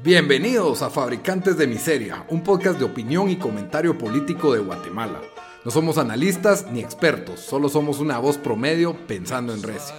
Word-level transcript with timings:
Bienvenidos 0.00 0.82
a 0.82 0.90
Fabricantes 0.90 1.58
de 1.58 1.66
Miseria, 1.66 2.24
un 2.28 2.44
podcast 2.44 2.78
de 2.78 2.84
opinión 2.84 3.28
y 3.30 3.36
comentario 3.36 3.98
político 3.98 4.54
de 4.54 4.60
Guatemala. 4.60 5.20
No 5.64 5.72
somos 5.72 5.98
analistas 5.98 6.70
ni 6.70 6.78
expertos, 6.78 7.40
solo 7.40 7.68
somos 7.68 7.98
una 7.98 8.18
voz 8.20 8.38
promedio 8.38 8.96
pensando 9.08 9.52
en 9.52 9.60
recio. 9.60 9.96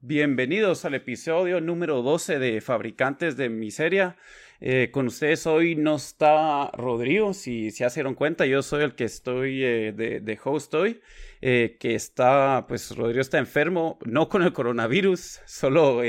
Bienvenidos 0.00 0.84
al 0.84 0.94
episodio 0.94 1.60
número 1.60 2.02
12 2.02 2.38
de 2.38 2.60
Fabricantes 2.60 3.36
de 3.36 3.48
Miseria. 3.48 4.16
Eh, 4.60 4.90
con 4.92 5.08
ustedes 5.08 5.46
hoy 5.46 5.74
no 5.74 5.96
está 5.96 6.70
Rodrigo, 6.72 7.34
si 7.34 7.70
se 7.72 7.88
dieron 7.90 8.14
cuenta, 8.14 8.46
yo 8.46 8.62
soy 8.62 8.84
el 8.84 8.94
que 8.94 9.04
estoy 9.04 9.62
eh, 9.64 9.92
de, 9.92 10.38
host 10.42 10.72
hoy, 10.74 11.00
eh, 11.40 11.76
que 11.78 11.94
está, 11.94 12.66
pues 12.68 12.94
Rodrigo 12.96 13.20
está 13.20 13.38
enfermo, 13.38 13.98
no 14.04 14.28
con 14.28 14.42
el 14.42 14.52
coronavirus, 14.52 15.40
solo 15.46 16.02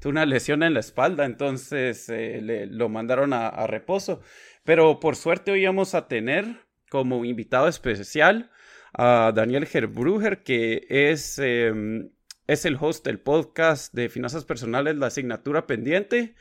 tuvo 0.00 0.10
una 0.10 0.26
lesión 0.26 0.62
en 0.62 0.74
la 0.74 0.80
espalda, 0.80 1.24
entonces 1.24 2.08
le, 2.08 2.66
lo 2.66 2.88
mandaron 2.88 3.32
a, 3.32 3.48
a, 3.48 3.66
reposo. 3.66 4.20
Pero 4.64 5.00
por 5.00 5.16
suerte 5.16 5.52
hoy 5.52 5.64
vamos 5.64 5.94
a 5.94 6.08
tener 6.08 6.66
como 6.90 7.24
invitado 7.24 7.68
especial 7.68 8.50
a 8.96 9.32
Daniel 9.34 9.66
Gerbruger, 9.66 10.42
que 10.42 10.86
es, 10.88 11.38
em, 11.38 12.10
es 12.46 12.64
el 12.64 12.78
host 12.80 13.04
del 13.04 13.20
podcast 13.20 13.92
de 13.92 14.08
finanzas 14.08 14.44
personales, 14.44 14.96
la 14.96 15.08
asignatura 15.08 15.66
pendiente. 15.66 16.34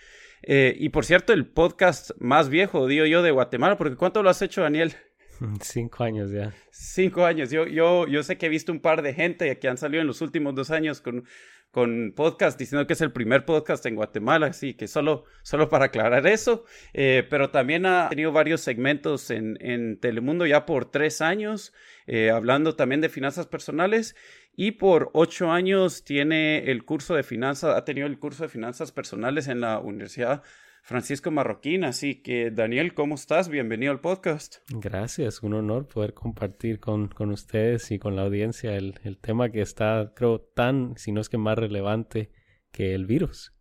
Eh, 0.44 0.76
y 0.80 0.90
por 0.90 1.06
cierto, 1.06 1.34
el 1.34 1.48
podcast 1.48 2.12
más 2.20 2.50
viejo, 2.50 2.88
digo 2.88 3.06
yo, 3.06 3.24
de 3.24 3.32
Guatemala, 3.32 3.78
porque 3.78 3.96
¿cuánto 3.96 4.24
lo 4.24 4.30
has 4.30 4.42
hecho, 4.42 4.62
Daniel? 4.62 4.94
Cinco 5.62 6.04
años 6.04 6.32
ya. 6.32 6.54
Cinco 6.72 7.26
años. 7.26 7.52
Yo, 7.52 7.66
yo, 7.66 8.08
yo 8.08 8.24
sé 8.24 8.38
que 8.38 8.46
he 8.48 8.50
visto 8.50 8.72
un 8.72 8.80
par 8.80 9.02
de 9.02 9.14
gente 9.14 9.58
que 9.60 9.68
han 9.68 9.78
salido 9.78 10.02
en 10.02 10.08
los 10.08 10.22
últimos 10.22 10.56
dos 10.56 10.72
años 10.72 11.02
con, 11.02 11.26
con 11.72 12.14
podcast 12.16 12.58
diciendo 12.58 12.88
que 12.88 12.94
es 12.94 13.02
el 13.02 13.12
primer 13.12 13.46
podcast 13.46 13.86
en 13.86 13.96
Guatemala, 13.96 14.48
así 14.48 14.76
que 14.76 14.88
solo, 14.88 15.26
solo 15.44 15.70
para 15.70 15.86
aclarar 15.86 16.26
eso. 16.28 16.66
Eh, 16.94 17.28
pero 17.30 17.50
también 17.50 17.86
ha 17.86 18.10
tenido 18.10 18.32
varios 18.32 18.62
segmentos 18.62 19.30
en, 19.30 19.58
en 19.60 20.00
Telemundo 20.00 20.46
ya 20.46 20.66
por 20.66 20.90
tres 20.90 21.22
años, 21.22 21.74
eh, 22.08 22.32
hablando 22.32 22.76
también 22.76 23.02
de 23.02 23.10
finanzas 23.10 23.48
personales 23.48 24.16
y 24.56 24.72
por 24.72 25.10
ocho 25.14 25.52
años 25.52 26.04
tiene 26.06 26.72
el 26.72 26.86
curso 26.86 27.14
de 27.16 27.24
finanzas, 27.24 27.76
ha 27.76 27.84
tenido 27.84 28.08
el 28.08 28.20
curso 28.20 28.44
de 28.44 28.50
finanzas 28.50 28.92
personales 28.92 29.48
en 29.48 29.60
la 29.60 29.80
Universidad 29.80 30.44
Francisco 30.86 31.32
Marroquín. 31.32 31.84
Así 31.84 32.22
que, 32.22 32.52
Daniel, 32.52 32.94
¿cómo 32.94 33.16
estás? 33.16 33.50
Bienvenido 33.50 33.92
al 33.92 34.02
podcast. 34.02 34.58
Gracias, 34.70 35.42
un 35.42 35.56
honor 35.56 35.88
poder 35.88 36.14
compartir 36.14 36.80
con, 36.80 37.08
con 37.08 37.32
ustedes 37.32 37.90
y 37.90 37.98
con 37.98 38.16
la 38.16 38.22
audiencia 38.22 38.76
el, 38.76 38.94
el, 39.04 39.18
tema 39.18 39.50
que 39.50 39.62
está, 39.62 40.14
creo, 40.16 40.42
tan, 40.42 40.96
si 40.96 41.12
no 41.12 41.22
es 41.22 41.30
que 41.30 41.40
más 41.40 41.58
relevante 41.58 42.30
que 42.72 42.94
el 42.94 43.08
virus. 43.08 43.52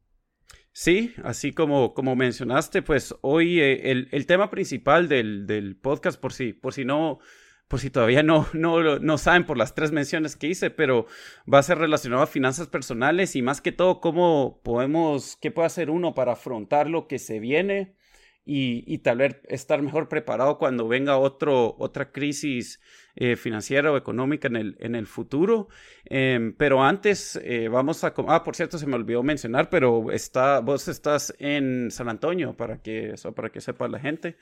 Sí, 0.73 1.15
así 1.25 1.53
como, 1.53 1.95
como 1.95 2.15
mencionaste, 2.15 2.83
pues 2.83 3.15
hoy 3.23 3.59
eh, 3.59 3.91
el, 3.91 4.09
el, 4.13 4.27
tema 4.27 4.51
principal 4.51 5.09
del, 5.09 5.47
del 5.47 5.77
podcast, 5.77 6.21
por 6.21 6.35
si, 6.35 6.53
por 6.53 6.75
si 6.75 6.85
no 6.85 7.21
por 7.69 7.81
si 7.81 7.91
todavía 7.91 8.23
no, 8.23 8.47
no, 8.53 8.99
no 8.99 9.19
saben 9.19 9.45
por 9.47 9.57
las 9.57 9.75
tres 9.75 9.93
menciones 9.93 10.37
que 10.37 10.49
hice, 10.49 10.71
pero 10.71 11.07
va 11.53 11.59
a 11.59 11.63
ser 11.63 11.79
relacionado 11.79 12.23
a 12.23 12.27
finanzas 12.27 12.69
personales 12.69 13.37
y 13.37 13.43
más 13.43 13.61
que 13.61 13.73
todo 13.73 14.01
cómo 14.01 14.61
podemos, 14.63 15.37
qué 15.41 15.51
puede 15.51 15.67
hacer 15.67 15.91
uno 15.91 16.15
para 16.15 16.33
afrontar 16.33 16.89
lo 16.89 17.07
que 17.07 17.19
se 17.19 17.41
viene 17.41 17.97
y, 18.45 18.85
y 18.93 18.99
tal 18.99 19.19
vez 19.19 19.41
estar 19.49 19.81
mejor 19.81 20.09
preparado 20.09 20.59
cuando 20.59 20.87
venga 20.87 21.17
otro, 21.17 21.77
otra 21.79 22.13
crisis 22.13 22.81
eh, 23.17 23.37
financiera 23.37 23.91
o 23.91 23.97
económica 23.97 24.49
en 24.49 24.57
el, 24.57 24.77
en 24.81 24.95
el 24.95 25.07
futuro. 25.07 25.69
Em, 26.05 26.55
pero 26.55 26.83
antes 26.83 27.41
eh, 27.43 27.69
vamos 27.69 28.05
a... 28.05 28.13
Ah, 28.29 28.45
por 28.45 28.55
cierto, 28.55 28.77
se 28.77 28.87
me 28.87 28.97
olvidó 28.97 29.23
mencionar, 29.23 29.71
pero 29.71 30.11
está, 30.11 30.61
vos 30.61 30.89
estás 30.89 31.35
en 31.39 31.91
San 31.91 32.09
Antonio 32.09 32.57
para 32.57 32.83
que, 32.83 33.13
eso, 33.13 33.35
para 33.35 33.51
que 33.51 33.61
sepa 33.61 33.89
la 33.89 33.99
gente. 33.99 34.37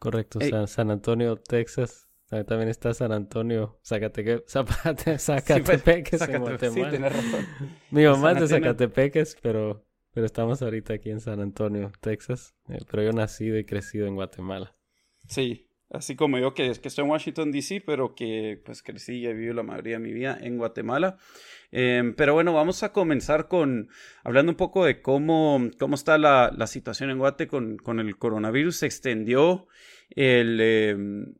Correcto, 0.00 0.40
San, 0.66 0.90
Antonio, 0.90 1.36
Texas. 1.36 2.08
También 2.28 2.68
está 2.68 2.94
San 2.94 3.12
Antonio, 3.12 3.78
Zacatepec, 3.84 4.48
Zacatepeques 4.48 6.22
en 6.22 6.40
Guatemala. 6.40 6.90
Sí, 6.90 6.96
razón. 6.96 7.46
Mi 7.90 8.04
mamá 8.04 8.32
es 8.32 8.40
de 8.40 8.48
Zacatepeques, 8.48 9.36
pero, 9.42 9.84
pero 10.12 10.24
estamos 10.24 10.62
ahorita 10.62 10.94
aquí 10.94 11.10
en 11.10 11.20
San 11.20 11.40
Antonio, 11.40 11.92
Texas. 12.00 12.54
Eh, 12.70 12.78
pero 12.90 13.02
yo 13.02 13.12
nacido 13.12 13.58
y 13.58 13.64
crecido 13.66 14.06
en 14.06 14.14
Guatemala. 14.14 14.74
Sí, 15.28 15.69
así 15.90 16.16
como 16.16 16.38
yo 16.38 16.54
que, 16.54 16.70
estoy 16.70 17.04
en 17.04 17.10
Washington, 17.10 17.52
D.C., 17.52 17.82
pero 17.84 18.14
que 18.14 18.60
pues 18.64 18.82
crecí 18.82 19.18
y 19.18 19.26
he 19.26 19.34
vivido 19.34 19.54
la 19.54 19.62
mayoría 19.62 19.94
de 19.94 20.04
mi 20.04 20.12
vida 20.12 20.38
en 20.40 20.56
Guatemala. 20.56 21.18
Em, 21.72 22.14
pero 22.14 22.34
bueno, 22.34 22.52
vamos 22.52 22.82
a 22.82 22.92
comenzar 22.92 23.48
con 23.48 23.88
hablando 24.24 24.52
un 24.52 24.56
poco 24.56 24.84
de 24.84 25.02
cómo, 25.02 25.60
cómo 25.78 25.94
está 25.94 26.18
la, 26.18 26.52
la 26.56 26.66
situación 26.66 27.10
en 27.10 27.18
Guate 27.18 27.48
con, 27.48 27.76
con, 27.76 28.00
el 28.00 28.16
coronavirus. 28.16 28.76
Se 28.76 28.86
extendió 28.86 29.66
el, 30.10 30.60
em, 30.60 31.34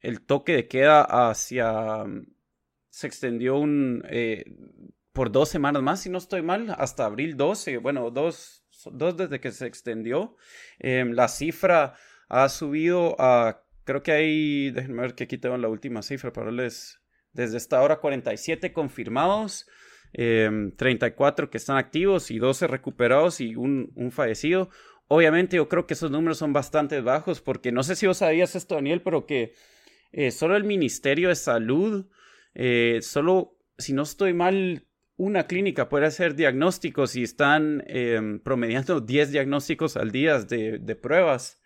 el 0.00 0.20
toque 0.22 0.54
de 0.54 0.68
queda 0.68 1.02
hacia... 1.30 2.04
Se 2.90 3.06
extendió 3.06 3.58
un, 3.58 4.02
eh, 4.08 4.44
por 5.12 5.30
dos 5.30 5.48
semanas 5.48 5.82
más, 5.82 6.00
si 6.00 6.10
no 6.10 6.18
estoy 6.18 6.42
mal, 6.42 6.74
hasta 6.78 7.04
abril 7.04 7.36
12, 7.36 7.78
bueno, 7.78 8.10
dos, 8.10 8.64
dos 8.92 9.16
desde 9.16 9.40
que 9.40 9.52
se 9.52 9.66
extendió. 9.66 10.36
Em, 10.78 11.12
la 11.12 11.28
cifra 11.28 11.94
ha 12.28 12.48
subido 12.48 13.16
a, 13.18 13.62
creo 13.88 14.02
que 14.02 14.12
hay, 14.12 14.70
déjenme 14.70 15.00
ver 15.00 15.14
que 15.14 15.24
aquí 15.24 15.38
tengo 15.38 15.56
la 15.56 15.68
última 15.68 16.02
cifra 16.02 16.30
para 16.30 16.52
les 16.52 17.00
desde 17.32 17.56
esta 17.56 17.80
hora 17.80 18.00
47 18.00 18.74
confirmados, 18.74 19.66
34 20.12 21.44
em, 21.46 21.50
que 21.50 21.56
están 21.56 21.78
activos 21.78 22.30
y 22.30 22.38
12 22.38 22.66
recuperados 22.66 23.40
y 23.40 23.56
un, 23.56 23.90
fallecido. 24.10 24.68
Obviamente 25.06 25.56
yo 25.56 25.70
creo 25.70 25.86
que 25.86 25.94
esos 25.94 26.10
números 26.10 26.36
son 26.36 26.52
bastante 26.52 27.00
bajos 27.00 27.40
porque 27.40 27.72
no 27.72 27.82
sé 27.82 27.96
si 27.96 28.06
vos 28.06 28.18
sabías 28.18 28.56
esto, 28.56 28.74
Daniel, 28.74 29.00
pero 29.00 29.24
que 29.24 29.54
eh, 30.12 30.32
solo 30.32 30.56
el 30.56 30.64
Ministerio 30.64 31.30
de 31.30 31.36
Salud, 31.36 32.10
eh, 32.54 32.98
solo, 33.00 33.56
si 33.78 33.94
no 33.94 34.02
estoy 34.02 34.34
mal, 34.34 34.86
una 35.16 35.46
clínica 35.46 35.88
puede 35.88 36.04
hacer 36.04 36.34
diagnósticos 36.34 37.16
y 37.16 37.22
están 37.22 37.82
em, 37.86 38.38
promediando 38.40 39.00
10 39.00 39.32
diagnósticos 39.32 39.96
al 39.96 40.10
día 40.10 40.40
de, 40.40 40.78
de 40.78 40.94
pruebas. 40.94 41.58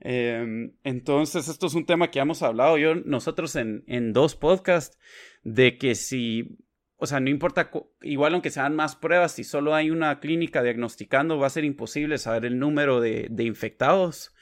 Em, 0.00 0.72
entonces, 0.84 1.48
esto 1.48 1.66
es 1.66 1.74
un 1.74 1.86
tema 1.86 2.10
que 2.10 2.18
hemos 2.18 2.42
hablado 2.42 2.78
yo, 2.78 2.94
nosotros 2.94 3.56
en, 3.56 3.84
en 3.86 4.12
dos 4.12 4.36
podcasts, 4.36 4.98
de 5.42 5.78
que 5.78 5.94
si, 5.94 6.58
o 6.96 7.06
sea, 7.06 7.20
no 7.20 7.30
importa, 7.30 7.70
igual 8.02 8.34
aunque 8.34 8.50
sean 8.50 8.74
más 8.74 8.96
pruebas, 8.96 9.32
si 9.32 9.44
solo 9.44 9.74
hay 9.74 9.90
una 9.90 10.20
clínica 10.20 10.62
diagnosticando, 10.62 11.38
va 11.38 11.46
a 11.46 11.50
ser 11.50 11.64
imposible 11.64 12.18
saber 12.18 12.46
el 12.46 12.58
número 12.58 13.00
de, 13.00 13.28
de 13.30 13.44
infectados. 13.44 14.34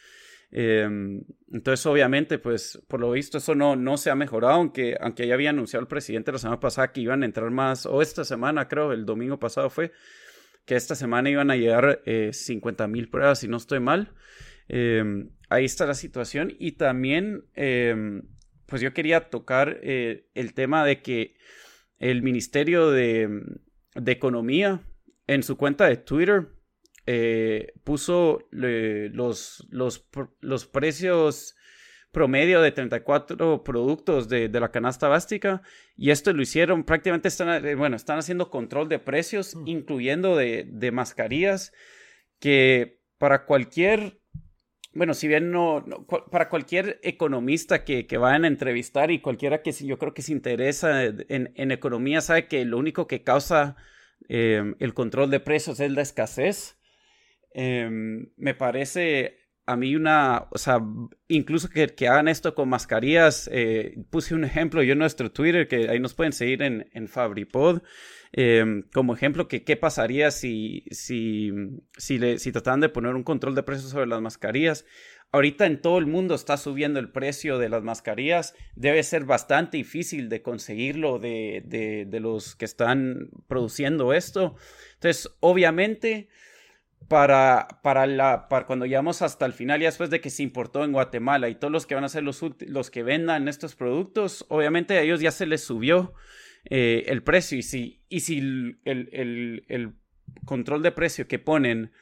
Em, 0.51 1.23
entonces, 1.53 1.85
obviamente, 1.87 2.39
pues, 2.39 2.81
por 2.89 3.01
lo 3.01 3.11
visto, 3.11 3.39
eso 3.39 3.55
no, 3.55 3.75
no 3.77 3.97
se 3.97 4.11
ha 4.11 4.15
mejorado, 4.15 4.55
aunque, 4.55 4.97
aunque 5.01 5.27
ya 5.27 5.35
había 5.35 5.51
anunciado 5.51 5.83
el 5.83 5.89
presidente 5.89 6.33
la 6.33 6.39
semana 6.39 6.61
pasada 6.61 6.93
que 6.93 7.01
iban 7.01 7.23
a 7.23 7.27
entrar 7.27 7.51
más, 7.51 7.87
o 7.87 8.03
esta 8.03 8.25
semana, 8.25 8.69
creo, 8.69 8.93
el 8.93 9.05
domingo 9.05 9.39
pasado 9.39 9.69
fue, 9.71 9.93
que 10.65 10.77
esta 10.77 10.95
semana 10.95 11.29
iban 11.29 11.51
a 11.51 11.57
llegar 11.57 12.03
eh, 12.07 12.31
50 12.33 12.87
mil 12.87 13.09
pruebas, 13.09 13.41
si 13.41 13.49
no 13.49 13.57
estoy 13.57 13.81
mal. 13.81 14.13
Eh, 14.69 15.27
ahí 15.49 15.65
está 15.65 15.87
la 15.87 15.95
situación. 15.95 16.55
Y 16.59 16.73
también, 16.73 17.45
em, 17.55 18.23
pues 18.67 18.83
yo 18.83 18.93
quería 18.93 19.31
tocar 19.31 19.79
eh, 19.83 20.29
el 20.35 20.55
tema 20.55 20.85
de 20.85 21.03
que 21.03 21.37
el 21.99 22.23
Ministerio 22.23 22.91
de, 22.91 23.43
Economía 24.07 24.83
en 25.27 25.43
su 25.43 25.57
cuenta 25.57 25.87
de 25.87 25.97
Twitter 25.97 26.49
eh, 27.07 27.73
puso 27.85 28.49
los, 28.51 29.67
los, 29.71 30.09
los, 30.41 30.67
precios 30.67 31.55
promedio 32.11 32.61
de 32.61 32.73
34 32.73 33.63
productos 33.63 34.29
de, 34.29 34.49
la 34.49 34.71
canasta 34.71 35.09
básica 35.09 35.63
y 35.97 36.11
esto 36.11 36.33
lo 36.33 36.43
hicieron 36.43 36.85
prácticamente 36.85 37.29
están 37.29 37.65
eh, 37.65 37.75
bueno 37.75 37.95
están 37.97 38.19
haciendo 38.19 38.51
control 38.51 38.89
de 38.89 38.99
precios 38.99 39.55
mm. 39.55 39.69
incluyendo 39.69 40.37
de, 40.37 40.67
de 40.67 40.91
mascarillas 40.93 41.73
que 42.41 43.01
para 43.19 43.45
cualquier 43.45 44.21
bueno, 44.95 45.15
si 45.15 45.29
bien 45.29 45.51
no, 45.51 45.85
para 46.31 46.49
cualquier 46.49 47.01
economista 47.03 47.85
que, 47.85 48.07
que, 48.07 48.17
vayan 48.17 48.45
a 48.45 48.49
entrevistar 48.49 49.11
y 49.11 49.21
cualquiera 49.21 49.63
que 49.63 49.73
yo 49.73 49.99
creo 49.99 50.15
que 50.15 50.23
se 50.23 50.33
interesa 50.33 51.05
en, 51.05 51.53
en 51.55 51.71
economía 51.73 52.21
sabe 52.21 52.47
que 52.47 52.65
lo 52.65 52.79
único 52.79 53.07
que 53.07 53.23
causa 53.23 53.77
em, 54.29 54.77
el 54.79 54.95
control 54.95 55.31
de 55.31 55.41
precios 55.41 55.81
es 55.81 55.91
la 55.91 56.03
escasez. 56.03 56.79
Em, 57.53 58.31
me 58.37 58.55
parece 58.55 59.44
a 59.67 59.77
mí 59.77 59.97
una, 59.97 60.47
o 60.51 60.59
sea, 60.59 60.81
incluso 61.29 61.69
que, 61.71 61.89
que 61.89 62.09
hagan 62.09 62.29
esto 62.29 62.55
con 62.55 62.69
mascarillas, 62.69 63.49
eh, 63.53 63.97
puse 64.11 64.35
un 64.35 64.45
ejemplo 64.45 64.83
yo 64.83 64.93
en 64.93 64.99
nuestro 64.99 65.31
Twitter, 65.33 65.69
que 65.69 65.89
ahí 65.89 66.01
nos 66.01 66.15
pueden 66.15 66.33
seguir 66.33 66.63
en, 66.63 66.89
en 66.93 67.09
FabriPod, 67.09 67.83
Em, 68.37 68.83
como 68.93 69.15
ejemplo, 69.15 69.47
que 69.47 69.63
qué 69.63 69.77
pasaría 69.77 70.33
si, 70.33 70.83
si, 70.91 71.53
si, 71.97 72.19
le, 72.19 72.41
si 72.41 72.51
trataran 72.51 72.81
de 72.81 72.89
poner 72.89 73.15
un 73.15 73.23
control 73.23 73.55
de 73.55 73.63
precios 73.63 73.93
sobre 73.93 74.09
las 74.09 74.21
mascarillas. 74.21 74.85
ahorita 75.31 75.67
en 75.67 75.81
todo 75.81 75.99
el 75.99 76.07
mundo 76.07 76.35
está 76.35 76.57
subiendo 76.57 76.99
el 76.99 77.13
precio 77.13 77.59
de 77.59 77.69
las 77.69 77.85
mascarillas. 77.85 78.57
Debe 78.75 79.05
ser 79.05 79.25
bastante 79.25 79.77
difícil 79.77 80.29
de 80.29 80.43
conseguirlo 80.43 81.21
de, 81.21 82.09
los 82.21 82.57
que 82.57 82.65
están 82.65 83.31
produciendo 83.47 84.13
esto. 84.13 84.57
Entonces, 84.95 85.31
obviamente, 85.39 86.29
para, 87.09 87.69
para, 87.83 88.07
la, 88.07 88.49
para 88.49 88.67
cuando 88.67 88.87
llegamos 88.87 89.23
hasta 89.23 89.47
el 89.47 89.53
final, 89.53 89.81
ya 89.81 89.89
después 89.89 90.11
de 90.11 90.21
que 90.21 90.31
se 90.31 90.43
importó 90.43 90.85
en 90.85 90.93
Guatemala 90.93 91.49
y 91.49 91.55
todos 91.55 91.73
los 91.73 91.87
que 91.87 91.95
van 91.95 92.05
a 92.05 92.09
ser 92.09 92.23
los, 92.23 92.41
los 92.61 92.91
que 92.91 93.03
vendan 93.03 93.49
estos 93.49 93.75
productos, 93.75 94.47
obviamente 94.49 94.97
a 94.97 95.03
ellos 95.03 95.21
ya 95.21 95.31
se 95.31 95.47
les 95.47 95.63
subió 95.63 96.15
eh, 96.65 97.05
el 97.07 97.23
precio. 97.23 97.59
Y 97.59 97.63
si, 97.63 98.05
y 98.09 98.21
si 98.21 98.39
el, 98.39 98.79
el 98.85 99.95
control 100.45 100.83
de 100.83 100.93
precio 100.93 101.29
que 101.29 101.39
ponen 101.39 101.93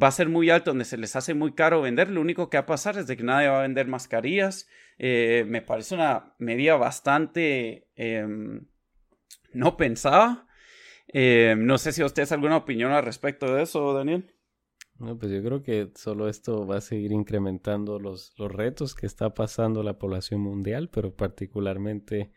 va 0.00 0.08
a 0.08 0.12
ser 0.12 0.28
muy 0.28 0.50
alto, 0.50 0.70
donde 0.70 0.84
se 0.84 0.96
les 0.96 1.16
hace 1.16 1.34
muy 1.34 1.52
caro 1.52 1.82
vender, 1.82 2.10
lo 2.10 2.20
único 2.20 2.48
que 2.48 2.56
va 2.56 2.62
a 2.62 2.66
pasar 2.66 2.96
es 2.96 3.06
de 3.06 3.16
que 3.16 3.22
nadie 3.22 3.48
va 3.48 3.58
a 3.58 3.62
vender 3.62 3.86
mascarillas. 3.86 4.68
Eh, 4.98 5.44
me 5.46 5.62
parece 5.62 5.94
una 5.94 6.34
medida 6.38 6.76
bastante 6.76 7.88
em, 7.96 8.66
no 9.52 9.76
pensada. 9.76 10.46
Em, 11.08 11.66
no 11.66 11.78
sé 11.78 11.92
si 11.92 12.02
ustedes 12.02 12.32
alguna 12.32 12.56
opinión 12.56 12.92
al 12.92 13.04
respecto 13.04 13.54
de 13.54 13.62
eso, 13.62 13.92
Daniel. 13.92 14.34
No, 15.02 15.18
pues 15.18 15.32
yo 15.32 15.42
creo 15.42 15.64
que 15.64 15.90
solo 15.96 16.28
esto 16.28 16.64
va 16.64 16.76
a 16.76 16.80
seguir 16.80 17.10
incrementando 17.10 17.98
los, 17.98 18.32
los 18.38 18.52
retos 18.52 18.94
que 18.94 19.06
está 19.06 19.34
pasando 19.34 19.82
la 19.82 19.98
población 19.98 20.40
mundial, 20.40 20.90
pero 20.90 21.12
particularmente 21.16 22.30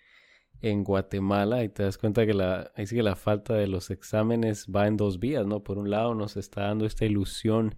en 0.62 0.84
Guatemala 0.84 1.64
y 1.64 1.70
te 1.70 1.84
das 1.84 2.00
cuenta 2.00 2.26
que 2.26 2.34
la, 2.34 2.72
ahí 2.76 2.88
que 2.88 3.04
la 3.04 3.16
falta 3.16 3.54
de 3.54 3.68
los 3.68 3.92
exámenes 3.92 4.66
va 4.76 4.88
en 4.88 4.98
dos 4.98 5.20
vías, 5.20 5.46
¿no? 5.46 5.62
Por 5.62 5.78
un 5.78 5.92
lado 5.92 6.16
nos 6.16 6.38
está 6.38 6.62
dando 6.62 6.88
esta 6.88 7.06
ilusión 7.06 7.76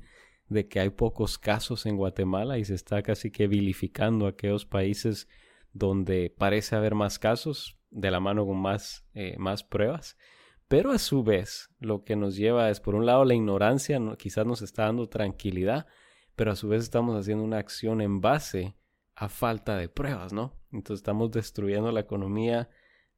de 0.48 0.70
que 0.70 0.80
hay 0.80 0.90
pocos 0.90 1.38
casos 1.38 1.86
en 1.86 1.98
Guatemala 1.98 2.58
y 2.58 2.64
se 2.64 2.76
está 2.76 3.04
casi 3.04 3.30
que 3.30 3.48
vilificando 3.48 4.26
a 4.26 4.30
aquellos 4.30 4.66
países 4.66 5.28
donde 5.74 6.34
parece 6.38 6.78
haber 6.78 6.96
más 6.96 7.20
casos 7.20 7.78
de 7.90 8.10
la 8.10 8.22
mano 8.22 8.46
con 8.46 8.58
más, 8.58 9.06
eh, 9.14 9.36
más 9.38 9.66
pruebas. 9.66 10.18
Pero 10.68 10.92
a 10.92 10.98
su 10.98 11.24
vez 11.24 11.70
lo 11.80 12.04
que 12.04 12.16
nos 12.16 12.36
lleva 12.36 12.70
es 12.70 12.80
por 12.80 12.96
un 12.96 13.06
lado 13.06 13.24
la 13.24 13.34
ignorancia, 13.34 14.00
quizás 14.18 14.46
nos 14.46 14.62
está 14.62 14.84
dando 14.84 15.08
tranquilidad, 15.08 15.88
pero 16.36 16.52
a 16.52 16.56
su 16.56 16.68
vez 16.68 16.84
estamos 16.84 17.18
haciendo 17.18 17.44
una 17.44 17.58
acción 17.58 18.02
en 18.02 18.20
base 18.20 18.76
a 19.16 19.30
falta 19.30 19.78
de 19.78 19.90
pruebas, 19.90 20.34
¿no? 20.34 20.54
Entonces 20.72 21.02
estamos 21.02 21.32
destruyendo 21.32 21.92
la 21.92 22.02
economía 22.02 22.70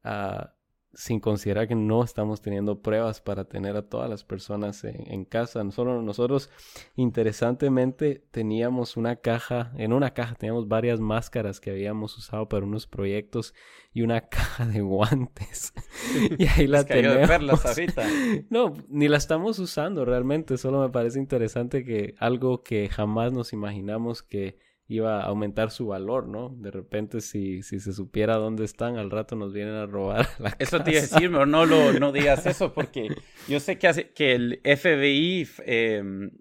ah, 0.04 0.54
sin 0.92 1.20
considerar 1.20 1.68
que 1.68 1.76
no 1.76 2.02
estamos 2.02 2.40
teniendo 2.40 2.82
pruebas 2.82 3.20
para 3.20 3.44
tener 3.44 3.76
a 3.76 3.82
todas 3.82 4.10
las 4.10 4.24
personas 4.24 4.82
en, 4.84 5.24
casa. 5.24 5.62
Nosotros, 5.62 6.02
nosotros, 6.02 6.50
interesantemente, 6.96 8.24
teníamos 8.30 8.96
una 8.96 9.16
caja, 9.16 9.72
en 9.76 9.92
una 9.92 10.12
caja 10.14 10.34
teníamos 10.34 10.66
varias 10.66 10.98
máscaras 10.98 11.60
que 11.60 11.70
habíamos 11.70 12.18
usado 12.18 12.48
para 12.48 12.64
unos 12.64 12.86
proyectos 12.86 13.54
y 13.92 14.02
una 14.02 14.20
caja 14.28 14.66
de 14.66 14.80
guantes. 14.80 15.72
y 16.38 16.46
ahí 16.46 16.66
la 16.66 16.84
tenemos. 16.84 17.30
no, 18.50 18.74
ni 18.88 19.08
la 19.08 19.16
estamos 19.16 19.58
usando 19.60 20.04
realmente, 20.04 20.58
solo 20.58 20.80
me 20.80 20.90
parece 20.90 21.20
interesante 21.20 21.84
que 21.84 22.14
algo 22.18 22.62
que 22.62 22.88
jamás 22.88 23.32
nos 23.32 23.52
imaginamos 23.52 24.22
que 24.22 24.58
iba 24.90 25.20
a 25.20 25.26
aumentar 25.26 25.70
su 25.70 25.86
valor, 25.86 26.26
¿no? 26.26 26.48
De 26.58 26.72
repente, 26.72 27.20
si, 27.20 27.62
si 27.62 27.78
se 27.78 27.92
supiera 27.92 28.34
dónde 28.34 28.64
están, 28.64 28.98
al 28.98 29.08
rato 29.08 29.36
nos 29.36 29.52
vienen 29.52 29.74
a 29.74 29.86
robar 29.86 30.26
la 30.40 30.56
Eso 30.58 30.82
te 30.82 30.90
iba 30.90 30.98
a 30.98 31.02
decir, 31.02 31.30
no, 31.30 31.46
no, 31.46 31.64
lo, 31.64 31.92
no 31.92 32.10
digas 32.12 32.44
eso, 32.44 32.74
porque 32.74 33.08
yo 33.46 33.60
sé 33.60 33.78
que, 33.78 33.86
hace, 33.86 34.10
que 34.10 34.32
el 34.32 34.60
FBI 34.64 35.48
em, 35.64 36.32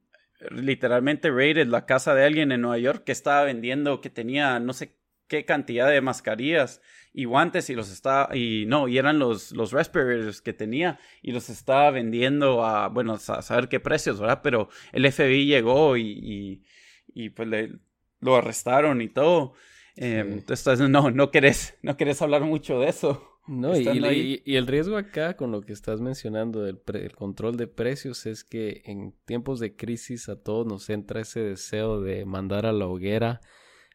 literalmente 0.50 1.30
raided 1.30 1.68
la 1.68 1.86
casa 1.86 2.16
de 2.16 2.26
alguien 2.26 2.52
en 2.52 2.62
Nueva 2.62 2.80
York 2.80 3.04
que 3.04 3.12
estaba 3.12 3.44
vendiendo, 3.44 4.02
que 4.02 4.10
tenía 4.10 4.60
no 4.60 4.74
sé 4.74 4.98
qué 5.28 5.46
cantidad 5.46 5.88
de 5.88 6.02
mascarillas 6.02 6.82
y 7.14 7.26
guantes 7.26 7.70
y 7.70 7.76
los 7.76 7.92
estaba, 7.92 8.36
y 8.36 8.66
no, 8.66 8.88
y 8.88 8.98
eran 8.98 9.20
los, 9.20 9.52
los 9.52 9.72
respirators 9.72 10.42
que 10.42 10.54
tenía 10.54 11.00
y 11.22 11.34
los 11.34 11.52
estaba 11.52 11.92
vendiendo 11.92 12.66
a, 12.66 12.88
bueno, 12.88 13.14
a 13.14 13.20
saber 13.20 13.70
qué 13.70 13.80
precios, 13.80 14.20
¿verdad? 14.20 14.42
Pero 14.42 14.70
el 14.92 15.12
FBI 15.12 15.46
llegó 15.46 15.98
y, 15.98 16.04
y, 16.04 16.64
y 17.14 17.30
pues 17.30 17.48
le 17.48 17.89
lo 18.20 18.36
arrestaron 18.36 19.02
y 19.02 19.10
todo. 19.10 19.54
Em, 19.96 20.34
entonces, 20.34 20.80
no, 20.90 21.12
no 21.12 21.32
querés, 21.32 21.78
no 21.82 21.98
querés 21.98 22.22
hablar 22.22 22.44
mucho 22.44 22.80
de 22.80 22.90
eso. 22.90 23.26
No, 23.48 23.76
y, 23.76 24.44
y, 24.46 24.56
el 24.58 24.68
riesgo 24.68 24.96
acá 24.96 25.36
con 25.36 25.52
lo 25.52 25.62
que 25.62 25.74
estás 25.74 26.02
mencionando 26.02 26.62
del 26.62 26.80
control 27.16 27.58
de 27.58 27.66
precios 27.66 28.28
es 28.28 28.44
que 28.44 28.84
en 28.86 29.16
tiempos 29.26 29.60
de 29.60 29.76
crisis 29.76 30.30
a 30.30 30.36
todos 30.36 30.68
nos 30.68 30.88
entra 30.92 31.22
ese 31.22 31.40
deseo 31.40 32.00
de 32.00 32.26
mandar 32.26 32.68
a 32.68 32.74
la 32.74 32.86
hoguera 32.86 33.42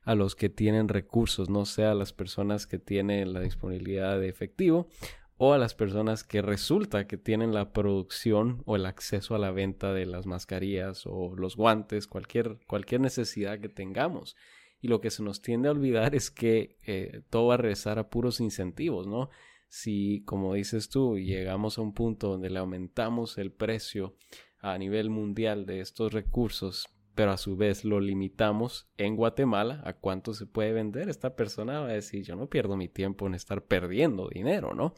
a 0.03 0.17
los 0.17 0.35
que 0.35 0.49
tienen 0.49 0.89
recursos, 0.89 1.51
no 1.51 1.67
sea 1.67 1.93
a 1.93 1.95
las 1.95 2.13
personas 2.13 2.67
que 2.67 2.81
tienen 2.81 3.33
la 3.33 3.41
disponibilidad 3.41 4.19
de 4.19 4.29
efectivo 4.29 4.89
o 5.37 5.53
a 5.53 5.59
las 5.59 5.75
personas 5.75 6.23
que 6.23 6.43
resulta 6.43 7.07
que 7.07 7.17
tienen 7.17 7.53
la 7.53 7.73
producción 7.73 8.63
o 8.67 8.77
el 8.77 8.87
acceso 8.87 9.35
a 9.35 9.39
la 9.39 9.51
venta 9.51 9.93
de 9.93 10.07
las 10.07 10.27
mascarillas 10.27 11.05
o 11.07 11.35
los 11.35 11.57
guantes, 11.57 12.07
cualquier, 12.07 12.59
cualquier 12.67 13.01
necesidad 13.01 13.59
que 13.59 13.69
tengamos. 13.69 14.37
Y 14.81 14.89
lo 14.89 15.01
que 15.01 15.11
se 15.11 15.23
nos 15.23 15.43
tiende 15.43 15.69
a 15.69 15.73
olvidar 15.73 16.15
es 16.15 16.31
que 16.31 16.79
eh, 16.83 17.23
todo 17.31 17.49
va 17.49 17.55
a 17.55 17.57
regresar 17.57 17.99
a 17.99 18.11
puros 18.11 18.41
incentivos, 18.41 19.07
¿no? 19.07 19.31
Si, 19.69 20.23
como 20.25 20.55
dices 20.55 20.89
tú, 20.89 21.19
llegamos 21.19 21.79
a 21.79 21.83
un 21.83 21.95
punto 21.95 22.29
donde 22.29 22.51
le 22.51 22.61
aumentamos 22.61 23.39
el 23.39 23.51
precio 23.51 24.15
a 24.59 24.79
nivel 24.79 25.11
mundial 25.11 25.67
de 25.67 25.81
estos 25.81 26.13
recursos, 26.13 26.87
pero 27.15 27.33
a 27.33 27.37
su 27.37 27.57
vez 27.57 27.85
lo 27.85 28.01
limitamos 28.01 28.89
en 28.97 29.17
Guatemala 29.17 29.83
a 29.85 29.95
cuánto 29.95 30.35
se 30.35 30.47
puede 30.47 30.73
vender, 30.73 31.09
esta 31.09 31.37
persona 31.37 31.81
va 31.81 31.89
a 31.89 31.93
decir, 31.93 32.25
yo 32.25 32.37
no 32.37 32.49
pierdo 32.49 32.77
mi 32.77 32.89
tiempo 32.89 33.27
en 33.27 33.35
estar 33.35 33.65
perdiendo 33.65 34.29
dinero, 34.29 34.75
¿no? 34.75 34.95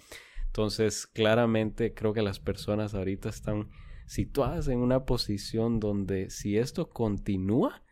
Entonces, 0.47 1.07
claramente 1.07 1.93
creo 1.93 2.13
que 2.13 2.23
las 2.23 2.41
personas 2.41 2.95
ahorita 2.95 3.29
están 3.29 3.69
situadas 4.07 4.69
en 4.69 4.79
una 4.79 5.05
posición 5.05 5.81
donde 5.81 6.31
si 6.31 6.57
esto 6.57 6.89
continúa, 6.89 7.83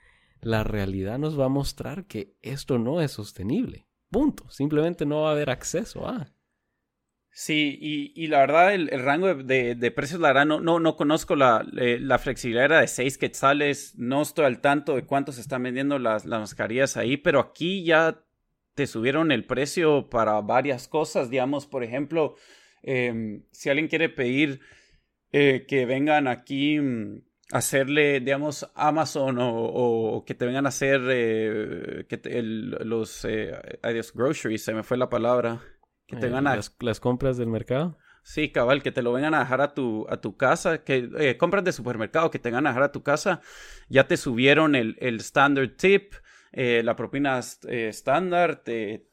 la 0.40 0.64
realidad 0.64 1.18
nos 1.18 1.38
va 1.38 1.46
a 1.46 1.50
mostrar 1.50 2.06
que 2.06 2.36
esto 2.42 2.78
no 2.78 3.00
es 3.00 3.12
sostenible. 3.12 3.86
Punto. 4.10 4.48
Simplemente 4.48 5.06
no 5.06 5.22
va 5.22 5.30
a 5.30 5.32
haber 5.32 5.50
acceso 5.50 6.06
a. 6.06 6.33
Sí, 7.36 8.12
y, 8.14 8.28
la 8.28 8.38
verdad, 8.38 8.74
el, 8.74 8.88
rango 8.90 9.34
de, 9.34 9.90
precios, 9.90 10.20
la 10.20 10.28
verdad, 10.28 10.46
no, 10.46 10.60
no, 10.60 10.78
no 10.78 10.94
conozco 10.94 11.34
la, 11.34 11.66
la, 11.72 12.18
flexibilidad 12.20 12.66
era 12.66 12.80
de 12.80 12.86
6 12.86 13.18
quetzales, 13.18 13.94
no 13.96 14.22
estoy 14.22 14.44
al 14.44 14.60
tanto 14.60 14.94
de 14.94 15.04
cuánto 15.04 15.32
se 15.32 15.40
están 15.40 15.64
vendiendo 15.64 15.98
las, 15.98 16.26
las 16.26 16.38
mascarillas 16.38 16.96
ahí, 16.96 17.16
pero 17.16 17.40
aquí 17.40 17.82
ya 17.84 18.22
te 18.76 18.86
subieron 18.86 19.32
el 19.32 19.44
precio 19.46 20.08
para 20.10 20.40
varias 20.42 20.86
cosas, 20.86 21.28
digamos, 21.28 21.66
por 21.66 21.82
ejemplo, 21.82 22.36
em, 22.82 23.42
si 23.50 23.68
alguien 23.68 23.88
quiere 23.88 24.08
pedir 24.08 24.60
eh, 25.32 25.66
que 25.66 25.86
vengan 25.86 26.28
aquí 26.28 26.78
mm, 26.78 27.20
hacerle, 27.50 28.20
digamos, 28.20 28.70
Amazon 28.76 29.38
o, 29.40 30.22
que 30.24 30.34
te 30.36 30.46
vengan 30.46 30.66
a 30.66 30.68
hacer 30.68 31.00
eh, 31.08 32.06
que 32.08 32.20
los 32.42 33.24
eh, 33.24 33.54
adiós, 33.82 34.12
groceries, 34.14 34.62
se 34.62 34.72
me 34.72 34.84
fue 34.84 34.96
la 34.98 35.08
palabra, 35.08 35.60
que 36.14 36.20
te 36.20 36.26
vengan 36.26 36.46
a... 36.46 36.56
Las, 36.56 37.00
compras 37.00 37.36
del 37.36 37.48
mercado. 37.48 37.96
Sí, 38.22 38.50
cabal, 38.50 38.82
que 38.82 38.92
te 38.92 39.02
lo 39.02 39.12
vengan 39.12 39.34
a 39.34 39.40
dejar 39.40 39.60
a 39.60 39.74
tu, 39.74 40.06
a 40.08 40.16
tu 40.18 40.36
casa, 40.36 40.82
que 40.82 41.36
compras 41.38 41.64
de 41.64 41.72
supermercado, 41.72 42.30
que 42.30 42.38
te 42.38 42.48
vengan 42.48 42.66
a 42.66 42.70
dejar 42.70 42.84
a 42.84 42.92
tu 42.92 43.02
casa, 43.02 43.40
ya 43.88 44.06
te 44.06 44.16
subieron 44.16 44.74
el, 44.74 44.96
el 45.00 45.20
standard 45.20 45.76
tip, 45.76 46.14
eh, 46.56 46.82
la 46.84 46.94
propina 46.94 47.40
eh, 47.66 47.88
estándar, 47.88 48.62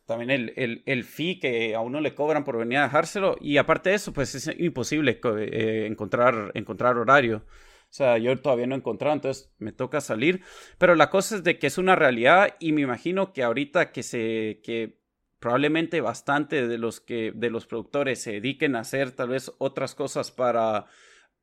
también 0.05 0.29
el, 0.29 0.53
el, 0.55 0.84
el, 0.86 1.03
fee 1.03 1.39
que 1.39 1.74
a 1.74 1.79
uno 1.79 2.00
le 2.00 2.13
cobran 2.13 2.43
por 2.43 2.55
venir 2.55 2.77
a 2.77 2.84
dejárselo. 2.84 3.36
Y 3.41 3.58
aparte 3.58 3.89
de 3.89 3.96
eso, 3.96 4.13
pues 4.13 4.36
es 4.36 4.48
imposible 4.60 5.20
eh, 5.24 5.88
encontrar, 5.89 6.51
encontrar 6.53 6.98
horario. 6.98 7.38
O 7.38 7.93
sea, 7.93 8.20
yo 8.20 8.38
todavía 8.38 8.67
no 8.67 8.75
he 8.75 8.77
encontrado, 8.77 9.15
entonces 9.15 9.51
me 9.58 9.72
toca 9.72 10.01
salir. 10.01 10.43
Pero 10.77 10.93
la 10.93 11.10
cosa 11.10 11.36
es 11.36 11.43
de 11.43 11.58
que 11.58 11.65
es 11.65 11.79
una 11.79 11.96
realidad 11.96 12.55
y 12.60 12.74
me 12.74 12.81
imagino 12.81 13.34
que 13.34 13.41
ahorita 13.41 13.91
que 13.91 14.03
se, 14.03 14.62
que 14.63 15.00
probablemente 15.41 16.00
bastante 16.01 16.67
de 16.67 16.77
los 16.77 17.01
que, 17.01 17.33
de 17.36 17.50
los 17.50 17.65
productores 17.65 18.21
se 18.21 18.33
dediquen 18.33 18.75
a 18.75 18.81
hacer 18.81 19.12
tal 19.12 19.29
vez 19.29 19.51
otras 19.57 19.95
cosas 19.95 20.31
para, 20.31 20.86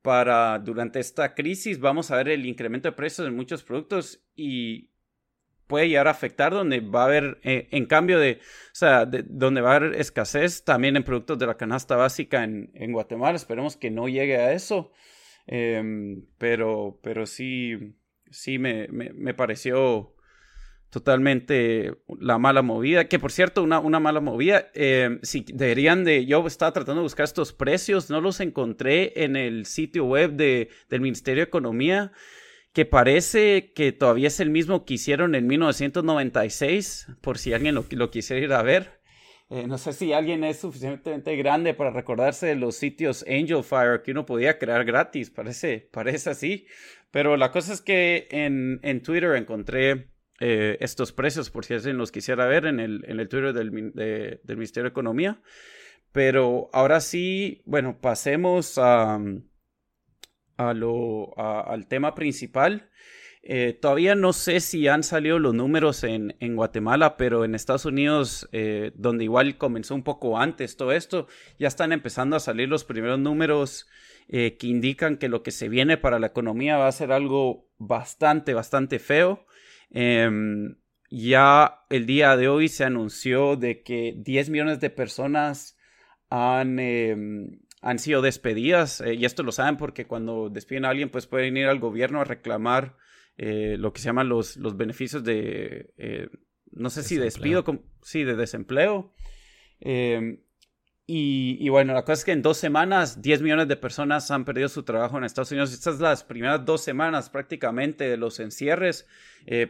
para 0.01 0.57
durante 0.57 0.99
esta 0.99 1.35
crisis, 1.35 1.79
vamos 1.79 2.09
a 2.09 2.15
ver 2.15 2.29
el 2.29 2.45
incremento 2.45 2.87
de 2.87 2.95
precios 2.95 3.27
en 3.27 3.35
muchos 3.35 3.61
productos 3.61 4.23
y 4.35 4.89
puede 5.67 5.89
llegar 5.89 6.07
a 6.07 6.11
afectar, 6.11 6.53
donde 6.53 6.79
va 6.79 7.03
a 7.03 7.05
haber, 7.05 7.39
eh, 7.43 7.67
en 7.71 7.85
cambio 7.85 8.17
de, 8.19 8.39
o 8.41 8.75
sea, 8.75 9.05
donde 9.05 9.61
va 9.61 9.73
a 9.73 9.75
haber 9.75 9.95
escasez 9.95 10.63
también 10.63 10.95
en 10.95 11.03
productos 11.03 11.37
de 11.37 11.45
la 11.45 11.57
canasta 11.57 11.97
básica 11.97 12.43
en, 12.43 12.91
Guatemala. 12.91 13.35
Esperemos 13.35 13.75
que 13.75 13.91
no 13.91 14.07
llegue 14.07 14.37
a 14.37 14.53
eso. 14.53 14.91
Em, 15.45 16.25
pero, 16.37 16.99
pero 17.03 17.25
sí, 17.25 17.95
sí 18.31 18.57
me, 18.57 18.87
me, 18.87 19.33
pareció 19.33 20.15
totalmente 20.89 21.93
la 22.19 22.37
mala 22.37 22.61
movida. 22.61 23.07
Que 23.07 23.19
por 23.19 23.31
cierto, 23.31 23.63
una, 23.63 23.79
una 23.79 23.99
mala 23.99 24.21
movida. 24.21 24.69
Eh, 24.73 25.19
si 25.21 25.45
deberían 25.47 26.03
de. 26.03 26.25
Yo 26.25 26.45
estaba 26.47 26.73
tratando 26.73 27.01
de 27.01 27.05
buscar 27.05 27.25
estos 27.25 27.53
precios, 27.53 28.09
no 28.09 28.21
los 28.21 28.39
encontré 28.39 29.23
en 29.23 29.35
el 29.35 29.65
sitio 29.65 30.05
web 30.05 30.33
de, 30.33 30.69
del 30.89 31.01
Ministerio 31.01 31.43
de 31.43 31.47
Economía. 31.47 32.11
que 32.73 32.85
parece 32.85 33.73
que 33.73 33.91
todavía 33.91 34.27
es 34.27 34.39
el 34.39 34.51
mismo 34.51 34.85
que 34.85 34.93
hicieron 34.95 35.33
en 35.33 35.47
1996, 35.47 37.07
por 37.21 37.37
si 37.39 37.53
alguien 37.53 37.75
lo, 37.75 38.11
quisiera 38.11 38.43
ir 38.43 38.53
a 38.53 38.61
ver. 38.61 38.99
Eh, 39.49 39.65
no 39.65 39.79
sé 39.79 39.93
si 39.93 40.13
alguien 40.13 40.43
es 40.43 40.59
suficientemente 40.59 41.35
grande 41.35 41.73
para 41.73 41.89
recordarse 41.89 42.45
de 42.45 42.55
los 42.55 42.75
sitios 42.75 43.25
Angel 43.27 43.63
Fire 43.63 44.03
que 44.03 44.11
uno 44.11 44.23
podía 44.23 44.59
crear 44.59 44.85
gratis, 44.85 45.31
parece, 45.31 45.89
parece 45.91 46.29
así. 46.29 46.67
Pero 47.09 47.35
la 47.37 47.51
cosa 47.51 47.73
es 47.73 47.81
que 47.81 48.27
en, 48.29 48.79
en 48.83 49.01
Twitter 49.01 49.35
encontré 49.35 50.11
eh, 50.39 50.77
estos 50.79 51.11
precios, 51.11 51.49
por 51.49 51.65
si 51.65 51.73
alguien 51.73 51.97
los 51.97 52.11
quisiera 52.11 52.45
ver, 52.45 52.65
en 52.65 52.79
el, 52.79 53.03
en 53.07 53.19
el 53.19 53.27
Twitter 53.27 53.53
del, 53.53 53.91
del 53.93 54.57
Ministerio 54.57 54.85
de 54.85 54.89
Economía. 54.89 55.41
Pero 56.11 56.69
ahora 56.73 57.01
sí, 57.01 57.61
bueno, 57.65 57.99
pasemos 58.01 58.77
a, 58.77 59.19
a 60.57 60.73
lo, 60.73 61.37
al 61.37 61.87
tema 61.87 62.15
principal. 62.15 62.89
Eh, 63.41 63.77
todavía 63.81 64.15
no 64.15 64.33
sé 64.33 64.59
si 64.59 64.87
han 64.87 65.03
salido 65.03 65.39
los 65.39 65.53
números 65.53 66.03
en, 66.03 66.35
en 66.39 66.55
Guatemala, 66.55 67.15
pero 67.15 67.45
en 67.45 67.55
Estados 67.55 67.85
Unidos, 67.85 68.49
eh, 68.51 68.91
donde 68.95 69.23
igual 69.23 69.57
comenzó 69.57 69.95
un 69.95 70.03
poco 70.03 70.37
antes 70.37 70.75
todo 70.77 70.91
esto, 70.91 71.27
ya 71.57 71.67
están 71.67 71.91
empezando 71.93 72.35
a 72.35 72.41
salir 72.41 72.67
los 72.67 72.83
primeros 72.83 73.19
números 73.19 73.87
que 74.31 74.67
indican 74.67 75.17
que 75.17 75.27
lo 75.27 75.41
que 75.41 75.49
se 75.49 75.69
viene 75.69 75.97
para 75.97 76.19
la 76.19 76.27
economía 76.27 76.77
va 76.77 76.87
a 76.87 76.91
ser 76.91 77.11
algo 77.11 77.67
bastante, 77.79 78.53
bastante 78.53 78.99
feo. 78.99 79.47
Em, 79.91 80.77
ya 81.09 81.85
el 81.89 82.05
día 82.05 82.37
de 82.37 82.47
hoy 82.47 82.67
se 82.67 82.83
anunció 82.83 83.55
de 83.55 83.81
que 83.83 84.13
10 84.17 84.49
millones 84.49 84.79
de 84.79 84.89
personas 84.89 85.77
han 86.29 86.79
em, 86.79 87.59
han 87.81 87.99
sido 87.99 88.21
despedidas, 88.21 89.01
eh, 89.01 89.13
y 89.13 89.25
esto 89.25 89.43
lo 89.43 89.51
saben 89.51 89.77
porque 89.77 90.05
cuando 90.05 90.49
despiden 90.49 90.85
a 90.85 90.89
alguien, 90.89 91.09
pues 91.09 91.27
pueden 91.27 91.55
ir 91.57 91.67
al 91.67 91.79
gobierno 91.79 92.19
a 92.19 92.25
reclamar 92.25 92.97
eh, 93.37 93.77
lo 93.77 93.93
que 93.93 94.01
se 94.01 94.07
llaman 94.07 94.27
los, 94.27 94.57
los 94.57 94.75
beneficios 94.75 95.23
de, 95.23 95.93
eh, 95.97 96.29
no 96.71 96.89
sé 96.89 97.03
si 97.03 97.15
despido, 97.15 97.63
sí, 98.01 98.23
de 98.23 98.35
desempleo. 98.35 99.13
Y, 101.11 101.57
y, 101.59 101.69
bueno, 101.69 101.93
la 101.93 102.03
cosa 102.03 102.13
es 102.13 102.25
que 102.25 102.31
en 102.33 102.43
dos 102.43 102.57
semanas 102.57 103.21
10 103.21 103.41
millones 103.41 103.67
de 103.67 103.75
personas 103.77 104.29
han 104.29 104.45
perdido 104.45 104.69
su 104.69 104.83
trabajo 104.83 105.17
en 105.17 105.23
Estados 105.23 105.51
Unidos. 105.51 105.73
Estas 105.73 105.95
son 105.95 106.03
las 106.03 106.23
primeras 106.23 106.65
dos 106.65 106.81
semanas 106.81 107.29
prácticamente 107.29 108.07
de 108.07 108.17
los 108.17 108.39
encierres, 108.39 109.07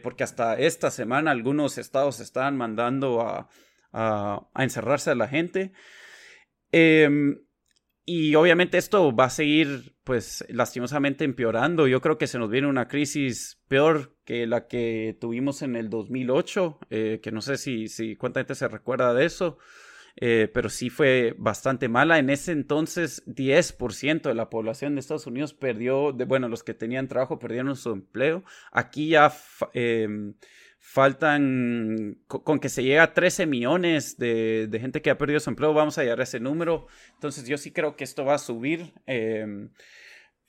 porque 0.02 0.24
hasta 0.24 0.58
esta 0.58 0.90
semana 0.90 1.30
algunos 1.30 1.78
estados 1.78 2.20
están 2.20 2.58
mandando 2.58 3.22
a, 3.22 3.48
a, 3.92 4.48
a 4.52 4.62
encerrarse 4.64 5.10
a 5.10 5.14
la 5.14 5.28
gente. 5.28 5.72
Eh, 6.72 7.08
y 8.12 8.34
obviamente 8.34 8.76
esto 8.76 9.14
va 9.14 9.26
a 9.26 9.30
seguir, 9.30 9.94
pues, 10.04 10.44
lastimosamente 10.48 11.24
empeorando. 11.24 11.86
Yo 11.86 12.00
creo 12.00 12.18
que 12.18 12.26
se 12.26 12.38
nos 12.38 12.50
viene 12.50 12.66
una 12.66 12.88
crisis 12.88 13.62
peor 13.68 14.16
que 14.24 14.46
la 14.46 14.66
que 14.66 15.16
tuvimos 15.20 15.62
en 15.62 15.76
el 15.76 15.90
2008, 15.90 16.80
eh, 16.90 17.20
que 17.22 17.30
no 17.30 17.40
sé 17.40 17.56
si, 17.56 17.86
si 17.86 18.16
cuánta 18.16 18.40
gente 18.40 18.54
se 18.56 18.68
recuerda 18.68 19.14
de 19.14 19.26
eso, 19.26 19.58
eh, 20.16 20.50
pero 20.52 20.68
sí 20.68 20.90
fue 20.90 21.34
bastante 21.38 21.88
mala. 21.88 22.18
En 22.18 22.30
ese 22.30 22.52
entonces, 22.52 23.24
10% 23.26 24.22
de 24.22 24.34
la 24.34 24.50
población 24.50 24.94
de 24.94 25.00
Estados 25.00 25.26
Unidos 25.26 25.54
perdió, 25.54 26.12
de, 26.12 26.24
bueno, 26.24 26.48
los 26.48 26.62
que 26.62 26.74
tenían 26.74 27.08
trabajo 27.08 27.38
perdieron 27.38 27.76
su 27.76 27.92
empleo. 27.92 28.44
Aquí 28.72 29.08
ya... 29.08 29.32
Em, 29.72 30.34
faltan, 30.82 32.18
con 32.26 32.58
que 32.58 32.70
se 32.70 32.82
llega 32.82 33.02
a 33.02 33.14
13 33.14 33.46
millones 33.46 34.16
de, 34.16 34.68
gente 34.80 35.02
que 35.02 35.10
ha 35.10 35.18
perdido 35.18 35.38
su 35.38 35.50
empleo, 35.50 35.74
vamos 35.74 35.98
a 35.98 36.02
llegar 36.02 36.20
a 36.20 36.24
ese 36.24 36.40
número. 36.40 36.86
Entonces 37.14 37.46
yo 37.46 37.58
sí 37.58 37.70
creo 37.70 37.96
que 37.96 38.04
esto 38.04 38.24
va 38.24 38.34
a 38.34 38.38
subir. 38.38 38.94
Em, 39.06 39.68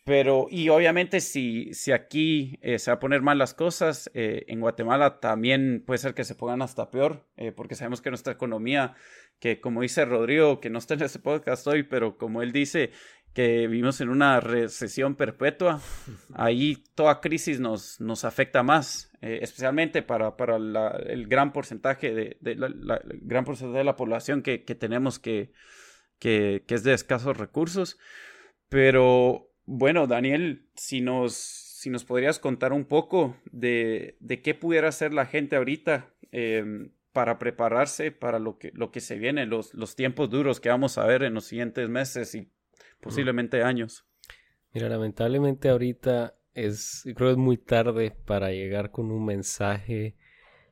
pero, 0.04 0.48
y 0.50 0.70
obviamente 0.70 1.20
si, 1.20 1.74
si 1.74 1.92
aquí 1.92 2.58
eh, 2.62 2.80
se 2.80 2.92
va 2.92 2.96
a 2.96 3.00
poner 3.00 3.22
mal 3.22 3.38
las 3.38 3.54
cosas, 3.54 4.10
eh, 4.14 4.46
en 4.48 4.60
Guatemala 4.60 5.20
también 5.20 5.84
puede 5.86 6.00
ser 6.00 6.14
que 6.14 6.24
se 6.24 6.36
pongan 6.36 6.62
hasta 6.62 6.90
peor, 6.90 7.28
eh, 7.38 7.52
porque 7.52 7.76
sabemos 7.76 8.02
que 8.02 8.10
nuestra 8.10 8.34
economía, 8.34 8.96
que 9.40 9.62
como 9.62 9.82
dice 9.82 10.06
Rodrigo, 10.06 10.60
que 10.60 10.70
no 10.70 10.80
está 10.80 10.96
en 10.96 11.04
ese 11.04 11.20
podcast 11.20 11.68
hoy, 11.68 11.84
pero 11.84 12.18
como 12.18 12.42
él 12.42 12.52
dice, 12.52 12.92
que 13.34 13.68
vivimos 13.68 14.02
en 14.02 14.10
una 14.10 14.40
recesión 14.40 15.16
perpetua, 15.16 15.82
ahí 16.34 16.84
toda 16.96 17.22
crisis 17.22 17.60
nos, 17.60 18.00
nos 18.02 18.26
afecta 18.26 18.64
más, 18.64 19.12
eh, 19.22 19.40
especialmente 19.42 20.02
para, 20.02 20.36
para 20.36 20.58
el 20.58 21.28
gran 21.28 21.54
porcentaje 21.54 22.14
de, 22.14 22.56
la, 22.56 23.02
gran 23.22 23.46
porcentaje 23.46 23.80
de 23.80 23.84
la 23.84 23.96
población 23.96 24.42
que, 24.42 24.58
tenemos 24.60 25.20
que, 25.20 25.52
que, 26.20 26.64
es 26.68 26.84
de 26.84 26.94
escasos 26.94 27.38
recursos. 27.38 27.98
Pero 28.68 29.51
bueno, 29.74 30.06
Daniel, 30.06 30.66
si 30.76 31.00
nos, 31.00 31.34
si 31.34 31.90
nos 31.90 32.04
podrías 32.04 32.40
contar 32.40 32.74
un 32.74 32.84
poco 32.84 33.38
de, 33.54 34.18
de 34.20 34.42
qué 34.42 34.54
pudiera 34.54 34.90
hacer 34.90 35.14
la 35.14 35.26
gente 35.26 35.56
ahorita 35.56 36.14
em, 36.34 36.92
para 37.14 37.40
prepararse 37.40 38.12
para 38.12 38.38
lo 38.38 38.58
que, 38.58 38.72
lo 38.74 38.92
que 38.92 39.00
se 39.00 39.18
viene, 39.18 39.46
los, 39.46 39.74
los 39.74 39.96
tiempos 39.96 40.30
duros 40.30 40.60
que 40.60 40.68
vamos 40.68 40.98
a 40.98 41.06
ver 41.06 41.24
en 41.24 41.36
los 41.36 41.46
siguientes 41.46 41.88
meses 41.88 42.36
y 42.36 42.52
posiblemente 43.00 43.64
años. 43.64 44.06
Mira, 44.74 44.90
lamentablemente 44.90 45.70
ahorita 45.70 46.36
es, 46.54 47.04
creo 47.16 47.30
que 47.30 47.32
es 47.32 47.38
muy 47.38 47.58
tarde 47.58 48.14
para 48.26 48.52
llegar 48.52 48.92
con 48.92 49.10
un 49.10 49.24
mensaje 49.24 50.18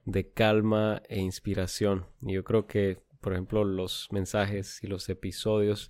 de 0.03 0.29
calma 0.29 1.03
e 1.07 1.21
inspiración. 1.21 2.05
Y 2.21 2.33
yo 2.33 2.43
creo 2.43 2.67
que, 2.67 2.97
por 3.21 3.31
ejemplo, 3.31 3.63
los 3.63 4.09
mensajes 4.11 4.83
y 4.83 4.87
los 4.87 5.07
episodios 5.07 5.89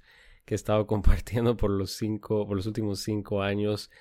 que 0.50 0.56
he 0.56 0.58
estado 0.58 0.88
compartiendo 0.88 1.56
por 1.56 1.70
los 1.70 1.92
cinco, 1.92 2.48
por 2.48 2.58
los 2.58 2.66
últimos 2.66 3.02
cinco 3.02 3.44
años, 3.44 3.92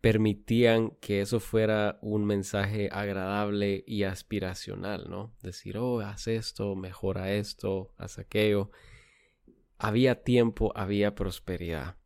permitían 0.00 0.92
que 1.00 1.20
eso 1.20 1.40
fuera 1.40 1.98
un 2.00 2.24
mensaje 2.24 2.88
agradable 2.92 3.82
y 3.88 4.04
aspiracional, 4.04 5.10
¿no? 5.10 5.34
Decir, 5.42 5.78
oh, 5.78 5.98
haz 5.98 6.28
esto, 6.28 6.76
mejora 6.76 7.32
esto, 7.32 7.92
haz 7.98 8.20
aquello 8.20 8.70
había 9.80 10.22
tiempo, 10.22 10.72
había 10.76 11.14
prosperidad. 11.14 11.96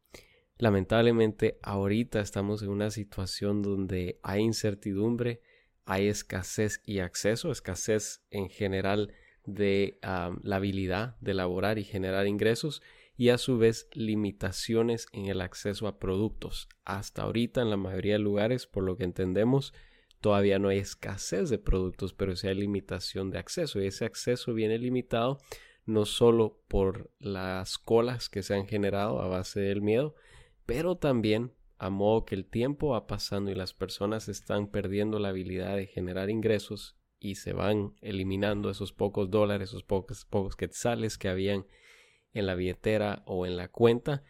Lamentablemente 0.56 1.58
ahorita 1.62 2.20
estamos 2.20 2.62
en 2.62 2.68
una 2.70 2.90
situación 2.90 3.60
donde 3.60 4.20
hay 4.22 4.42
incertidumbre, 4.42 5.42
hay 5.84 6.06
escasez 6.06 6.80
y 6.86 7.00
acceso, 7.00 7.50
escasez 7.50 8.24
en 8.30 8.48
general 8.48 9.12
de 9.44 9.98
la 10.00 10.56
habilidad 10.56 11.16
de 11.20 11.32
elaborar 11.32 11.78
y 11.78 11.84
generar 11.84 12.26
ingresos 12.26 12.80
y 13.16 13.28
a 13.28 13.38
su 13.38 13.58
vez 13.58 13.88
limitaciones 13.92 15.06
en 15.12 15.26
el 15.26 15.40
acceso 15.40 15.86
a 15.86 15.98
productos. 15.98 16.68
Hasta 16.84 17.22
ahorita 17.22 17.62
en 17.62 17.70
la 17.70 17.76
mayoría 17.76 18.14
de 18.14 18.18
lugares, 18.18 18.66
por 18.66 18.82
lo 18.84 18.96
que 18.96 19.04
entendemos, 19.04 19.72
todavía 20.20 20.58
no 20.58 20.68
hay 20.68 20.78
escasez 20.78 21.50
de 21.50 21.58
productos, 21.58 22.12
pero 22.12 22.34
sí 22.34 22.48
hay 22.48 22.54
limitación 22.54 23.30
de 23.30 23.38
acceso 23.38 23.80
y 23.80 23.86
ese 23.86 24.04
acceso 24.04 24.54
viene 24.54 24.78
limitado 24.78 25.38
no 25.86 26.06
solo 26.06 26.62
por 26.68 27.10
las 27.18 27.78
colas 27.78 28.28
que 28.28 28.42
se 28.42 28.54
han 28.54 28.66
generado 28.66 29.20
a 29.20 29.28
base 29.28 29.60
del 29.60 29.82
miedo, 29.82 30.14
pero 30.64 30.96
también 30.96 31.52
a 31.78 31.90
modo 31.90 32.24
que 32.24 32.34
el 32.34 32.46
tiempo 32.46 32.90
va 32.90 33.06
pasando 33.06 33.50
y 33.50 33.54
las 33.54 33.74
personas 33.74 34.28
están 34.28 34.68
perdiendo 34.68 35.18
la 35.18 35.28
habilidad 35.28 35.76
de 35.76 35.86
generar 35.86 36.30
ingresos 36.30 36.96
y 37.18 37.34
se 37.34 37.52
van 37.52 37.94
eliminando 38.00 38.70
esos 38.70 38.92
pocos 38.92 39.30
dólares, 39.30 39.70
esos 39.70 39.82
pocos, 39.82 40.24
pocos 40.24 40.56
quetzales 40.56 41.18
que 41.18 41.28
habían 41.28 41.66
en 42.34 42.46
la 42.46 42.54
billetera 42.54 43.22
o 43.26 43.46
en 43.46 43.56
la 43.56 43.68
cuenta, 43.68 44.22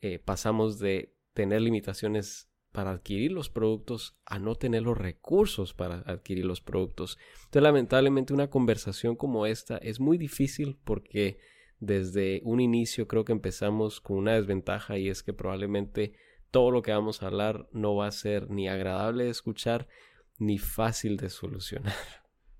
eh, 0.00 0.18
pasamos 0.18 0.78
de 0.78 1.14
tener 1.34 1.60
limitaciones 1.60 2.48
para 2.72 2.92
adquirir 2.92 3.32
los 3.32 3.50
productos 3.50 4.16
a 4.24 4.38
no 4.38 4.54
tener 4.54 4.82
los 4.82 4.96
recursos 4.96 5.74
para 5.74 6.00
adquirir 6.06 6.44
los 6.44 6.60
productos. 6.60 7.18
Entonces, 7.38 7.62
lamentablemente, 7.62 8.32
una 8.32 8.50
conversación 8.50 9.16
como 9.16 9.46
esta 9.46 9.78
es 9.78 10.00
muy 10.00 10.18
difícil 10.18 10.78
porque 10.84 11.38
desde 11.80 12.40
un 12.44 12.60
inicio 12.60 13.08
creo 13.08 13.24
que 13.24 13.32
empezamos 13.32 14.00
con 14.00 14.18
una 14.18 14.34
desventaja 14.34 14.98
y 14.98 15.08
es 15.08 15.22
que 15.22 15.32
probablemente 15.32 16.12
todo 16.50 16.70
lo 16.70 16.82
que 16.82 16.92
vamos 16.92 17.22
a 17.22 17.26
hablar 17.26 17.68
no 17.72 17.94
va 17.94 18.06
a 18.06 18.12
ser 18.12 18.50
ni 18.50 18.68
agradable 18.68 19.24
de 19.24 19.30
escuchar 19.30 19.88
ni 20.38 20.58
fácil 20.58 21.16
de 21.16 21.30
solucionar. 21.30 21.94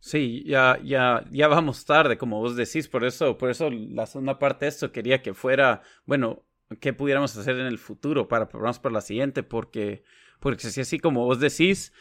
Sí, 0.00 0.45
ya, 0.47 0.78
ya, 0.85 1.25
ya 1.31 1.49
vamos 1.49 1.85
tarde, 1.85 2.19
como 2.19 2.38
vos 2.38 2.57
decís, 2.57 2.88
por 2.88 3.05
eso, 3.05 3.37
por 3.37 3.50
eso 3.50 3.69
la 3.71 4.07
segunda 4.07 4.38
parte 4.38 4.64
de 4.64 4.69
esto 4.71 4.93
quería 4.93 5.23
que 5.23 5.35
fuera, 5.35 5.83
bueno, 6.07 6.45
qué 6.81 6.93
pudiéramos 6.93 7.37
hacer 7.37 7.59
en 7.59 7.67
el 7.67 7.78
futuro 7.78 8.28
para 8.28 8.47
prepararnos 8.47 8.78
para 8.78 8.95
la 8.95 9.00
siguiente, 9.00 9.43
porque, 9.43 10.05
porque 10.40 10.71
si 10.71 10.81
así 10.81 10.99
como 11.00 11.25
vos 11.25 11.40
decís, 11.40 11.93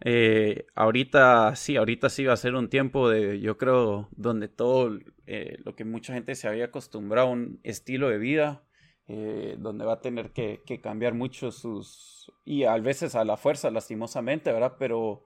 eh, 0.00 0.66
ahorita 0.74 1.56
sí, 1.56 1.76
ahorita 1.76 2.08
sí 2.08 2.24
va 2.24 2.34
a 2.34 2.36
ser 2.36 2.54
un 2.54 2.68
tiempo 2.68 3.08
de, 3.08 3.40
yo 3.40 3.56
creo, 3.58 4.08
donde 4.12 4.48
todo 4.48 4.98
eh, 5.26 5.58
lo 5.64 5.74
que 5.74 5.84
mucha 5.84 6.14
gente 6.14 6.34
se 6.34 6.48
había 6.48 6.66
acostumbrado 6.66 7.28
a 7.28 7.30
un 7.32 7.60
estilo 7.64 8.08
de 8.08 8.18
vida, 8.18 8.64
eh, 9.08 9.56
donde 9.58 9.84
va 9.84 9.94
a 9.94 10.00
tener 10.00 10.32
que, 10.32 10.62
que, 10.66 10.80
cambiar 10.80 11.14
mucho 11.14 11.50
sus, 11.52 12.32
y 12.44 12.64
a 12.64 12.76
veces 12.78 13.14
a 13.14 13.24
la 13.24 13.36
fuerza, 13.36 13.70
lastimosamente, 13.70 14.52
¿verdad? 14.52 14.74
Pero, 14.78 15.24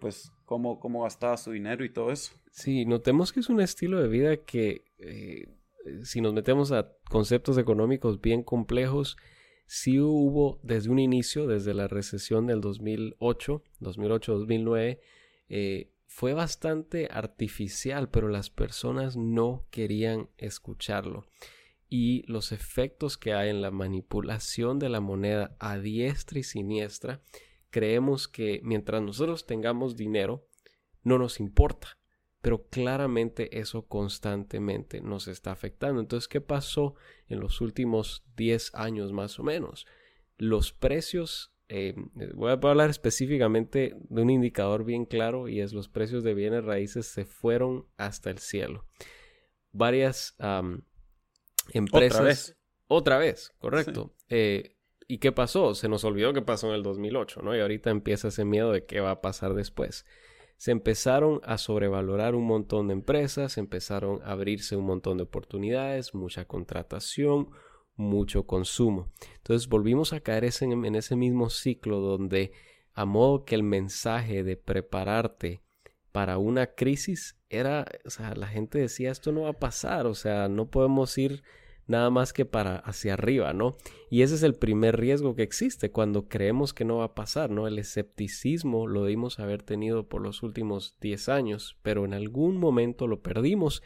pues, 0.00 0.32
cómo, 0.44 0.78
cómo 0.78 1.02
gastaba 1.02 1.36
su 1.36 1.52
dinero 1.52 1.84
y 1.84 1.92
todo 1.92 2.12
eso. 2.12 2.32
Sí, 2.50 2.84
notemos 2.84 3.32
que 3.32 3.40
es 3.40 3.48
un 3.48 3.60
estilo 3.60 4.00
de 4.00 4.08
vida 4.08 4.36
que 4.36 4.84
si 6.02 6.20
nos 6.20 6.32
metemos 6.32 6.72
a 6.72 6.92
conceptos 7.08 7.58
económicos 7.58 8.20
bien 8.20 8.42
complejos, 8.42 9.16
sí 9.66 10.00
hubo 10.00 10.60
desde 10.62 10.90
un 10.90 10.98
inicio, 10.98 11.46
desde 11.46 11.74
la 11.74 11.88
recesión 11.88 12.46
del 12.46 12.60
2008, 12.60 13.62
2008-2009, 13.80 15.00
eh, 15.48 15.90
fue 16.06 16.32
bastante 16.32 17.08
artificial, 17.10 18.08
pero 18.08 18.28
las 18.28 18.50
personas 18.50 19.16
no 19.16 19.66
querían 19.70 20.28
escucharlo. 20.36 21.26
Y 21.88 22.22
los 22.30 22.52
efectos 22.52 23.18
que 23.18 23.34
hay 23.34 23.50
en 23.50 23.62
la 23.62 23.70
manipulación 23.70 24.78
de 24.78 24.88
la 24.88 25.00
moneda 25.00 25.56
a 25.58 25.78
diestra 25.78 26.38
y 26.38 26.42
siniestra, 26.42 27.20
creemos 27.74 28.28
que 28.28 28.60
mientras 28.62 29.02
nosotros 29.02 29.46
tengamos 29.46 29.96
dinero, 29.96 30.46
no 31.02 31.18
nos 31.18 31.40
importa 31.40 31.98
pero 32.44 32.66
claramente 32.68 33.58
eso 33.58 33.86
constantemente 33.86 35.00
nos 35.00 35.28
está 35.28 35.50
afectando. 35.50 36.02
Entonces, 36.02 36.28
¿qué 36.28 36.42
pasó 36.42 36.94
en 37.26 37.40
los 37.40 37.62
últimos 37.62 38.22
10 38.36 38.74
años 38.74 39.14
más 39.14 39.38
o 39.38 39.42
menos? 39.42 39.86
Los 40.36 40.70
precios, 40.70 41.54
eh, 41.68 41.94
voy 42.34 42.50
a 42.50 42.52
hablar 42.52 42.90
específicamente 42.90 43.96
de 44.10 44.20
un 44.20 44.28
indicador 44.28 44.84
bien 44.84 45.06
claro 45.06 45.48
y 45.48 45.62
es 45.62 45.72
los 45.72 45.88
precios 45.88 46.22
de 46.22 46.34
bienes 46.34 46.62
raíces 46.66 47.06
se 47.06 47.24
fueron 47.24 47.86
hasta 47.96 48.28
el 48.28 48.36
cielo. 48.36 48.84
Varias 49.72 50.36
empresas... 51.72 52.18
Otra 52.18 52.26
vez. 52.26 52.56
Otra 52.88 53.16
vez, 53.16 53.54
correcto. 53.58 54.14
Eh, 54.28 54.73
¿Y 55.06 55.18
qué 55.18 55.32
pasó? 55.32 55.74
Se 55.74 55.88
nos 55.88 56.04
olvidó 56.04 56.32
que 56.32 56.42
pasó 56.42 56.68
en 56.68 56.74
el 56.74 56.82
2008, 56.82 57.42
¿no? 57.42 57.56
Y 57.56 57.60
ahorita 57.60 57.90
empieza 57.90 58.28
ese 58.28 58.44
miedo 58.44 58.72
de 58.72 58.84
qué 58.86 59.00
va 59.00 59.10
a 59.12 59.20
pasar 59.20 59.54
después 59.54 60.04
se 60.56 60.70
empezaron 60.70 61.40
a 61.44 61.58
sobrevalorar 61.58 62.34
un 62.34 62.46
montón 62.46 62.88
de 62.88 62.94
empresas, 62.94 63.58
empezaron 63.58 64.22
a 64.22 64.32
abrirse 64.32 64.76
un 64.76 64.86
montón 64.86 65.18
de 65.18 65.24
oportunidades, 65.24 66.14
mucha 66.14 66.46
contratación, 66.46 67.50
mucho 67.96 68.46
consumo. 68.46 69.12
Entonces 69.36 69.68
volvimos 69.68 70.12
a 70.12 70.20
caer 70.20 70.48
en, 70.60 70.94
ese 70.94 71.16
mismo 71.16 71.50
ciclo 71.50 72.00
donde 72.00 72.52
a 72.94 73.04
modo 73.04 73.44
que 73.44 73.54
el 73.56 73.62
mensaje 73.62 74.42
de 74.44 74.56
prepararte 74.56 75.62
para 76.12 76.38
una 76.38 76.68
crisis 76.68 77.36
era, 77.50 77.86
o 78.04 78.10
sea, 78.10 78.34
la 78.34 78.46
gente 78.46 78.78
decía 78.78 79.10
esto 79.10 79.32
no 79.32 79.42
va 79.42 79.50
a 79.50 79.58
pasar, 79.58 80.06
o 80.06 80.14
sea, 80.14 80.48
no 80.48 80.70
podemos 80.70 81.18
ir 81.18 81.42
nada 81.86 82.10
más 82.10 82.32
que 82.32 82.44
para 82.44 82.76
hacia 82.76 83.14
arriba, 83.14 83.52
¿no? 83.52 83.76
Y 84.10 84.22
ese 84.22 84.34
es 84.34 84.42
el 84.42 84.54
primer 84.54 84.98
riesgo 84.98 85.34
que 85.34 85.42
existe 85.42 85.90
cuando 85.90 86.28
creemos 86.28 86.72
que 86.72 86.84
no 86.84 86.98
va 86.98 87.04
a 87.04 87.14
pasar, 87.14 87.50
¿no? 87.50 87.66
El 87.66 87.78
escepticismo 87.78 88.86
lo 88.86 89.02
debimos 89.02 89.38
haber 89.38 89.62
tenido 89.62 90.08
por 90.08 90.22
los 90.22 90.42
últimos 90.42 90.96
10 91.00 91.28
años, 91.28 91.76
pero 91.82 92.04
en 92.04 92.14
algún 92.14 92.56
momento 92.56 93.06
lo 93.06 93.20
perdimos 93.20 93.82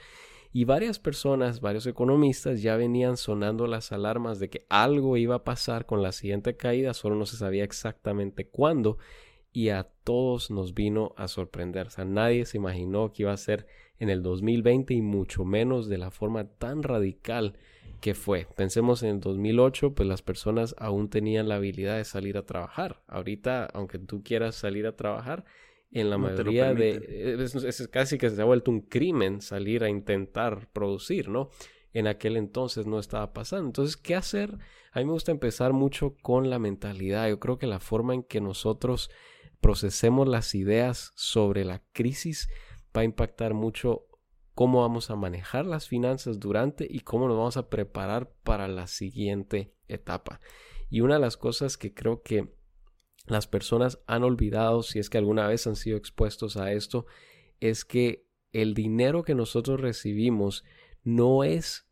y 0.51 0.65
varias 0.65 0.99
personas, 0.99 1.61
varios 1.61 1.87
economistas 1.87 2.63
ya 2.63 2.77
venían 2.77 3.17
sonando 3.17 3.67
las 3.67 3.93
alarmas 3.93 4.39
de 4.39 4.49
que 4.49 4.67
algo 4.71 5.17
iba 5.17 5.37
a 5.37 5.45
pasar 5.45 5.85
con 5.85 6.03
la 6.03 6.13
siguiente 6.13 6.57
caída, 6.57 6.95
solo 6.95 7.17
no 7.17 7.27
se 7.27 7.37
sabía 7.37 7.65
exactamente 7.65 8.49
cuándo 8.49 8.97
y 9.53 9.69
a 9.69 9.85
todos 10.05 10.51
nos 10.51 10.75
vino 10.75 11.13
a 11.17 11.29
sorprender. 11.29 11.89
O 11.99 12.05
nadie 12.05 12.47
se 12.47 12.57
imaginó 12.57 13.13
que 13.13 13.25
iba 13.25 13.33
a 13.33 13.37
ser 13.37 13.67
en 13.99 14.09
el 14.09 14.23
2020 14.23 14.95
y 14.95 15.03
mucho 15.03 15.45
menos 15.45 15.89
de 15.89 15.99
la 15.99 16.11
forma 16.11 16.45
tan 16.45 16.83
radical 16.83 17.55
¿Qué 18.01 18.15
fue? 18.15 18.47
Pensemos 18.57 19.03
en 19.03 19.11
el 19.11 19.21
2008, 19.21 19.95
pues 19.95 20.09
las 20.09 20.23
personas 20.23 20.75
aún 20.79 21.11
tenían 21.11 21.49
la 21.49 21.57
habilidad 21.57 21.97
de 21.97 22.05
salir 22.05 22.37
a 22.39 22.47
trabajar. 22.47 23.03
Ahorita, 23.09 23.67
aunque 23.67 23.99
tú 23.99 24.23
quieras 24.23 24.55
salir 24.55 24.87
a 24.87 24.95
trabajar, 24.95 25.45
en 25.91 26.11
la 26.11 26.19
mayoría 26.19 26.75
de... 26.75 27.37
Es, 27.43 27.89
casi 27.89 28.19
que 28.19 28.31
se 28.31 28.41
ha 28.41 28.45
vuelto 28.45 28.71
un 28.71 28.83
crimen 28.83 29.41
salir 29.41 29.83
a 29.83 29.89
intentar 29.89 30.69
producir, 30.73 31.29
¿no? 31.29 31.51
En 31.93 32.07
aquel 32.07 32.37
entonces 32.37 32.87
no 32.87 32.99
estaba 32.99 33.33
pasando. 33.33 33.67
Entonces, 33.67 33.97
¿qué 33.97 34.15
hacer? 34.15 34.59
A 34.93 35.01
mí 35.01 35.07
me 35.07 35.13
gusta 35.13 35.33
empezar 35.33 35.73
mucho 35.73 36.15
con 36.23 36.51
la 36.51 36.59
mentalidad. 36.59 37.29
Yo 37.29 37.41
creo 37.41 37.59
que 37.59 37.67
la 37.67 37.81
forma 37.81 38.15
en 38.15 38.23
que 38.23 38.41
nosotros 38.41 39.11
procesemos 39.61 40.29
las 40.29 40.55
ideas 40.55 41.13
sobre 41.17 41.65
la 41.65 41.83
crisis 41.93 42.49
va 42.97 43.01
a 43.01 43.05
impactar 43.05 43.55
mucho 43.55 44.07
cómo 44.59 44.81
vamos 44.81 45.09
a 45.09 45.15
manejar 45.15 45.67
las 45.67 45.87
finanzas 45.87 46.41
durante 46.41 46.85
y 46.91 46.99
cómo 46.99 47.29
nos 47.29 47.37
vamos 47.37 47.57
a 47.57 47.71
preparar 47.71 48.33
para 48.43 48.67
la 48.67 48.89
siguiente 48.89 49.73
etapa. 49.87 50.41
Y 50.91 51.01
una 51.01 51.15
de 51.15 51.21
las 51.21 51.37
cosas 51.37 51.77
que 51.77 51.95
creo 51.95 52.25
que 52.25 52.49
las 53.27 53.47
personas 53.47 54.03
han 54.09 54.25
olvidado, 54.25 54.83
si 54.83 54.99
es 54.99 55.11
que 55.11 55.19
alguna 55.19 55.47
vez 55.47 55.69
han 55.69 55.77
sido 55.77 55.97
expuestos 55.97 56.57
a 56.57 56.73
esto, 56.73 57.07
es 57.61 57.85
que 57.85 58.27
el 58.51 58.75
dinero 58.75 59.23
que 59.23 59.37
nosotros 59.37 59.81
recibimos 59.81 60.65
no 61.05 61.45
es 61.45 61.89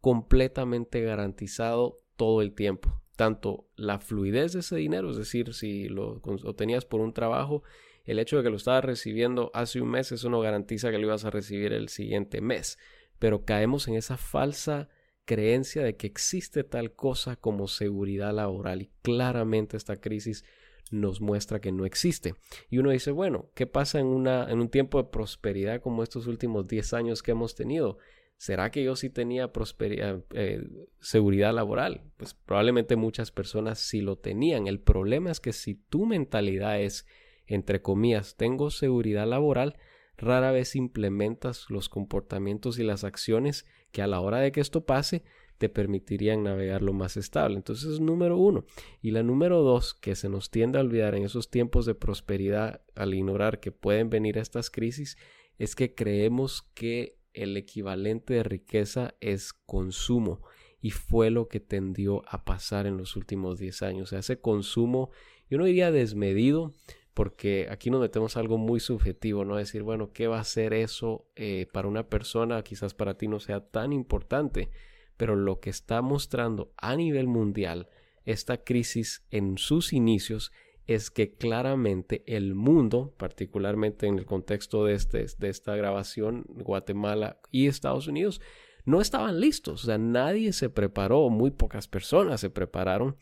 completamente 0.00 1.02
garantizado 1.02 2.00
todo 2.16 2.40
el 2.40 2.54
tiempo. 2.54 3.02
Tanto 3.16 3.68
la 3.76 3.98
fluidez 3.98 4.54
de 4.54 4.60
ese 4.60 4.76
dinero, 4.76 5.10
es 5.10 5.18
decir, 5.18 5.52
si 5.52 5.90
lo, 5.90 6.22
lo 6.24 6.54
tenías 6.54 6.86
por 6.86 7.02
un 7.02 7.12
trabajo, 7.12 7.64
el 8.04 8.18
hecho 8.18 8.36
de 8.36 8.42
que 8.42 8.50
lo 8.50 8.56
estabas 8.56 8.84
recibiendo 8.84 9.50
hace 9.54 9.80
un 9.80 9.90
mes, 9.90 10.12
eso 10.12 10.28
no 10.28 10.40
garantiza 10.40 10.90
que 10.90 10.98
lo 10.98 11.06
ibas 11.06 11.24
a 11.24 11.30
recibir 11.30 11.72
el 11.72 11.88
siguiente 11.88 12.40
mes. 12.40 12.78
Pero 13.18 13.44
caemos 13.44 13.88
en 13.88 13.94
esa 13.94 14.16
falsa 14.16 14.88
creencia 15.24 15.82
de 15.82 15.96
que 15.96 16.06
existe 16.06 16.64
tal 16.64 16.92
cosa 16.94 17.36
como 17.36 17.68
seguridad 17.68 18.34
laboral 18.34 18.82
y 18.82 18.90
claramente 19.02 19.76
esta 19.76 20.00
crisis 20.00 20.44
nos 20.90 21.20
muestra 21.20 21.60
que 21.60 21.72
no 21.72 21.86
existe. 21.86 22.34
Y 22.68 22.78
uno 22.78 22.90
dice, 22.90 23.10
bueno, 23.10 23.50
¿qué 23.54 23.66
pasa 23.66 23.98
en, 23.98 24.06
una, 24.06 24.50
en 24.50 24.60
un 24.60 24.68
tiempo 24.68 25.02
de 25.02 25.08
prosperidad 25.08 25.80
como 25.80 26.02
estos 26.02 26.26
últimos 26.26 26.66
10 26.66 26.92
años 26.94 27.22
que 27.22 27.30
hemos 27.30 27.54
tenido? 27.54 27.98
¿Será 28.36 28.70
que 28.70 28.82
yo 28.82 28.96
sí 28.96 29.08
tenía 29.08 29.52
prosperidad, 29.52 30.24
eh, 30.34 30.66
seguridad 31.00 31.54
laboral? 31.54 32.02
Pues 32.16 32.34
probablemente 32.34 32.96
muchas 32.96 33.30
personas 33.30 33.78
sí 33.78 34.00
lo 34.00 34.16
tenían. 34.16 34.66
El 34.66 34.80
problema 34.80 35.30
es 35.30 35.38
que 35.38 35.52
si 35.52 35.76
tu 35.76 36.06
mentalidad 36.06 36.80
es 36.80 37.06
entre 37.54 37.82
comillas, 37.82 38.36
tengo 38.36 38.70
seguridad 38.70 39.26
laboral, 39.26 39.76
rara 40.16 40.52
vez 40.52 40.76
implementas 40.76 41.66
los 41.68 41.88
comportamientos 41.88 42.78
y 42.78 42.84
las 42.84 43.04
acciones 43.04 43.66
que 43.90 44.02
a 44.02 44.06
la 44.06 44.20
hora 44.20 44.38
de 44.38 44.52
que 44.52 44.60
esto 44.60 44.86
pase 44.86 45.22
te 45.58 45.68
permitirían 45.68 46.42
navegar 46.42 46.82
lo 46.82 46.92
más 46.92 47.16
estable. 47.16 47.56
Entonces 47.56 47.92
es 47.92 48.00
número 48.00 48.36
uno. 48.36 48.64
Y 49.00 49.12
la 49.12 49.22
número 49.22 49.62
dos, 49.62 49.94
que 49.94 50.16
se 50.16 50.28
nos 50.28 50.50
tiende 50.50 50.78
a 50.78 50.80
olvidar 50.80 51.14
en 51.14 51.24
esos 51.24 51.50
tiempos 51.50 51.86
de 51.86 51.94
prosperidad 51.94 52.80
al 52.96 53.14
ignorar 53.14 53.60
que 53.60 53.70
pueden 53.70 54.10
venir 54.10 54.38
estas 54.38 54.70
crisis, 54.70 55.16
es 55.58 55.76
que 55.76 55.94
creemos 55.94 56.62
que 56.74 57.18
el 57.32 57.56
equivalente 57.56 58.34
de 58.34 58.42
riqueza 58.42 59.14
es 59.20 59.52
consumo. 59.52 60.42
Y 60.80 60.90
fue 60.90 61.30
lo 61.30 61.46
que 61.46 61.60
tendió 61.60 62.22
a 62.26 62.44
pasar 62.44 62.86
en 62.86 62.96
los 62.96 63.14
últimos 63.14 63.60
10 63.60 63.82
años. 63.82 64.08
O 64.08 64.10
sea, 64.10 64.18
ese 64.18 64.40
consumo, 64.40 65.10
yo 65.48 65.58
no 65.58 65.64
diría 65.64 65.92
desmedido, 65.92 66.72
porque 67.14 67.68
aquí 67.70 67.90
nos 67.90 68.00
metemos 68.00 68.36
algo 68.36 68.58
muy 68.58 68.80
subjetivo, 68.80 69.44
¿no? 69.44 69.56
Decir, 69.56 69.82
bueno, 69.82 70.12
¿qué 70.12 70.28
va 70.28 70.40
a 70.40 70.44
ser 70.44 70.72
eso 70.72 71.26
eh, 71.36 71.66
para 71.72 71.88
una 71.88 72.08
persona? 72.08 72.62
Quizás 72.62 72.94
para 72.94 73.18
ti 73.18 73.28
no 73.28 73.40
sea 73.40 73.60
tan 73.60 73.92
importante, 73.92 74.70
pero 75.16 75.36
lo 75.36 75.60
que 75.60 75.70
está 75.70 76.00
mostrando 76.02 76.72
a 76.76 76.96
nivel 76.96 77.26
mundial 77.26 77.88
esta 78.24 78.64
crisis 78.64 79.24
en 79.30 79.58
sus 79.58 79.92
inicios 79.92 80.52
es 80.86 81.10
que 81.10 81.34
claramente 81.34 82.22
el 82.26 82.54
mundo, 82.54 83.14
particularmente 83.16 84.06
en 84.06 84.18
el 84.18 84.26
contexto 84.26 84.84
de, 84.84 84.94
este, 84.94 85.26
de 85.38 85.48
esta 85.48 85.76
grabación, 85.76 86.44
Guatemala 86.48 87.40
y 87.50 87.66
Estados 87.66 88.08
Unidos, 88.08 88.40
no 88.84 89.00
estaban 89.00 89.40
listos, 89.40 89.84
o 89.84 89.86
sea, 89.86 89.98
nadie 89.98 90.52
se 90.52 90.68
preparó, 90.68 91.30
muy 91.30 91.52
pocas 91.52 91.86
personas 91.86 92.40
se 92.40 92.50
prepararon 92.50 93.16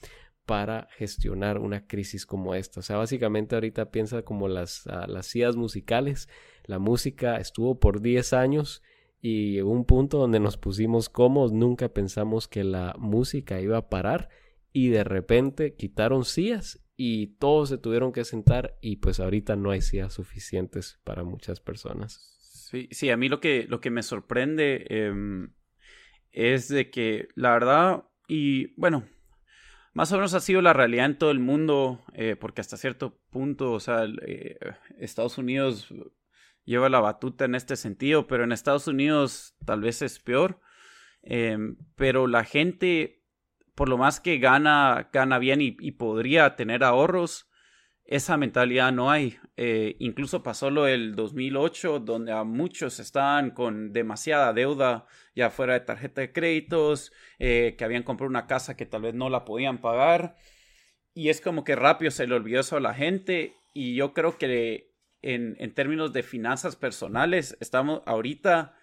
para 0.47 0.89
gestionar 0.97 1.59
una 1.59 1.87
crisis 1.87 2.27
como 2.27 2.55
esta. 2.55 2.81
O 2.81 2.83
sea, 2.83 2.97
básicamente 2.97 3.55
ahorita 3.55 3.91
piensa 3.91 4.23
como 4.23 4.49
las, 4.49 4.87
uh, 4.87 5.07
las 5.09 5.57
musicales. 5.57 6.29
La 6.65 6.79
música 6.79 7.37
estuvo 7.37 7.79
por 7.79 8.01
10 8.01 8.33
años 8.33 8.83
y 9.21 9.61
un 9.61 9.85
punto 9.85 10.19
donde 10.19 10.41
nos 10.41 10.57
pusimos 10.57 11.09
cómodos, 11.09 11.53
nunca 11.53 11.91
pensamos 11.91 12.49
que 12.49 12.65
la 12.65 12.95
música 12.99 13.61
iba 13.61 13.77
a 13.77 13.89
parar 13.89 14.31
y 14.73 14.89
de 14.89 15.05
repente 15.05 15.75
quitaron 15.75 16.25
sillas 16.25 16.83
y 16.97 17.29
todos 17.39 17.69
se 17.69 17.79
tuvieron 17.79 18.13
que 18.13 18.25
sentar 18.25 18.77
y 18.81 18.97
pues 18.97 19.21
ahorita 19.21 19.57
no 19.57 19.71
hay 19.71 19.83
sillas 19.83 20.15
suficientes 20.15 21.01
para 21.05 21.25
muchas 21.25 21.61
personas. 21.61 22.37
Sí, 22.41 22.89
sí 22.91 23.11
a 23.11 23.17
mí 23.17 23.29
lo 23.29 23.41
que, 23.41 23.67
lo 23.69 23.81
que 23.81 23.91
me 23.91 24.03
sorprende 24.03 24.87
em, 24.89 25.53
es 26.31 26.69
de 26.69 26.91
que 26.91 27.29
la 27.35 27.53
verdad, 27.53 28.05
y 28.29 28.75
bueno, 28.81 29.07
más 30.01 30.13
o 30.13 30.17
menos 30.17 30.33
ha 30.33 30.41
sido 30.41 30.63
la 30.63 30.73
realidad 30.73 31.05
en 31.05 31.19
todo 31.19 31.31
el 31.31 31.41
mundo, 31.41 32.03
eh, 32.15 32.35
porque 32.35 32.63
hasta 32.63 32.79
cierto 32.79 33.21
punto, 33.29 33.73
o 33.73 33.81
sea, 33.81 34.07
eh, 34.27 34.57
Estados 34.99 35.37
Unidos 35.37 35.93
lleva 36.65 36.89
la 36.89 37.01
batuta 37.01 37.45
en 37.45 37.55
este 37.55 37.77
sentido, 37.77 38.27
pero 38.27 38.45
en 38.45 38.53
Estados 38.53 38.87
Unidos 38.87 39.55
tal 39.67 39.83
vez 39.83 40.01
es 40.01 40.19
peor. 40.19 40.59
Em, 41.23 41.77
pero 41.97 42.29
la 42.29 42.45
gente, 42.45 43.27
por 43.75 43.91
lo 43.91 43.99
más 43.99 44.21
que 44.21 44.39
gana, 44.39 45.11
gana 45.13 45.39
bien 45.39 45.61
y, 45.61 45.91
podría 45.91 46.57
tener 46.57 46.83
ahorros, 46.83 47.50
esa 48.11 48.37
mentalidad 48.37 48.93
no 48.93 49.09
hay. 49.09 49.39
Eh, 49.57 49.95
incluso 50.01 50.43
pasó 50.43 50.69
lo 50.69 50.85
del 50.85 51.15
2008, 51.15 52.01
donde 52.01 52.33
a 52.33 52.43
muchos 52.43 52.99
estaban 52.99 53.53
con 53.53 53.93
demasiada 53.93 54.53
deuda 54.53 55.07
ya 55.37 55.49
fuera 55.49 55.75
de 55.75 55.81
tarjeta 55.81 56.21
de 56.21 56.33
créditos, 56.33 57.13
eh, 57.39 57.77
que 57.79 57.85
habían 57.85 58.03
comprado 58.03 58.29
una 58.29 58.49
casa 58.49 58.77
que 58.77 58.85
tal 58.85 59.03
vez 59.03 59.15
no 59.15 59.31
la 59.31 59.45
podían 59.45 59.81
pagar. 59.81 60.37
Y 61.15 61.29
es 61.29 61.41
como 61.41 61.63
que 61.63 61.77
rápido 61.77 62.11
se 62.11 62.27
le 62.27 62.35
olvidó 62.35 62.61
eso 62.61 62.77
a 62.77 62.81
la 62.81 62.95
gente. 62.95 63.55
Y 63.75 63.95
yo 63.95 64.13
creo 64.13 64.39
que 64.39 64.93
en, 65.23 65.55
en 65.61 65.73
términos 65.73 66.13
de 66.13 66.25
finanzas 66.25 66.75
personales, 66.75 67.57
estamos 67.61 68.03
ahorita 68.07 68.75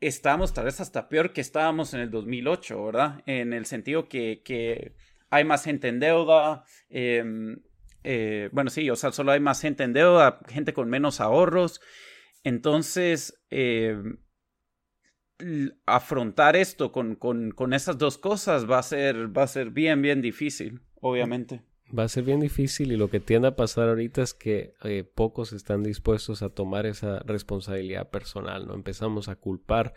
estamos 0.00 0.54
tal 0.54 0.66
vez 0.66 0.80
hasta 0.80 1.08
peor 1.08 1.32
que 1.32 1.40
estábamos 1.40 1.92
en 1.92 2.00
el 2.00 2.10
2008, 2.10 2.84
¿verdad? 2.84 3.22
En 3.26 3.52
el 3.52 3.66
sentido 3.66 4.08
que, 4.08 4.42
que 4.44 4.94
hay 5.30 5.44
más 5.44 5.64
gente 5.64 5.88
en 5.88 6.00
deuda, 6.00 6.64
em, 6.88 7.58
eh, 8.04 8.48
bueno, 8.52 8.70
sí, 8.70 8.88
o 8.90 8.96
sea, 8.96 9.12
solo 9.12 9.32
hay 9.32 9.40
más 9.40 9.60
gente 9.60 9.84
en 9.84 9.92
deuda, 9.92 10.40
gente 10.48 10.72
con 10.72 10.88
menos 10.88 11.20
ahorros. 11.20 11.80
Entonces, 12.44 13.42
em, 13.50 14.18
afrontar 15.86 16.56
esto 16.56 16.90
con, 16.92 17.14
con, 17.14 17.52
con, 17.52 17.72
esas 17.72 17.98
dos 17.98 18.18
cosas 18.18 18.68
va 18.68 18.78
a 18.78 18.82
ser, 18.82 19.36
va 19.36 19.44
a 19.44 19.46
ser 19.46 19.70
bien, 19.70 20.02
bien 20.02 20.20
difícil, 20.20 20.80
obviamente. 21.00 21.62
Va 21.96 22.04
a 22.04 22.08
ser 22.08 22.24
bien 22.24 22.40
difícil 22.40 22.92
y 22.92 22.96
lo 22.96 23.08
que 23.08 23.20
tiende 23.20 23.48
a 23.48 23.56
pasar 23.56 23.88
ahorita 23.88 24.22
es 24.22 24.34
que 24.34 24.74
eh, 24.84 25.04
pocos 25.04 25.52
están 25.52 25.82
dispuestos 25.82 26.42
a 26.42 26.50
tomar 26.50 26.86
esa 26.86 27.20
responsabilidad 27.20 28.10
personal, 28.10 28.66
¿no? 28.66 28.74
Empezamos 28.74 29.28
a 29.28 29.36
culpar 29.36 29.94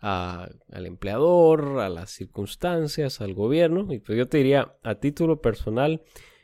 al 0.00 0.86
empleador, 0.86 1.80
a 1.80 1.88
las 1.88 2.10
circunstancias, 2.10 3.20
al 3.20 3.34
gobierno. 3.34 3.92
Y 3.92 3.98
pues 3.98 4.16
yo 4.16 4.28
te 4.28 4.38
diría, 4.38 4.74
a 4.82 4.94
título 4.96 5.40
personal, 5.40 6.02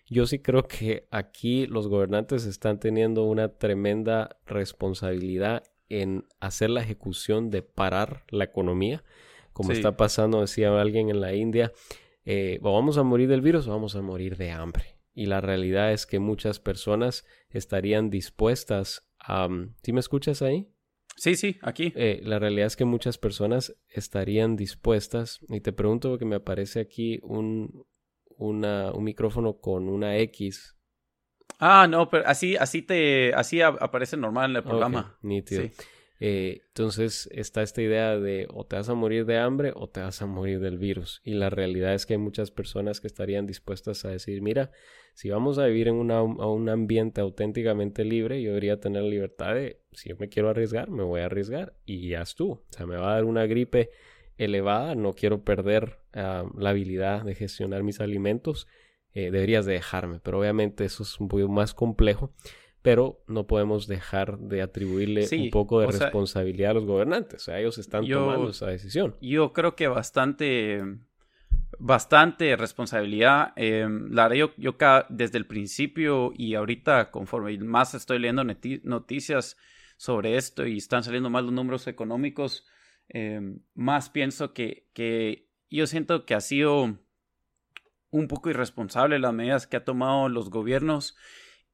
yo 0.08 0.26
sí 0.26 0.38
creo 0.38 0.68
que 0.68 1.06
aquí 1.10 1.66
los 1.66 1.88
gobernantes 1.88 2.44
están 2.46 2.78
teniendo 2.78 3.24
una 3.24 3.48
tremenda 3.48 4.36
responsabilidad 4.46 5.64
en 5.88 6.24
hacer 6.40 6.70
la 6.70 6.82
ejecución 6.82 7.50
de 7.50 7.62
parar 7.62 8.24
la 8.28 8.44
economía, 8.44 9.04
como 9.52 9.72
está 9.72 9.96
pasando, 9.96 10.40
decía 10.42 10.78
alguien 10.80 11.08
en 11.08 11.20
la 11.20 11.34
India, 11.34 11.72
eh, 12.24 12.58
vamos 12.60 12.98
a 12.98 13.04
morir 13.04 13.28
del 13.28 13.40
virus 13.40 13.66
o 13.66 13.70
vamos 13.70 13.96
a 13.96 14.02
morir 14.02 14.36
de 14.36 14.50
hambre. 14.50 14.98
Y 15.14 15.26
la 15.26 15.40
realidad 15.40 15.92
es 15.92 16.04
que 16.04 16.18
muchas 16.18 16.60
personas 16.60 17.24
estarían 17.48 18.10
dispuestas 18.10 19.08
a... 19.18 19.48
¿Sí 19.82 19.92
me 19.94 20.00
escuchas 20.00 20.42
ahí? 20.42 20.68
Sí, 21.16 21.34
sí, 21.34 21.58
aquí. 21.62 21.92
Eh, 21.96 22.20
la 22.22 22.38
realidad 22.38 22.66
es 22.66 22.76
que 22.76 22.84
muchas 22.84 23.16
personas 23.18 23.74
estarían 23.88 24.54
dispuestas, 24.54 25.40
y 25.48 25.60
te 25.60 25.72
pregunto 25.72 26.10
porque 26.10 26.26
me 26.26 26.36
aparece 26.36 26.80
aquí 26.80 27.18
un, 27.22 27.86
una, 28.36 28.92
un 28.92 29.04
micrófono 29.04 29.58
con 29.58 29.88
una 29.88 30.18
X. 30.18 30.76
Ah, 31.58 31.86
no, 31.88 32.10
pero 32.10 32.26
así, 32.26 32.56
así 32.56 32.82
te, 32.82 33.32
así 33.32 33.62
aparece 33.62 34.16
normal 34.16 34.50
en 34.50 34.56
el 34.56 34.62
programa. 34.62 35.18
nítido. 35.22 35.62
Sí. 35.62 35.72
Eh, 36.18 36.62
entonces 36.68 37.28
está 37.30 37.62
esta 37.62 37.82
idea 37.82 38.18
de 38.18 38.46
o 38.50 38.64
te 38.64 38.76
vas 38.76 38.88
a 38.88 38.94
morir 38.94 39.26
de 39.26 39.38
hambre 39.38 39.72
o 39.74 39.88
te 39.88 40.00
vas 40.00 40.22
a 40.22 40.26
morir 40.26 40.60
del 40.60 40.78
virus. 40.78 41.20
Y 41.24 41.34
la 41.34 41.50
realidad 41.50 41.94
es 41.94 42.06
que 42.06 42.14
hay 42.14 42.18
muchas 42.18 42.50
personas 42.50 43.00
que 43.00 43.06
estarían 43.06 43.46
dispuestas 43.46 44.04
a 44.04 44.08
decir, 44.08 44.40
mira, 44.40 44.70
si 45.14 45.30
vamos 45.30 45.58
a 45.58 45.66
vivir 45.66 45.88
en 45.88 45.94
un 45.94 46.68
ambiente 46.68 47.20
auténticamente 47.20 48.04
libre, 48.04 48.40
yo 48.42 48.50
debería 48.50 48.80
tener 48.80 49.02
la 49.02 49.08
libertad 49.08 49.54
de, 49.54 49.80
si 49.92 50.10
yo 50.10 50.16
me 50.18 50.28
quiero 50.28 50.50
arriesgar, 50.50 50.90
me 50.90 51.02
voy 51.02 51.20
a 51.20 51.26
arriesgar 51.26 51.74
y 51.84 52.08
ya 52.08 52.24
tú. 52.36 52.52
O 52.52 52.66
sea, 52.70 52.86
me 52.86 52.96
va 52.96 53.10
a 53.10 53.14
dar 53.14 53.24
una 53.24 53.46
gripe 53.46 53.90
elevada, 54.38 54.94
no 54.94 55.14
quiero 55.14 55.42
perder 55.42 56.00
ah, 56.12 56.44
la 56.56 56.70
habilidad 56.70 57.24
de 57.24 57.34
gestionar 57.34 57.82
mis 57.82 58.00
alimentos, 58.00 58.66
eh, 59.12 59.30
deberías 59.30 59.64
de 59.64 59.72
dejarme. 59.74 60.20
Pero 60.20 60.38
obviamente 60.38 60.84
eso 60.84 61.02
es 61.02 61.18
un 61.18 61.28
poco 61.28 61.48
más 61.48 61.72
complejo 61.72 62.32
pero 62.86 63.20
no 63.26 63.48
podemos 63.48 63.88
dejar 63.88 64.38
de 64.38 64.62
atribuirle 64.62 65.26
un 65.32 65.50
poco 65.50 65.80
de 65.80 65.88
responsabilidad 65.88 66.70
a 66.70 66.74
los 66.74 66.84
gobernantes. 66.84 67.42
O 67.42 67.44
sea, 67.46 67.58
ellos 67.58 67.78
están 67.78 68.06
tomando 68.06 68.50
esa 68.50 68.68
decisión. 68.68 69.16
Yo 69.20 69.52
creo 69.52 69.74
que 69.74 69.88
bastante, 69.88 70.84
bastante 71.80 72.54
responsabilidad. 72.54 73.54
Eh, 73.56 73.88
la 74.10 74.28
verdad, 74.28 74.36
yo, 74.36 74.52
yo 74.56 74.76
desde 75.08 75.36
el 75.36 75.48
principio 75.48 76.32
y 76.36 76.54
ahorita, 76.54 77.10
conforme 77.10 77.58
más 77.58 77.94
estoy 77.94 78.20
leyendo 78.20 78.44
noticias 78.44 79.56
sobre 79.96 80.36
esto 80.36 80.64
y 80.64 80.76
están 80.76 81.02
saliendo 81.02 81.28
más 81.28 81.42
los 81.42 81.52
números 81.52 81.88
económicos, 81.88 82.68
em, 83.08 83.58
más 83.74 84.10
pienso 84.10 84.54
que, 84.54 84.86
que 84.92 85.50
yo 85.70 85.88
siento 85.88 86.24
que 86.24 86.34
ha 86.34 86.40
sido 86.40 87.00
un 88.10 88.28
poco 88.28 88.48
irresponsable 88.48 89.18
las 89.18 89.34
medidas 89.34 89.66
que 89.66 89.76
ha 89.76 89.84
tomado 89.84 90.28
los 90.28 90.50
gobiernos 90.50 91.16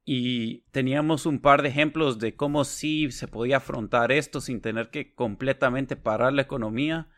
y 0.05 0.63
teníamos 0.71 1.25
un 1.25 1.39
par 1.39 1.61
de 1.61 1.69
ejemplos 1.69 2.19
de 2.19 2.35
cómo 2.35 2.65
sí 2.65 3.11
se 3.11 3.27
podía 3.27 3.57
afrontar 3.57 4.11
esto 4.11 4.41
sin 4.41 4.61
tener 4.61 4.89
que 4.89 5.13
completamente 5.13 5.95
parar 5.95 6.33
la 6.33 6.41
economía. 6.41 7.09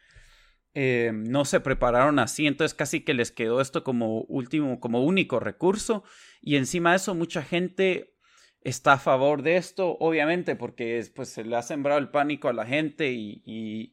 Eh, 0.76 1.12
no 1.14 1.46
se 1.46 1.62
prepararon 1.62 2.20
así, 2.20 2.46
entonces 2.46 2.76
casi 2.76 3.02
que 3.02 3.14
les 3.14 3.32
quedó 3.32 3.62
esto 3.62 3.84
como 3.84 4.22
último, 4.24 4.80
como 4.80 5.04
único 5.04 5.40
recurso. 5.40 6.04
Y 6.42 6.58
encima 6.58 6.92
de 6.92 6.98
eso, 6.98 7.16
mucha 7.16 7.42
gente 7.42 8.16
está 8.62 8.94
a 8.94 9.00
favor 9.00 9.42
de 9.42 9.58
esto, 9.58 9.96
obviamente, 10.00 10.56
porque 10.56 11.04
pues, 11.16 11.30
se 11.30 11.44
le 11.44 11.56
ha 11.56 11.62
sembrado 11.62 12.00
el 12.00 12.10
pánico 12.10 12.50
a 12.50 12.54
la 12.54 12.66
gente 12.66 13.12
y, 13.12 13.42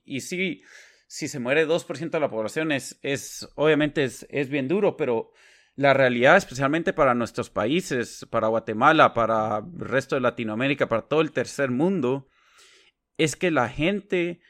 y, 0.04 0.20
sí, 0.20 0.62
si 1.06 1.28
se 1.28 1.38
muere 1.38 1.66
2% 1.66 2.10
de 2.10 2.20
la 2.20 2.30
población 2.30 2.72
es, 2.72 2.98
es 3.02 3.48
obviamente 3.54 4.02
es, 4.04 4.26
es 4.30 4.48
bien 4.48 4.68
duro, 4.68 4.96
pero 4.96 5.32
la 5.74 5.94
realidad, 5.94 6.36
especialmente 6.36 6.92
para 6.92 7.14
nuestros 7.14 7.50
países, 7.50 8.26
para 8.30 8.48
Guatemala, 8.48 9.14
para 9.14 9.58
el 9.58 9.88
resto 9.88 10.14
de 10.14 10.20
Latinoamérica, 10.20 10.88
para 10.88 11.02
todo 11.02 11.22
el 11.22 11.32
tercer 11.32 11.70
mundo, 11.70 12.28
es 13.16 13.36
que 13.36 13.50
la 13.50 13.68
gente, 13.68 14.40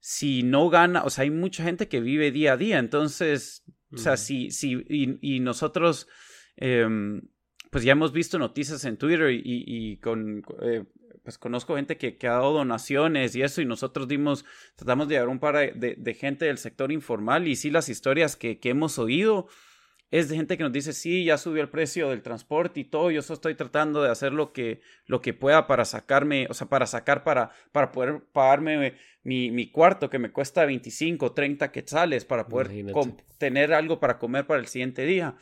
si 0.00 0.42
no 0.42 0.68
gana, 0.68 1.04
o 1.04 1.10
sea, 1.10 1.22
hay 1.22 1.30
mucha 1.30 1.64
gente 1.64 1.88
que 1.88 2.00
vive 2.00 2.32
día 2.32 2.52
a 2.52 2.56
día, 2.56 2.78
entonces, 2.78 3.64
o 3.92 3.96
sea, 3.96 4.16
si, 4.16 4.50
si, 4.50 4.84
y, 4.88 5.40
nosotros, 5.40 6.06
em, 6.56 7.22
pues 7.70 7.84
ya 7.84 7.92
hemos 7.92 8.12
visto 8.12 8.38
noticias 8.38 8.84
en 8.84 8.98
Twitter 8.98 9.30
y, 9.32 9.98
con, 9.98 10.42
eh, 10.62 10.84
pues 11.22 11.38
conozco 11.38 11.76
gente 11.76 11.96
que, 11.96 12.16
ha 12.26 12.32
dado 12.32 12.52
donaciones 12.52 13.34
y 13.36 13.42
eso, 13.42 13.62
y 13.62 13.66
nosotros 13.66 14.06
dimos, 14.06 14.44
tratamos 14.76 15.08
de 15.08 15.14
llevar 15.14 15.28
un 15.28 15.40
par 15.40 15.74
de, 15.74 16.14
gente 16.14 16.44
del 16.44 16.58
sector 16.58 16.92
informal 16.92 17.48
y 17.48 17.56
sí 17.56 17.70
las 17.70 17.88
historias 17.88 18.36
que, 18.36 18.58
que 18.58 18.70
hemos 18.70 18.98
oído, 18.98 19.48
es 20.10 20.28
de 20.28 20.36
gente 20.36 20.56
que 20.56 20.62
nos 20.62 20.72
dice, 20.72 20.92
sí, 20.92 21.24
ya 21.24 21.36
subió 21.36 21.62
el 21.62 21.68
precio 21.68 22.08
del 22.08 22.22
transporte 22.22 22.80
y 22.80 22.84
todo, 22.84 23.10
yo 23.10 23.20
solo 23.20 23.34
estoy 23.34 23.54
tratando 23.54 24.02
de 24.02 24.10
hacer 24.10 24.32
lo 24.32 24.52
que, 24.52 24.80
lo 25.06 25.20
que 25.20 25.34
pueda 25.34 25.66
para 25.66 25.84
sacarme, 25.84 26.46
o 26.48 26.54
sea, 26.54 26.68
para 26.68 26.86
sacar, 26.86 27.24
para, 27.24 27.50
para 27.72 27.92
poder 27.92 28.22
pagarme 28.32 28.94
mi, 29.22 29.50
mi 29.50 29.70
cuarto 29.70 30.08
que 30.08 30.18
me 30.18 30.32
cuesta 30.32 30.64
25, 30.64 31.32
30 31.32 31.70
quetzales 31.70 32.24
para 32.24 32.48
poder 32.48 32.68
tener 33.36 33.74
algo 33.74 34.00
para 34.00 34.18
comer 34.18 34.46
para 34.46 34.60
el 34.60 34.66
siguiente 34.66 35.04
día. 35.04 35.36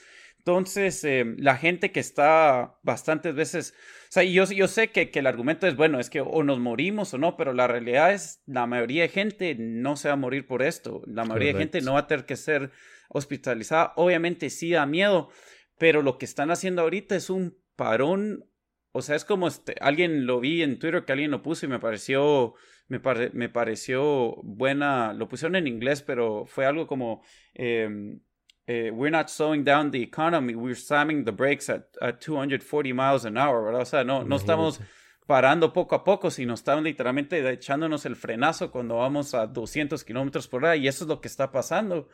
Entonces, 0.47 1.03
eh, 1.03 1.35
la 1.39 1.57
gente 1.57 1.91
que 1.91 1.99
está 1.99 2.79
bastantes 2.85 3.35
veces, 3.35 3.75
o 4.05 4.13
sea, 4.13 4.23
yo, 4.23 4.45
yo 4.45 4.69
sé 4.69 4.93
que, 4.93 5.11
que, 5.11 5.19
el 5.19 5.27
argumento 5.27 5.67
es, 5.67 5.75
bueno, 5.75 5.99
es 5.99 6.09
que 6.09 6.21
o 6.21 6.45
nos 6.45 6.61
morimos 6.61 7.13
o 7.15 7.19
no, 7.19 7.37
pero 7.37 7.53
la 7.53 7.67
realidad 7.67 8.15
es, 8.15 8.45
la 8.47 8.65
mayoría 8.69 9.03
de 9.03 9.09
gente 9.09 9.57
no 9.59 9.97
se 9.97 10.07
va 10.07 10.15
a 10.15 10.17
morir 10.17 10.47
por 10.47 10.63
esto, 10.63 11.03
la 11.09 11.25
mayoría 11.25 11.53
de 11.53 11.59
gente 11.59 11.81
no 11.81 11.95
va 11.95 12.01
a 12.01 12.07
tener 12.07 12.27
que 12.27 12.37
ser 12.37 12.71
hospitalizada. 13.09 13.93
Obviamente 13.97 14.49
sí 14.51 14.71
da 14.71 14.87
miedo, 14.87 15.31
pero 15.79 16.01
lo 16.01 16.17
que 16.17 16.27
están 16.27 16.53
haciendo 16.53 16.83
ahorita 16.83 17.17
es 17.17 17.29
un 17.29 17.59
parón. 17.75 18.49
O 18.93 19.03
sea, 19.03 19.17
es 19.17 19.25
como 19.25 19.49
este, 19.49 19.75
alguien 19.81 20.27
lo 20.27 20.39
vi 20.39 20.63
en 20.63 20.79
Twitter 20.79 21.05
que 21.05 21.13
alguien 21.13 21.33
lo 21.33 21.43
puso 21.43 21.67
y 21.67 21.69
me 21.69 21.81
pareció, 21.81 22.55
me, 22.87 23.01
me 23.33 23.49
pareció 23.49 24.37
buena. 24.45 25.13
Lo 25.13 25.27
pusieron 25.29 25.57
en 25.57 25.67
inglés, 25.67 26.03
pero 26.03 26.47
fue 26.47 26.67
algo 26.67 26.87
como 26.87 27.25
em, 27.53 28.21
eh, 28.67 28.91
We're 28.91 29.11
not 29.11 29.31
slowing 29.31 29.65
down 29.65 29.91
the 29.91 30.03
economy, 30.03 30.55
we're 30.55 30.75
slamming 30.75 31.25
the 31.25 31.33
brakes 31.33 31.69
at, 31.69 31.89
at 32.01 32.21
240 32.21 32.93
miles 32.93 33.25
an 33.25 33.37
hour, 33.37 33.65
¿verdad? 33.65 33.83
O 33.83 33.87
sea, 33.87 34.05
no, 34.05 34.25
no 34.25 34.37
estamos 34.37 34.81
parando 35.27 35.73
poco 35.73 35.95
a 35.95 36.05
poco, 36.05 36.31
sino 36.31 36.55
estamos 36.55 36.85
literalmente 36.85 37.49
echándonos 37.51 38.07
el 38.07 38.17
frenazo 38.17 38.71
cuando 38.71 38.97
vamos 38.97 39.35
a 39.35 39.47
200 39.47 40.03
kilómetros 40.05 40.49
por 40.49 40.65
hora 40.65 40.77
y 40.77 40.89
eso 40.89 41.05
es 41.05 41.09
lo 41.09 41.21
que 41.21 41.29
está 41.29 41.51
pasando. 41.51 42.09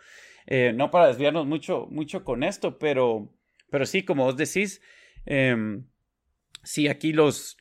Eh, 0.47 0.73
no 0.75 0.91
para 0.91 1.09
desviarnos 1.09 1.47
mucho, 1.47 1.87
mucho 1.91 2.25
con 2.25 2.43
esto, 2.43 2.79
pero, 2.79 3.33
pero 3.71 3.87
sí, 3.87 4.05
como 4.05 4.25
vos 4.25 4.37
decís, 4.37 4.81
eh, 5.27 5.83
sí, 6.63 6.89
aquí 6.89 7.13
los, 7.13 7.57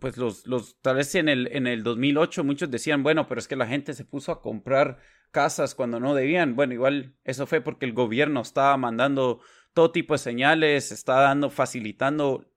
pues 0.00 0.16
los, 0.16 0.46
los, 0.46 0.80
tal 0.80 0.96
vez 0.96 1.14
en 1.14 1.28
el, 1.28 1.48
en 1.52 1.66
el 1.66 1.82
2008 1.82 2.44
muchos 2.44 2.70
decían, 2.70 3.02
bueno, 3.02 3.26
pero 3.26 3.38
es 3.38 3.48
que 3.48 3.56
la 3.56 3.66
gente 3.66 3.94
se 3.94 4.04
puso 4.04 4.32
a 4.32 4.42
comprar 4.42 4.98
casas 5.34 5.74
cuando 5.74 6.00
no 6.00 6.14
debían. 6.14 6.56
Bueno, 6.56 6.72
igual 6.72 7.16
eso 7.24 7.46
fue 7.46 7.60
porque 7.60 7.84
el 7.84 7.92
gobierno 7.92 8.40
estaba 8.40 8.78
mandando 8.78 9.40
todo 9.74 9.90
tipo 9.90 10.14
de 10.14 10.18
señales, 10.18 10.92
está 10.92 11.20
dando, 11.20 11.50
facilitando 11.50 12.50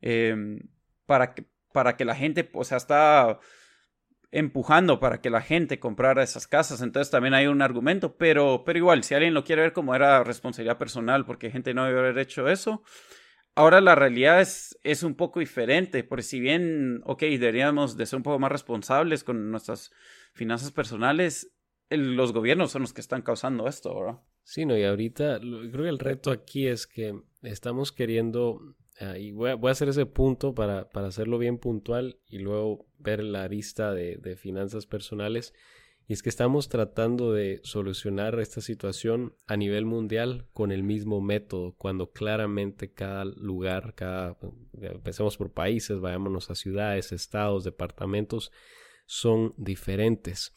eh, 0.00 0.34
para, 1.06 1.34
que, 1.34 1.44
para 1.72 1.96
que 1.96 2.04
la 2.04 2.16
gente, 2.16 2.50
o 2.54 2.64
sea, 2.64 2.78
está 2.78 3.38
empujando 4.32 4.98
para 4.98 5.20
que 5.20 5.30
la 5.30 5.42
gente 5.42 5.78
comprara 5.78 6.24
esas 6.24 6.48
casas. 6.48 6.82
Entonces 6.82 7.10
también 7.10 7.34
hay 7.34 7.46
un 7.46 7.62
argumento, 7.62 8.16
pero, 8.16 8.64
pero 8.64 8.78
igual, 8.78 9.04
si 9.04 9.14
alguien 9.14 9.34
lo 9.34 9.44
quiere 9.44 9.62
ver 9.62 9.72
como 9.72 9.94
era 9.94 10.24
responsabilidad 10.24 10.78
personal, 10.78 11.24
porque 11.24 11.52
gente 11.52 11.72
no 11.72 11.84
debe 11.84 12.00
haber 12.00 12.18
hecho 12.18 12.48
eso, 12.48 12.82
ahora 13.54 13.80
la 13.80 13.94
realidad 13.94 14.40
es, 14.40 14.76
es 14.82 15.04
un 15.04 15.14
poco 15.14 15.38
diferente, 15.38 16.02
porque 16.02 16.22
si 16.22 16.40
bien, 16.40 17.00
ok, 17.04 17.20
deberíamos 17.20 17.96
de 17.96 18.06
ser 18.06 18.16
un 18.16 18.22
poco 18.24 18.40
más 18.40 18.50
responsables 18.50 19.22
con 19.22 19.52
nuestras 19.52 19.92
finanzas 20.32 20.72
personales, 20.72 21.53
los 21.96 22.32
gobiernos 22.32 22.70
son 22.70 22.82
los 22.82 22.92
que 22.92 23.00
están 23.00 23.22
causando 23.22 23.66
esto, 23.68 23.94
¿verdad? 23.94 24.20
Sí, 24.42 24.66
no, 24.66 24.76
y 24.76 24.84
ahorita 24.84 25.40
creo 25.40 25.84
que 25.84 25.88
el 25.88 25.98
reto 25.98 26.30
aquí 26.30 26.66
es 26.66 26.86
que 26.86 27.18
estamos 27.42 27.92
queriendo, 27.92 28.60
ah, 29.00 29.18
y 29.18 29.32
voy 29.32 29.50
a, 29.50 29.70
hacer 29.70 29.88
ese 29.88 30.06
punto 30.06 30.54
para, 30.54 30.88
para, 30.90 31.08
hacerlo 31.08 31.38
bien 31.38 31.58
puntual 31.58 32.18
y 32.28 32.38
luego 32.38 32.86
ver 32.98 33.22
la 33.22 33.48
lista 33.48 33.92
de, 33.92 34.16
de 34.16 34.36
finanzas 34.36 34.86
personales. 34.86 35.54
Y 36.06 36.12
es 36.12 36.22
que 36.22 36.28
estamos 36.28 36.68
tratando 36.68 37.32
de 37.32 37.60
solucionar 37.64 38.38
esta 38.38 38.60
situación 38.60 39.34
a 39.46 39.56
nivel 39.56 39.86
mundial 39.86 40.46
con 40.52 40.70
el 40.70 40.82
mismo 40.82 41.22
método, 41.22 41.74
cuando 41.78 42.10
claramente 42.10 42.92
cada 42.92 43.24
lugar, 43.24 43.94
cada, 43.94 44.36
empecemos 44.78 45.38
por 45.38 45.52
países, 45.52 46.00
vayámonos 46.00 46.50
a 46.50 46.54
ciudades, 46.54 47.12
estados, 47.12 47.64
departamentos, 47.64 48.52
son 49.06 49.54
diferentes. 49.56 50.52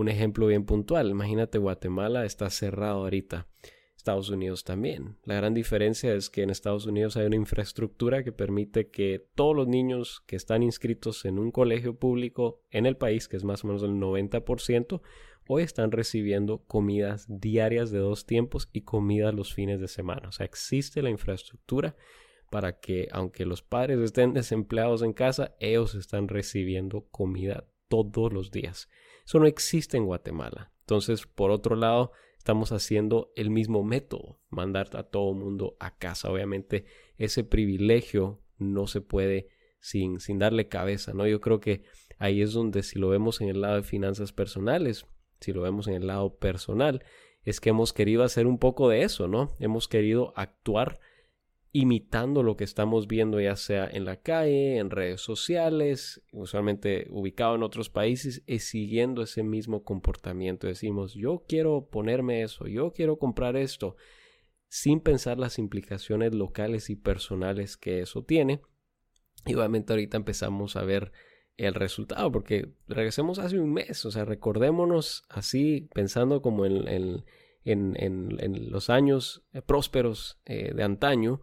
Un 0.00 0.08
ejemplo 0.08 0.46
bien 0.46 0.64
puntual, 0.64 1.10
imagínate 1.10 1.58
Guatemala 1.58 2.24
está 2.24 2.48
cerrado 2.48 3.00
ahorita. 3.00 3.48
Estados 3.94 4.30
Unidos 4.30 4.64
también. 4.64 5.18
La 5.24 5.34
gran 5.34 5.52
diferencia 5.52 6.14
es 6.14 6.30
que 6.30 6.40
en 6.42 6.48
Estados 6.48 6.86
Unidos 6.86 7.18
hay 7.18 7.26
una 7.26 7.36
infraestructura 7.36 8.24
que 8.24 8.32
permite 8.32 8.88
que 8.88 9.26
todos 9.34 9.54
los 9.54 9.68
niños 9.68 10.22
que 10.26 10.36
están 10.36 10.62
inscritos 10.62 11.26
en 11.26 11.38
un 11.38 11.50
colegio 11.50 11.98
público 11.98 12.62
en 12.70 12.86
el 12.86 12.96
país, 12.96 13.28
que 13.28 13.36
es 13.36 13.44
más 13.44 13.62
o 13.62 13.66
menos 13.66 13.82
el 13.82 13.90
90%, 13.90 15.02
hoy 15.46 15.64
están 15.64 15.92
recibiendo 15.92 16.64
comidas 16.64 17.26
diarias 17.28 17.90
de 17.90 17.98
dos 17.98 18.24
tiempos 18.24 18.70
y 18.72 18.80
comidas 18.80 19.34
los 19.34 19.52
fines 19.52 19.82
de 19.82 19.88
semana. 19.88 20.30
O 20.30 20.32
sea, 20.32 20.46
existe 20.46 21.02
la 21.02 21.10
infraestructura 21.10 21.94
para 22.50 22.80
que 22.80 23.08
aunque 23.12 23.44
los 23.44 23.60
padres 23.60 23.98
estén 23.98 24.32
desempleados 24.32 25.02
en 25.02 25.12
casa, 25.12 25.54
ellos 25.60 25.94
están 25.94 26.26
recibiendo 26.26 27.06
comida 27.10 27.66
todos 27.88 28.32
los 28.32 28.50
días. 28.50 28.88
Eso 29.30 29.38
no 29.38 29.46
existe 29.46 29.96
en 29.96 30.06
Guatemala. 30.06 30.72
Entonces, 30.80 31.24
por 31.24 31.52
otro 31.52 31.76
lado, 31.76 32.10
estamos 32.36 32.72
haciendo 32.72 33.32
el 33.36 33.50
mismo 33.50 33.84
método, 33.84 34.40
mandar 34.48 34.90
a 34.96 35.04
todo 35.04 35.34
mundo 35.34 35.76
a 35.78 35.96
casa. 35.96 36.32
Obviamente 36.32 36.84
ese 37.16 37.44
privilegio 37.44 38.40
no 38.58 38.88
se 38.88 39.00
puede 39.00 39.46
sin, 39.78 40.18
sin 40.18 40.40
darle 40.40 40.66
cabeza, 40.66 41.14
¿no? 41.14 41.28
Yo 41.28 41.40
creo 41.40 41.60
que 41.60 41.84
ahí 42.18 42.42
es 42.42 42.52
donde 42.52 42.82
si 42.82 42.98
lo 42.98 43.08
vemos 43.08 43.40
en 43.40 43.50
el 43.50 43.60
lado 43.60 43.76
de 43.76 43.82
finanzas 43.84 44.32
personales, 44.32 45.06
si 45.38 45.52
lo 45.52 45.62
vemos 45.62 45.86
en 45.86 45.94
el 45.94 46.08
lado 46.08 46.34
personal, 46.34 47.04
es 47.44 47.60
que 47.60 47.70
hemos 47.70 47.92
querido 47.92 48.24
hacer 48.24 48.48
un 48.48 48.58
poco 48.58 48.88
de 48.88 49.04
eso, 49.04 49.28
¿no? 49.28 49.54
Hemos 49.60 49.86
querido 49.86 50.32
actuar 50.34 50.98
imitando 51.72 52.42
lo 52.42 52.56
que 52.56 52.64
estamos 52.64 53.06
viendo 53.06 53.40
ya 53.40 53.54
sea 53.54 53.88
en 53.88 54.04
la 54.04 54.16
calle, 54.16 54.78
en 54.78 54.90
redes 54.90 55.20
sociales, 55.20 56.20
usualmente 56.32 57.06
ubicado 57.10 57.54
en 57.54 57.62
otros 57.62 57.90
países, 57.90 58.42
y 58.46 58.58
siguiendo 58.58 59.22
ese 59.22 59.42
mismo 59.42 59.84
comportamiento. 59.84 60.66
Decimos, 60.66 61.14
yo 61.14 61.44
quiero 61.46 61.88
ponerme 61.88 62.42
eso, 62.42 62.66
yo 62.66 62.92
quiero 62.92 63.18
comprar 63.18 63.56
esto, 63.56 63.96
sin 64.68 65.00
pensar 65.00 65.38
las 65.38 65.58
implicaciones 65.58 66.34
locales 66.34 66.90
y 66.90 66.96
personales 66.96 67.76
que 67.76 68.00
eso 68.00 68.24
tiene. 68.24 68.62
Y 69.46 69.54
obviamente 69.54 69.92
ahorita 69.92 70.16
empezamos 70.16 70.76
a 70.76 70.82
ver 70.82 71.12
el 71.56 71.74
resultado, 71.74 72.32
porque 72.32 72.72
regresemos 72.88 73.38
hace 73.38 73.58
un 73.60 73.72
mes, 73.72 74.04
o 74.04 74.10
sea, 74.10 74.24
recordémonos 74.24 75.24
así, 75.28 75.88
pensando 75.92 76.42
como 76.42 76.66
en, 76.66 76.88
en 76.88 77.24
en, 77.64 77.96
en, 77.98 78.70
los 78.70 78.90
años 78.90 79.42
eh, 79.52 79.62
prósperos 79.62 80.40
eh, 80.44 80.72
de 80.74 80.82
antaño, 80.82 81.40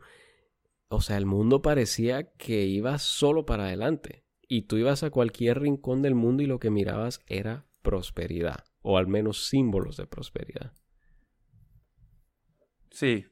o 0.89 1.01
sea, 1.01 1.17
el 1.17 1.25
mundo 1.25 1.61
parecía 1.61 2.31
que 2.37 2.65
iba 2.65 2.97
solo 2.99 3.45
para 3.45 3.65
adelante. 3.65 4.23
Y 4.47 4.63
tú 4.63 4.77
ibas 4.77 5.03
a 5.03 5.09
cualquier 5.09 5.59
rincón 5.59 6.01
del 6.01 6.15
mundo 6.15 6.41
y 6.41 6.45
lo 6.45 6.59
que 6.59 6.69
mirabas 6.69 7.21
era 7.27 7.67
prosperidad, 7.81 8.63
o 8.81 8.97
al 8.97 9.07
menos 9.07 9.47
símbolos 9.47 9.97
de 9.97 10.07
prosperidad. 10.07 10.73
Sí, 12.91 13.25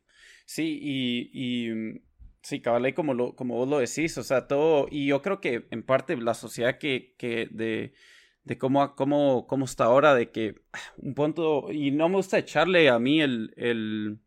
sí, 0.46 0.78
y, 0.82 1.30
y 1.34 1.74
mm, 1.74 2.02
sí, 2.41 2.62
cabal, 2.62 2.94
como, 2.94 3.13
lo, 3.13 3.36
como 3.36 3.56
vos 3.56 3.68
lo 3.68 3.80
decís, 3.80 4.18
o 4.18 4.24
sea, 4.24 4.48
todo, 4.48 4.88
y 4.91 5.08
yo 5.08 5.22
creo 5.22 5.39
que 5.39 5.68
en 5.72 5.84
parte 5.84 6.18
la 6.18 6.34
sociedad 6.34 6.78
que, 6.78 7.15
que 7.18 7.48
de, 7.50 7.94
de 8.44 8.58
cómo, 8.58 8.96
cómo, 8.96 9.48
cómo 9.48 9.65
está 9.65 9.86
ahora, 9.86 10.13
de 10.13 10.32
que 10.32 10.56
ah, 10.74 10.80
un 10.98 11.15
punto, 11.15 11.72
y 11.72 11.91
no 11.91 12.10
me 12.10 12.18
gusta 12.18 12.38
echarle 12.38 12.89
a 12.89 13.00
mí 13.00 13.22
el, 13.22 13.54
el 13.56 14.20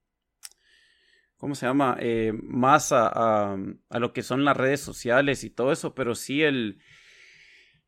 ¿cómo 1.38 1.54
se 1.54 1.66
llama? 1.66 1.96
Eh, 2.00 2.32
más 2.42 2.92
a, 2.92 3.54
a, 3.54 3.98
lo 3.98 4.12
que 4.12 4.22
son 4.22 4.44
las 4.44 4.56
redes 4.56 4.80
sociales 4.80 5.44
y 5.44 5.50
todo 5.50 5.72
eso, 5.72 5.94
pero 5.94 6.14
sí 6.14 6.42
el, 6.42 6.80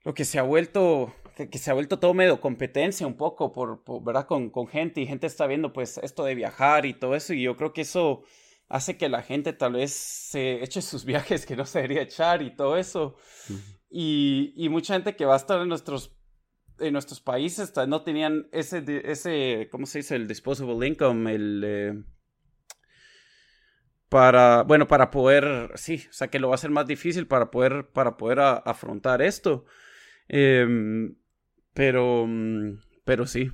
lo 0.04 0.14
que 0.14 0.24
se 0.24 0.38
ha 0.38 0.42
vuelto, 0.42 1.14
que, 1.36 1.58
se 1.58 1.70
ha 1.70 1.74
vuelto 1.74 1.98
todo 1.98 2.14
medio 2.14 2.40
competencia 2.40 3.06
un 3.06 3.16
poco, 3.16 3.52
por, 3.52 3.82
¿verdad? 4.02 4.26
Con, 4.26 4.50
con, 4.50 4.66
gente 4.68 5.00
y 5.00 5.06
gente 5.06 5.26
está 5.26 5.46
viendo 5.46 5.72
pues 5.72 5.98
esto 5.98 6.24
de 6.24 6.34
viajar 6.34 6.86
y 6.86 6.94
todo 6.94 7.14
eso 7.14 7.34
y 7.34 7.42
yo 7.42 7.56
creo 7.56 7.72
que 7.72 7.82
eso 7.82 8.22
hace 8.68 8.96
que 8.96 9.08
la 9.08 9.22
gente 9.22 9.52
tal 9.52 9.72
vez 9.72 9.92
se 9.92 10.62
eche 10.62 10.80
sus 10.80 11.04
viajes 11.06 11.44
que 11.44 11.56
no 11.56 11.66
se 11.66 11.80
debería 11.80 12.02
echar 12.02 12.42
y 12.42 12.54
todo 12.54 12.76
eso. 12.76 13.16
y, 13.90 14.54
y, 14.56 14.68
mucha 14.68 14.94
gente 14.94 15.16
que 15.16 15.26
va 15.26 15.34
a 15.34 15.38
estar 15.38 15.60
en 15.60 15.68
nuestros 15.68 16.16
en 16.78 16.94
nuestros 16.94 17.20
países 17.20 17.74
no 17.88 18.02
tenían 18.02 18.48
ese, 18.52 18.82
ese 19.04 19.68
¿cómo 19.70 19.84
se 19.84 19.98
dice? 19.98 20.16
El 20.16 20.26
disposable 20.28 20.86
income, 20.86 21.34
el... 21.34 21.62
Eh, 21.64 22.04
para, 24.10 24.64
bueno, 24.64 24.88
para 24.88 25.10
poder, 25.10 25.70
sí, 25.76 26.04
o 26.10 26.12
sea, 26.12 26.28
que 26.28 26.40
lo 26.40 26.48
va 26.48 26.56
a 26.56 26.58
ser 26.58 26.70
más 26.70 26.86
difícil 26.86 27.26
para 27.28 27.50
poder, 27.50 27.88
para 27.92 28.16
poder 28.16 28.40
afrontar 28.40 29.22
esto. 29.22 29.64
Em, 30.28 31.16
pero, 31.72 32.26
pero 33.04 33.26
sí. 33.26 33.52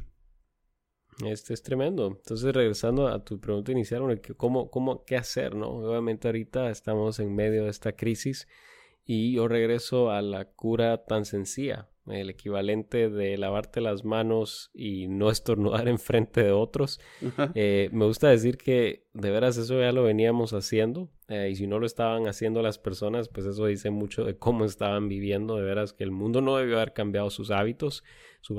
Este 1.24 1.54
es 1.54 1.62
tremendo. 1.62 2.06
Entonces, 2.08 2.54
regresando 2.54 3.08
a 3.08 3.22
tu 3.22 3.38
pregunta 3.38 3.72
inicial, 3.72 4.02
¿cómo, 4.36 4.70
cómo, 4.70 5.04
qué 5.04 5.16
hacer, 5.16 5.54
no? 5.54 5.68
Obviamente 5.68 6.28
ahorita 6.28 6.70
estamos 6.70 7.20
en 7.20 7.34
medio 7.34 7.64
de 7.64 7.70
esta 7.70 7.92
crisis 7.92 8.48
y 9.04 9.34
yo 9.34 9.48
regreso 9.48 10.10
a 10.10 10.22
la 10.22 10.46
cura 10.46 11.04
tan 11.04 11.26
sencilla 11.26 11.90
el 12.08 12.30
equivalente 12.30 13.08
de 13.08 13.36
lavarte 13.36 13.80
las 13.80 14.04
manos 14.04 14.70
y 14.72 15.08
no 15.08 15.30
estornudar 15.30 15.88
enfrente 15.88 16.42
de 16.42 16.52
otros. 16.52 17.00
Eh, 17.54 17.88
me 17.92 18.06
gusta 18.06 18.28
decir 18.28 18.56
que 18.58 19.06
de 19.12 19.30
veras 19.30 19.56
eso 19.56 19.80
ya 19.80 19.92
lo 19.92 20.02
veníamos 20.02 20.52
haciendo 20.52 21.10
eh, 21.28 21.48
y 21.50 21.56
si 21.56 21.66
no 21.66 21.78
lo 21.78 21.86
estaban 21.86 22.28
haciendo 22.28 22.62
las 22.62 22.78
personas, 22.78 23.28
pues 23.28 23.46
eso 23.46 23.66
dice 23.66 23.90
mucho 23.90 24.24
de 24.24 24.36
cómo 24.36 24.64
estaban 24.64 25.08
viviendo. 25.08 25.56
De 25.56 25.62
veras 25.62 25.92
que 25.92 26.04
el 26.04 26.10
mundo 26.10 26.40
no 26.40 26.56
debió 26.56 26.76
haber 26.76 26.92
cambiado 26.92 27.30
sus 27.30 27.50
hábitos, 27.50 28.04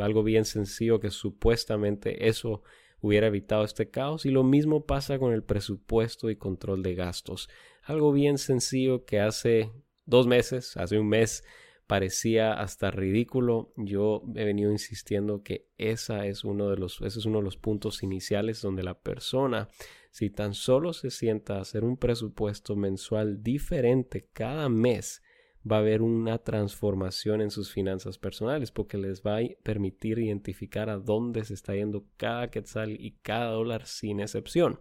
algo 0.01 0.23
bien 0.23 0.45
sencillo 0.45 0.99
que 0.99 1.11
supuestamente 1.11 2.27
eso 2.27 2.61
hubiera 2.99 3.27
evitado 3.27 3.63
este 3.63 3.89
caos 3.89 4.25
y 4.25 4.31
lo 4.31 4.43
mismo 4.43 4.85
pasa 4.85 5.19
con 5.19 5.33
el 5.33 5.43
presupuesto 5.43 6.29
y 6.29 6.35
control 6.35 6.83
de 6.83 6.95
gastos. 6.95 7.47
Algo 7.83 8.11
bien 8.11 8.37
sencillo 8.37 9.05
que 9.05 9.19
hace 9.19 9.71
dos 10.05 10.27
meses, 10.27 10.75
hace 10.77 10.99
un 10.99 11.07
mes, 11.07 11.43
parecía 11.87 12.53
hasta 12.53 12.91
ridículo. 12.91 13.73
Yo 13.77 14.23
he 14.35 14.43
venido 14.43 14.71
insistiendo 14.71 15.41
que 15.41 15.67
esa 15.77 16.25
es 16.25 16.43
uno 16.43 16.69
de 16.69 16.77
los, 16.77 17.01
ese 17.01 17.19
es 17.19 17.25
uno 17.25 17.39
de 17.39 17.45
los 17.45 17.57
puntos 17.57 18.03
iniciales 18.03 18.61
donde 18.61 18.83
la 18.83 18.99
persona, 18.99 19.69
si 20.11 20.29
tan 20.29 20.53
solo 20.53 20.93
se 20.93 21.09
sienta 21.09 21.57
a 21.57 21.61
hacer 21.61 21.83
un 21.83 21.97
presupuesto 21.97 22.75
mensual 22.75 23.41
diferente 23.41 24.27
cada 24.33 24.69
mes, 24.69 25.23
va 25.69 25.77
a 25.77 25.79
haber 25.79 26.01
una 26.01 26.37
transformación 26.37 27.41
en 27.41 27.51
sus 27.51 27.71
finanzas 27.71 28.17
personales 28.17 28.71
porque 28.71 28.97
les 28.97 29.21
va 29.21 29.37
a 29.37 29.41
permitir 29.63 30.19
identificar 30.19 30.89
a 30.89 30.97
dónde 30.97 31.43
se 31.45 31.53
está 31.53 31.73
yendo 31.73 32.05
cada 32.17 32.49
quetzal 32.49 32.91
y 32.99 33.17
cada 33.21 33.51
dólar 33.51 33.85
sin 33.85 34.19
excepción. 34.19 34.79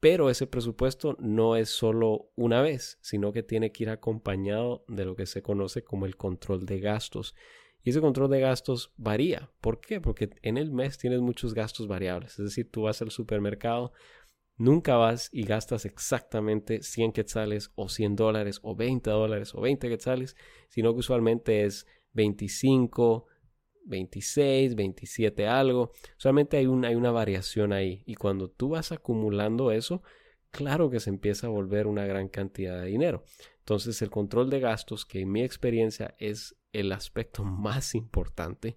Pero 0.00 0.30
ese 0.30 0.46
presupuesto 0.46 1.16
no 1.18 1.56
es 1.56 1.70
solo 1.70 2.30
una 2.36 2.62
vez, 2.62 2.98
sino 3.00 3.32
que 3.32 3.42
tiene 3.42 3.72
que 3.72 3.84
ir 3.84 3.90
acompañado 3.90 4.84
de 4.86 5.04
lo 5.04 5.16
que 5.16 5.26
se 5.26 5.42
conoce 5.42 5.82
como 5.82 6.06
el 6.06 6.16
control 6.16 6.66
de 6.66 6.78
gastos. 6.78 7.34
Y 7.82 7.90
ese 7.90 8.00
control 8.00 8.30
de 8.30 8.40
gastos 8.40 8.92
varía. 8.96 9.50
¿Por 9.60 9.80
qué? 9.80 10.00
Porque 10.00 10.30
en 10.42 10.56
el 10.56 10.70
mes 10.70 10.98
tienes 10.98 11.20
muchos 11.20 11.52
gastos 11.52 11.88
variables. 11.88 12.38
Es 12.38 12.44
decir, 12.44 12.70
tú 12.70 12.82
vas 12.82 13.02
al 13.02 13.10
supermercado, 13.10 13.92
nunca 14.56 14.96
vas 14.96 15.30
y 15.32 15.42
gastas 15.44 15.84
exactamente 15.84 16.82
100 16.82 17.12
quetzales 17.12 17.72
o 17.74 17.88
100 17.88 18.14
dólares 18.14 18.60
o 18.62 18.76
20 18.76 19.10
dólares 19.10 19.52
o 19.54 19.60
20 19.60 19.88
quetzales, 19.88 20.36
sino 20.68 20.92
que 20.92 21.00
usualmente 21.00 21.64
es 21.64 21.86
25, 22.12 23.26
26, 23.88 24.74
27 24.74 25.46
algo. 25.46 25.92
Solamente 26.16 26.56
hay, 26.56 26.66
hay 26.66 26.94
una 26.94 27.10
variación 27.10 27.72
ahí. 27.72 28.02
Y 28.06 28.14
cuando 28.14 28.48
tú 28.48 28.70
vas 28.70 28.92
acumulando 28.92 29.72
eso, 29.72 30.02
claro 30.50 30.90
que 30.90 31.00
se 31.00 31.10
empieza 31.10 31.46
a 31.46 31.50
volver 31.50 31.86
una 31.86 32.06
gran 32.06 32.28
cantidad 32.28 32.80
de 32.80 32.86
dinero. 32.86 33.24
Entonces 33.58 34.00
el 34.02 34.10
control 34.10 34.50
de 34.50 34.60
gastos, 34.60 35.04
que 35.04 35.20
en 35.20 35.32
mi 35.32 35.42
experiencia 35.42 36.14
es 36.18 36.56
el 36.72 36.92
aspecto 36.92 37.44
más 37.44 37.94
importante, 37.94 38.76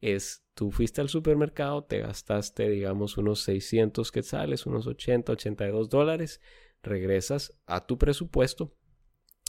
es 0.00 0.44
tú 0.54 0.70
fuiste 0.72 1.00
al 1.00 1.08
supermercado, 1.08 1.84
te 1.84 2.00
gastaste 2.00 2.68
digamos 2.68 3.16
unos 3.18 3.40
600 3.42 4.10
quetzales, 4.10 4.66
unos 4.66 4.86
80, 4.86 5.32
82 5.32 5.88
dólares, 5.88 6.40
regresas 6.82 7.56
a 7.66 7.86
tu 7.86 7.98
presupuesto 7.98 8.74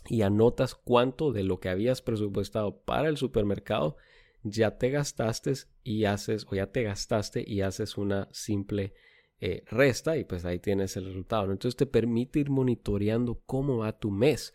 y 0.08 0.22
anotas 0.22 0.76
cuánto 0.76 1.32
de 1.32 1.44
lo 1.44 1.60
que 1.60 1.70
habías 1.70 2.02
presupuestado 2.02 2.84
para 2.84 3.10
el 3.10 3.18
supermercado 3.18 3.98
ya 4.44 4.78
te 4.78 4.90
gastaste 4.90 5.54
y 5.84 6.06
haces 6.06 6.46
o 6.50 6.56
ya 6.56 6.68
te 6.68 6.84
gastaste 6.84 7.44
y 7.46 7.62
haces 7.62 7.98
una 7.98 8.28
simple 8.32 8.94
eh, 9.40 9.64
resta 9.68 10.18
y 10.18 10.24
pues 10.24 10.46
ahí 10.46 10.60
tienes 10.60 10.96
el 10.98 11.06
resultado. 11.06 11.52
Entonces 11.52 11.76
te 11.76 11.86
permite 11.86 12.40
ir 12.40 12.50
monitoreando 12.50 13.42
cómo 13.46 13.78
va 13.80 13.98
tu 13.98 14.12
mes. 14.12 14.54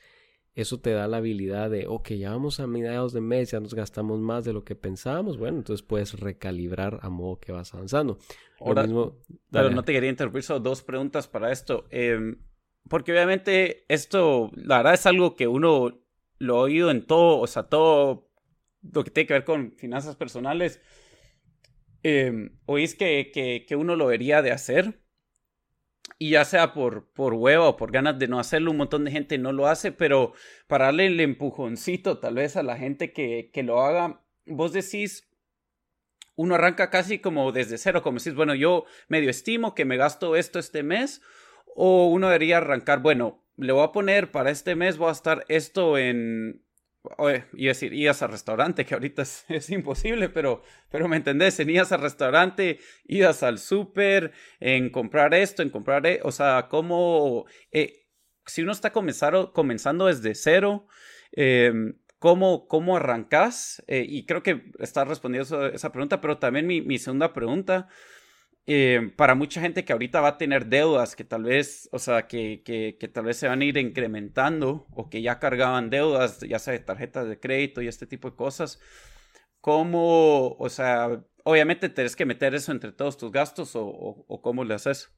Eso 0.55 0.81
te 0.81 0.91
da 0.91 1.07
la 1.07 1.19
habilidad 1.19 1.71
de, 1.71 1.87
ok, 1.87 2.11
ya 2.13 2.31
vamos 2.31 2.59
a 2.59 2.67
mediados 2.67 3.13
de 3.13 3.21
mes, 3.21 3.53
ya 3.53 3.61
nos 3.61 3.75
gastamos 3.75 4.19
más 4.19 4.45
de 4.45 4.53
lo 4.53 4.65
que 4.65 4.75
pensábamos. 4.75 5.39
Bueno, 5.39 5.59
entonces 5.59 5.87
puedes 5.87 6.19
recalibrar 6.19 6.99
a 7.03 7.11
modo 7.11 7.39
que 7.39 7.53
vas 7.53 7.73
avanzando. 7.75 8.19
Ahora, 8.59 8.87
pero 9.51 9.71
no 9.71 9.85
te 9.85 9.93
quería 9.93 10.11
interrumpir, 10.11 10.43
solo 10.43 10.61
dos 10.61 10.83
preguntas 10.83 11.29
para 11.29 11.53
esto. 11.53 11.85
Em, 11.91 12.41
porque 12.89 13.13
obviamente 13.13 13.85
esto, 13.89 14.51
la 14.55 14.79
verdad 14.79 14.95
es 14.95 15.07
algo 15.07 15.37
que 15.37 15.47
uno 15.47 16.01
lo 16.39 16.57
ha 16.57 16.61
oído 16.63 16.91
en 16.91 17.07
todo, 17.07 17.39
o 17.39 17.47
sea, 17.47 17.65
todo 17.65 18.28
lo 18.83 19.05
que 19.05 19.11
tiene 19.11 19.27
que 19.27 19.35
ver 19.35 19.45
con 19.45 19.73
finanzas 19.77 20.17
personales. 20.17 20.81
Eh, 22.03 22.51
oís 22.67 22.95
que, 22.95 23.31
que, 23.33 23.65
que, 23.67 23.77
uno 23.77 23.97
lo 23.97 24.07
debería 24.07 24.43
de 24.43 24.53
hacer. 24.53 25.01
Y 26.19 26.31
ya 26.31 26.45
sea 26.45 26.73
por, 26.73 27.13
por 27.13 27.35
hueva 27.35 27.69
o 27.69 27.77
por 27.77 27.93
ganas 27.93 28.19
de 28.19 28.27
no 28.27 28.41
hacerlo, 28.41 28.73
un 28.73 28.79
montón 28.79 29.05
de 29.05 29.13
gente 29.13 29.39
no 29.39 29.53
lo 29.53 29.69
hace, 29.69 29.93
pero 29.93 30.33
para 30.67 30.87
darle 30.87 31.07
el 31.07 31.21
empujoncito 31.21 32.19
tal 32.19 32.35
vez 32.35 32.57
a 32.57 32.65
la 32.65 32.77
gente 32.77 33.13
que, 33.13 33.51
que 33.53 33.63
lo 33.63 33.83
haga, 33.83 34.25
vos 34.45 34.73
decís, 34.73 35.29
uno 36.35 36.57
arranca 36.57 36.91
casi 36.91 37.21
como 37.21 37.53
desde 37.53 37.79
cero, 37.79 38.03
como 38.03 38.19
decís, 38.19 38.35
bueno, 38.35 38.55
yo 38.57 38.85
medio 39.07 39.31
estimo 39.31 39.77
que 39.77 39.85
me 39.85 39.97
gasto 39.97 40.35
esto 40.35 40.59
este 40.59 40.83
mes, 40.83 41.23
o 41.77 42.09
uno 42.09 42.29
debería 42.29 42.57
arrancar, 42.57 43.01
bueno, 43.01 43.45
le 43.57 43.73
voy 43.73 43.85
a 43.85 43.93
poner 43.93 44.33
para 44.33 44.51
este 44.51 44.75
mes, 44.75 44.99
voy 44.99 45.11
a 45.11 45.13
estar 45.13 45.45
esto 45.49 45.99
en, 45.99 46.65
Oye, 47.03 47.45
iba 47.55 47.71
a 47.71 47.75
decir, 47.75 47.95
ibas 47.95 48.23
al 48.23 48.31
restaurante, 48.31 48.85
que 48.85 48.95
ahorita 48.95 49.23
es, 49.49 49.71
imposible, 49.71 50.29
pero, 50.29 50.63
pero 50.91 51.09
me 51.09 51.17
entendés, 51.17 51.59
en 51.61 51.71
ibas 51.71 51.93
al 51.93 52.01
restaurante, 52.01 52.81
ibas 53.07 53.43
al 53.43 53.59
súper, 53.59 54.33
en 54.61 54.91
comprar 54.91 55.35
esto, 55.35 55.63
en 55.63 55.71
comprar, 55.71 56.07
e, 56.07 56.21
o 56.23 56.33
sea, 56.33 56.67
cómo, 56.69 57.47
eh, 57.73 58.07
si 58.47 58.63
uno 58.63 58.73
está 58.73 58.93
comenzando, 58.93 59.53
comenzando 59.53 60.07
desde 60.07 60.35
cero, 60.35 60.87
eh, 61.33 61.73
¿cómo, 62.19 62.67
¿cómo 62.67 62.97
arrancás? 62.97 63.83
Eh, 63.87 64.05
y 64.09 64.27
creo 64.27 64.43
que 64.43 64.73
está 64.79 65.05
respondiendo 65.05 65.67
esa 65.69 65.93
pregunta, 65.93 66.21
pero 66.21 66.39
también 66.39 66.67
mi 66.67 66.99
segunda 66.99 67.33
pregunta, 67.33 67.89
eh, 68.71 69.15
para 69.17 69.35
mucha 69.35 69.63
gente 69.63 69.87
que 69.87 69.95
ahorita 69.95 70.21
va 70.21 70.29
a 70.29 70.37
tener 70.37 70.67
deudas, 70.67 71.17
que 71.17 71.25
tal 71.25 71.45
vez, 71.45 71.89
o 71.91 71.99
sea, 71.99 72.27
que, 72.27 72.63
que, 72.63 73.09
tal 73.09 73.25
vez 73.25 73.39
se 73.39 73.49
van 73.49 73.63
a 73.63 73.65
ir 73.65 73.79
incrementando 73.79 74.87
o 74.91 75.09
que 75.09 75.23
ya 75.23 75.39
cargaban 75.39 75.89
deudas, 75.89 76.41
ya 76.41 76.59
sea 76.59 76.75
de 76.75 76.81
tarjetas 76.81 77.27
de 77.31 77.41
crédito 77.41 77.81
y 77.81 77.89
este 77.89 78.07
tipo 78.07 78.29
de 78.29 78.37
cosas, 78.37 78.79
¿cómo, 79.63 80.51
o 80.59 80.69
sea, 80.69 81.25
obviamente 81.45 81.89
tienes 81.89 82.15
que 82.15 82.27
meter 82.27 82.55
eso 82.55 82.71
entre 82.71 82.93
todos 82.93 83.17
tus 83.17 83.33
gastos 83.33 83.71
o, 83.73 84.27
cómo 84.43 84.65
le 84.65 84.75
haces? 84.75 85.09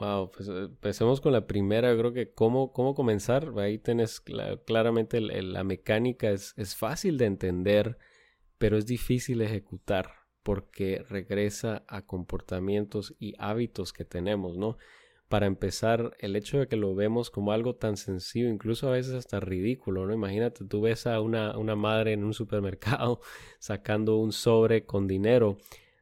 Wow, 0.00 0.32
pues 0.32 0.48
eh, 0.48 0.64
empecemos 0.64 1.20
con 1.20 1.32
la 1.34 1.46
primera, 1.46 1.96
creo 1.96 2.12
que 2.12 2.32
cómo, 2.32 2.72
cómo 2.72 2.96
comenzar, 2.96 3.52
ahí 3.58 3.78
tienes 3.78 4.20
claramente 4.66 5.20
la 5.20 5.62
mecánica, 5.62 6.30
es, 6.30 6.54
es 6.56 6.74
fácil 6.74 7.18
de 7.18 7.26
entender, 7.26 7.98
pero 8.58 8.76
es 8.76 8.84
difícil 8.84 9.42
ejecutar 9.42 10.17
porque 10.48 11.04
regresa 11.10 11.84
a 11.88 12.06
comportamientos 12.06 13.14
y 13.18 13.34
hábitos 13.38 13.92
que 13.92 14.06
tenemos, 14.06 14.56
¿no? 14.56 14.78
Para 15.28 15.44
empezar, 15.44 16.16
el 16.20 16.36
hecho 16.36 16.58
de 16.58 16.68
que 16.68 16.76
lo 16.76 16.94
vemos 16.94 17.28
como 17.28 17.52
algo 17.52 17.74
tan 17.74 17.98
sencillo, 17.98 18.48
incluso 18.48 18.88
a 18.88 18.92
veces 18.92 19.12
hasta 19.12 19.40
ridículo, 19.40 20.06
¿no? 20.06 20.14
Imagínate, 20.14 20.64
tú 20.64 20.80
ves 20.80 21.06
a 21.06 21.20
una, 21.20 21.58
una 21.58 21.76
madre 21.76 22.14
en 22.14 22.24
un 22.24 22.32
supermercado 22.32 23.20
sacando 23.58 24.16
un 24.16 24.32
sobre 24.32 24.86
con 24.86 25.06
dinero. 25.06 25.58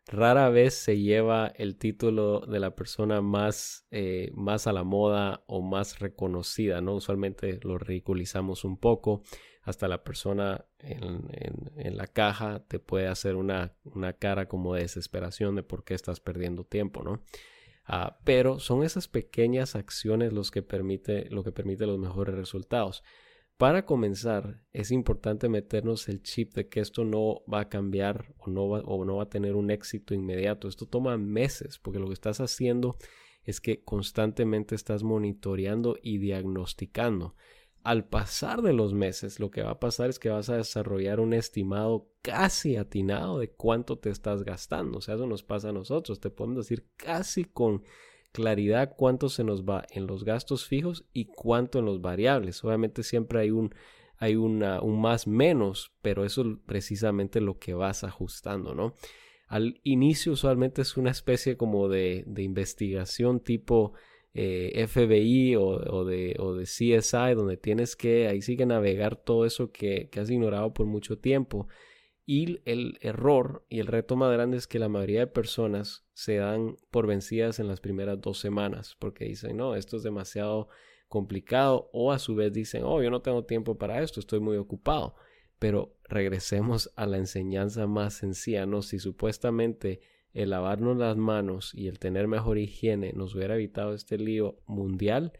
Rara 0.06 0.48
vez 0.48 0.74
se 0.74 1.00
lleva 1.00 1.48
el 1.48 1.76
título 1.76 2.38
de 2.46 2.60
la 2.60 2.76
persona 2.76 3.20
más, 3.22 3.84
eh, 3.90 4.30
más 4.32 4.68
a 4.68 4.72
la 4.72 4.84
moda 4.84 5.42
o 5.48 5.60
más 5.60 5.98
reconocida, 5.98 6.80
¿no? 6.80 6.94
Usualmente 6.94 7.58
lo 7.64 7.78
ridiculizamos 7.78 8.62
un 8.62 8.78
poco 8.78 9.22
hasta 9.66 9.88
la 9.88 10.04
persona 10.04 10.64
en, 10.78 11.96
la 11.96 12.06
caja 12.06 12.64
te 12.68 12.78
puede 12.78 13.08
hacer 13.08 13.34
una, 13.34 13.74
una, 13.82 14.12
cara 14.12 14.46
como 14.46 14.74
de 14.74 14.82
desesperación 14.82 15.56
de 15.56 15.64
por 15.64 15.82
qué 15.82 15.94
estás 15.94 16.20
perdiendo 16.20 16.62
tiempo, 16.62 17.02
¿no? 17.02 17.24
Ah, 17.84 18.20
pero 18.24 18.60
son 18.60 18.84
esas 18.84 19.08
pequeñas 19.08 19.74
acciones 19.74 20.32
los 20.32 20.52
que 20.52 20.62
permite, 20.62 21.28
lo 21.30 21.42
que 21.42 21.50
permite 21.50 21.84
los 21.84 21.98
mejores 21.98 22.36
resultados. 22.36 23.02
Para 23.56 23.84
comenzar, 23.84 24.62
es 24.72 24.92
importante 24.92 25.48
meternos 25.48 26.08
el 26.08 26.22
chip 26.22 26.54
de 26.54 26.68
que 26.68 26.78
esto 26.78 27.04
no 27.04 27.42
va 27.52 27.62
a 27.62 27.68
cambiar 27.68 28.34
o 28.38 28.50
no 28.50 28.68
va, 28.68 28.80
o 28.80 29.04
no 29.04 29.16
va 29.16 29.24
a 29.24 29.28
tener 29.28 29.56
un 29.56 29.72
éxito 29.72 30.14
inmediato. 30.14 30.68
Esto 30.68 30.86
toma 30.86 31.18
meses 31.18 31.80
porque 31.80 31.98
lo 31.98 32.06
que 32.06 32.14
estás 32.14 32.40
haciendo 32.40 32.96
es 33.42 33.60
que 33.60 33.82
constantemente 33.82 34.76
estás 34.76 35.02
monitoreando 35.02 35.96
y 36.00 36.18
diagnosticando 36.18 37.34
al 37.86 38.04
pasar 38.04 38.62
de 38.62 38.72
los 38.72 38.94
meses, 38.94 39.38
lo 39.38 39.52
que 39.52 39.62
va 39.62 39.70
a 39.70 39.78
pasar 39.78 40.10
es 40.10 40.18
que 40.18 40.28
vas 40.28 40.48
a 40.48 40.56
desarrollar 40.56 41.20
un 41.20 41.32
estimado 41.32 42.08
casi 42.20 42.74
atinado 42.74 43.38
de 43.38 43.52
cuánto 43.52 43.96
te 43.96 44.10
estás 44.10 44.42
gastando. 44.42 44.98
O 44.98 45.00
sea, 45.00 45.14
eso 45.14 45.28
nos 45.28 45.44
pasa 45.44 45.68
a 45.68 45.72
nosotros. 45.72 46.18
Te 46.18 46.28
podemos 46.28 46.56
decir 46.66 46.88
casi 46.96 47.44
con 47.44 47.84
claridad 48.32 48.92
cuánto 48.96 49.28
se 49.28 49.44
nos 49.44 49.62
va 49.62 49.86
en 49.90 50.08
los 50.08 50.24
gastos 50.24 50.66
fijos 50.66 51.04
y 51.12 51.26
cuánto 51.26 51.78
en 51.78 51.84
los 51.84 52.00
variables. 52.00 52.64
Obviamente 52.64 53.04
siempre 53.04 53.38
hay 53.38 53.52
un, 53.52 53.72
hay 54.16 54.34
una, 54.34 54.80
un 54.80 55.00
más 55.00 55.28
menos, 55.28 55.92
pero 56.02 56.24
eso 56.24 56.42
es 56.42 56.48
precisamente 56.66 57.40
lo 57.40 57.60
que 57.60 57.72
vas 57.72 58.02
ajustando, 58.02 58.74
¿no? 58.74 58.94
Al 59.46 59.80
inicio 59.84 60.32
usualmente 60.32 60.82
es 60.82 60.96
una 60.96 61.12
especie 61.12 61.56
como 61.56 61.88
de, 61.88 62.24
de 62.26 62.42
investigación 62.42 63.38
tipo 63.38 63.92
eh, 64.38 64.86
FBI 64.86 65.56
o, 65.56 66.04
de, 66.04 66.36
CSI, 66.64 67.34
donde 67.34 67.56
tienes 67.56 67.96
que 67.96 68.28
ahí 68.28 68.42
sí 68.42 68.54
que 68.54 68.66
navegar 68.66 69.16
todo 69.16 69.46
eso 69.46 69.72
que, 69.72 70.10
has 70.14 70.28
ignorado 70.28 70.74
por 70.74 70.84
mucho 70.84 71.18
tiempo. 71.18 71.68
Y 72.26 72.60
el 72.66 72.98
error 73.00 73.64
y 73.70 73.78
el 73.78 73.86
reto 73.86 74.14
más 74.14 74.30
grande 74.30 74.58
es 74.58 74.66
que 74.66 74.78
la 74.78 74.90
mayoría 74.90 75.20
de 75.20 75.26
personas 75.28 76.04
se 76.12 76.36
dan 76.36 76.76
por 76.90 77.06
vencidas 77.06 77.60
en 77.60 77.68
las 77.68 77.80
primeras 77.80 78.20
dos 78.20 78.38
semanas 78.38 78.94
porque 78.98 79.24
dicen, 79.24 79.56
no, 79.56 79.74
esto 79.74 79.96
es 79.96 80.02
demasiado 80.02 80.68
complicado 81.08 81.88
o 81.94 82.12
a 82.12 82.18
su 82.18 82.34
vez 82.34 82.52
dicen, 82.52 82.82
oh, 82.84 83.02
yo 83.02 83.10
no 83.10 83.22
tengo 83.22 83.44
tiempo 83.44 83.78
para 83.78 84.02
esto, 84.02 84.20
estoy 84.20 84.40
muy 84.40 84.58
ocupado. 84.58 85.14
Pero 85.58 85.96
regresemos 86.04 86.92
a 86.96 87.06
la 87.06 87.16
enseñanza 87.16 87.86
más 87.86 88.12
sencilla, 88.12 88.66
¿no? 88.66 88.82
Si 88.82 88.98
supuestamente 88.98 90.00
el 90.36 90.50
lavarnos 90.50 90.98
las 90.98 91.16
manos 91.16 91.72
y 91.74 91.88
el 91.88 91.98
tener 91.98 92.28
mejor 92.28 92.58
higiene 92.58 93.14
nos 93.14 93.34
hubiera 93.34 93.54
evitado 93.54 93.94
este 93.94 94.18
lío 94.18 94.58
mundial, 94.66 95.32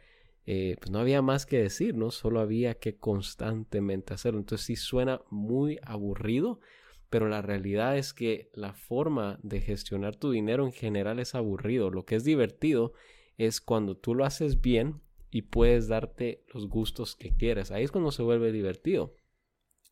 eh, 0.47 0.77
pues 0.79 0.91
no 0.91 1.01
había 1.01 1.21
más 1.21 1.45
que 1.45 1.59
decir, 1.59 1.95
¿no? 1.95 2.11
Solo 2.11 2.41
había 2.41 2.79
que 2.79 2.97
constantemente 2.97 4.15
hacerlo. 4.15 4.39
Entonces 4.39 4.67
sí 4.67 4.77
suena 4.77 5.21
muy 5.29 5.79
aburrido, 5.83 6.61
pero 7.11 7.29
la 7.29 7.43
realidad 7.43 7.99
es 7.99 8.15
que 8.15 8.49
la 8.55 8.73
forma 8.73 9.39
de 9.43 9.61
gestionar 9.61 10.17
tu 10.17 10.31
dinero 10.31 10.65
en 10.65 10.73
general 10.73 11.19
es 11.19 11.35
aburrido. 11.35 11.91
Lo 11.91 12.07
que 12.07 12.15
es 12.15 12.25
divertido 12.25 12.95
es 13.37 13.61
cuando 13.61 13.99
tú 13.99 14.15
lo 14.15 14.25
haces 14.25 14.63
bien 14.63 15.03
y 15.31 15.43
puedes 15.43 15.89
darte 15.89 16.43
los 16.55 16.71
gustos 16.71 17.17
que 17.17 17.37
quieres. 17.37 17.71
Ahí 17.71 17.85
es 17.85 17.93
cuando 17.93 18.13
se 18.13 18.23
vuelve 18.23 18.51
divertido. 18.51 19.13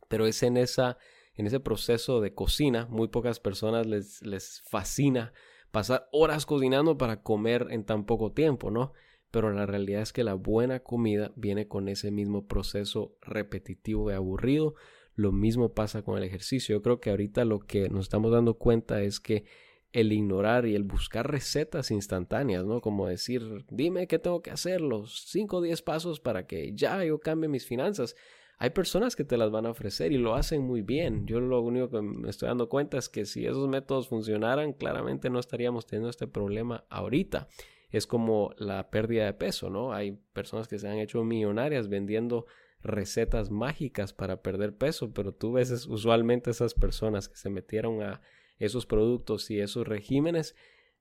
Pero 0.08 0.26
es 0.26 0.42
en 0.42 0.56
esa 0.56 0.96
en 1.36 1.46
ese 1.46 1.60
proceso 1.60 2.20
de 2.20 2.34
cocina, 2.34 2.86
muy 2.90 3.08
pocas 3.08 3.40
personas 3.40 3.86
les, 3.86 4.22
les 4.22 4.62
fascina 4.68 5.32
pasar 5.74 6.08
horas 6.12 6.46
cocinando 6.46 6.96
para 6.96 7.22
comer 7.22 7.66
en 7.70 7.84
tan 7.84 8.06
poco 8.06 8.32
tiempo, 8.32 8.70
¿no? 8.70 8.92
Pero 9.32 9.52
la 9.52 9.66
realidad 9.66 10.02
es 10.02 10.12
que 10.12 10.22
la 10.22 10.34
buena 10.34 10.78
comida 10.78 11.32
viene 11.34 11.66
con 11.66 11.88
ese 11.88 12.12
mismo 12.12 12.46
proceso 12.46 13.18
repetitivo 13.20 14.08
y 14.08 14.14
aburrido. 14.14 14.76
Lo 15.16 15.32
mismo 15.32 15.74
pasa 15.74 16.02
con 16.02 16.16
el 16.16 16.22
ejercicio. 16.22 16.76
Yo 16.76 16.82
creo 16.82 17.00
que 17.00 17.10
ahorita 17.10 17.44
lo 17.44 17.58
que 17.58 17.88
nos 17.88 18.06
estamos 18.06 18.30
dando 18.30 18.54
cuenta 18.54 19.02
es 19.02 19.18
que 19.18 19.44
el 19.90 20.12
ignorar 20.12 20.66
y 20.66 20.76
el 20.76 20.84
buscar 20.84 21.28
recetas 21.28 21.90
instantáneas, 21.90 22.64
¿no? 22.64 22.80
Como 22.80 23.08
decir, 23.08 23.64
dime 23.68 24.06
qué 24.06 24.20
tengo 24.20 24.42
que 24.42 24.52
hacer, 24.52 24.80
los 24.80 25.24
5 25.26 25.56
o 25.56 25.62
10 25.62 25.82
pasos 25.82 26.20
para 26.20 26.46
que 26.46 26.72
ya 26.74 27.04
yo 27.04 27.18
cambie 27.18 27.48
mis 27.48 27.66
finanzas 27.66 28.14
hay 28.58 28.70
personas 28.70 29.16
que 29.16 29.24
te 29.24 29.36
las 29.36 29.50
van 29.50 29.66
a 29.66 29.70
ofrecer 29.70 30.12
y 30.12 30.18
lo 30.18 30.34
hacen 30.34 30.62
muy 30.62 30.82
bien. 30.82 31.26
Yo 31.26 31.40
lo 31.40 31.60
único 31.60 31.90
que 31.90 32.02
me 32.02 32.30
estoy 32.30 32.48
dando 32.48 32.68
cuenta 32.68 32.98
es 32.98 33.08
que 33.08 33.26
si 33.26 33.46
esos 33.46 33.68
métodos 33.68 34.08
funcionaran, 34.08 34.72
claramente 34.72 35.30
no 35.30 35.40
estaríamos 35.40 35.86
teniendo 35.86 36.10
este 36.10 36.26
problema 36.26 36.84
ahorita. 36.88 37.48
Es 37.90 38.06
como 38.06 38.52
la 38.58 38.90
pérdida 38.90 39.24
de 39.24 39.34
peso, 39.34 39.70
¿no? 39.70 39.92
Hay 39.92 40.18
personas 40.32 40.68
que 40.68 40.78
se 40.78 40.88
han 40.88 40.98
hecho 40.98 41.24
millonarias 41.24 41.88
vendiendo 41.88 42.46
recetas 42.80 43.50
mágicas 43.50 44.12
para 44.12 44.42
perder 44.42 44.76
peso, 44.76 45.12
pero 45.12 45.32
tú 45.32 45.52
ves 45.52 45.86
usualmente 45.86 46.50
esas 46.50 46.74
personas 46.74 47.28
que 47.28 47.36
se 47.36 47.50
metieron 47.50 48.02
a 48.02 48.20
esos 48.58 48.86
productos 48.86 49.50
y 49.50 49.60
esos 49.60 49.88
regímenes 49.88 50.54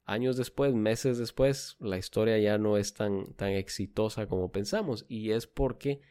años 0.05 0.38
después, 0.38 0.73
meses 0.73 1.17
después, 1.17 1.77
la 1.80 1.97
historia 1.97 2.38
ya 2.39 2.57
no 2.57 2.77
es 2.77 2.93
tan, 2.93 3.34
tan 3.34 3.51
exitosa 3.51 4.27
como 4.27 4.51
pensamos. 4.51 5.05
Y 5.07 5.32
es 5.32 5.47
porque 5.47 6.01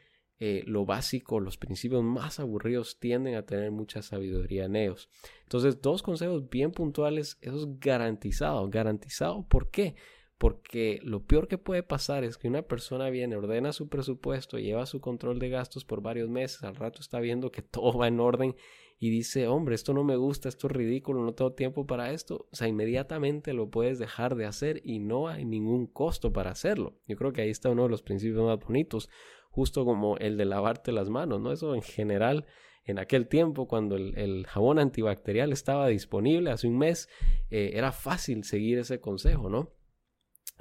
eh, 0.45 0.65
lo 0.67 0.85
básico, 0.85 1.39
los 1.39 1.57
principios 1.57 2.03
más 2.03 2.41
aburridos 2.41 2.99
tienden 2.99 3.37
a 3.37 3.47
tener 3.47 3.71
mucha 3.71 4.03
sabiduría 4.03 4.65
en 4.65 4.75
ellos. 4.75 5.09
Entonces, 5.45 5.81
dos 5.81 6.03
consejos 6.03 6.51
bien 6.51 6.73
puntuales, 6.73 7.39
eso 7.43 7.59
es 7.59 7.79
garantizado. 7.79 8.69
Garantizado, 8.69 9.47
¿por 9.47 9.71
qué? 9.71 9.95
Porque 10.39 10.99
lo 11.05 11.25
peor 11.25 11.47
que 11.47 11.59
puede 11.59 11.85
pasar 11.85 12.25
es 12.25 12.39
que 12.39 12.49
una 12.49 12.63
persona 12.63 13.09
viene, 13.09 13.37
ordena 13.37 13.73
su 13.73 13.89
presupuesto, 13.89 14.59
lleva 14.59 14.85
su 14.87 15.01
control 15.01 15.39
de 15.39 15.49
gastos 15.49 15.85
por 15.85 16.03
varios 16.03 16.29
meses, 16.29 16.65
al 16.65 16.75
rato 16.75 16.99
está 17.01 17.21
viendo 17.21 17.53
que 17.53 17.63
todo 17.63 17.97
va 17.97 18.09
en 18.09 18.19
orden 18.19 18.57
y 18.99 19.11
dice, 19.11 19.47
hombre, 19.47 19.77
esto 19.77 19.95
no 19.95 20.03
me 20.03 20.17
gusta, 20.17 20.49
esto 20.49 20.67
es 20.67 20.73
ridículo, 20.73 21.23
no 21.23 21.35
tengo 21.35 21.53
tiempo 21.53 21.87
para 21.87 22.13
esto. 22.13 22.49
O 22.51 22.57
sea, 22.57 22.67
inmediatamente 22.67 23.53
lo 23.53 23.71
puedes 23.71 24.01
dejar 24.01 24.35
de 24.35 24.47
hacer 24.47 24.81
y 24.85 24.99
no 24.99 25.29
hay 25.29 25.45
ningún 25.45 25.87
costo 25.87 26.33
para 26.33 26.51
hacerlo. 26.51 26.95
Yo 27.07 27.17
creo 27.17 27.33
que 27.33 27.43
ahí 27.43 27.51
está 27.51 27.71
uno 27.71 27.85
de 27.85 27.91
los 27.91 28.03
principios 28.03 28.45
más 28.45 28.59
bonitos, 28.59 29.09
justo 29.53 29.85
como 29.85 30.17
el 30.17 30.37
de 30.37 30.47
lavarte 30.47 30.91
las 30.91 31.09
manos, 31.09 31.41
¿no? 31.41 31.53
Eso 31.53 31.75
en 31.77 31.83
general 31.83 32.47
en 32.85 32.99
aquel 32.99 33.29
tiempo, 33.29 33.69
cuando 33.69 33.97
el, 33.97 34.47
jabón 34.49 34.79
antibacterial 34.81 35.53
estaba 35.53 35.87
disponible 35.87 36.51
hace 36.51 36.67
un 36.67 36.79
mes, 36.79 37.09
eh, 37.51 37.73
era 37.75 37.93
fácil 37.93 38.43
seguir 38.43 38.79
ese 38.79 38.99
consejo, 39.01 39.49
¿no? 39.49 39.71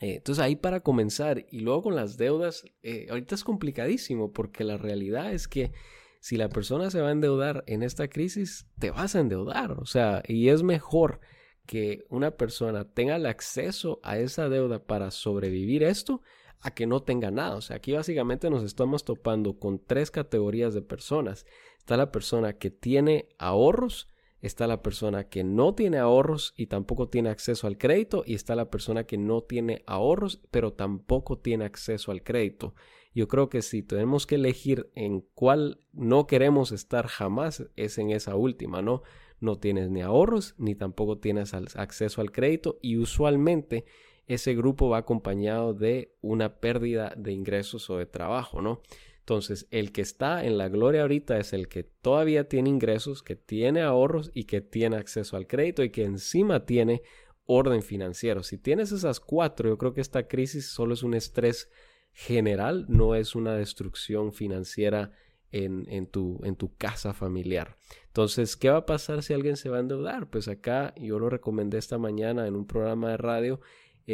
Eh, 0.02 0.18
entonces 0.18 0.44
ahí 0.44 0.56
para 0.56 0.82
comenzar 0.82 1.46
y 1.50 1.62
luego 1.62 1.84
con 1.84 1.96
las 1.96 2.18
deudas, 2.18 2.64
eh, 2.84 3.08
ahorita 3.10 3.36
es 3.36 3.44
complicadísimo 3.44 4.32
porque 4.32 4.64
la 4.64 4.78
realidad 4.78 5.34
es 5.34 5.48
que 5.48 5.72
si 6.20 6.38
la 6.38 6.50
persona 6.50 6.92
se 6.92 7.02
va 7.02 7.10
a 7.10 7.14
endeudar 7.14 7.64
en 7.66 7.82
esta 7.82 8.08
crisis, 8.08 8.68
te 8.78 8.92
vas 8.92 9.16
a 9.16 9.20
endeudar, 9.20 9.72
o 9.72 9.86
sea, 9.86 10.22
y 10.28 10.50
es 10.50 10.62
mejor 10.62 11.22
que 11.66 12.06
una 12.10 12.32
persona 12.32 12.92
tenga 12.94 13.16
el 13.16 13.26
acceso 13.26 14.00
a 14.04 14.20
esa 14.20 14.50
deuda 14.50 14.84
para 14.86 15.10
sobrevivir 15.10 15.84
esto 15.84 16.22
a 16.62 16.72
que 16.72 16.88
no 16.88 17.01
tenga 17.03 17.32
nada. 17.32 17.55
O 17.55 17.62
sea, 17.62 17.78
aquí 17.78 17.91
básicamente 17.91 18.49
nos 18.49 18.64
estamos 18.64 19.03
topando 19.03 19.59
con 19.59 19.80
tres 19.80 20.12
categorías 20.12 20.74
de 20.74 20.82
personas. 20.82 21.45
Está 21.78 21.97
la 21.97 22.12
persona 22.12 22.53
que 22.53 22.70
tiene 22.70 23.30
ahorros 23.38 24.12
está 24.41 24.68
la 24.68 24.82
persona 24.82 25.30
que 25.30 25.43
no 25.43 25.76
tiene 25.76 25.99
ahorros 25.99 26.53
y 26.57 26.68
tampoco 26.68 27.09
tiene 27.09 27.30
acceso 27.30 27.68
al 27.68 27.78
crédito 27.78 28.24
y 28.26 28.34
está 28.34 28.55
la 28.55 28.70
persona 28.70 29.05
que 29.05 29.18
no 29.18 29.41
tiene 29.41 29.84
ahorros 29.86 30.41
pero 30.51 30.74
tampoco 30.74 31.38
tiene 31.38 31.66
acceso 31.66 32.12
al 32.12 32.24
crédito. 32.24 32.74
Yo 33.14 33.28
creo 33.28 33.49
que 33.49 33.62
si 33.62 33.84
tenemos 33.84 34.26
que 34.26 34.36
elegir 34.36 34.89
en 34.95 35.22
cuál 35.34 35.82
no 35.93 36.28
queremos 36.28 36.72
estar 36.72 37.07
jamás 37.07 37.66
es 37.76 37.97
en 37.97 38.09
esa 38.09 38.36
última, 38.36 38.82
¿no? 38.82 39.03
No 39.39 39.59
tienes 39.59 39.89
ni 39.89 40.01
ahorros 40.01 40.55
ni 40.57 40.76
tampoco 40.76 41.18
tienes 41.20 41.53
acceso 41.53 42.22
al 42.22 42.32
crédito 42.32 42.80
y 42.82 42.97
usualmente 42.97 43.86
ese 44.28 44.55
grupo 44.55 44.89
va 44.89 44.99
acompañado 44.99 45.74
de 45.74 46.15
una 46.22 46.59
pérdida 46.59 47.13
de 47.17 47.32
ingresos 47.32 47.89
o 47.89 47.97
de 47.97 48.05
trabajo, 48.05 48.61
¿no? 48.61 48.82
Entonces, 49.19 49.67
el 49.72 49.91
que 49.91 50.01
está 50.01 50.43
en 50.45 50.57
la 50.57 50.67
gloria 50.67 51.03
ahorita 51.03 51.38
es 51.38 51.53
el 51.53 51.67
que 51.67 51.84
todavía 51.84 52.49
tiene 52.49 52.69
ingresos, 52.69 53.22
que 53.22 53.36
tiene 53.36 53.82
ahorros 53.82 54.32
y 54.34 54.45
que 54.45 54.61
tiene 54.61 54.97
acceso 54.97 55.38
al 55.38 55.47
crédito 55.47 55.84
y 55.84 55.91
que 55.91 56.03
encima 56.03 56.65
tiene 56.65 57.03
orden 57.45 57.84
financiero. 57.84 58.43
Si 58.43 58.57
tienes 58.57 58.91
esas 58.91 59.19
cuatro, 59.19 59.69
yo 59.69 59.78
creo 59.78 59.93
que 59.93 60.01
esta 60.01 60.28
crisis 60.28 60.67
solo 60.67 60.93
es 60.93 61.03
un 61.03 61.13
estrés 61.13 61.69
general, 62.13 62.86
no 62.89 63.15
es 63.15 63.36
una 63.36 63.55
destrucción 63.55 64.34
financiera 64.34 65.11
en, 65.51 65.86
en, 65.89 66.07
tu, 66.07 66.39
en 66.43 66.55
tu 66.55 66.76
casa 66.76 67.13
familiar. 67.13 67.78
Entonces, 68.07 68.55
¿qué 68.55 68.69
va 68.69 68.78
a 68.78 68.86
pasar 68.86 69.22
si 69.22 69.34
alguien 69.34 69.57
se 69.57 69.69
va 69.69 69.78
a 69.78 69.82
endeudar? 69.82 70.30
Pues 70.30 70.47
acá 70.47 70.93
yo 70.97 71.19
lo 71.19 71.30
recomendé 71.30 71.78
esta 71.78 71.97
mañana 71.97 72.47
en 72.47 72.55
un 72.55 72.65
programa 72.65 73.11
de 73.11 73.17
radio 73.17 73.61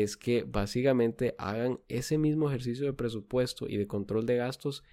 es 0.03 0.17
que 0.17 0.43
básicamente 0.43 1.35
hagan 1.37 1.79
ese 1.87 2.17
mismo 2.17 2.49
ejercicio 2.49 2.85
de 2.85 2.93
presupuesto 2.93 3.67
y 3.67 3.77
de 3.77 3.87
control 3.87 4.25
de 4.25 4.37
gastos 4.37 4.83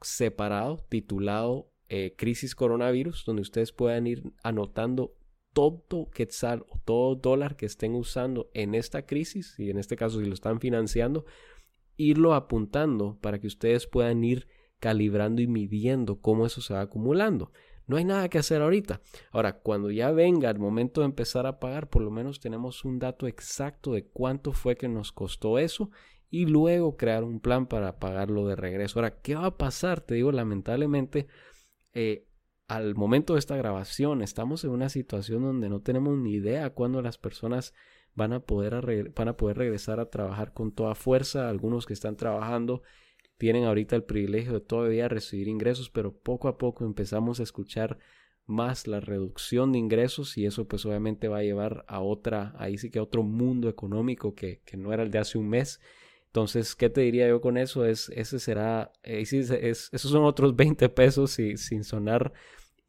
separado, 0.00 0.84
titulado 0.88 1.72
eh, 1.88 2.14
Crisis 2.16 2.54
Coronavirus, 2.54 3.24
donde 3.24 3.42
ustedes 3.42 3.72
puedan 3.72 4.06
ir 4.06 4.32
anotando 4.42 5.16
todo 5.52 6.10
quetzal 6.10 6.64
o 6.68 6.78
todo 6.78 7.16
dólar 7.16 7.56
que 7.56 7.66
estén 7.66 7.94
usando 7.94 8.50
en 8.54 8.74
esta 8.74 9.06
crisis, 9.06 9.58
y 9.58 9.70
en 9.70 9.78
este 9.78 9.96
caso 9.96 10.20
si 10.20 10.26
lo 10.26 10.34
están 10.34 10.60
financiando, 10.60 11.24
irlo 11.96 12.34
apuntando 12.34 13.18
para 13.20 13.40
que 13.40 13.46
ustedes 13.46 13.86
puedan 13.86 14.22
ir 14.24 14.46
calibrando 14.78 15.42
y 15.42 15.46
midiendo 15.46 16.20
cómo 16.20 16.46
eso 16.46 16.60
se 16.60 16.74
va 16.74 16.80
acumulando. 16.80 17.52
No 17.90 17.96
hay 17.96 18.04
nada 18.04 18.28
que 18.28 18.38
hacer 18.38 18.62
ahorita. 18.62 19.00
Ahora, 19.32 19.58
cuando 19.58 19.90
ya 19.90 20.12
venga 20.12 20.48
el 20.48 20.60
momento 20.60 21.00
de 21.00 21.06
empezar 21.06 21.44
a 21.46 21.58
pagar, 21.58 21.90
por 21.90 22.02
lo 22.02 22.12
menos 22.12 22.38
tenemos 22.38 22.84
un 22.84 23.00
dato 23.00 23.26
exacto 23.26 23.94
de 23.94 24.06
cuánto 24.06 24.52
fue 24.52 24.76
que 24.76 24.88
nos 24.88 25.10
costó 25.10 25.58
eso 25.58 25.90
y 26.30 26.46
luego 26.46 26.96
crear 26.96 27.24
un 27.24 27.40
plan 27.40 27.66
para 27.66 27.98
pagarlo 27.98 28.46
de 28.46 28.54
regreso. 28.54 29.00
Ahora, 29.00 29.20
¿qué 29.20 29.34
va 29.34 29.46
a 29.46 29.56
pasar? 29.56 30.02
Te 30.02 30.14
digo, 30.14 30.30
lamentablemente, 30.30 31.26
eh, 31.92 32.28
al 32.68 32.94
momento 32.94 33.32
de 33.32 33.40
esta 33.40 33.56
grabación 33.56 34.22
estamos 34.22 34.62
en 34.62 34.70
una 34.70 34.88
situación 34.88 35.42
donde 35.42 35.68
no 35.68 35.80
tenemos 35.80 36.16
ni 36.16 36.34
idea 36.34 36.70
cuándo 36.70 37.02
las 37.02 37.18
personas 37.18 37.74
van 38.14 38.32
a 38.32 38.38
poder, 38.38 39.12
van 39.16 39.26
a 39.26 39.36
poder 39.36 39.58
regresar 39.58 39.98
a 39.98 40.10
trabajar 40.10 40.52
con 40.52 40.70
toda 40.70 40.94
fuerza. 40.94 41.48
Algunos 41.48 41.86
que 41.86 41.94
están 41.94 42.14
trabajando 42.14 42.82
tienen 43.40 43.64
ahorita 43.64 43.96
el 43.96 44.04
privilegio 44.04 44.52
de 44.52 44.60
todavía 44.60 45.08
recibir 45.08 45.48
ingresos, 45.48 45.88
pero 45.88 46.12
poco 46.12 46.46
a 46.46 46.58
poco 46.58 46.84
empezamos 46.84 47.40
a 47.40 47.42
escuchar 47.42 47.98
más 48.44 48.86
la 48.86 49.00
reducción 49.00 49.72
de 49.72 49.78
ingresos 49.78 50.36
y 50.36 50.44
eso 50.44 50.68
pues 50.68 50.84
obviamente 50.84 51.26
va 51.26 51.38
a 51.38 51.42
llevar 51.42 51.86
a 51.88 52.00
otra, 52.00 52.54
ahí 52.58 52.76
sí 52.76 52.90
que 52.90 52.98
a 52.98 53.02
otro 53.02 53.22
mundo 53.22 53.70
económico 53.70 54.34
que, 54.34 54.60
que 54.66 54.76
no 54.76 54.92
era 54.92 55.02
el 55.02 55.10
de 55.10 55.20
hace 55.20 55.38
un 55.38 55.48
mes. 55.48 55.80
Entonces, 56.26 56.76
¿qué 56.76 56.90
te 56.90 57.00
diría 57.00 57.28
yo 57.28 57.40
con 57.40 57.56
eso? 57.56 57.86
Es, 57.86 58.10
ese 58.10 58.38
será, 58.40 58.92
eh, 59.02 59.22
es, 59.22 59.88
esos 59.90 60.10
son 60.10 60.24
otros 60.24 60.54
20 60.54 60.90
pesos 60.90 61.38
y, 61.38 61.56
sin 61.56 61.82
sonar 61.82 62.34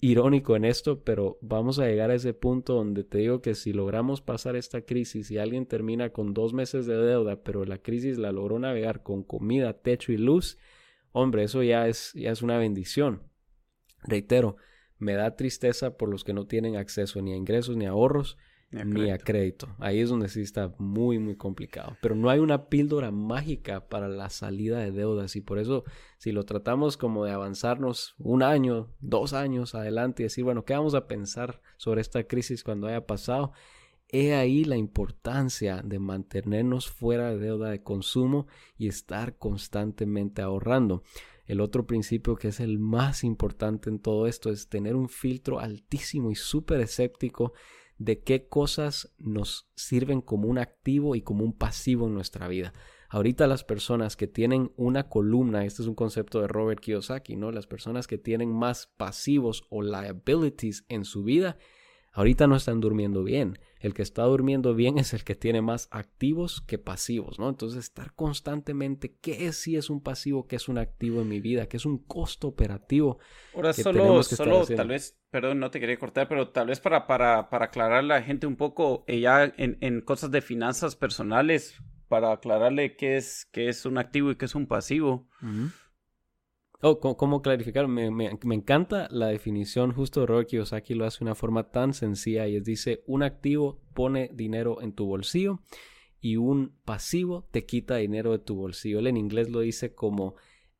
irónico 0.01 0.55
en 0.55 0.65
esto, 0.65 1.03
pero 1.03 1.37
vamos 1.41 1.77
a 1.77 1.85
llegar 1.85 2.09
a 2.09 2.15
ese 2.15 2.33
punto 2.33 2.73
donde 2.73 3.03
te 3.03 3.19
digo 3.19 3.41
que 3.41 3.53
si 3.53 3.71
logramos 3.71 4.19
pasar 4.19 4.55
esta 4.55 4.81
crisis 4.81 5.29
y 5.29 5.37
alguien 5.37 5.67
termina 5.67 6.09
con 6.09 6.33
dos 6.33 6.53
meses 6.53 6.87
de 6.87 6.95
deuda, 6.97 7.43
pero 7.43 7.65
la 7.65 7.77
crisis 7.77 8.17
la 8.17 8.31
logró 8.31 8.57
navegar 8.57 9.03
con 9.03 9.23
comida, 9.23 9.79
techo 9.79 10.11
y 10.11 10.17
luz, 10.17 10.57
hombre, 11.11 11.43
eso 11.43 11.61
ya 11.61 11.87
es, 11.87 12.13
ya 12.13 12.31
es 12.31 12.41
una 12.41 12.57
bendición. 12.57 13.21
Reitero, 14.03 14.57
me 14.97 15.13
da 15.13 15.35
tristeza 15.35 15.97
por 15.97 16.09
los 16.09 16.23
que 16.23 16.33
no 16.33 16.47
tienen 16.47 16.77
acceso 16.77 17.21
ni 17.21 17.33
a 17.33 17.35
ingresos 17.35 17.77
ni 17.77 17.85
a 17.85 17.91
ahorros, 17.91 18.39
ni 18.71 19.09
a, 19.09 19.17
crédito. 19.17 19.75
Ahí 19.79 19.99
es 19.99 20.09
donde 20.09 20.29
sí 20.29 20.41
está 20.41 20.73
muy, 20.77 21.19
muy 21.19 21.35
complicado. 21.35 21.97
Pero 22.01 22.15
no 22.15 22.29
hay 22.29 22.39
una 22.39 22.69
píldora 22.69 23.11
mágica 23.11 23.87
para 23.89 24.07
la 24.07 24.29
salida 24.29 24.79
de 24.79 24.91
deudas 24.91 25.35
y 25.35 25.41
por 25.41 25.59
eso 25.59 25.83
si 26.17 26.31
lo 26.31 26.43
tratamos 26.43 26.97
como 26.97 27.25
de 27.25 27.31
avanzarnos 27.31 28.15
un 28.17 28.43
año, 28.43 28.89
dos 28.99 29.33
años 29.33 29.75
adelante 29.75 30.23
y 30.23 30.25
decir, 30.25 30.43
bueno, 30.43 30.63
¿qué 30.65 30.73
vamos 30.73 30.95
a 30.95 31.07
pensar 31.07 31.61
sobre 31.77 32.01
esta 32.01 32.23
crisis 32.23 32.63
cuando 32.63 32.87
haya 32.87 33.05
pasado? 33.05 33.51
He 34.07 34.33
ahí 34.33 34.65
la 34.65 34.75
importancia 34.75 35.81
de 35.83 35.99
mantenernos 35.99 36.89
fuera 36.89 37.29
de 37.29 37.39
deuda 37.39 37.69
de 37.69 37.81
consumo 37.81 38.47
y 38.77 38.87
estar 38.87 39.37
constantemente 39.37 40.41
ahorrando. 40.41 41.03
El 41.45 41.59
otro 41.59 41.85
principio 41.85 42.35
que 42.35 42.49
es 42.49 42.59
el 42.59 42.77
más 42.77 43.23
importante 43.23 43.89
en 43.89 43.99
todo 43.99 44.27
esto 44.27 44.49
es 44.51 44.69
tener 44.69 44.95
un 44.95 45.09
filtro 45.09 45.59
altísimo 45.59 46.31
y 46.31 46.35
súper 46.35 46.81
escéptico 46.81 47.53
de 48.03 48.19
qué 48.19 48.47
cosas 48.47 49.13
nos 49.19 49.69
sirven 49.75 50.21
como 50.21 50.47
un 50.47 50.57
activo 50.57 51.15
y 51.15 51.21
como 51.21 51.43
un 51.43 51.53
pasivo 51.53 52.07
en 52.07 52.15
nuestra 52.15 52.47
vida. 52.47 52.73
Ahorita 53.09 53.45
las 53.45 53.63
personas 53.63 54.15
que 54.15 54.25
tienen 54.25 54.71
una 54.75 55.07
columna, 55.07 55.65
este 55.65 55.83
es 55.83 55.87
un 55.87 55.93
concepto 55.93 56.41
de 56.41 56.47
Robert 56.47 56.81
Kiyosaki, 56.81 57.35
¿no? 57.35 57.51
Las 57.51 57.67
personas 57.67 58.07
que 58.07 58.17
tienen 58.17 58.51
más 58.51 58.87
pasivos 58.97 59.65
o 59.69 59.83
liabilities 59.83 60.85
en 60.89 61.05
su 61.05 61.23
vida, 61.23 61.57
ahorita 62.13 62.47
no 62.47 62.55
están 62.55 62.79
durmiendo 62.79 63.23
bien. 63.23 63.59
El 63.79 63.93
que 63.93 64.01
está 64.01 64.23
durmiendo 64.23 64.73
bien 64.73 64.97
es 64.97 65.13
el 65.13 65.23
que 65.23 65.35
tiene 65.35 65.61
más 65.61 65.87
activos 65.91 66.61
que 66.61 66.79
pasivos, 66.79 67.37
¿no? 67.37 67.49
Entonces 67.49 67.83
estar 67.83 68.15
constantemente, 68.15 69.15
¿qué 69.21 69.45
es 69.45 69.57
si 69.57 69.75
es 69.75 69.91
un 69.91 70.01
pasivo, 70.01 70.47
qué 70.47 70.55
es 70.55 70.67
un 70.69 70.79
activo 70.79 71.21
en 71.21 71.29
mi 71.29 71.39
vida, 71.39 71.67
qué 71.67 71.77
es 71.77 71.85
un 71.85 71.99
costo 71.99 72.47
operativo? 72.47 73.19
Ahora 73.53 73.73
solo, 73.73 74.23
solo 74.23 74.65
tal 74.65 74.87
vez, 74.87 75.20
perdón, 75.31 75.59
no 75.59 75.71
te 75.71 75.79
quería 75.79 75.97
cortar, 75.97 76.27
pero 76.27 76.49
tal 76.49 76.67
vez 76.67 76.79
para, 76.79 77.07
para, 77.07 77.49
para 77.49 77.65
aclararle 77.65 78.13
a 78.13 78.19
la 78.19 78.23
gente 78.23 78.45
un 78.45 78.57
poco, 78.57 79.03
eh, 79.07 79.21
ya 79.21 79.45
en, 79.57 79.77
en 79.81 80.01
cosas 80.01 80.29
de 80.29 80.41
finanzas 80.41 80.95
personales, 80.95 81.81
para 82.11 82.33
aclararle 82.33 82.97
qué 82.97 83.15
es, 83.15 83.47
qué 83.53 83.69
es 83.69 83.85
un 83.85 83.97
activo 83.97 84.31
y 84.31 84.35
qué 84.35 84.43
es 84.43 84.53
un 84.53 84.67
pasivo. 84.67 85.29
Oh, 86.81 86.99
¿cómo, 86.99 87.41
clarificar? 87.41 87.87
Me, 87.87 88.29
encanta 88.53 89.07
la 89.11 89.27
definición 89.27 89.93
justo 89.93 90.25
Robert 90.25 90.49
Kiyosaki, 90.49 90.93
lo 90.93 91.05
hace 91.05 91.19
de 91.19 91.23
una 91.25 91.35
forma 91.35 91.71
tan 91.71 91.93
sencilla 91.93 92.49
y 92.49 92.57
es 92.57 92.65
dice, 92.65 93.01
un 93.07 93.23
activo 93.23 93.79
pone 93.93 94.29
dinero 94.33 94.81
en 94.81 94.91
tu 94.91 95.05
bolsillo 95.05 95.61
y 96.19 96.35
un 96.35 96.75
pasivo 96.83 97.47
te 97.51 97.65
quita 97.65 97.95
dinero 97.95 98.33
de 98.33 98.39
tu 98.39 98.55
bolsillo. 98.55 98.99
Él 98.99 99.07
en 99.07 99.15
inglés 99.15 99.49
lo 99.49 99.61
dice 99.61 99.95
como 99.95 100.35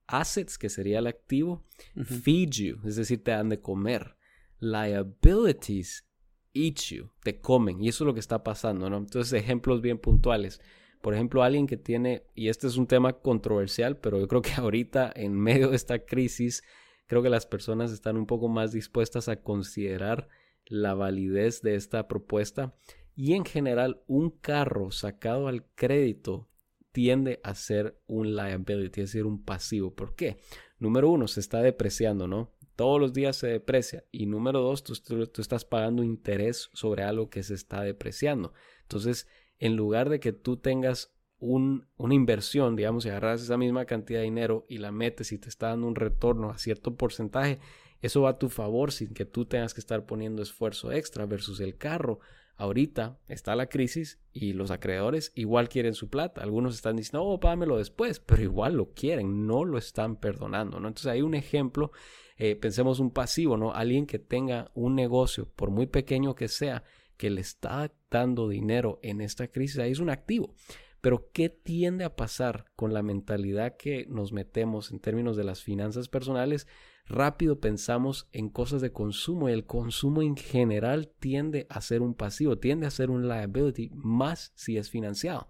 assets, 0.08 0.58
que 0.58 0.68
sería 0.68 1.00
el 1.00 1.08
activo, 1.08 1.64
feed 1.96 2.50
you, 2.50 2.82
es 2.86 2.98
decir, 2.98 3.24
te 3.24 3.32
dan 3.32 3.48
de 3.48 3.62
comer. 3.62 4.18
Liabilities 4.62 6.06
eat 6.54 6.80
you, 6.92 7.10
te 7.24 7.40
comen. 7.40 7.82
Y 7.84 7.90
eso 7.90 8.04
es 8.04 8.06
lo 8.06 8.14
que 8.14 8.20
está 8.20 8.44
pasando, 8.44 8.90
¿no? 8.90 8.98
Entonces, 8.98 9.34
ejemplos 9.34 9.82
bien 9.82 9.98
puntuales. 9.98 10.62
Por 11.02 11.16
ejemplo, 11.16 11.42
alguien 11.42 11.66
que 11.66 11.78
tiene, 11.78 12.24
y 12.36 12.50
este 12.50 12.68
es 12.68 12.78
un 12.78 12.86
tema 12.86 13.14
controversial, 13.14 13.98
pero 13.98 14.20
yo 14.20 14.28
creo 14.28 14.42
que 14.42 14.54
ahorita, 14.58 15.12
en 15.16 15.34
medio 15.34 15.70
de 15.70 15.76
esta 15.76 16.06
crisis, 16.06 16.64
creo 17.08 17.24
que 17.24 17.30
las 17.30 17.46
personas 17.46 17.92
están 17.92 18.18
un 18.18 18.28
poco 18.28 18.48
más 18.48 18.72
dispuestas 18.72 19.28
a 19.28 19.42
considerar 19.42 20.30
la 20.66 20.94
validez 20.94 21.62
de 21.62 21.76
esta 21.76 22.08
propuesta. 22.08 22.76
Y 23.16 23.34
en 23.34 23.46
general, 23.46 24.04
un 24.08 24.30
carro 24.30 24.92
sacado 24.92 25.48
al 25.48 25.66
crédito 25.76 26.48
tiende 26.92 27.40
a 27.44 27.56
ser 27.56 28.00
un 28.06 28.36
liability, 28.36 29.02
es 29.02 29.10
decir, 29.10 29.26
un 29.26 29.44
pasivo. 29.44 29.96
¿Por 29.96 30.16
qué? 30.16 30.38
Número 30.78 31.10
uno, 31.10 31.28
se 31.28 31.40
está 31.40 31.62
depreciando, 31.62 32.28
¿no? 32.28 32.52
Todos 32.76 33.00
los 33.00 33.14
días 33.14 33.36
se 33.36 33.48
deprecia. 33.48 34.04
Y 34.12 34.26
número 34.26 34.62
dos, 34.62 34.84
tú, 34.84 34.94
estás 35.38 35.66
pagando 35.66 36.04
interés 36.04 36.70
sobre 36.74 37.04
algo 37.04 37.30
que 37.30 37.44
se 37.44 37.54
está 37.54 37.82
depreciando. 37.82 38.54
Entonces, 38.84 39.28
en 39.60 39.76
lugar 39.76 40.10
de 40.10 40.20
que 40.20 40.34
tú 40.34 40.58
tengas 40.58 41.14
un, 41.40 41.88
una 41.98 42.14
inversión, 42.14 42.76
digamos, 42.76 43.06
y 43.06 43.10
agarras 43.10 43.42
esa 43.42 43.58
misma 43.58 43.86
cantidad 43.86 44.20
de 44.20 44.26
dinero 44.26 44.66
y 44.70 44.78
la 44.78 44.92
metes 44.92 45.32
y 45.32 45.38
te 45.38 45.50
está 45.50 45.68
dando 45.70 45.88
un 45.88 45.96
retorno 45.96 46.50
a 46.50 46.58
cierto 46.58 46.96
porcentaje, 46.96 47.60
eso 48.02 48.22
va 48.22 48.32
a 48.32 48.40
tu 48.40 48.50
favor 48.50 48.92
sin 48.92 49.14
que 49.14 49.26
tú 49.26 49.46
tengas 49.46 49.74
que 49.74 49.80
estar 49.80 50.06
poniendo 50.06 50.42
esfuerzo 50.42 50.92
extra 50.92 51.26
versus 51.26 51.60
el 51.60 51.78
carro 51.78 52.20
ahorita 52.62 53.18
está 53.28 53.56
la 53.56 53.70
crisis 53.70 54.20
y 54.34 54.54
los 54.54 54.70
acreedores 54.70 55.32
igual 55.34 55.68
quieren 55.68 55.96
su 55.96 56.10
plata. 56.10 56.42
Algunos 56.42 56.76
están 56.76 56.96
diciendo, 56.96 57.24
oh, 57.24 57.40
págamelo 57.40 57.78
después, 57.78 58.20
pero 58.20 58.44
igual 58.44 58.76
lo 58.76 58.94
quieren, 58.94 59.48
no 59.48 59.66
lo 59.66 59.80
están 59.80 60.16
perdonando, 60.16 60.80
¿no? 60.80 60.88
Entonces 60.88 61.12
hay 61.12 61.24
un 61.24 61.34
ejemplo, 61.34 61.92
eh, 62.38 62.56
pensemos 62.56 63.00
un 63.00 63.12
pasivo, 63.12 63.58
¿no? 63.58 63.74
Alguien 63.74 64.06
que 64.06 64.20
tenga 64.20 64.72
un 64.74 64.96
negocio, 64.96 65.50
por 65.56 65.72
muy 65.72 65.88
pequeño 65.88 66.36
que 66.36 66.48
sea, 66.48 66.84
que 67.18 67.30
le 67.30 67.42
está 67.42 67.92
dando 68.10 68.50
dinero 68.50 69.00
en 69.04 69.22
esta 69.22 69.48
crisis, 69.48 69.80
ahí 69.80 69.92
es 69.92 70.00
un 70.00 70.10
activo. 70.10 70.54
Pero 71.02 71.30
¿qué 71.34 71.50
tiende 71.50 72.04
a 72.04 72.16
pasar 72.16 72.66
con 72.76 72.94
la 72.94 73.02
mentalidad 73.02 73.76
que 73.76 74.06
nos 74.08 74.34
metemos 74.34 74.92
en 74.92 75.00
términos 75.00 75.36
de 75.36 75.44
las 75.44 75.64
finanzas 75.64 76.08
personales? 76.08 76.68
rápido 77.12 77.60
pensamos 77.60 78.28
en 78.32 78.50
cosas 78.50 78.82
de 78.82 78.92
consumo 78.92 79.50
y 79.50 79.54
el 79.54 79.66
consumo 79.66 80.22
en 80.22 80.36
general 80.36 81.12
tiende 81.20 81.68
a 81.70 81.82
ser 81.82 82.02
un 82.02 82.14
pasivo, 82.14 82.58
tiende 82.58 82.88
a 82.88 82.92
ser 82.92 83.10
un 83.10 83.28
liability, 83.28 83.92
más 83.94 84.52
si 84.56 84.78
es 84.78 84.90
financiado. 84.90 85.48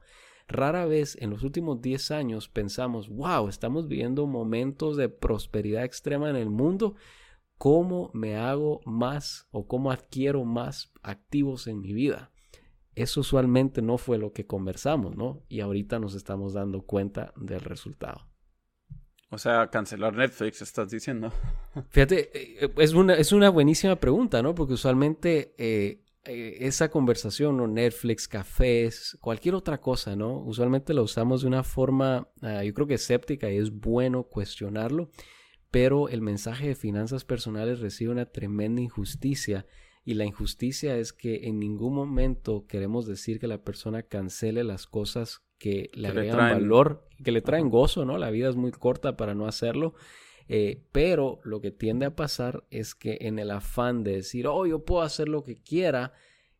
Rara 0.52 0.86
vez 0.86 1.18
en 1.22 1.30
los 1.30 1.44
últimos 1.44 1.82
10 1.82 2.12
años 2.12 2.50
pensamos, 2.50 3.10
wow, 3.10 3.48
estamos 3.48 3.88
viviendo 3.88 4.28
momentos 4.28 4.98
de 4.98 5.10
prosperidad 5.10 5.84
extrema 5.84 6.30
en 6.30 6.36
el 6.36 6.50
mundo. 6.50 6.96
¿Cómo 7.58 8.10
me 8.14 8.38
hago 8.38 8.82
más 8.86 9.48
o 9.52 9.68
cómo 9.68 9.92
adquiero 9.92 10.44
más 10.46 10.92
activos 11.04 11.68
en 11.68 11.82
mi 11.82 11.94
vida? 11.94 12.32
Eso 12.96 13.22
usualmente 13.22 13.82
no 13.82 13.98
fue 13.98 14.18
lo 14.18 14.34
que 14.34 14.46
conversamos, 14.46 15.16
¿no? 15.16 15.44
Y 15.48 15.62
ahorita 15.62 16.00
nos 16.00 16.16
estamos 16.16 16.54
dando 16.54 16.82
cuenta 16.82 17.34
del 17.38 17.62
resultado. 17.62 18.28
O 19.30 19.38
sea, 19.38 19.70
cancelar 19.70 20.14
Netflix, 20.14 20.62
estás 20.62 20.90
diciendo. 20.90 21.32
Fíjate, 21.90 22.66
eh, 22.66 22.70
es 22.78 22.94
una, 22.94 23.14
es 23.14 23.32
una 23.32 23.50
buenísima 23.50 23.96
pregunta, 23.96 24.42
¿no? 24.44 24.54
Porque 24.54 24.74
usualmente 24.74 25.56
eh, 25.58 26.04
eh, 26.26 26.58
esa 26.62 26.92
conversación, 26.92 27.58
¿no? 27.58 27.68
Netflix, 27.68 28.28
cafés, 28.28 29.18
cualquier 29.22 29.56
otra 29.56 29.80
cosa, 29.80 30.16
¿no? 30.16 30.40
Usualmente 30.44 30.94
la 30.94 31.02
usamos 31.02 31.42
de 31.42 31.48
una 31.48 31.64
forma, 31.64 32.30
ah, 32.42 32.64
yo 32.64 32.74
creo 32.74 32.88
que 32.88 32.94
escéptica 32.96 33.50
y 33.50 33.58
es 33.58 33.72
bueno 33.72 34.24
cuestionarlo, 34.24 35.10
pero 35.72 36.10
el 36.10 36.22
mensaje 36.22 36.68
de 36.68 36.76
finanzas 36.76 37.26
personales 37.26 37.80
recibe 37.80 38.12
una 38.12 38.28
tremenda 38.28 38.82
injusticia 38.82 39.66
y 40.04 40.16
la 40.16 40.26
injusticia 40.26 40.98
es 40.98 41.14
que 41.14 41.48
en 41.48 41.60
ningún 41.60 41.94
momento 41.94 42.66
queremos 42.68 43.08
decir 43.08 43.40
que 43.40 43.48
la 43.48 43.64
persona 43.64 44.04
cancele 44.04 44.64
las 44.64 44.88
cosas 44.88 45.42
que 45.58 45.90
le 45.94 46.08
agregan 46.08 46.38
valor, 46.38 47.08
que 47.24 47.32
le 47.32 47.42
traen 47.42 47.70
gozo, 47.70 48.04
¿no? 48.04 48.18
La 48.18 48.32
vida 48.32 48.50
es 48.50 48.56
muy 48.56 48.72
corta 48.72 49.16
para 49.16 49.36
no 49.36 49.48
hacerlo. 49.48 49.94
Eh, 50.54 50.84
pero 50.92 51.40
lo 51.46 51.62
que 51.62 51.72
tiende 51.72 52.06
a 52.06 52.14
pasar 52.18 52.66
es 52.72 52.94
que 52.94 53.20
en 53.22 53.40
el 53.40 53.52
afán 53.52 54.04
de 54.04 54.18
decir, 54.18 54.48
oh, 54.48 54.66
yo 54.66 54.84
puedo 54.84 55.02
hacer 55.02 55.30
lo 55.30 55.46
que 55.46 55.56
quiera, 55.56 56.12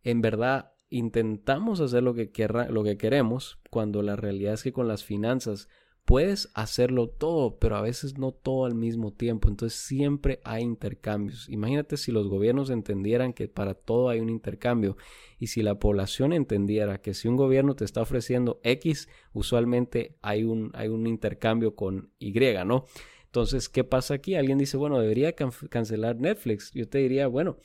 en 0.02 0.22
verdad 0.22 0.72
intentamos 0.90 1.82
hacer 1.82 2.02
lo 2.02 2.14
que, 2.14 2.32
lo 2.70 2.86
que 2.86 2.98
queremos, 2.98 3.60
cuando 3.70 4.02
la 4.02 4.16
realidad 4.16 4.54
es 4.54 4.64
que 4.64 4.72
con 4.72 4.88
las 4.88 5.04
finanzas 5.04 5.68
puedes 6.06 6.52
hacerlo 6.54 7.10
todo, 7.10 7.60
pero 7.60 7.76
a 7.76 7.82
veces 7.82 8.18
no 8.18 8.32
todo 8.32 8.64
al 8.64 8.76
mismo 8.76 9.12
tiempo. 9.12 9.50
Entonces 9.50 9.78
siempre 9.78 10.40
hay 10.46 10.64
intercambios. 10.64 11.50
Imagínate 11.50 11.98
si 11.98 12.14
los 12.14 12.30
gobiernos 12.30 12.70
entendieran 12.70 13.34
que 13.34 13.50
para 13.50 13.74
todo 13.74 14.08
hay 14.08 14.22
un 14.22 14.30
intercambio 14.30 14.96
y 15.38 15.48
si 15.48 15.64
la 15.64 15.80
población 15.80 16.32
entendiera 16.32 17.02
que 17.02 17.14
si 17.14 17.28
un 17.28 17.36
gobierno 17.36 17.76
te 17.76 17.84
está 17.84 18.02
ofreciendo 18.02 18.62
X, 18.64 19.10
usualmente 19.34 20.16
hay 20.22 20.46
un, 20.46 20.72
hay 20.76 20.88
un 20.88 21.08
intercambio 21.08 21.76
con 21.76 22.12
Y, 22.20 22.32
¿no? 22.66 22.86
Entonces, 23.32 23.70
¿qué 23.70 23.84
pasa 23.84 24.16
aquí? 24.16 24.36
Alguien 24.36 24.58
dice, 24.58 24.78
bueno, 24.78 25.00
debería 25.00 25.34
cancelar 25.34 26.18
Netflix. 26.18 26.72
Yo 26.74 26.88
te 26.88 26.98
diría, 26.98 27.28
bueno, 27.28 27.58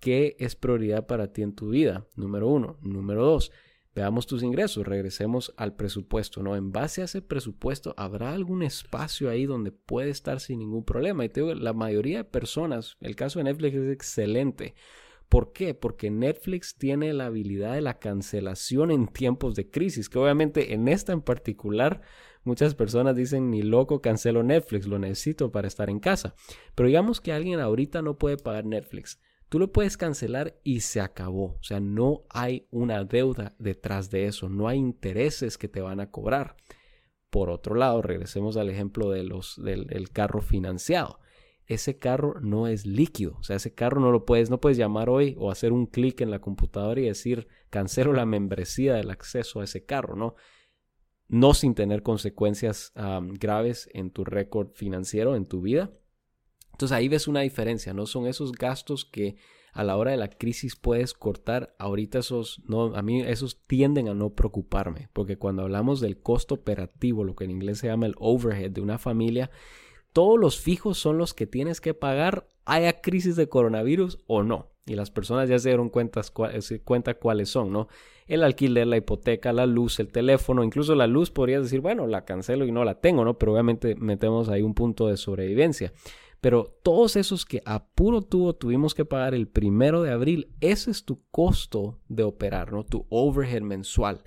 ¿qué 0.00 0.36
es 0.38 0.56
prioridad 0.56 1.06
para 1.06 1.32
ti 1.32 1.42
en 1.42 1.54
tu 1.54 1.70
vida? 1.70 2.06
Número 2.16 2.48
uno. 2.48 2.78
Número 2.82 3.24
dos 3.24 3.52
Veamos 3.94 4.26
tus 4.26 4.42
ingresos, 4.42 4.84
regresemos 4.84 5.54
al 5.56 5.76
presupuesto, 5.76 6.42
¿no? 6.42 6.56
En 6.56 6.72
base 6.72 7.02
a 7.02 7.04
ese 7.04 7.22
presupuesto, 7.22 7.94
¿habrá 7.96 8.32
algún 8.32 8.64
espacio 8.64 9.30
ahí 9.30 9.46
donde 9.46 9.70
puede 9.70 10.10
estar 10.10 10.40
sin 10.40 10.58
ningún 10.58 10.84
problema? 10.84 11.24
Y 11.24 11.28
te 11.28 11.40
digo, 11.40 11.54
la 11.54 11.72
mayoría 11.72 12.18
de 12.18 12.24
personas, 12.24 12.96
el 13.00 13.14
caso 13.14 13.38
de 13.38 13.44
Netflix 13.44 13.76
es 13.76 13.92
excelente. 13.92 14.74
¿Por 15.28 15.52
qué? 15.52 15.74
Porque 15.74 16.10
Netflix 16.10 16.76
tiene 16.76 17.12
la 17.12 17.26
habilidad 17.26 17.74
de 17.74 17.82
la 17.82 18.00
cancelación 18.00 18.90
en 18.90 19.06
tiempos 19.06 19.54
de 19.54 19.70
crisis, 19.70 20.08
que 20.08 20.18
obviamente 20.18 20.74
en 20.74 20.88
esta 20.88 21.12
en 21.12 21.22
particular 21.22 22.02
muchas 22.44 22.74
personas 22.74 23.16
dicen, 23.16 23.50
ni 23.50 23.62
loco 23.62 24.00
cancelo 24.00 24.42
Netflix, 24.42 24.86
lo 24.86 24.98
necesito 24.98 25.50
para 25.50 25.68
estar 25.68 25.90
en 25.90 26.00
casa. 26.00 26.34
Pero 26.74 26.86
digamos 26.86 27.20
que 27.20 27.32
alguien 27.32 27.60
ahorita 27.60 28.02
no 28.02 28.18
puede 28.18 28.36
pagar 28.36 28.64
Netflix. 28.64 29.20
Tú 29.48 29.58
lo 29.58 29.72
puedes 29.72 29.96
cancelar 29.96 30.58
y 30.64 30.80
se 30.80 31.00
acabó. 31.00 31.56
O 31.58 31.62
sea, 31.62 31.80
no 31.80 32.24
hay 32.30 32.66
una 32.70 33.04
deuda 33.04 33.54
detrás 33.58 34.10
de 34.10 34.26
eso, 34.26 34.48
no 34.48 34.68
hay 34.68 34.78
intereses 34.78 35.58
que 35.58 35.68
te 35.68 35.80
van 35.80 36.00
a 36.00 36.10
cobrar. 36.10 36.56
Por 37.30 37.50
otro 37.50 37.74
lado, 37.74 38.02
regresemos 38.02 38.56
al 38.56 38.68
ejemplo 38.68 39.10
de 39.10 39.24
los, 39.24 39.60
del, 39.62 40.10
carro 40.10 40.40
financiado. 40.40 41.20
Ese 41.66 41.98
carro 41.98 42.40
no 42.40 42.68
es 42.68 42.84
líquido, 42.84 43.36
o 43.38 43.42
sea, 43.42 43.56
ese 43.56 43.74
carro 43.74 44.00
no 44.00 44.12
lo 44.12 44.24
puedes, 44.24 44.50
no 44.50 44.60
puedes 44.60 44.76
llamar 44.76 45.08
hoy 45.08 45.34
o 45.38 45.50
hacer 45.50 45.72
un 45.72 45.86
clic 45.86 46.20
en 46.20 46.30
la 46.30 46.40
computadora 46.40 47.00
y 47.00 47.06
decir 47.06 47.48
cancelo 47.70 48.12
la 48.12 48.26
membresía 48.26 48.94
del 48.94 49.10
acceso 49.10 49.60
a 49.60 49.64
ese 49.64 49.86
carro, 49.86 50.14
¿no? 50.14 50.34
No 51.34 51.52
sin 51.52 51.74
tener 51.74 52.04
consecuencias 52.04 52.92
graves 52.94 53.88
en 53.92 54.10
tu 54.10 54.24
récord 54.24 54.68
financiero, 54.72 55.34
en 55.34 55.46
tu 55.46 55.62
vida. 55.62 55.90
Entonces 56.70 56.96
ahí 56.96 57.08
ves 57.08 57.26
una 57.26 57.40
diferencia, 57.40 57.92
¿no? 57.92 58.06
Son 58.06 58.28
esos 58.28 58.52
gastos 58.52 59.04
que 59.04 59.34
a 59.72 59.82
la 59.82 59.96
hora 59.96 60.12
de 60.12 60.16
la 60.16 60.28
crisis 60.28 60.76
puedes 60.76 61.12
cortar. 61.12 61.74
Ahorita 61.80 62.20
esos, 62.20 62.62
no, 62.68 62.94
a 62.94 63.02
mí 63.02 63.20
esos 63.22 63.64
tienden 63.66 64.08
a 64.08 64.14
no 64.14 64.30
preocuparme, 64.30 65.08
porque 65.12 65.36
cuando 65.36 65.62
hablamos 65.62 66.00
del 66.00 66.20
costo 66.20 66.54
operativo, 66.54 67.24
lo 67.24 67.34
que 67.34 67.42
en 67.42 67.50
inglés 67.50 67.78
se 67.78 67.88
llama 67.88 68.06
el 68.06 68.14
overhead 68.18 68.70
de 68.70 68.80
una 68.80 68.98
familia, 68.98 69.50
todos 70.12 70.38
los 70.38 70.60
fijos 70.60 70.98
son 70.98 71.18
los 71.18 71.34
que 71.34 71.48
tienes 71.48 71.80
que 71.80 71.94
pagar, 71.94 72.46
haya 72.64 73.00
crisis 73.00 73.34
de 73.34 73.48
coronavirus 73.48 74.20
o 74.28 74.44
no. 74.44 74.70
Y 74.86 74.94
las 74.94 75.10
personas 75.10 75.48
ya 75.48 75.58
se 75.58 75.70
dieron 75.70 75.88
cuenta, 75.88 76.22
cuenta 76.84 77.14
cuáles 77.14 77.48
son, 77.48 77.72
¿no? 77.72 77.88
El 78.26 78.42
alquiler, 78.42 78.86
la 78.86 78.96
hipoteca, 78.96 79.52
la 79.52 79.66
luz, 79.66 80.00
el 80.00 80.10
teléfono, 80.10 80.64
incluso 80.64 80.94
la 80.94 81.06
luz 81.06 81.30
podrías 81.30 81.62
decir, 81.62 81.80
bueno, 81.80 82.06
la 82.06 82.24
cancelo 82.24 82.64
y 82.64 82.72
no 82.72 82.84
la 82.84 83.00
tengo, 83.00 83.24
¿no? 83.24 83.38
Pero 83.38 83.52
obviamente 83.52 83.94
metemos 83.96 84.48
ahí 84.48 84.62
un 84.62 84.74
punto 84.74 85.08
de 85.08 85.16
sobrevivencia. 85.16 85.92
Pero 86.40 86.74
todos 86.82 87.16
esos 87.16 87.46
que 87.46 87.62
a 87.64 87.86
puro 87.86 88.22
tuvimos 88.22 88.94
que 88.94 89.04
pagar 89.04 89.34
el 89.34 89.48
primero 89.48 90.02
de 90.02 90.10
abril, 90.10 90.54
ese 90.60 90.90
es 90.90 91.04
tu 91.04 91.22
costo 91.30 92.00
de 92.08 92.22
operar, 92.22 92.72
¿no? 92.72 92.84
Tu 92.84 93.06
overhead 93.08 93.62
mensual. 93.62 94.22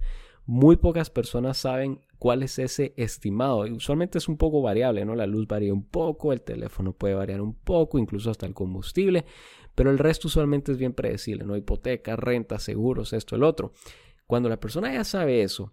Muy 0.46 0.78
pocas 0.78 1.10
personas 1.10 1.58
saben 1.58 2.02
cuál 2.20 2.42
es 2.42 2.58
ese 2.58 2.94
estimado. 2.98 3.60
usualmente 3.72 4.18
es 4.18 4.28
un 4.28 4.38
poco 4.38 4.62
variable, 4.62 5.06
¿no? 5.06 5.16
La 5.16 5.28
luz 5.28 5.48
varía 5.48 5.74
un 5.74 5.84
poco, 5.84 6.34
el 6.34 6.42
teléfono 6.42 6.94
puede 6.94 7.14
variar 7.14 7.42
un 7.42 7.54
poco, 7.54 8.00
incluso 8.00 8.32
hasta 8.32 8.46
el 8.46 8.54
combustible, 8.54 9.26
pero 9.78 9.92
el 9.92 10.00
resto 10.00 10.28
usualmente 10.28 10.72
es 10.72 10.80
bien 10.80 10.94
predecible, 10.94 11.46
¿no? 11.46 11.56
Hipoteca, 11.56 12.16
renta, 12.16 12.58
seguros, 12.58 13.14
esto, 13.14 13.36
el 13.36 13.44
otro. 13.44 13.74
Cuando 14.26 14.50
la 14.50 14.60
persona 14.60 14.92
ya 14.92 15.04
sabe 15.04 15.44
eso, 15.44 15.72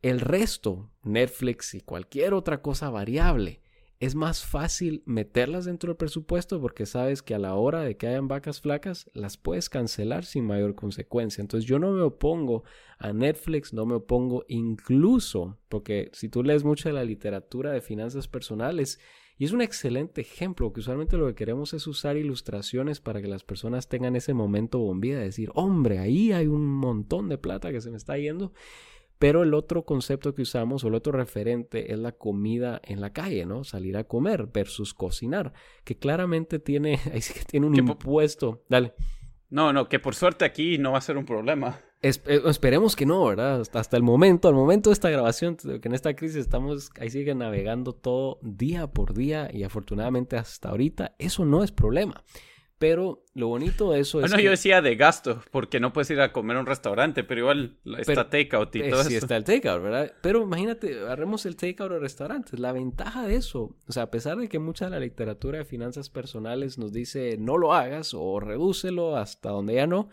el 0.00 0.20
resto, 0.20 0.90
Netflix 1.02 1.74
y 1.74 1.82
cualquier 1.82 2.32
otra 2.32 2.62
cosa 2.62 2.88
variable, 2.88 3.60
es 3.98 4.14
más 4.14 4.46
fácil 4.46 5.02
meterlas 5.04 5.66
dentro 5.66 5.88
del 5.88 5.98
presupuesto 5.98 6.62
porque 6.62 6.86
sabes 6.86 7.20
que 7.20 7.34
a 7.34 7.38
la 7.38 7.56
hora 7.56 7.82
de 7.82 7.98
que 7.98 8.06
hayan 8.06 8.26
vacas 8.26 8.62
flacas 8.62 9.10
las 9.12 9.36
puedes 9.36 9.68
cancelar 9.68 10.24
sin 10.24 10.46
mayor 10.46 10.74
consecuencia. 10.74 11.42
Entonces 11.42 11.68
yo 11.68 11.78
no 11.78 11.92
me 11.92 12.00
opongo 12.00 12.64
a 12.98 13.12
Netflix, 13.12 13.74
no 13.74 13.84
me 13.84 13.96
opongo 13.96 14.46
incluso 14.48 15.58
porque 15.68 16.10
si 16.14 16.30
tú 16.30 16.42
lees 16.42 16.64
mucho 16.64 16.88
de 16.88 16.94
la 16.94 17.04
literatura 17.04 17.70
de 17.70 17.82
finanzas 17.82 18.28
personales, 18.28 18.98
Y 19.40 19.46
es 19.46 19.52
un 19.52 19.62
excelente 19.62 20.20
ejemplo, 20.20 20.70
que 20.70 20.80
usualmente 20.80 21.16
lo 21.16 21.26
que 21.26 21.34
queremos 21.34 21.72
es 21.72 21.86
usar 21.86 22.18
ilustraciones 22.18 23.00
para 23.00 23.22
que 23.22 23.26
las 23.26 23.42
personas 23.42 23.88
tengan 23.88 24.14
ese 24.14 24.34
momento 24.34 24.80
bombilla 24.80 25.16
de 25.16 25.24
decir, 25.24 25.50
hombre, 25.54 25.98
ahí 25.98 26.30
hay 26.30 26.46
un 26.46 26.66
montón 26.66 27.30
de 27.30 27.38
plata 27.38 27.72
que 27.72 27.80
se 27.80 27.90
me 27.90 27.96
está 27.96 28.18
yendo. 28.18 28.52
Pero 29.18 29.42
el 29.42 29.54
otro 29.54 29.86
concepto 29.86 30.34
que 30.34 30.42
usamos 30.42 30.84
o 30.84 30.88
el 30.88 30.94
otro 30.94 31.12
referente 31.12 31.90
es 31.90 31.98
la 31.98 32.12
comida 32.12 32.82
en 32.84 33.00
la 33.00 33.14
calle, 33.14 33.46
¿no? 33.46 33.64
Salir 33.64 33.96
a 33.96 34.04
comer 34.04 34.46
versus 34.52 34.92
cocinar, 34.92 35.54
que 35.84 35.96
claramente 35.96 36.58
tiene, 36.58 37.00
ahí 37.10 37.22
sí 37.22 37.32
que 37.32 37.46
tiene 37.46 37.66
un 37.66 37.76
impuesto. 37.76 38.62
Dale. 38.68 38.92
No, 39.48 39.72
no, 39.72 39.88
que 39.88 39.98
por 39.98 40.14
suerte 40.14 40.44
aquí 40.44 40.76
no 40.76 40.92
va 40.92 40.98
a 40.98 41.00
ser 41.00 41.16
un 41.16 41.24
problema. 41.24 41.80
Eh, 42.02 42.12
esperemos 42.46 42.96
que 42.96 43.04
no, 43.04 43.26
¿verdad? 43.26 43.62
Hasta, 43.74 43.96
el 43.96 44.02
momento, 44.02 44.48
al 44.48 44.54
momento 44.54 44.90
de 44.90 44.94
esta 44.94 45.10
grabación, 45.10 45.56
que 45.56 45.80
en 45.82 45.94
esta 45.94 46.14
crisis 46.14 46.36
estamos, 46.36 46.90
ahí 46.98 47.10
sigue 47.10 47.34
navegando 47.34 47.92
todo 47.92 48.38
día 48.42 48.86
por 48.86 49.12
día 49.12 49.50
y 49.52 49.64
afortunadamente 49.64 50.36
hasta 50.36 50.70
ahorita 50.70 51.14
eso 51.18 51.44
no 51.44 51.62
es 51.62 51.72
problema. 51.72 52.24
Pero 52.78 53.26
lo 53.34 53.48
bonito 53.48 53.92
de 53.92 54.00
eso 54.00 54.22
es. 54.22 54.30
Bueno, 54.30 54.42
yo 54.42 54.52
decía 54.52 54.80
de 54.80 54.96
gasto, 54.96 55.42
porque 55.50 55.80
no 55.80 55.92
puedes 55.92 56.10
ir 56.12 56.20
a 56.22 56.32
comer 56.32 56.56
a 56.56 56.60
un 56.60 56.66
restaurante, 56.66 57.24
pero 57.24 57.40
igual 57.40 57.76
está 57.98 58.30
takeout 58.30 58.74
y 58.74 58.88
todo 58.88 59.04
sí, 59.04 59.16
está 59.16 59.36
el 59.36 59.44
takeout, 59.44 59.82
¿verdad? 59.82 60.14
Pero 60.22 60.40
imagínate, 60.40 60.98
agarremos 60.98 61.44
el 61.44 61.56
takeout 61.56 61.92
de 61.92 61.98
restaurantes. 61.98 62.58
La 62.58 62.72
ventaja 62.72 63.26
de 63.28 63.34
eso, 63.34 63.76
o 63.86 63.92
sea, 63.92 64.04
a 64.04 64.10
pesar 64.10 64.38
de 64.38 64.48
que 64.48 64.58
mucha 64.58 64.86
de 64.86 64.92
la 64.92 65.00
literatura 65.00 65.58
de 65.58 65.66
finanzas 65.66 66.08
personales 66.08 66.78
nos 66.78 66.90
dice 66.90 67.36
no 67.38 67.58
lo 67.58 67.74
hagas 67.74 68.14
o 68.14 68.40
redúcelo 68.40 69.14
hasta 69.14 69.50
donde 69.50 69.74
ya 69.74 69.86
no, 69.86 70.08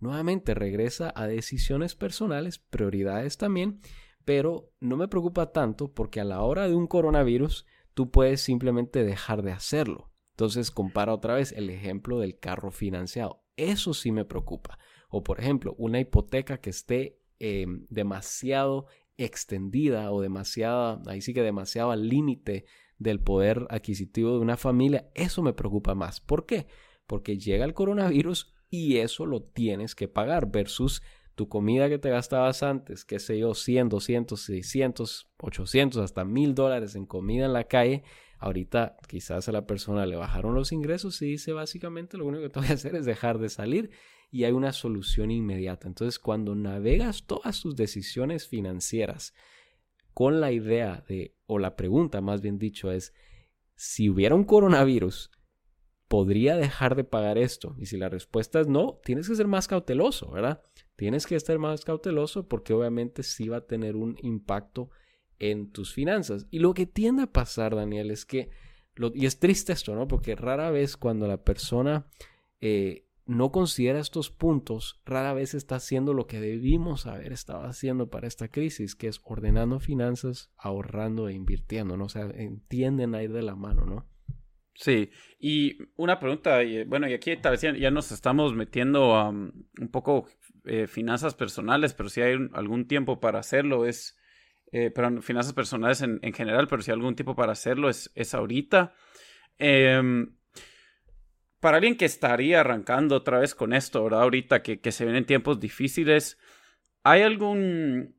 nuevamente 0.00 0.54
regresa 0.54 1.12
a 1.14 1.26
decisiones 1.26 1.94
personales, 1.94 2.58
prioridades 2.58 3.36
también, 3.36 3.80
pero 4.24 4.72
no 4.80 4.96
me 4.96 5.08
preocupa 5.08 5.52
tanto 5.52 5.92
porque 5.92 6.20
a 6.20 6.24
la 6.24 6.42
hora 6.42 6.68
de 6.68 6.74
un 6.74 6.86
coronavirus 6.86 7.66
tú 7.94 8.10
puedes 8.10 8.40
simplemente 8.40 9.04
dejar 9.04 9.42
de 9.42 9.52
hacerlo. 9.52 10.10
Entonces 10.30 10.70
compara 10.70 11.14
otra 11.14 11.34
vez 11.34 11.52
el 11.52 11.68
ejemplo 11.70 12.20
del 12.20 12.38
carro 12.38 12.70
financiado. 12.70 13.42
Eso 13.56 13.94
sí 13.94 14.12
me 14.12 14.24
preocupa. 14.24 14.78
O 15.08 15.24
por 15.24 15.40
ejemplo, 15.40 15.74
una 15.78 15.98
hipoteca 15.98 16.60
que 16.60 16.70
esté 16.70 17.20
em, 17.38 17.86
demasiado 17.88 18.86
extendida 19.16 20.12
o 20.12 20.20
demasiada, 20.20 21.02
ahí 21.06 21.20
sí 21.20 21.34
que 21.34 21.42
demasiado 21.42 21.90
al 21.90 22.08
límite 22.08 22.66
del 22.98 23.20
poder 23.20 23.66
adquisitivo 23.70 24.32
de 24.34 24.38
una 24.38 24.56
familia, 24.56 25.10
eso 25.14 25.42
me 25.42 25.52
preocupa 25.52 25.94
más. 25.94 26.20
¿Por 26.20 26.46
qué? 26.46 26.66
Porque 27.06 27.38
llega 27.38 27.64
el 27.64 27.74
coronavirus 27.74 28.54
y 28.70 28.98
eso 28.98 29.26
lo 29.26 29.42
tienes 29.42 29.94
que 29.94 30.08
pagar 30.08 30.50
versus 30.50 31.02
tu 31.34 31.48
comida 31.48 31.88
que 31.88 31.98
te 31.98 32.10
gastabas 32.10 32.62
antes, 32.62 33.04
qué 33.04 33.18
sé 33.18 33.38
yo, 33.38 33.54
100, 33.54 33.88
200, 33.88 34.40
600, 34.40 35.28
800, 35.38 36.02
hasta 36.02 36.24
1000 36.24 36.54
dólares 36.54 36.94
en 36.96 37.06
comida 37.06 37.46
en 37.46 37.52
la 37.52 37.64
calle 37.64 38.02
Ahorita 38.38 38.96
quizás 39.08 39.48
a 39.48 39.52
la 39.52 39.66
persona 39.66 40.06
le 40.06 40.14
bajaron 40.14 40.54
los 40.54 40.70
ingresos 40.70 41.20
y 41.22 41.26
dice 41.26 41.52
básicamente 41.52 42.16
lo 42.16 42.26
único 42.26 42.44
que 42.44 42.50
tengo 42.50 42.66
que 42.66 42.72
hacer 42.72 42.94
es 42.94 43.04
dejar 43.04 43.38
de 43.38 43.48
salir 43.48 43.90
y 44.30 44.44
hay 44.44 44.52
una 44.52 44.72
solución 44.72 45.32
inmediata. 45.32 45.88
Entonces 45.88 46.20
cuando 46.20 46.54
navegas 46.54 47.26
todas 47.26 47.60
tus 47.60 47.74
decisiones 47.74 48.46
financieras 48.46 49.34
con 50.14 50.40
la 50.40 50.52
idea 50.52 51.04
de, 51.08 51.34
o 51.46 51.58
la 51.58 51.74
pregunta 51.74 52.20
más 52.20 52.40
bien 52.40 52.58
dicho 52.58 52.92
es, 52.92 53.12
si 53.74 54.08
hubiera 54.08 54.36
un 54.36 54.44
coronavirus, 54.44 55.30
¿podría 56.08 56.56
dejar 56.56 56.96
de 56.96 57.04
pagar 57.04 57.38
esto? 57.38 57.76
Y 57.78 57.86
si 57.86 57.96
la 57.96 58.08
respuesta 58.08 58.60
es 58.60 58.66
no, 58.66 58.98
tienes 59.04 59.28
que 59.28 59.36
ser 59.36 59.46
más 59.46 59.68
cauteloso, 59.68 60.30
¿verdad? 60.30 60.62
Tienes 60.96 61.26
que 61.26 61.36
estar 61.36 61.58
más 61.58 61.84
cauteloso 61.84 62.48
porque 62.48 62.72
obviamente 62.72 63.22
sí 63.22 63.48
va 63.48 63.58
a 63.58 63.66
tener 63.66 63.94
un 63.94 64.16
impacto 64.22 64.90
en 65.38 65.70
tus 65.70 65.92
finanzas. 65.92 66.46
Y 66.50 66.58
lo 66.58 66.74
que 66.74 66.86
tiende 66.86 67.22
a 67.22 67.32
pasar, 67.32 67.76
Daniel, 67.76 68.10
es 68.10 68.24
que, 68.24 68.50
y 69.14 69.26
es 69.26 69.38
triste 69.38 69.72
esto, 69.72 69.94
¿no? 69.94 70.08
Porque 70.08 70.34
rara 70.34 70.70
vez 70.70 70.96
cuando 70.96 71.28
la 71.28 71.44
persona 71.44 72.06
eh, 72.60 73.06
no 73.26 73.52
considera 73.52 74.00
estos 74.00 74.30
puntos, 74.30 75.00
rara 75.04 75.34
vez 75.34 75.54
está 75.54 75.76
haciendo 75.76 76.14
lo 76.14 76.26
que 76.26 76.40
debimos 76.40 77.06
haber 77.06 77.32
estado 77.32 77.64
haciendo 77.64 78.08
para 78.08 78.26
esta 78.26 78.48
crisis, 78.48 78.96
que 78.96 79.08
es 79.08 79.20
ordenando 79.22 79.78
finanzas, 79.78 80.50
ahorrando 80.56 81.28
e 81.28 81.34
invirtiendo, 81.34 81.96
¿no? 81.96 82.06
O 82.06 82.08
sea, 82.08 82.22
entienden 82.34 83.14
a 83.14 83.22
ir 83.22 83.32
de 83.32 83.42
la 83.42 83.54
mano, 83.54 83.84
¿no? 83.84 84.06
Sí, 84.80 85.10
y 85.40 85.76
una 85.96 86.20
pregunta, 86.20 86.60
bueno, 86.86 87.08
y 87.08 87.12
aquí 87.12 87.36
tal 87.36 87.52
vez 87.52 87.62
ya, 87.62 87.90
nos 87.90 88.12
estamos 88.12 88.54
metiendo 88.54 89.28
um, 89.28 89.50
un 89.80 89.88
poco 89.90 90.28
eh, 90.66 90.86
finanzas 90.86 91.34
personales, 91.34 91.94
pero 91.94 92.08
si 92.08 92.20
hay 92.20 92.36
algún 92.52 92.86
tiempo 92.86 93.18
para 93.18 93.40
hacerlo, 93.40 93.86
es 93.86 94.16
eh, 94.70 94.92
pero 94.94 95.20
finanzas 95.20 95.52
personales 95.52 96.00
en, 96.02 96.20
general, 96.32 96.68
pero 96.68 96.80
si 96.82 96.92
hay 96.92 96.94
algún 96.94 97.16
tipo 97.16 97.34
para 97.34 97.50
hacerlo 97.50 97.88
es, 97.88 98.12
es 98.14 98.34
ahorita. 98.34 98.94
Em, 99.58 100.36
para 101.58 101.78
alguien 101.78 101.96
que 101.96 102.04
estaría 102.04 102.60
arrancando 102.60 103.16
otra 103.16 103.40
vez 103.40 103.56
con 103.56 103.72
esto, 103.72 104.04
¿verdad? 104.04 104.22
Ahorita 104.22 104.62
que, 104.62 104.80
que 104.80 104.92
se 104.92 105.04
vienen 105.04 105.26
tiempos 105.26 105.58
difíciles, 105.58 106.38
¿hay 107.02 107.22
algún, 107.22 108.14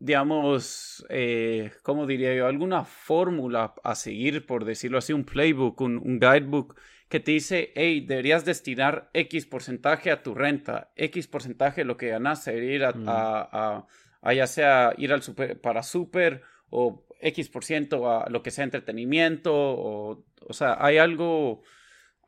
digamos, 0.00 1.06
eh, 1.08 1.70
¿cómo 1.82 2.06
diría 2.06 2.34
yo? 2.34 2.46
¿Alguna 2.46 2.84
fórmula 2.84 3.74
a 3.84 3.94
seguir, 3.94 4.46
por 4.46 4.64
decirlo 4.64 4.98
así, 4.98 5.12
un 5.12 5.24
playbook, 5.24 5.80
un, 5.80 5.98
un 5.98 6.18
guidebook? 6.18 6.76
que 7.10 7.18
te 7.18 7.32
dice, 7.32 7.72
hey, 7.74 8.04
deberías 8.06 8.44
destinar 8.44 9.10
X 9.14 9.44
porcentaje 9.44 10.12
a 10.12 10.22
tu 10.22 10.32
renta, 10.32 10.92
X 10.94 11.26
porcentaje 11.26 11.80
de 11.80 11.84
lo 11.84 11.96
que 11.96 12.06
ganas 12.06 12.44
debería 12.44 12.74
ir 12.76 12.84
a, 12.84 12.92
a, 13.04 13.86
a 14.22 14.32
ya 14.32 14.46
sea 14.46 14.94
ir 14.96 15.12
al 15.12 15.20
super, 15.20 15.60
para 15.60 15.82
super 15.82 16.42
o 16.70 17.04
X 17.20 17.48
por 17.48 17.64
ciento 17.64 18.08
a 18.08 18.30
lo 18.30 18.44
que 18.44 18.52
sea 18.52 18.62
entretenimiento, 18.64 19.52
o, 19.52 20.24
o 20.46 20.52
sea, 20.52 20.76
hay 20.78 20.98
algo, 20.98 21.62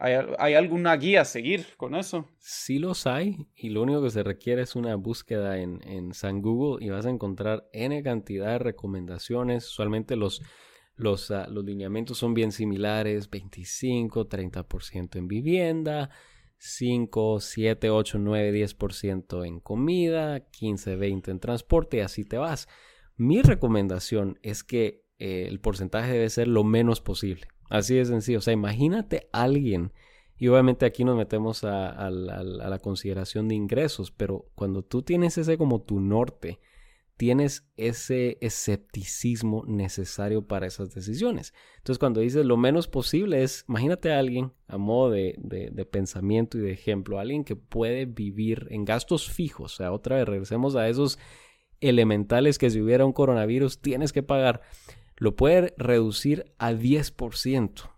hay, 0.03 0.55
alguna 0.55 0.97
guía 0.97 1.21
a 1.21 1.25
seguir 1.25 1.65
con 1.77 1.95
eso. 1.95 2.29
Sí 2.39 2.81
los 2.81 3.07
hay, 3.07 3.47
y 3.55 3.71
lo 3.71 3.83
único 3.83 4.03
que 4.03 4.11
se 4.11 4.25
requiere 4.25 4.63
es 4.63 4.75
una 4.75 4.97
búsqueda 4.97 5.59
en, 5.59 5.81
en 5.87 6.13
San 6.13 6.43
Google 6.43 6.85
y 6.85 6.91
vas 6.91 7.07
a 7.07 7.11
encontrar 7.11 7.69
N 7.73 8.03
cantidad 8.03 8.49
de 8.49 8.59
recomendaciones, 8.59 9.67
usualmente 9.67 10.17
los... 10.17 10.43
Los, 10.95 11.31
ah, 11.31 11.49
los 11.49 11.65
lineamientos 11.65 12.19
son 12.19 12.35
bien 12.35 12.53
similares, 12.53 13.31
25, 13.31 14.29
30% 14.29 15.17
en 15.17 15.27
vivienda, 15.27 16.11
5, 16.59 17.41
7, 17.41 17.91
8, 17.91 18.19
9, 18.19 18.53
10% 18.53 19.47
en 19.47 19.59
comida, 19.59 20.41
15, 20.51 20.97
20 20.97 21.31
en 21.31 21.41
transporte 21.41 21.97
y 21.97 22.01
así 22.01 22.27
te 22.27 22.37
vas. 22.37 22.69
Mi 23.17 23.41
recomendación 23.41 24.39
es 24.43 24.63
que 24.63 25.03
eh, 25.19 25.47
el 25.49 25.61
porcentaje 25.61 26.13
debe 26.13 26.29
ser 26.29 26.47
lo 26.47 26.63
menos 26.63 27.01
posible. 27.01 27.49
Así 27.73 27.95
de 27.95 28.05
sencillo. 28.05 28.39
O 28.39 28.43
sea, 28.43 28.53
imagínate 28.53 29.29
alguien, 29.33 29.93
y 30.37 30.49
obviamente 30.49 30.85
aquí 30.85 31.05
nos 31.05 31.17
metemos 31.17 31.65
a 31.65 32.11
la 32.11 32.79
consideración 32.81 33.49
de 33.49 33.55
ingresos, 33.55 34.11
pero 34.11 34.47
cuando 34.55 34.83
tú 34.83 35.03
tienes 35.03 35.39
ese 35.39 35.57
como 35.57 35.81
tu 35.81 35.99
norte, 35.99 36.61
tienes 37.17 37.67
ese 37.79 38.37
escepticismo 38.43 39.65
necesario 39.67 40.47
para 40.47 40.67
esas 40.67 40.93
decisiones. 40.93 41.55
Entonces, 41.79 41.99
cuando 41.99 42.21
dices 42.21 42.45
lo 42.45 42.59
menos 42.59 42.89
posible 42.89 43.43
es, 43.43 43.65
imagínate 43.69 44.13
a 44.13 44.19
alguien, 44.19 44.53
a 44.67 44.77
modo 44.77 45.11
de, 45.11 45.89
pensamiento 45.91 46.59
y 46.59 46.61
de 46.63 46.73
ejemplo, 46.73 47.21
alguien 47.21 47.45
que 47.45 47.57
puede 47.57 48.05
vivir 48.05 48.67
en 48.71 48.85
gastos 48.85 49.31
fijos. 49.31 49.75
O 49.75 49.77
sea, 49.77 49.93
otra 49.93 50.17
vez 50.17 50.29
regresemos 50.29 50.77
a 50.77 50.89
esos 50.91 51.19
elementales 51.81 52.59
que 52.59 52.69
si 52.69 52.83
hubiera 52.83 53.07
un 53.07 53.13
coronavirus 53.13 53.81
tienes 53.81 54.13
que 54.13 54.23
pagar. 54.23 54.61
Lo 55.17 55.37
puede 55.37 55.75
reducir 55.77 56.53
a 56.59 56.73
10%. 56.73 57.91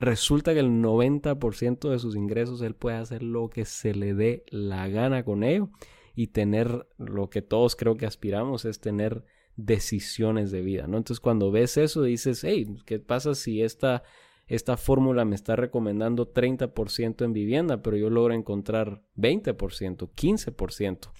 Resulta 0.00 0.52
que 0.52 0.60
el 0.60 0.70
90% 0.82 1.88
de 1.88 1.98
sus 1.98 2.16
ingresos 2.16 2.60
él 2.62 2.74
puede 2.74 2.96
hacer 2.96 3.22
lo 3.22 3.48
que 3.48 3.64
se 3.64 3.94
le 3.94 4.14
dé 4.14 4.44
la 4.48 4.88
gana 4.88 5.24
con 5.24 5.44
ello 5.44 5.70
y 6.14 6.28
tener 6.28 6.88
lo 6.98 7.30
que 7.30 7.42
todos 7.42 7.76
creo 7.76 7.96
que 7.96 8.06
aspiramos 8.06 8.64
es 8.64 8.80
tener 8.80 9.24
decisiones 9.56 10.50
de 10.50 10.62
vida, 10.62 10.86
¿no? 10.86 10.96
Entonces 10.96 11.20
cuando 11.20 11.50
ves 11.50 11.76
eso 11.76 12.02
dices, 12.02 12.42
hey, 12.42 12.76
¿qué 12.86 12.98
pasa 12.98 13.34
si 13.34 13.62
esta, 13.62 14.02
esta 14.46 14.76
fórmula 14.76 15.24
me 15.24 15.36
está 15.36 15.54
recomendando 15.54 16.32
30% 16.32 17.24
en 17.24 17.32
vivienda, 17.32 17.80
pero 17.82 17.96
yo 17.96 18.10
logro 18.10 18.34
encontrar 18.34 19.02
20%, 19.16 20.10
15%? 20.10 21.10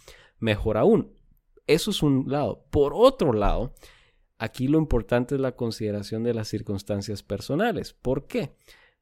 Mejor 0.40 0.76
aún, 0.76 1.12
eso 1.66 1.90
es 1.90 2.02
un 2.02 2.24
lado. 2.28 2.66
Por 2.70 2.92
otro 2.94 3.32
lado, 3.32 3.72
aquí 4.38 4.68
lo 4.68 4.78
importante 4.78 5.34
es 5.34 5.40
la 5.40 5.56
consideración 5.56 6.22
de 6.22 6.34
las 6.34 6.48
circunstancias 6.48 7.22
personales. 7.22 7.92
¿Por 7.92 8.26
qué? 8.26 8.54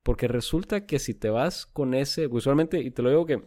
Porque 0.03 0.29
resulta 0.29 0.87
que 0.87 0.99
si 0.99 1.15
te 1.15 1.31
vas 1.31 1.67
con 1.67 1.95
ese, 1.95 2.27
usualmente, 2.27 2.81
y 2.81 2.91
te 2.91 3.03
lo 3.03 3.11
digo 3.11 3.27
que 3.27 3.43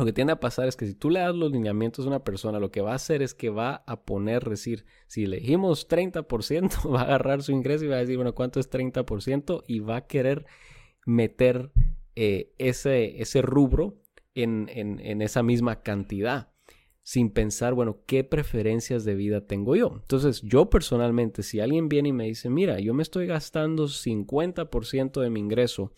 lo 0.00 0.06
que 0.06 0.12
tiende 0.14 0.32
a 0.32 0.40
pasar 0.40 0.66
es 0.66 0.76
que 0.76 0.86
si 0.86 0.94
tú 0.94 1.10
le 1.10 1.20
das 1.20 1.34
los 1.34 1.52
lineamientos 1.52 2.06
a 2.06 2.08
una 2.08 2.24
persona, 2.24 2.58
lo 2.58 2.70
que 2.70 2.80
va 2.80 2.92
a 2.92 2.94
hacer 2.94 3.20
es 3.20 3.34
que 3.34 3.50
va 3.50 3.84
a 3.86 4.04
poner, 4.04 4.48
decir, 4.48 4.86
si 5.06 5.24
elegimos 5.24 5.88
30%, 5.88 6.90
va 6.94 7.02
a 7.02 7.04
agarrar 7.04 7.42
su 7.42 7.52
ingreso 7.52 7.84
y 7.84 7.88
va 7.88 7.96
a 7.96 8.00
decir, 8.00 8.16
bueno, 8.16 8.34
¿cuánto 8.34 8.60
es 8.60 8.70
30? 8.70 9.04
Y 9.66 9.80
va 9.80 9.96
a 9.96 10.06
querer 10.06 10.46
meter 11.04 11.70
eh, 12.16 12.54
ese, 12.56 13.20
ese 13.20 13.42
rubro 13.42 14.00
en, 14.34 14.70
en, 14.70 15.22
esa 15.22 15.42
misma 15.42 15.82
cantidad. 15.82 16.52
Sin 17.10 17.30
pensar, 17.30 17.74
bueno, 17.74 18.04
¿qué 18.06 18.22
preferencias 18.22 19.04
de 19.04 19.16
vida 19.16 19.40
tengo 19.40 19.74
yo? 19.74 19.90
Entonces, 20.00 20.42
yo 20.42 20.70
personalmente, 20.70 21.42
si 21.42 21.58
alguien 21.58 21.88
viene 21.88 22.10
y 22.10 22.12
me 22.12 22.26
dice, 22.26 22.50
mira, 22.50 22.78
yo 22.78 22.94
me 22.94 23.02
estoy 23.02 23.26
gastando 23.26 23.88
50% 23.88 25.20
de 25.20 25.28
mi 25.28 25.40
ingreso 25.40 25.90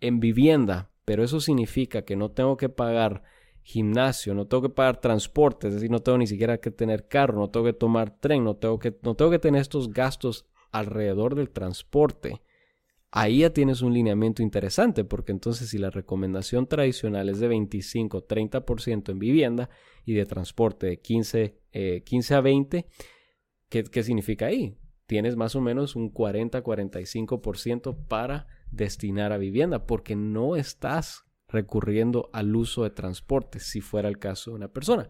en 0.00 0.18
vivienda, 0.18 0.90
pero 1.04 1.22
eso 1.22 1.38
significa 1.38 2.02
que 2.02 2.16
no 2.16 2.32
tengo 2.32 2.56
que 2.56 2.68
pagar 2.68 3.22
gimnasio, 3.62 4.34
no 4.34 4.48
tengo 4.48 4.62
que 4.62 4.70
pagar 4.70 5.00
transporte, 5.00 5.68
es 5.68 5.74
decir, 5.74 5.92
no 5.92 6.00
tengo 6.00 6.18
ni 6.18 6.26
siquiera 6.26 6.58
que 6.58 6.72
tener 6.72 7.06
carro, 7.06 7.38
no 7.38 7.50
tengo 7.50 7.66
que 7.66 7.72
tomar 7.72 8.18
tren, 8.18 8.42
no 8.42 8.56
tengo 8.56 8.80
que, 8.80 8.98
no 9.02 9.14
tengo 9.14 9.30
que 9.30 9.38
tener 9.38 9.60
estos 9.60 9.92
gastos 9.92 10.44
alrededor 10.72 11.36
del 11.36 11.50
transporte 11.50 12.42
ahí 13.10 13.40
ya 13.40 13.50
tienes 13.50 13.82
un 13.82 13.94
lineamiento 13.94 14.42
interesante, 14.42 15.04
porque 15.04 15.32
entonces 15.32 15.70
si 15.70 15.78
la 15.78 15.90
recomendación 15.90 16.66
tradicional 16.66 17.28
es 17.28 17.40
de 17.40 17.48
25, 17.48 18.26
30% 18.26 19.10
en 19.10 19.18
vivienda 19.18 19.70
y 20.04 20.14
de 20.14 20.26
transporte 20.26 20.86
de 20.86 21.00
15, 21.00 21.58
15 22.04 22.34
eh, 22.34 22.36
a 22.36 22.40
20, 22.40 22.86
¿qué, 23.68 23.84
¿qué 23.84 24.02
significa 24.02 24.46
ahí? 24.46 24.76
Tienes 25.06 25.36
más 25.36 25.56
o 25.56 25.60
menos 25.60 25.96
un 25.96 26.10
40, 26.10 26.62
45% 26.62 28.06
para 28.08 28.46
destinar 28.70 29.32
a 29.32 29.38
vivienda, 29.38 29.86
porque 29.86 30.16
no 30.16 30.56
estás 30.56 31.24
recurriendo 31.48 32.28
al 32.34 32.54
uso 32.54 32.84
de 32.84 32.90
transporte, 32.90 33.58
si 33.58 33.80
fuera 33.80 34.08
el 34.08 34.18
caso 34.18 34.50
de 34.50 34.56
una 34.56 34.68
persona. 34.68 35.08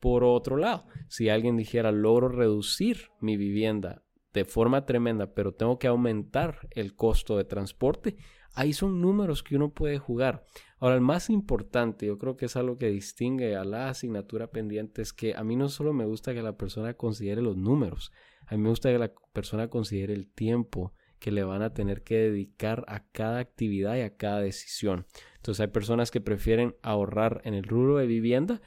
Por 0.00 0.24
otro 0.24 0.56
lado, 0.56 0.86
si 1.08 1.28
alguien 1.28 1.56
dijera 1.56 1.92
logro 1.92 2.28
reducir 2.28 3.10
mi 3.20 3.36
vivienda 3.36 4.02
de 4.36 4.44
forma 4.44 4.84
tremenda, 4.84 5.32
pero 5.32 5.52
tengo 5.52 5.78
que 5.78 5.86
aumentar 5.86 6.68
el 6.72 6.94
costo 6.94 7.38
de 7.38 7.44
transporte, 7.44 8.18
ahí 8.52 8.74
son 8.74 9.00
números 9.00 9.42
que 9.42 9.56
uno 9.56 9.72
puede 9.72 9.98
jugar. 9.98 10.44
Ahora, 10.78 10.94
el 10.94 11.00
más 11.00 11.30
importante, 11.30 12.04
yo 12.04 12.18
creo 12.18 12.36
que 12.36 12.44
es 12.44 12.54
algo 12.54 12.76
que 12.76 12.90
distingue 12.90 13.56
a 13.56 13.64
la 13.64 13.88
asignatura 13.88 14.48
pendiente, 14.48 15.00
es 15.00 15.14
que 15.14 15.34
a 15.34 15.42
mí 15.42 15.56
no 15.56 15.70
solo 15.70 15.94
me 15.94 16.04
gusta 16.04 16.34
que 16.34 16.42
la 16.42 16.58
persona 16.58 16.92
considere 16.92 17.40
los 17.40 17.56
números, 17.56 18.12
a 18.46 18.56
mí 18.56 18.62
me 18.62 18.68
gusta 18.68 18.92
que 18.92 18.98
la 18.98 19.10
persona 19.32 19.68
considere 19.68 20.12
el 20.12 20.28
tiempo 20.28 20.92
que 21.18 21.30
le 21.30 21.42
van 21.42 21.62
a 21.62 21.72
tener 21.72 22.02
que 22.02 22.16
dedicar 22.16 22.84
a 22.88 23.06
cada 23.12 23.38
actividad 23.38 23.96
y 23.96 24.02
a 24.02 24.18
cada 24.18 24.42
decisión. 24.42 25.06
Entonces 25.36 25.62
hay 25.62 25.68
personas 25.68 26.10
que 26.10 26.20
prefieren 26.20 26.76
ahorrar 26.82 27.40
en 27.44 27.54
el 27.54 27.64
rubro 27.64 27.96
de 27.96 28.06
vivienda 28.06 28.60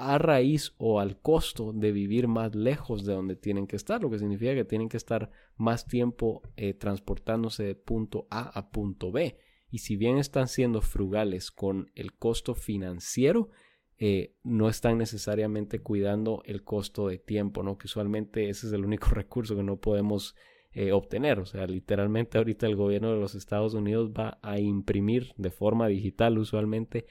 a 0.00 0.18
raíz 0.18 0.74
o 0.78 1.00
al 1.00 1.20
costo 1.20 1.72
de 1.72 1.92
vivir 1.92 2.26
más 2.26 2.54
lejos 2.54 3.04
de 3.04 3.12
donde 3.12 3.36
tienen 3.36 3.66
que 3.66 3.76
estar, 3.76 4.00
lo 4.00 4.10
que 4.10 4.18
significa 4.18 4.54
que 4.54 4.64
tienen 4.64 4.88
que 4.88 4.96
estar 4.96 5.30
más 5.56 5.86
tiempo 5.86 6.42
eh, 6.56 6.74
transportándose 6.74 7.64
de 7.64 7.74
punto 7.74 8.26
A 8.30 8.48
a 8.48 8.70
punto 8.70 9.12
B. 9.12 9.36
Y 9.70 9.78
si 9.78 9.96
bien 9.96 10.18
están 10.18 10.48
siendo 10.48 10.80
frugales 10.80 11.50
con 11.50 11.90
el 11.94 12.12
costo 12.14 12.54
financiero, 12.54 13.50
eh, 13.98 14.34
no 14.42 14.68
están 14.68 14.96
necesariamente 14.96 15.80
cuidando 15.80 16.42
el 16.46 16.64
costo 16.64 17.08
de 17.08 17.18
tiempo, 17.18 17.62
¿no? 17.62 17.76
Que 17.76 17.86
usualmente 17.86 18.48
ese 18.48 18.66
es 18.66 18.72
el 18.72 18.84
único 18.84 19.08
recurso 19.10 19.54
que 19.54 19.62
no 19.62 19.76
podemos 19.76 20.34
eh, 20.72 20.92
obtener. 20.92 21.38
O 21.38 21.44
sea, 21.44 21.66
literalmente 21.66 22.38
ahorita 22.38 22.66
el 22.66 22.76
gobierno 22.76 23.12
de 23.12 23.20
los 23.20 23.34
Estados 23.34 23.74
Unidos 23.74 24.10
va 24.10 24.38
a 24.42 24.58
imprimir 24.58 25.34
de 25.36 25.50
forma 25.50 25.86
digital 25.86 26.38
usualmente 26.38 27.06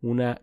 una... 0.00 0.40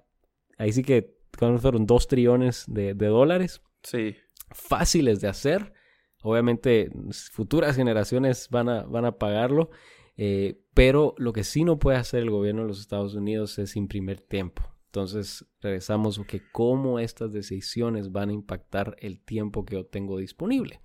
Ahí 0.57 0.73
sí 0.73 0.83
que 0.83 1.18
fueron 1.39 1.85
dos 1.85 2.07
trillones 2.07 2.65
de, 2.67 2.93
dólares. 2.93 3.61
Sí. 3.83 4.15
Fáciles 4.51 5.21
de 5.21 5.27
hacer. 5.27 5.73
Obviamente, 6.21 6.91
futuras 7.31 7.75
generaciones 7.75 8.49
van 8.49 8.69
a, 8.69 8.83
van 8.83 9.05
a 9.05 9.13
pagarlo. 9.13 9.69
Eh, 10.17 10.59
pero 10.73 11.15
lo 11.17 11.31
que 11.31 11.45
sí 11.45 11.63
no 11.63 11.79
puede 11.79 11.97
hacer 11.97 12.23
el 12.23 12.29
gobierno 12.29 12.63
de 12.63 12.67
los 12.67 12.81
Estados 12.81 13.15
Unidos 13.15 13.57
es 13.57 13.75
imprimir 13.77 14.19
tiempo. 14.19 14.63
Entonces, 14.87 15.45
regresamos 15.61 16.19
a 16.19 16.25
que 16.25 16.41
cómo 16.51 16.99
estas 16.99 17.31
decisiones 17.31 18.11
van 18.11 18.29
a 18.29 18.33
impactar 18.33 18.95
el 18.99 19.21
tiempo 19.21 19.63
que 19.63 19.75
yo 19.75 19.85
tengo 19.85 20.17
disponible 20.17 20.81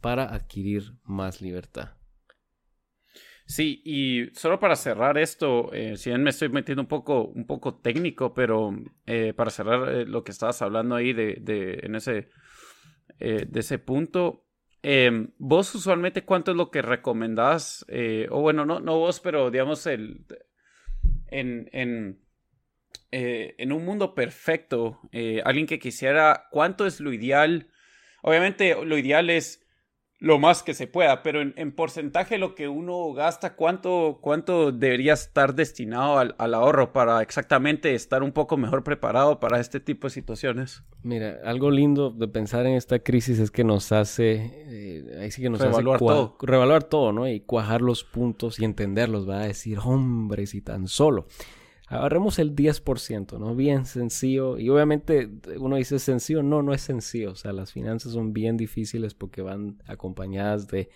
para 0.00 0.34
adquirir 0.34 0.98
más 1.04 1.40
libertad. 1.40 1.92
Sí, 3.46 3.82
y 3.84 4.34
solo 4.34 4.58
para 4.58 4.74
cerrar 4.74 5.18
esto, 5.18 5.70
eh, 5.74 5.98
si 5.98 6.08
bien 6.08 6.22
me 6.22 6.30
estoy 6.30 6.48
metiendo 6.48 6.80
un 6.82 6.88
poco, 6.88 7.24
un 7.24 7.46
poco 7.46 7.74
técnico, 7.74 8.32
pero 8.32 8.74
eh, 9.06 9.34
para 9.34 9.50
cerrar 9.50 9.88
eh, 9.94 10.06
lo 10.06 10.24
que 10.24 10.32
estabas 10.32 10.62
hablando 10.62 10.94
ahí 10.94 11.12
de, 11.12 11.36
de 11.40 11.80
en 11.82 11.94
ese, 11.94 12.30
de 13.18 13.60
ese 13.60 13.78
punto, 13.78 14.46
em, 14.82 15.28
vos 15.38 15.74
usualmente 15.74 16.24
cuánto 16.24 16.52
es 16.52 16.56
lo 16.56 16.70
que 16.70 16.80
recomendás, 16.82 17.84
o 18.30 18.40
bueno, 18.40 18.64
no, 18.64 18.80
no 18.80 18.98
vos, 18.98 19.20
pero 19.20 19.50
digamos 19.50 19.86
el, 19.86 20.24
en, 21.28 21.68
en, 21.72 22.20
en 23.10 23.72
un 23.72 23.84
mundo 23.84 24.14
perfecto, 24.14 25.00
alguien 25.44 25.66
que 25.66 25.78
quisiera, 25.78 26.48
¿cuánto 26.50 26.86
es 26.86 26.98
lo 26.98 27.12
ideal? 27.12 27.68
Obviamente 28.22 28.74
lo 28.84 28.96
ideal 28.96 29.28
es 29.28 29.63
lo 30.20 30.38
más 30.38 30.62
que 30.62 30.74
se 30.74 30.86
pueda, 30.86 31.22
pero 31.22 31.42
en, 31.42 31.72
porcentaje 31.72 32.38
lo 32.38 32.54
que 32.54 32.68
uno 32.68 33.12
gasta, 33.12 33.56
¿cuánto, 33.56 34.18
cuánto 34.20 34.72
debería 34.72 35.12
estar 35.12 35.54
destinado 35.54 36.18
al, 36.18 36.54
ahorro 36.54 36.92
para 36.92 37.20
exactamente 37.20 37.94
estar 37.94 38.22
un 38.22 38.32
poco 38.32 38.56
mejor 38.56 38.84
preparado 38.84 39.40
para 39.40 39.60
este 39.60 39.80
tipo 39.80 40.06
de 40.06 40.12
situaciones? 40.12 40.82
Mira, 41.02 41.40
algo 41.44 41.70
lindo 41.70 42.10
de 42.10 42.28
pensar 42.28 42.64
en 42.66 42.74
esta 42.74 43.00
crisis 43.00 43.38
es 43.38 43.50
que 43.50 43.64
nos 43.64 43.92
hace, 43.92 44.50
eh, 44.66 45.18
ahí 45.20 45.30
sí 45.30 45.42
que 45.42 45.50
nos 45.50 45.60
revaluar 45.60 45.96
hace 45.96 46.06
todo. 46.06 46.36
revaluar 46.40 46.84
todo, 46.84 47.12
¿no? 47.12 47.28
Y 47.28 47.40
cuajar 47.40 47.82
los 47.82 48.04
puntos 48.04 48.58
y 48.60 48.64
entenderlos, 48.64 49.28
va 49.28 49.40
a 49.40 49.46
decir, 49.46 49.78
hombre, 49.84 50.46
si 50.46 50.62
tan 50.62 50.88
solo. 50.88 51.26
Agarremos 51.86 52.38
el 52.38 52.56
10%, 52.56 53.38
¿no? 53.38 53.54
Bien 53.54 53.84
sencillo. 53.84 54.58
Y 54.58 54.70
obviamente 54.70 55.30
uno 55.58 55.76
dice 55.76 55.98
sencillo, 55.98 56.42
no, 56.42 56.62
no 56.62 56.72
es 56.72 56.80
sencillo. 56.80 57.32
O 57.32 57.36
sea, 57.36 57.52
las 57.52 57.72
finanzas 57.72 58.12
son 58.12 58.32
bien 58.32 58.56
difíciles 58.56 59.14
porque 59.14 59.42
van 59.42 59.82
acompañadas 59.86 60.66
de 60.68 60.88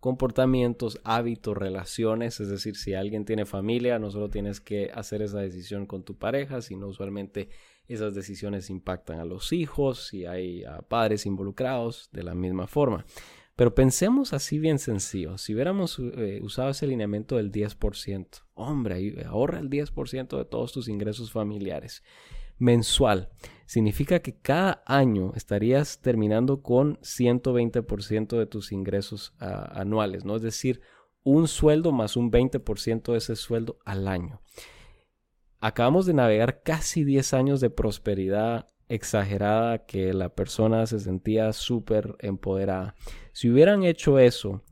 comportamientos, 0.00 1.00
hábitos, 1.02 1.56
relaciones. 1.56 2.40
Es 2.40 2.48
decir, 2.48 2.76
si 2.76 2.92
alguien 2.92 3.24
tiene 3.24 3.46
familia, 3.46 3.98
no 3.98 4.10
solo 4.10 4.28
tienes 4.28 4.60
que 4.60 4.90
hacer 4.92 5.22
esa 5.22 5.38
decisión 5.38 5.86
con 5.86 6.04
tu 6.04 6.18
pareja, 6.18 6.60
sino 6.60 6.88
usualmente 6.88 7.48
esas 7.88 8.14
decisiones 8.14 8.68
impactan 8.68 9.20
a 9.20 9.24
los 9.24 9.52
hijos, 9.52 10.12
y 10.14 10.24
hay 10.26 10.64
padres 10.88 11.26
involucrados 11.26 12.08
de 12.12 12.22
la 12.22 12.34
misma 12.34 12.66
forma. 12.66 13.04
Pero 13.56 13.74
pensemos 13.74 14.32
así 14.32 14.58
bien 14.58 14.78
sencillo. 14.78 15.38
Si 15.38 15.54
hubiéramos 15.54 16.00
eh, 16.00 16.40
usado 16.42 16.70
ese 16.70 16.88
lineamiento 16.88 17.36
del 17.36 17.52
10%, 17.52 18.26
hombre, 18.54 19.24
ahorra 19.26 19.60
el 19.60 19.70
10% 19.70 20.36
de 20.36 20.44
todos 20.44 20.72
tus 20.72 20.88
ingresos 20.88 21.30
familiares. 21.30 22.02
Mensual. 22.58 23.30
Significa 23.66 24.20
que 24.20 24.38
cada 24.40 24.82
año 24.86 25.32
estarías 25.34 26.00
terminando 26.00 26.62
con 26.62 26.98
120% 26.98 28.38
de 28.38 28.46
tus 28.46 28.72
ingresos 28.72 29.34
ah, 29.38 29.70
anuales, 29.74 30.24
¿no? 30.24 30.36
Es 30.36 30.42
decir, 30.42 30.80
un 31.22 31.48
sueldo 31.48 31.92
más 31.92 32.16
un 32.16 32.30
20% 32.30 33.12
de 33.12 33.18
ese 33.18 33.36
sueldo 33.36 33.78
al 33.84 34.08
año. 34.08 34.40
Acabamos 35.60 36.06
de 36.06 36.14
navegar 36.14 36.62
casi 36.62 37.04
10 37.04 37.34
años 37.34 37.60
de 37.60 37.70
prosperidad 37.70 38.68
exagerada 38.94 39.86
que 39.86 40.12
la 40.12 40.30
persona 40.30 40.86
se 40.86 41.00
sentía 41.00 41.52
súper 41.52 42.16
empoderada. 42.20 42.94
Si 43.32 43.50
hubieran 43.50 43.82
hecho 43.84 44.18
eso 44.18 44.62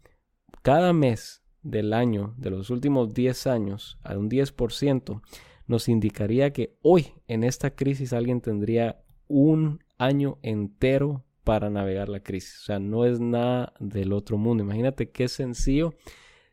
cada 0.62 0.92
mes 0.92 1.42
del 1.62 1.92
año, 1.92 2.34
de 2.38 2.50
los 2.50 2.70
últimos 2.70 3.14
10 3.14 3.46
años, 3.46 3.98
a 4.02 4.16
un 4.16 4.30
10%, 4.30 5.22
nos 5.66 5.88
indicaría 5.88 6.52
que 6.52 6.76
hoy 6.82 7.12
en 7.28 7.44
esta 7.44 7.74
crisis 7.74 8.12
alguien 8.12 8.40
tendría 8.40 9.02
un 9.28 9.80
año 9.98 10.38
entero 10.42 11.24
para 11.44 11.70
navegar 11.70 12.08
la 12.08 12.20
crisis. 12.20 12.60
O 12.62 12.64
sea, 12.64 12.78
no 12.78 13.04
es 13.04 13.20
nada 13.20 13.72
del 13.80 14.12
otro 14.12 14.38
mundo. 14.38 14.62
Imagínate 14.62 15.10
qué 15.10 15.28
sencillo 15.28 15.94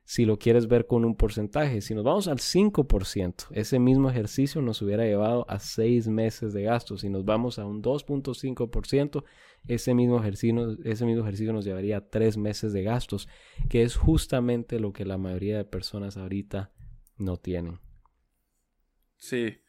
si 0.10 0.26
lo 0.26 0.40
quieres 0.40 0.68
ver 0.68 0.88
con 0.88 1.06
un 1.06 1.16
porcentaje. 1.16 1.82
Si 1.82 1.94
nos 1.94 2.04
vamos 2.04 2.28
al 2.28 2.40
5%, 2.40 3.46
ese 3.52 3.78
mismo 3.78 4.10
ejercicio 4.10 4.60
nos 4.60 4.82
hubiera 4.82 5.04
llevado 5.04 5.46
a 5.48 5.60
6 5.60 6.08
meses 6.08 6.52
de 6.52 6.64
gastos. 6.64 7.02
Si 7.02 7.10
nos 7.10 7.26
vamos 7.26 7.60
a 7.60 7.66
un 7.68 7.84
2.5%, 7.84 9.24
ese 9.68 9.94
mismo 9.94 10.20
ejercicio, 10.20 10.76
ese 10.84 11.06
mismo 11.06 11.22
ejercicio 11.22 11.54
nos 11.54 11.64
llevaría 11.64 11.98
a 11.98 12.10
3 12.10 12.38
meses 12.38 12.74
de 12.74 12.82
gastos, 12.82 13.30
que 13.70 13.84
es 13.84 13.98
justamente 13.98 14.80
lo 14.80 14.94
que 14.94 15.06
la 15.06 15.20
mayoría 15.20 15.58
de 15.58 15.66
personas 15.66 16.18
ahorita 16.18 16.72
no 17.20 17.38
tienen. 17.38 17.80
Sí. 19.16 19.60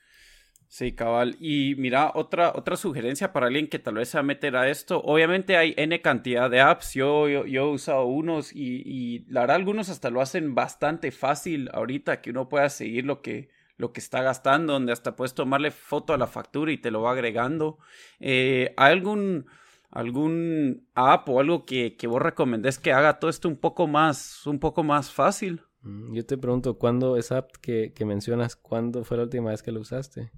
Sí, 0.70 0.92
cabal. 0.92 1.36
Y 1.40 1.74
mira, 1.78 2.12
otra, 2.14 2.52
otra 2.54 2.76
sugerencia 2.76 3.32
para 3.32 3.48
alguien 3.48 3.66
que 3.68 3.80
tal 3.80 3.94
vez 3.94 4.08
se 4.08 4.18
va 4.18 4.20
a 4.20 4.22
meter 4.22 4.54
a 4.54 4.70
esto. 4.70 5.02
Obviamente 5.02 5.56
hay 5.56 5.74
N 5.76 6.00
cantidad 6.00 6.48
de 6.48 6.60
apps. 6.60 6.94
Yo, 6.94 7.26
yo, 7.26 7.42
he 7.44 7.72
usado 7.72 8.04
unos 8.04 8.54
y, 8.54 8.80
y, 8.86 9.24
la 9.28 9.40
verdad 9.40 9.56
algunos 9.56 9.88
hasta 9.88 10.10
lo 10.10 10.20
hacen 10.20 10.54
bastante 10.54 11.10
fácil 11.10 11.70
ahorita 11.72 12.20
que 12.20 12.30
uno 12.30 12.48
pueda 12.48 12.68
seguir 12.70 13.04
lo 13.04 13.20
que, 13.20 13.48
lo 13.78 13.92
que 13.92 13.98
está 13.98 14.22
gastando, 14.22 14.74
donde 14.74 14.92
hasta 14.92 15.16
puedes 15.16 15.34
tomarle 15.34 15.72
foto 15.72 16.14
a 16.14 16.18
la 16.18 16.28
factura 16.28 16.70
y 16.70 16.78
te 16.78 16.92
lo 16.92 17.02
va 17.02 17.12
agregando. 17.12 17.78
Eh, 18.20 18.72
¿Hay 18.76 18.92
algún, 18.92 19.46
algún 19.90 20.86
app 20.94 21.28
o 21.30 21.40
algo 21.40 21.66
que, 21.66 21.96
que 21.96 22.06
vos 22.06 22.22
recomendés 22.22 22.78
que 22.78 22.92
haga 22.92 23.18
todo 23.18 23.28
esto 23.28 23.48
un 23.48 23.56
poco 23.56 23.88
más, 23.88 24.46
un 24.46 24.60
poco 24.60 24.84
más 24.84 25.10
fácil? 25.10 25.62
Mm, 25.82 26.14
yo 26.14 26.24
te 26.24 26.38
pregunto, 26.38 26.78
¿cuándo 26.78 27.16
esa 27.16 27.38
app 27.38 27.56
que, 27.60 27.92
que 27.92 28.04
mencionas, 28.04 28.54
cuándo 28.54 29.02
fue 29.02 29.16
la 29.16 29.24
última 29.24 29.50
vez 29.50 29.64
que 29.64 29.72
lo 29.72 29.80
usaste? 29.80 30.30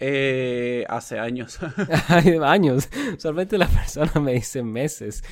Eh, 0.00 0.84
hace 0.88 1.18
años. 1.18 1.58
años. 2.44 2.88
Usualmente 3.16 3.58
la 3.58 3.66
persona 3.66 4.12
me 4.20 4.34
dice 4.34 4.62
meses. 4.62 5.24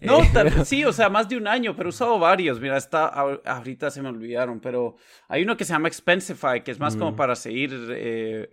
No, 0.00 0.22
eh, 0.22 0.64
sí, 0.64 0.84
o 0.84 0.92
sea, 0.92 1.08
más 1.08 1.28
de 1.28 1.36
un 1.36 1.48
año, 1.48 1.74
pero 1.74 1.88
he 1.88 1.90
usado 1.90 2.18
varios. 2.18 2.60
Mira, 2.60 2.76
está, 2.76 3.06
ahorita 3.06 3.90
se 3.90 4.00
me 4.00 4.08
olvidaron, 4.08 4.60
pero 4.60 4.96
hay 5.28 5.42
uno 5.42 5.56
que 5.56 5.64
se 5.64 5.72
llama 5.72 5.88
Expensify, 5.88 6.62
que 6.62 6.70
es 6.70 6.78
más 6.78 6.96
como 6.96 7.12
mm. 7.12 7.16
para 7.16 7.34
seguir 7.34 7.72
eh, 7.90 8.48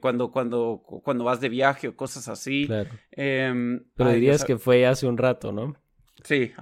cuando, 0.00 0.30
cuando, 0.30 0.82
cuando 0.84 1.24
vas 1.24 1.40
de 1.40 1.48
viaje 1.48 1.88
o 1.88 1.96
cosas 1.96 2.28
así. 2.28 2.66
Claro. 2.66 2.90
Em, 3.12 3.84
pero 3.96 4.10
dirías 4.10 4.44
que 4.44 4.58
fue 4.58 4.86
hace 4.86 5.06
un 5.06 5.16
rato, 5.16 5.52
¿no? 5.52 5.74
Sí, 6.22 6.52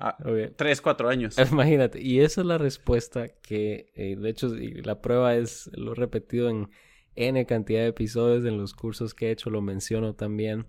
tres, 0.57 0.81
cuatro 0.81 1.09
años. 1.09 1.37
Imagínate, 1.51 2.01
y 2.01 2.21
esa 2.21 2.43
es 2.43 2.47
la 2.47 2.59
respuesta 2.59 3.29
que, 3.43 3.91
de 3.95 4.31
hecho, 4.31 4.55
la 4.85 5.03
prueba 5.03 5.35
es, 5.35 5.69
lo 5.75 5.93
he 5.93 5.97
repetido 5.97 6.49
en 6.49 6.71
N 7.17 7.45
cantidad 7.47 7.81
de 7.81 7.89
episodios 7.89 8.45
en 8.45 8.59
los 8.59 8.75
cursos 8.75 9.15
que 9.15 9.29
he 9.29 9.31
hecho, 9.31 9.51
lo 9.51 9.61
menciono 9.61 10.15
también. 10.15 10.67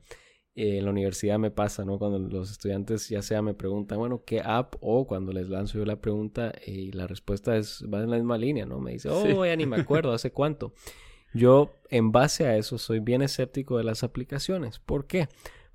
Eh, 0.54 0.80
en 0.80 0.86
la 0.86 0.92
universidad 0.92 1.40
me 1.40 1.50
pasa, 1.50 1.86
¿no? 1.86 1.98
Cuando 1.98 2.20
los 2.20 2.52
estudiantes 2.52 3.08
ya 3.08 3.22
sea 3.22 3.42
me 3.42 3.54
preguntan, 3.54 4.00
bueno, 4.00 4.24
¿qué 4.26 4.42
app? 4.44 4.76
O 4.82 5.08
cuando 5.08 5.32
les 5.32 5.48
lanzo 5.48 5.78
yo 5.78 5.86
la 5.86 6.02
pregunta 6.02 6.52
y 6.66 6.92
la 6.92 7.08
respuesta 7.08 7.56
es, 7.56 7.86
va 7.92 8.04
en 8.04 8.10
la 8.10 8.18
misma 8.18 8.38
línea, 8.38 8.66
¿no? 8.66 8.80
Me 8.80 8.92
dice, 8.92 9.10
oh, 9.10 9.46
ya 9.46 9.56
ni 9.56 9.66
me 9.66 9.78
acuerdo, 9.78 10.12
¿hace 10.12 10.32
cuánto? 10.34 10.74
Yo, 11.34 11.72
en 11.90 12.12
base 12.12 12.46
a 12.46 12.58
eso, 12.58 12.78
soy 12.78 13.00
bien 13.00 13.22
escéptico 13.22 13.78
de 13.78 13.86
las 13.86 14.04
aplicaciones. 14.04 14.80
¿Por 14.80 15.08
qué? 15.08 15.30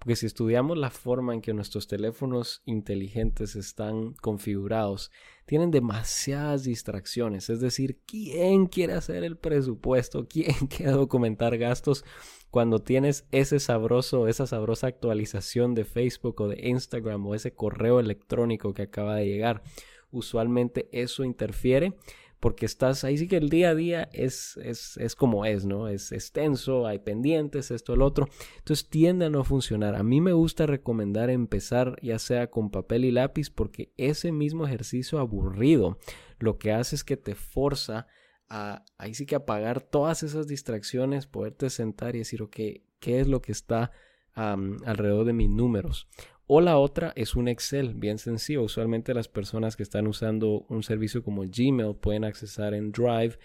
Porque 0.07 0.15
si 0.15 0.27
estudiamos 0.27 0.79
la 0.79 0.91
forma 0.91 1.35
en 1.35 1.41
que 1.41 1.53
nuestros 1.53 1.89
teléfonos 1.89 2.63
inteligentes 2.65 3.57
están 3.57 4.13
configurados, 4.13 5.11
tienen 5.47 5.73
demasiadas 5.73 6.63
distracciones. 6.63 7.51
Es 7.51 7.59
decir, 7.59 7.99
¿quién 8.07 8.67
quiere 8.67 8.93
hacer 8.93 9.25
el 9.25 9.37
presupuesto? 9.37 10.29
¿Quién 10.29 10.55
quiere 10.71 10.93
documentar 10.93 11.59
gastos? 11.59 12.05
Cuando 12.53 12.79
tienes 12.79 13.27
ese 13.33 13.59
sabroso, 13.59 14.29
esa 14.29 14.47
sabrosa 14.47 14.87
actualización 14.87 15.75
de 15.75 15.85
Facebook 15.85 16.41
o 16.41 16.47
de 16.47 16.69
Instagram 16.69 17.27
o 17.27 17.35
ese 17.35 17.53
correo 17.55 17.99
electrónico 17.99 18.75
que 18.75 18.83
acaba 18.83 19.17
de 19.17 19.27
llegar, 19.27 19.65
usualmente 20.13 20.89
eso 20.93 21.25
interfiere 21.25 21.95
porque 22.41 22.67
estás 22.67 23.03
ahí 23.05 23.17
sí 23.17 23.29
que 23.29 23.39
el 23.39 23.49
día 23.49 23.71
a 23.71 23.75
día 23.75 24.09
es, 24.13 24.57
es, 24.59 24.97
es 24.99 25.15
como 25.15 25.45
es, 25.47 25.65
¿no? 25.65 25.89
Es 25.89 26.13
extenso, 26.13 26.87
hay 26.87 26.99
pendientes, 26.99 27.71
esto, 27.71 27.95
el 27.95 28.03
otro. 28.03 28.29
Entonces 28.59 28.89
tiende 28.89 29.27
a 29.27 29.31
no 29.31 29.43
funcionar. 29.45 29.95
A 29.95 30.03
mí 30.03 30.21
me 30.21 30.33
gusta 30.33 30.67
recomendar 30.67 31.31
empezar 31.31 31.97
ya 32.03 32.19
sea 32.19 32.51
con 32.51 32.71
papel 32.71 33.05
y 33.05 33.11
lápiz 33.11 33.51
porque 33.51 33.93
ese 33.97 34.33
mismo 34.33 34.67
ejercicio 34.67 35.19
aburrido 35.19 35.99
lo 36.39 36.59
que 36.59 36.73
hace 36.73 36.97
es 36.97 37.05
que 37.05 37.17
te 37.17 37.35
forza 37.35 38.07
a 38.49 38.85
ahí 38.99 39.15
sí 39.15 39.27
que 39.27 39.35
apagar 39.35 39.81
todas 39.81 40.23
esas 40.23 40.47
distracciones, 40.47 41.27
poderte 41.27 41.71
sentar 41.71 42.15
y 42.15 42.21
decir, 42.21 42.43
ok, 42.43 42.57
¿qué 43.01 43.21
es 43.21 43.27
lo 43.27 43.41
que 43.41 43.53
está 43.53 43.93
alrededor 44.35 45.25
de 45.25 45.33
mis 45.33 45.49
números? 45.49 46.09
O 46.47 46.61
la 46.61 46.79
otra 46.79 47.13
es 47.17 47.35
un 47.35 47.49
Excel, 47.49 47.95
bien 47.95 48.19
sencillo. 48.19 48.63
Usualmente 48.63 49.15
las 49.15 49.29
personas 49.29 49.77
que 49.77 49.83
están 49.83 50.07
usando 50.07 50.65
un 50.69 50.83
servicio 50.83 51.25
como 51.25 51.43
Gmail 51.43 51.97
pueden 51.97 52.25
accesar 52.25 52.73
en 52.75 52.93
Drive 52.93 53.37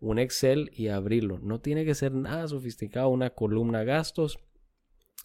un 0.00 0.18
Excel 0.18 0.70
y 0.74 0.88
abrirlo. 0.88 1.38
No 1.38 1.60
tiene 1.60 1.84
que 1.84 1.94
ser 1.94 2.12
nada 2.12 2.48
sofisticado. 2.48 3.08
Una 3.08 3.30
columna 3.30 3.84
gastos, 3.84 4.38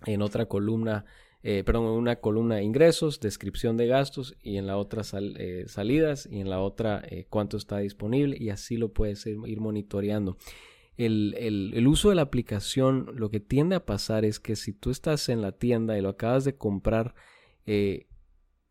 en 0.06 0.22
otra 0.22 0.46
columna, 0.48 1.06
eh, 1.44 1.64
perdón, 1.64 1.86
una 1.86 2.18
columna 2.18 2.62
ingresos, 2.62 3.20
descripción 3.20 3.78
de 3.78 3.88
gastos 3.88 4.36
y 4.42 4.58
en 4.58 4.68
la 4.68 4.78
otra 4.78 5.04
eh, 5.38 5.66
salidas 5.68 6.28
y 6.30 6.42
en 6.42 6.50
la 6.50 6.60
otra 6.60 7.02
eh, 7.08 7.26
cuánto 7.30 7.58
está 7.58 7.78
disponible 7.80 8.36
y 8.40 8.50
así 8.50 8.78
lo 8.78 8.92
puedes 8.92 9.26
ir, 9.26 9.38
ir 9.46 9.62
monitoreando. 9.62 10.38
El, 10.98 11.36
el, 11.38 11.88
uso 11.88 12.10
de 12.10 12.16
la 12.16 12.22
aplicación, 12.22 13.12
lo 13.16 13.30
que 13.30 13.42
tiende 13.42 13.76
a 13.76 13.86
pasar 13.86 14.24
es 14.24 14.40
que 14.40 14.56
si 14.56 14.72
tú 14.72 14.92
estás 14.92 15.28
en 15.28 15.42
la 15.42 15.52
tienda 15.52 15.98
y 15.98 16.02
lo 16.02 16.10
acabas 16.10 16.46
de 16.46 16.56
comprar, 16.56 17.16
eh, 17.66 18.08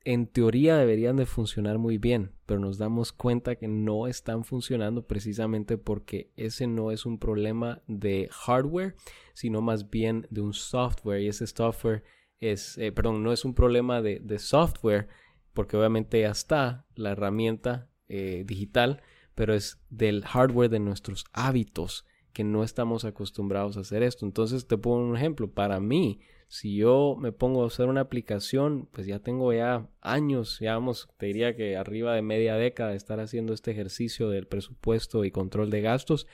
en 0.04 0.26
teoría 0.26 0.76
deberían 0.76 1.16
de 1.16 1.26
funcionar 1.26 1.78
muy 1.78 1.98
bien, 1.98 2.32
pero 2.46 2.60
nos 2.60 2.78
damos 2.78 3.12
cuenta 3.12 3.56
que 3.56 3.68
no 3.68 4.06
están 4.06 4.44
funcionando 4.44 5.06
precisamente 5.06 5.78
porque 5.78 6.30
ese 6.36 6.66
no 6.66 6.90
es 6.90 7.06
un 7.06 7.18
problema 7.18 7.82
de 7.86 8.28
hardware, 8.30 8.96
sino 9.32 9.62
más 9.62 9.90
bien 9.90 10.26
de 10.30 10.42
un 10.42 10.52
software. 10.52 11.22
Y 11.22 11.28
ese 11.28 11.46
software 11.46 12.04
es, 12.40 12.76
eh, 12.78 12.92
perdón, 12.92 13.22
no 13.22 13.32
es 13.32 13.44
un 13.44 13.54
problema 13.54 14.02
de, 14.02 14.20
de, 14.20 14.38
software 14.38 15.08
porque 15.54 15.76
obviamente 15.76 16.20
ya 16.20 16.30
está 16.30 16.86
la 16.94 17.12
herramienta 17.12 17.88
eh, 18.08 18.44
digital, 18.46 19.02
pero 19.34 19.54
es 19.54 19.80
del 19.88 20.24
hardware 20.24 20.68
de 20.68 20.80
nuestros 20.80 21.24
hábitos 21.32 22.04
que 22.35 22.45
no 22.45 22.64
estamos 22.64 23.07
acostumbrados 23.07 23.78
a 23.78 23.80
hacer 23.80 24.03
esto. 24.03 24.26
Entonces 24.26 24.66
te 24.66 24.76
pongo 24.76 24.99
un 24.99 25.16
ejemplo. 25.16 25.51
Para 25.51 25.80
mí, 25.80 26.20
si 26.49 26.76
yo 26.76 27.16
me 27.18 27.32
pongo 27.32 27.62
a 27.62 27.68
hacer 27.68 27.87
una 27.87 28.03
aplicación, 28.03 28.89
pues 28.93 29.07
ya 29.07 29.20
tengo 29.20 29.53
ya 29.53 29.89
años, 30.03 30.59
ya 30.61 30.74
vamos, 30.74 31.09
te 31.16 31.26
diría 31.26 31.57
que 31.57 31.76
arriba 31.76 32.14
de 32.14 32.22
media 32.22 32.57
década 32.57 32.91
de 32.91 32.97
estar 32.97 33.20
haciendo 33.20 33.55
este 33.55 33.70
ejercicio 33.70 34.28
del 34.28 34.47
presupuesto 34.47 35.24
y 35.24 35.30
control 35.30 35.70
de 35.70 35.80
gastos. 35.80 36.26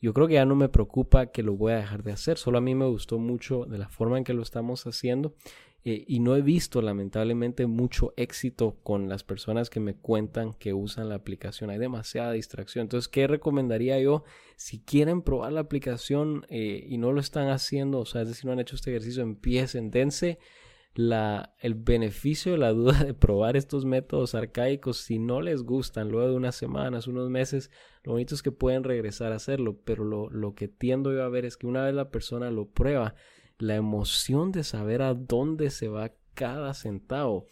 Yo 0.00 0.12
creo 0.12 0.26
que 0.26 0.34
ya 0.34 0.46
no 0.46 0.56
me 0.56 0.68
preocupa 0.68 1.26
que 1.26 1.42
lo 1.42 1.54
voy 1.54 1.72
a 1.72 1.76
dejar 1.76 2.02
de 2.02 2.12
hacer. 2.12 2.38
Solo 2.38 2.58
a 2.58 2.62
mí 2.62 2.74
me 2.74 2.86
gustó 2.86 3.18
mucho 3.18 3.66
de 3.66 3.78
la 3.78 3.88
forma 3.88 4.18
en 4.18 4.24
que 4.24 4.34
lo 4.34 4.42
estamos 4.42 4.86
haciendo 4.86 5.34
eh, 5.86 6.02
y 6.06 6.20
no 6.20 6.34
he 6.34 6.40
visto 6.40 6.80
lamentablemente 6.80 7.66
mucho 7.66 8.14
éxito 8.16 8.78
con 8.82 9.08
las 9.10 9.22
personas 9.22 9.68
que 9.68 9.80
me 9.80 9.94
cuentan 9.94 10.54
que 10.54 10.72
usan 10.72 11.10
la 11.10 11.16
aplicación. 11.16 11.68
Hay 11.68 11.78
demasiada 11.78 12.32
distracción. 12.32 12.84
Entonces, 12.84 13.08
¿qué 13.08 13.26
recomendaría 13.26 14.00
yo? 14.00 14.24
Si 14.56 14.80
quieren 14.80 15.20
probar 15.20 15.52
la 15.52 15.60
aplicación 15.60 16.46
eh, 16.48 16.86
y 16.88 16.96
no 16.96 17.12
lo 17.12 17.20
están 17.20 17.48
haciendo, 17.48 18.00
o 18.00 18.06
sea, 18.06 18.22
es 18.22 18.28
decir, 18.28 18.46
no 18.46 18.52
han 18.52 18.60
hecho 18.60 18.76
este 18.76 18.90
ejercicio, 18.90 19.22
empiecen, 19.22 19.90
dense 19.90 20.38
la, 20.94 21.54
el 21.58 21.74
beneficio 21.74 22.52
de 22.52 22.58
la 22.58 22.72
duda 22.72 23.04
de 23.04 23.12
probar 23.12 23.56
estos 23.56 23.84
métodos 23.84 24.34
arcaicos. 24.34 24.98
Si 24.98 25.18
no 25.18 25.42
les 25.42 25.64
gustan, 25.64 26.08
luego 26.08 26.30
de 26.30 26.36
unas 26.36 26.54
semanas, 26.54 27.08
unos 27.08 27.28
meses, 27.28 27.70
lo 28.04 28.12
bonito 28.12 28.34
es 28.34 28.42
que 28.42 28.52
pueden 28.52 28.84
regresar 28.84 29.32
a 29.32 29.36
hacerlo. 29.36 29.78
Pero 29.84 30.04
lo, 30.04 30.30
lo 30.30 30.54
que 30.54 30.68
tiendo 30.68 31.12
yo 31.12 31.24
a 31.24 31.28
ver 31.28 31.44
es 31.44 31.58
que 31.58 31.66
una 31.66 31.84
vez 31.84 31.94
la 31.94 32.10
persona 32.10 32.50
lo 32.50 32.70
prueba, 32.70 33.14
la 33.58 33.76
emoción 33.76 34.52
de 34.52 34.64
saber 34.64 35.02
a 35.02 35.14
dónde 35.14 35.70
se 35.70 35.88
va 35.88 36.12
cada 36.34 36.74
centavo 36.74 37.46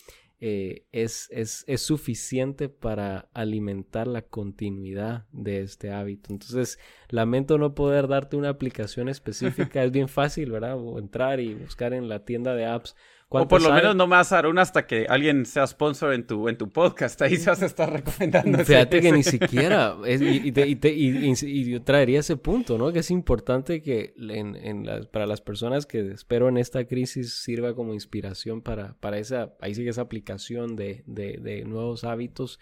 eh, 0.44 0.86
es, 0.90 1.28
es, 1.30 1.62
es, 1.68 1.82
suficiente 1.82 2.68
para 2.68 3.28
alimentar 3.32 4.08
la 4.08 4.22
continuidad 4.22 5.24
de 5.30 5.60
este 5.60 5.92
hábito. 5.92 6.32
Entonces, 6.32 6.80
lamento 7.10 7.58
no 7.58 7.76
poder 7.76 8.08
darte 8.08 8.36
una 8.36 8.48
aplicación 8.48 9.08
específica. 9.08 9.84
es 9.84 9.92
bien 9.92 10.08
fácil, 10.08 10.50
¿verdad? 10.50 10.76
entrar 10.98 11.38
y 11.38 11.54
buscar 11.54 11.92
en 11.92 12.08
la 12.08 12.24
tienda 12.24 12.56
de 12.56 12.66
apps 12.66 12.96
o 13.32 13.48
por 13.48 13.62
lo 13.62 13.72
menos 13.72 13.96
no 13.96 14.06
me 14.06 14.16
vas 14.16 14.32
a 14.32 14.36
dar 14.36 14.46
una 14.46 14.62
hasta 14.62 14.86
que 14.86 15.06
alguien 15.08 15.46
sea 15.46 15.66
sponsor 15.66 16.12
en 16.12 16.26
tu, 16.26 16.48
en 16.48 16.56
tu 16.56 16.70
podcast. 16.70 17.20
Ahí 17.22 17.36
se 17.36 17.50
vas 17.50 17.62
a 17.62 17.66
estar 17.66 17.92
recomendando. 17.92 18.64
Fíjate 18.64 19.00
que 19.00 19.12
ni 19.12 19.22
siquiera. 19.22 19.96
y, 20.06 21.70
yo 21.70 21.82
traería 21.82 22.20
ese 22.20 22.36
punto, 22.36 22.78
¿no? 22.78 22.92
Que 22.92 23.00
es 23.00 23.10
importante 23.10 23.82
que 23.82 24.14
en, 24.16 24.56
en 24.56 25.08
para 25.10 25.26
las 25.26 25.40
personas 25.40 25.86
que 25.86 26.12
espero 26.12 26.48
en 26.48 26.56
esta 26.56 26.84
crisis 26.84 27.34
sirva 27.34 27.74
como 27.74 27.94
inspiración 27.94 28.60
para, 28.60 28.94
para 29.00 29.18
esa, 29.18 29.54
ahí 29.60 29.74
sigue 29.74 29.90
esa 29.90 30.02
aplicación 30.02 30.76
de, 30.76 31.02
de, 31.06 31.38
de 31.38 31.64
nuevos 31.64 32.04
hábitos 32.04 32.58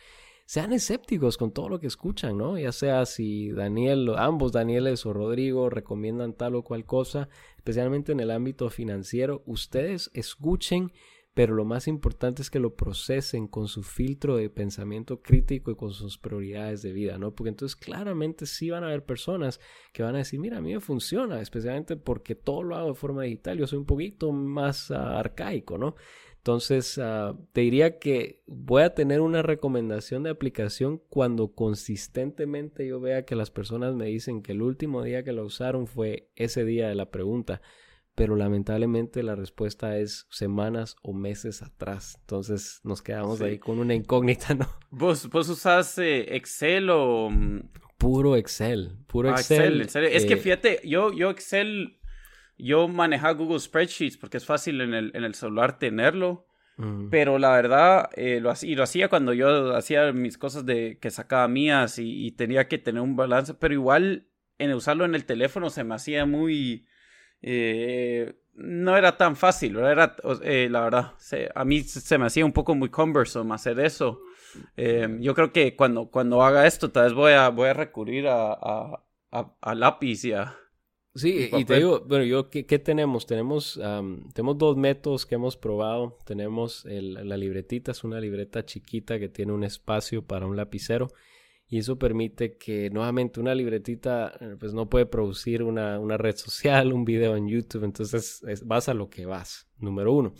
sean 0.51 0.72
escépticos 0.72 1.38
con 1.38 1.53
todo 1.53 1.68
lo 1.68 1.78
que 1.78 1.86
escuchan, 1.86 2.36
¿no? 2.36 2.59
Ya 2.59 2.72
sea 2.72 3.07
si 3.07 3.53
Daniel, 3.53 4.12
ambos 4.16 4.51
Danieles 4.51 5.07
o 5.07 5.12
Rodrigo 5.12 5.70
recomiendan 5.70 6.32
tal 6.32 6.57
o 6.57 6.64
cual 6.64 6.84
cosa, 6.84 7.28
especialmente 7.55 8.11
en 8.11 8.18
el 8.18 8.32
ámbito 8.32 8.68
financiero, 8.68 9.44
ustedes 9.46 10.11
escuchen, 10.12 10.90
pero 11.34 11.55
lo 11.55 11.64
más 11.64 11.86
importante 11.86 12.42
es 12.42 12.51
que 12.51 12.59
lo 12.59 12.74
procesen 12.74 13.46
con 13.46 13.68
su 13.68 13.84
filtro 13.84 14.38
de 14.38 14.51
pensamiento 14.51 15.22
crítico 15.22 15.70
y 15.70 15.76
con 15.76 15.92
sus 15.92 16.18
prioridades 16.18 16.82
de 16.82 16.90
vida, 16.90 17.16
¿no? 17.16 17.32
Porque 17.32 17.51
entonces 17.51 17.76
claramente 17.76 18.44
sí 18.44 18.70
van 18.70 18.82
a 18.82 18.88
haber 18.88 19.05
personas 19.05 19.61
que 19.92 20.03
van 20.03 20.16
a 20.16 20.18
decir, 20.18 20.40
mira, 20.40 20.59
a 20.59 20.61
mí 20.61 20.74
me 20.74 20.80
funciona, 20.80 21.40
especialmente 21.40 21.94
porque 21.94 22.34
todo 22.34 22.64
lo 22.64 22.74
hago 22.74 22.88
de 22.88 22.94
forma 22.94 23.22
digital, 23.22 23.57
yo 23.57 23.68
soy 23.68 23.78
un 23.78 23.86
poquito 23.86 24.32
más 24.32 24.90
ah, 24.90 25.20
arcaico, 25.20 25.78
¿no? 25.78 25.94
Entonces, 26.41 26.97
ah, 26.97 27.36
te 27.53 27.61
diría 27.61 27.99
que 27.99 28.43
voy 28.47 28.82
a 28.82 28.95
tener 28.95 29.20
una 29.20 29.43
recomendación 29.43 30.22
de 30.22 30.30
aplicación 30.30 31.03
cuando 31.11 31.53
consistentemente 31.53 32.86
yo 32.86 32.99
vea 32.99 33.26
que 33.26 33.36
las 33.36 33.51
personas 33.51 33.95
me 33.95 34.07
dicen 34.07 34.41
que 34.43 34.53
el 34.53 34.62
último 34.62 35.03
día 35.03 35.22
que 35.22 35.32
la 35.32 35.43
usaron 35.43 35.86
fue 35.86 36.30
ese 36.36 36.64
día 36.64 36.88
de 36.88 36.95
la 36.95 37.11
pregunta. 37.11 37.61
Pero 38.14 38.36
lamentablemente 38.36 39.22
la 39.22 39.34
respuesta 39.34 39.99
es 39.99 40.26
semanas 40.30 40.97
o 41.03 41.12
meses 41.12 41.62
atrás. 41.62 42.16
Entonces 42.20 42.80
nos 42.84 43.03
quedamos 43.03 43.43
ahí 43.43 43.59
con 43.59 43.78
una 43.78 43.95
incógnita, 43.95 44.55
¿no? 44.55 44.66
¿Vos, 44.91 45.28
vos 45.28 45.47
usás 45.51 45.99
eh, 45.99 46.34
Excel 46.36 46.88
o...? 46.88 47.28
Mm? 47.30 47.68
Puro 47.99 48.34
Excel, 48.36 48.97
puro 49.07 49.28
ah, 49.28 49.32
Excel. 49.32 49.82
Es 49.82 50.24
que 50.24 50.32
eh, 50.32 50.36
fíjate, 50.38 50.80
yo, 50.84 51.12
yo 51.12 51.28
Excel 51.28 51.99
yo 52.62 52.88
manejaba 52.88 53.34
Google 53.34 53.61
Spreadsheets 53.61 54.16
porque 54.16 54.36
es 54.36 54.46
fácil 54.46 54.80
en 54.80 54.94
el, 54.94 55.11
en 55.14 55.24
el 55.24 55.34
celular 55.34 55.78
tenerlo. 55.78 56.46
Pero 57.11 57.38
la 57.38 57.50
verdad, 57.50 58.08
eh, 58.14 58.40
lo, 58.40 58.50
y 58.62 58.74
lo 58.74 58.84
hacía 58.84 59.11
cuando 59.11 59.34
yo 59.34 59.76
hacía 59.76 60.14
mis 60.14 60.38
cosas 60.38 60.64
de 60.64 60.96
que 60.98 61.11
sacaba 61.11 61.46
mías 61.46 61.98
y, 61.98 62.30
tenía 62.30 62.68
que 62.68 62.78
tener 62.78 63.02
un 63.02 63.16
balance. 63.16 63.52
Pero 63.52 63.74
igual, 63.74 64.28
en 64.56 64.72
usarlo 64.72 65.04
en 65.04 65.14
el 65.14 65.26
teléfono 65.26 65.68
se 65.68 65.84
me 65.84 65.94
hacía 65.94 66.24
muy 66.24 66.86
eh, 67.42 68.34
no 68.54 68.96
era 68.96 69.18
tan 69.18 69.36
fácil, 69.36 69.76
Era, 69.76 70.16
eh, 70.42 70.68
la 70.70 70.80
verdad, 70.80 71.12
a 71.54 71.64
mí 71.66 71.82
se 71.82 72.16
me 72.16 72.24
hacía 72.24 72.46
un 72.46 72.52
poco 72.52 72.74
muy 72.74 72.88
cumbersome 72.88 73.54
hacer 73.54 73.78
eso. 73.80 74.22
Yo 74.76 75.34
creo 75.34 75.52
que 75.52 75.76
cuando, 75.76 76.11
cuando 76.11 76.42
haga 76.42 76.66
esto, 76.66 76.90
tal 76.90 77.04
vez 77.04 77.12
voy 77.12 77.32
a, 77.32 77.50
voy 77.50 77.68
a 77.68 77.74
recurrir 77.74 78.26
a, 78.26 79.02
a, 79.30 79.74
lápiz 79.74 80.24
y 80.24 80.32
a... 80.32 80.56
Sí, 81.14 81.50
y, 81.52 81.64
te 81.64 81.76
digo, 81.76 82.04
bueno, 82.06 82.24
yo, 82.24 82.50
¿qué, 82.50 82.62
tenemos? 82.78 83.26
Tenemos, 83.26 83.80
tenemos 84.32 84.58
dos 84.58 84.76
métodos 84.76 85.26
que 85.26 85.34
hemos 85.34 85.56
probado. 85.56 86.16
Tenemos 86.24 86.84
la 86.84 87.36
libretita, 87.36 87.92
es 87.92 88.04
una 88.04 88.20
libreta 88.20 88.64
chiquita 88.64 89.18
que 89.18 89.28
tiene 89.28 89.52
un 89.52 89.64
espacio 89.64 90.24
para 90.24 90.46
un 90.46 90.56
lapicero 90.56 91.08
y 91.70 91.78
eso 91.78 91.96
permite 91.96 92.56
que 92.56 92.90
nuevamente 92.90 93.38
una 93.38 93.54
libretita 93.54 94.32
eh, 94.40 94.56
pues 94.58 94.74
no 94.74 94.90
puede 94.90 95.06
producir 95.06 95.62
una, 95.62 96.16
red 96.16 96.34
social, 96.36 96.92
un 96.92 97.04
video 97.04 97.36
en 97.36 97.46
YouTube, 97.46 97.84
entonces 97.84 98.42
vas 98.64 98.88
a 98.88 98.94
lo 98.94 99.08
que 99.08 99.24
vas, 99.24 99.68
número 99.78 100.12
uno. 100.12 100.34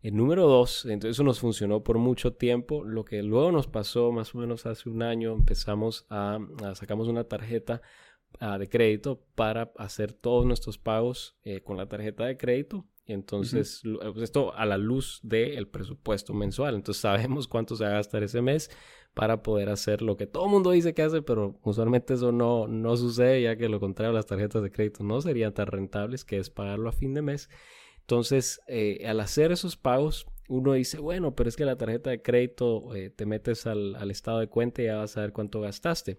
El 0.00 0.16
número 0.16 0.48
dos, 0.48 0.86
entonces 0.86 1.16
eso 1.16 1.22
nos 1.22 1.38
funcionó 1.38 1.82
por 1.82 1.98
mucho 1.98 2.32
tiempo. 2.32 2.82
Lo 2.82 3.04
que 3.04 3.22
luego 3.22 3.52
nos 3.52 3.66
pasó, 3.66 4.10
más 4.10 4.34
o 4.34 4.38
menos 4.38 4.64
hace 4.64 4.88
un 4.88 5.02
año, 5.02 5.34
empezamos 5.34 6.06
a, 6.08 6.38
sacamos 6.74 7.08
una 7.08 7.24
tarjeta 7.24 7.82
de 8.58 8.68
crédito 8.68 9.22
para 9.34 9.72
hacer 9.76 10.12
todos 10.12 10.46
nuestros 10.46 10.78
pagos 10.78 11.36
eh, 11.44 11.60
con 11.62 11.76
la 11.76 11.88
tarjeta 11.88 12.24
de 12.24 12.36
crédito. 12.36 12.86
Entonces, 13.06 13.82
pues, 13.82 14.22
esto 14.22 14.54
a 14.54 14.64
la 14.66 14.78
luz 14.78 15.20
del 15.22 15.66
presupuesto 15.68 16.32
mensual. 16.32 16.74
Entonces, 16.74 17.00
sabemos 17.02 17.48
cuánto 17.48 17.76
se 17.76 17.84
va 17.84 17.90
a 17.90 17.94
gastar 17.94 18.22
ese 18.22 18.40
mes 18.40 18.70
para 19.14 19.42
poder 19.42 19.68
hacer 19.68 20.02
lo 20.02 20.16
que 20.16 20.26
todo 20.26 20.44
el 20.44 20.50
mundo 20.50 20.70
dice 20.70 20.94
que 20.94 21.02
hace, 21.02 21.20
pero 21.20 21.58
usualmente 21.64 22.14
eso 22.14 22.30
no, 22.30 22.68
no 22.68 22.96
sucede, 22.96 23.42
ya 23.42 23.56
que 23.56 23.68
lo 23.68 23.80
contrario, 23.80 24.12
las 24.12 24.26
tarjetas 24.26 24.62
de 24.62 24.70
crédito 24.70 25.02
no 25.02 25.20
serían 25.20 25.52
tan 25.52 25.66
rentables, 25.66 26.24
que 26.24 26.38
es 26.38 26.50
pagarlo 26.50 26.88
a 26.88 26.92
fin 26.92 27.12
de 27.14 27.22
mes. 27.22 27.50
Entonces, 28.00 28.60
eh, 28.68 29.04
al 29.06 29.18
hacer 29.20 29.50
esos 29.50 29.76
pagos, 29.76 30.26
uno 30.48 30.74
dice, 30.74 30.98
bueno, 30.98 31.34
pero 31.34 31.48
es 31.48 31.56
que 31.56 31.64
la 31.64 31.76
tarjeta 31.76 32.10
de 32.10 32.22
crédito 32.22 32.94
eh, 32.94 33.10
te 33.10 33.26
metes 33.26 33.66
al, 33.66 33.96
al 33.96 34.10
estado 34.10 34.38
de 34.38 34.48
cuenta 34.48 34.82
y 34.82 34.86
ya 34.86 34.96
vas 34.96 35.16
a 35.16 35.22
ver 35.22 35.32
cuánto 35.32 35.60
gastaste. 35.60 36.18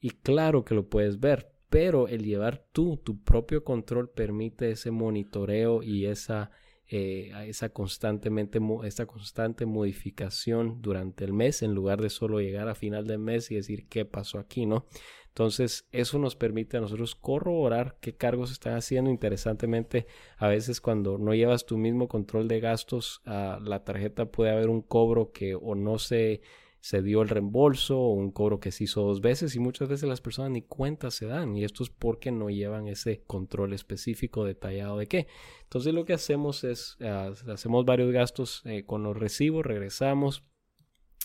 Y 0.00 0.10
claro 0.10 0.64
que 0.64 0.74
lo 0.74 0.88
puedes 0.88 1.20
ver, 1.20 1.51
pero 1.72 2.06
el 2.06 2.22
llevar 2.22 2.66
tú 2.72 2.98
tu 2.98 3.24
propio 3.24 3.64
control 3.64 4.10
permite 4.10 4.72
ese 4.72 4.90
monitoreo 4.90 5.82
y 5.82 6.04
esa 6.04 6.50
eh, 6.86 7.32
esa 7.46 7.70
constantemente, 7.70 8.60
constante 9.06 9.64
modificación 9.64 10.82
durante 10.82 11.24
el 11.24 11.32
mes 11.32 11.62
en 11.62 11.72
lugar 11.72 12.02
de 12.02 12.10
solo 12.10 12.40
llegar 12.40 12.68
a 12.68 12.74
final 12.74 13.06
del 13.06 13.20
mes 13.20 13.50
y 13.50 13.54
decir 13.54 13.88
qué 13.88 14.04
pasó 14.04 14.38
aquí, 14.38 14.66
¿no? 14.66 14.84
Entonces, 15.28 15.88
eso 15.92 16.18
nos 16.18 16.36
permite 16.36 16.76
a 16.76 16.82
nosotros 16.82 17.14
corroborar 17.14 17.96
qué 18.02 18.14
cargos 18.14 18.52
están 18.52 18.74
haciendo. 18.74 19.10
Interesantemente, 19.10 20.06
a 20.36 20.48
veces 20.48 20.82
cuando 20.82 21.16
no 21.16 21.32
llevas 21.32 21.64
tu 21.64 21.78
mismo 21.78 22.06
control 22.06 22.48
de 22.48 22.60
gastos, 22.60 23.22
a 23.24 23.58
la 23.62 23.82
tarjeta 23.82 24.26
puede 24.26 24.50
haber 24.50 24.68
un 24.68 24.82
cobro 24.82 25.32
que 25.32 25.54
o 25.54 25.74
no 25.74 25.98
se 25.98 26.42
se 26.82 27.00
dio 27.00 27.22
el 27.22 27.28
reembolso 27.28 28.08
un 28.08 28.32
cobro 28.32 28.58
que 28.58 28.72
se 28.72 28.84
hizo 28.84 29.02
dos 29.02 29.20
veces 29.20 29.54
y 29.54 29.60
muchas 29.60 29.88
veces 29.88 30.08
las 30.08 30.20
personas 30.20 30.50
ni 30.50 30.62
cuenta 30.62 31.12
se 31.12 31.26
dan 31.26 31.56
y 31.56 31.62
esto 31.62 31.84
es 31.84 31.90
porque 31.90 32.32
no 32.32 32.50
llevan 32.50 32.88
ese 32.88 33.22
control 33.22 33.72
específico 33.72 34.44
detallado 34.44 34.98
de 34.98 35.06
qué. 35.06 35.28
Entonces 35.62 35.94
lo 35.94 36.04
que 36.04 36.12
hacemos 36.12 36.64
es, 36.64 36.96
ah, 37.00 37.32
hacemos 37.46 37.84
varios 37.84 38.10
gastos 38.10 38.62
eh, 38.64 38.84
con 38.84 39.04
los 39.04 39.16
recibos, 39.16 39.64
regresamos 39.64 40.42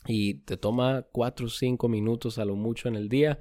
y 0.05 0.35
te 0.41 0.57
toma 0.57 1.07
cuatro 1.11 1.47
o 1.47 1.49
cinco 1.49 1.89
minutos 1.89 2.37
a 2.37 2.45
lo 2.45 2.55
mucho 2.55 2.87
en 2.87 2.95
el 2.95 3.09
día. 3.09 3.39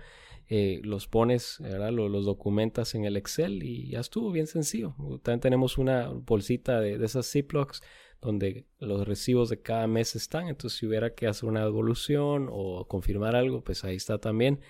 Eh, 0.48 0.80
los 0.84 1.08
pones. 1.08 1.58
Los, 1.60 2.10
los, 2.10 2.24
documentas 2.24 2.94
en 2.94 3.04
el 3.04 3.16
Excel 3.16 3.62
y 3.62 3.90
ya 3.90 4.00
estuvo 4.00 4.30
bien 4.30 4.46
sencillo. 4.46 4.94
También 5.22 5.40
tenemos 5.40 5.76
una 5.76 6.08
bolsita 6.08 6.80
de, 6.80 6.96
de 6.98 7.04
esas 7.04 7.30
Ziplocs 7.30 7.82
donde 8.20 8.66
los 8.78 9.06
recibos 9.06 9.48
de 9.48 9.60
cada 9.60 9.86
mes 9.86 10.16
están. 10.16 10.48
Entonces, 10.48 10.78
si 10.78 10.86
hubiera 10.86 11.14
que 11.14 11.26
hacer 11.26 11.48
una 11.48 11.64
devolución 11.64 12.48
o 12.50 12.86
confirmar 12.88 13.36
algo, 13.36 13.62
pues 13.62 13.84
ahí 13.84 13.96
está 13.96 14.18
también. 14.18 14.60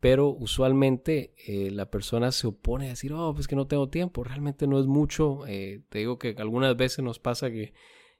Pero 0.00 0.30
usualmente 0.30 1.34
eh, 1.46 1.70
la 1.70 1.90
persona 1.90 2.32
se 2.32 2.48
opone 2.48 2.86
a 2.86 2.90
decir, 2.90 3.12
oh, 3.12 3.34
pues 3.34 3.46
que 3.46 3.54
no 3.56 3.68
tengo 3.68 3.88
tiempo. 3.88 4.24
Realmente 4.24 4.66
no 4.66 4.80
es 4.80 4.86
mucho. 4.86 5.46
Eh, 5.46 5.82
te 5.90 6.00
digo 6.00 6.18
que 6.18 6.34
algunas 6.38 6.76
veces 6.76 7.04
nos 7.04 7.18
pasa 7.18 7.50
que 7.50 7.72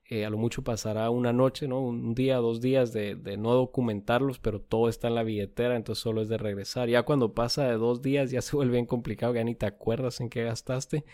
eh, 0.09 0.25
a 0.25 0.31
lo 0.31 0.37
mucho 0.37 0.63
pasará 0.63 1.11
una 1.11 1.33
noche, 1.33 1.67
¿no? 1.67 1.81
Un 1.81 2.15
día, 2.15 2.37
dos 2.37 2.61
días 2.61 2.93
de, 2.93 3.15
de, 3.15 3.37
no 3.37 3.55
documentarlos, 3.55 4.39
pero 4.39 4.61
todo 4.61 4.89
está 4.89 5.09
en 5.09 5.15
la 5.15 5.23
billetera, 5.23 5.75
entonces 5.75 6.03
solo 6.03 6.21
es 6.21 6.29
de 6.29 6.39
regresar. 6.39 6.89
Ya 6.89 7.03
cuando 7.05 7.35
pasa 7.35 7.67
de 7.67 7.79
dos 7.79 8.03
días 8.03 8.31
ya 8.31 8.43
se 8.43 8.55
vuelve 8.55 8.75
bien 8.75 8.87
complicado, 8.87 9.35
ya 9.35 9.43
ni 9.43 9.55
te 9.55 9.67
acuerdas 9.67 10.21
en 10.21 10.29
qué 10.29 10.45
gastaste. 10.45 11.05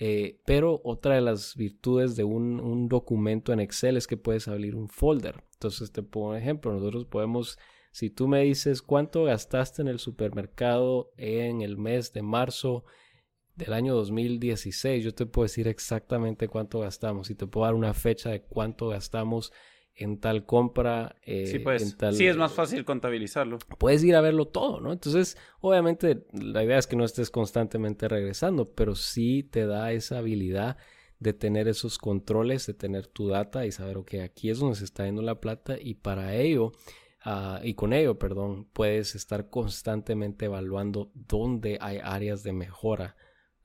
Eh, 0.00 0.40
pero 0.44 0.80
otra 0.84 1.16
de 1.16 1.20
las 1.20 1.56
virtudes 1.56 2.14
de 2.14 2.22
un, 2.22 2.88
documento 2.88 3.52
en 3.52 3.60
Excel 3.60 3.96
es 3.96 4.06
que 4.06 4.16
puedes 4.16 4.46
abrir 4.46 4.76
un 4.76 4.88
folder. 4.88 5.42
Entonces 5.54 5.90
te 5.90 6.02
pongo 6.02 6.30
un 6.30 6.36
ejemplo. 6.36 6.72
Nosotros 6.72 7.04
podemos, 7.04 7.58
si 7.90 8.08
tú 8.08 8.28
me 8.28 8.42
dices 8.42 8.80
cuánto 8.80 9.24
gastaste 9.24 9.82
en 9.82 9.88
el 9.88 9.98
supermercado 9.98 11.10
en 11.16 11.62
el 11.62 11.76
mes 11.76 12.12
de 12.12 12.22
marzo 12.22 12.84
del 13.56 13.72
año 13.72 13.94
2016, 13.96 15.04
yo 15.04 15.14
te 15.14 15.26
puedo 15.26 15.46
decir 15.46 15.66
exactamente 15.66 16.46
cuánto 16.46 16.78
gastamos 16.78 17.28
y 17.30 17.34
te 17.34 17.48
puedo 17.48 17.66
dar 17.66 17.74
una 17.74 17.92
fecha 17.92 18.30
de 18.30 18.42
cuánto 18.42 18.88
gastamos 18.88 19.52
en 19.98 20.18
tal 20.18 20.46
compra. 20.46 21.16
Eh, 21.22 21.46
sí, 21.46 21.58
pues. 21.58 21.96
sí, 22.12 22.26
es 22.26 22.36
más 22.36 22.52
fácil 22.52 22.84
contabilizarlo. 22.84 23.58
Puedes 23.78 24.02
ir 24.04 24.14
a 24.14 24.20
verlo 24.20 24.46
todo, 24.46 24.80
¿no? 24.80 24.92
Entonces, 24.92 25.36
obviamente, 25.60 26.24
la 26.32 26.62
idea 26.62 26.78
es 26.78 26.86
que 26.86 26.96
no 26.96 27.04
estés 27.04 27.30
constantemente 27.30 28.08
regresando, 28.08 28.72
pero 28.72 28.94
sí 28.94 29.42
te 29.42 29.66
da 29.66 29.92
esa 29.92 30.18
habilidad 30.18 30.76
de 31.18 31.32
tener 31.32 31.66
esos 31.66 31.98
controles, 31.98 32.66
de 32.66 32.74
tener 32.74 33.08
tu 33.08 33.28
data 33.28 33.66
y 33.66 33.72
saber, 33.72 33.96
ok, 33.96 34.14
aquí 34.24 34.50
es 34.50 34.60
donde 34.60 34.76
se 34.76 34.84
está 34.84 35.04
yendo 35.04 35.22
la 35.22 35.40
plata 35.40 35.76
y 35.80 35.94
para 35.94 36.36
ello, 36.36 36.72
ah, 37.24 37.60
y 37.64 37.74
con 37.74 37.92
ello, 37.92 38.20
perdón, 38.20 38.68
puedes 38.72 39.16
estar 39.16 39.50
constantemente 39.50 40.44
evaluando 40.44 41.10
dónde 41.14 41.76
hay 41.80 41.98
áreas 42.00 42.44
de 42.44 42.52
mejora 42.52 43.16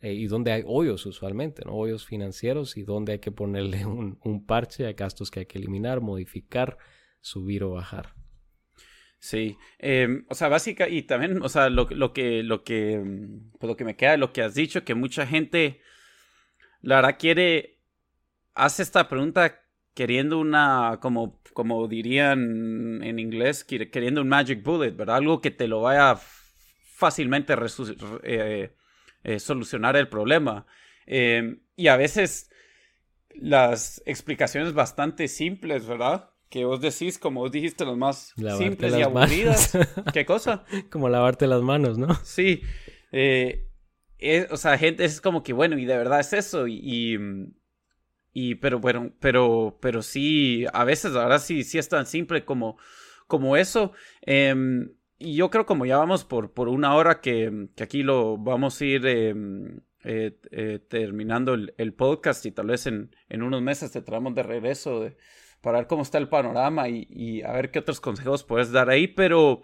eh, 0.04 0.14
y 0.14 0.28
donde 0.28 0.52
hay 0.52 0.64
hoyos 0.68 1.06
usualmente, 1.06 1.64
¿no? 1.66 1.76
hoyos 1.76 2.06
financieros 2.06 2.76
y 2.76 2.84
donde 2.84 3.14
hay 3.14 3.20
que 3.20 3.32
ponerle 3.32 3.86
un, 3.88 4.20
un 4.22 4.46
parche, 4.46 4.86
hay 4.86 4.94
gastos 4.94 5.32
que 5.32 5.40
hay 5.40 5.46
que 5.46 5.58
eliminar, 5.58 6.02
modificar, 6.02 6.78
subir 7.22 7.64
o 7.64 7.72
bajar. 7.72 8.14
Sí, 9.18 9.58
em, 9.80 10.26
o 10.28 10.36
sea, 10.36 10.50
básica, 10.50 10.90
y 10.90 11.04
también, 11.04 11.42
o 11.42 11.48
sea, 11.48 11.70
lo, 11.70 11.88
lo, 11.90 12.12
que, 12.12 12.44
lo 12.44 12.66
que, 12.66 13.02
pues 13.58 13.70
lo 13.70 13.78
que 13.78 13.86
me 13.86 13.96
queda, 13.96 14.18
lo 14.18 14.34
que 14.34 14.42
has 14.42 14.54
dicho, 14.54 14.84
que 14.84 14.94
mucha 14.94 15.26
gente, 15.26 15.80
la 16.82 16.98
verdad, 16.98 17.16
quiere, 17.18 17.80
hace 18.54 18.84
esta 18.84 19.08
pregunta 19.08 19.62
queriendo 19.94 20.38
una, 20.38 21.00
como, 21.02 21.40
como 21.54 21.88
dirían 21.88 23.02
en 23.02 23.20
inglés, 23.20 23.64
queriendo 23.64 24.22
un 24.22 24.28
magic 24.28 24.62
bullet, 24.62 24.92
¿verdad? 24.92 25.16
Algo 25.16 25.40
que 25.40 25.52
te 25.52 25.70
lo 25.70 25.80
vaya 25.80 26.20
fácilmente 26.94 27.56
eh, 28.24 28.76
eh, 29.24 29.40
solucionar 29.40 29.96
el 29.96 30.10
problema. 30.10 30.66
Em, 31.06 31.62
y 31.76 31.88
a 31.88 31.98
veces 31.98 32.50
las 33.30 34.02
explicaciones 34.06 34.74
bastante 34.74 35.28
simples, 35.28 35.86
¿verdad? 35.86 36.30
Que 36.50 36.66
vos 36.66 36.82
decís, 36.82 37.18
como 37.18 37.42
vos 37.42 37.52
dijiste, 37.52 37.86
las 37.86 37.98
más 37.98 38.34
simples 38.58 38.96
y 38.96 39.02
aburridas. 39.02 39.78
¿Qué 40.14 40.26
cosa? 40.28 40.66
Como 40.90 41.10
lavarte 41.10 41.48
las 41.48 41.62
manos, 41.62 41.98
¿no? 41.98 42.14
Sí. 42.24 42.62
Eh, 43.12 43.68
o 44.52 44.58
sea, 44.58 44.78
gente 44.78 45.04
es 45.04 45.20
como 45.20 45.42
que, 45.42 45.54
bueno, 45.54 45.78
y 45.78 45.86
de 45.86 45.98
verdad 45.98 46.20
es 46.20 46.34
eso. 46.34 46.68
Y, 46.68 47.18
y, 48.34 48.56
pero 48.56 48.80
bueno, 48.80 49.14
pero, 49.20 49.80
pero 49.82 50.02
sí, 50.04 50.66
a 50.72 50.84
veces 50.84 51.16
ahora 51.16 51.40
sí, 51.40 51.64
sí 51.64 51.80
es 51.80 51.90
tan 51.90 52.06
simple 52.06 52.46
como, 52.46 52.78
como 53.28 53.58
eso. 53.58 53.94
Eh, 54.26 54.54
y 55.20 55.36
yo 55.36 55.50
creo 55.50 55.66
como 55.66 55.86
ya 55.86 55.98
vamos 55.98 56.24
por, 56.26 56.52
por 56.54 56.70
una 56.70 56.96
hora 56.96 57.22
que, 57.22 57.68
que 57.76 57.84
aquí 57.84 58.04
lo 58.04 58.38
vamos 58.38 58.80
a 58.82 58.86
ir 58.86 59.06
em, 59.06 59.80
eh, 60.04 60.38
eh, 60.52 60.80
terminando 60.90 61.54
el, 61.54 61.74
el, 61.78 61.94
podcast 61.94 62.46
y 62.46 62.52
tal 62.52 62.68
vez 62.68 62.88
en, 62.88 63.16
en, 63.30 63.42
unos 63.42 63.62
meses 63.62 63.92
te 63.92 64.02
traemos 64.02 64.36
de 64.36 64.44
regreso 64.44 65.00
de, 65.02 65.16
para 65.62 65.78
ver 65.78 65.88
cómo 65.88 66.02
está 66.02 66.18
el 66.18 66.28
panorama 66.28 66.90
y, 66.90 67.08
y, 67.10 67.42
a 67.42 67.54
ver 67.54 67.72
qué 67.72 67.80
otros 67.80 68.02
consejos 68.02 68.44
puedes 68.44 68.72
dar 68.72 68.90
ahí, 68.90 69.08
pero, 69.08 69.62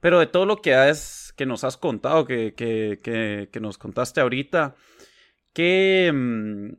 pero 0.00 0.18
de 0.20 0.26
todo 0.26 0.46
lo 0.46 0.62
que, 0.62 0.74
has, 0.74 1.34
que 1.36 1.44
nos 1.44 1.64
has 1.64 1.76
contado, 1.76 2.24
que, 2.24 2.54
que, 2.54 2.98
que, 3.02 3.50
que 3.52 3.60
nos 3.60 3.76
contaste 3.76 4.22
ahorita, 4.22 4.74
¿qué, 5.52 6.06
em, 6.06 6.76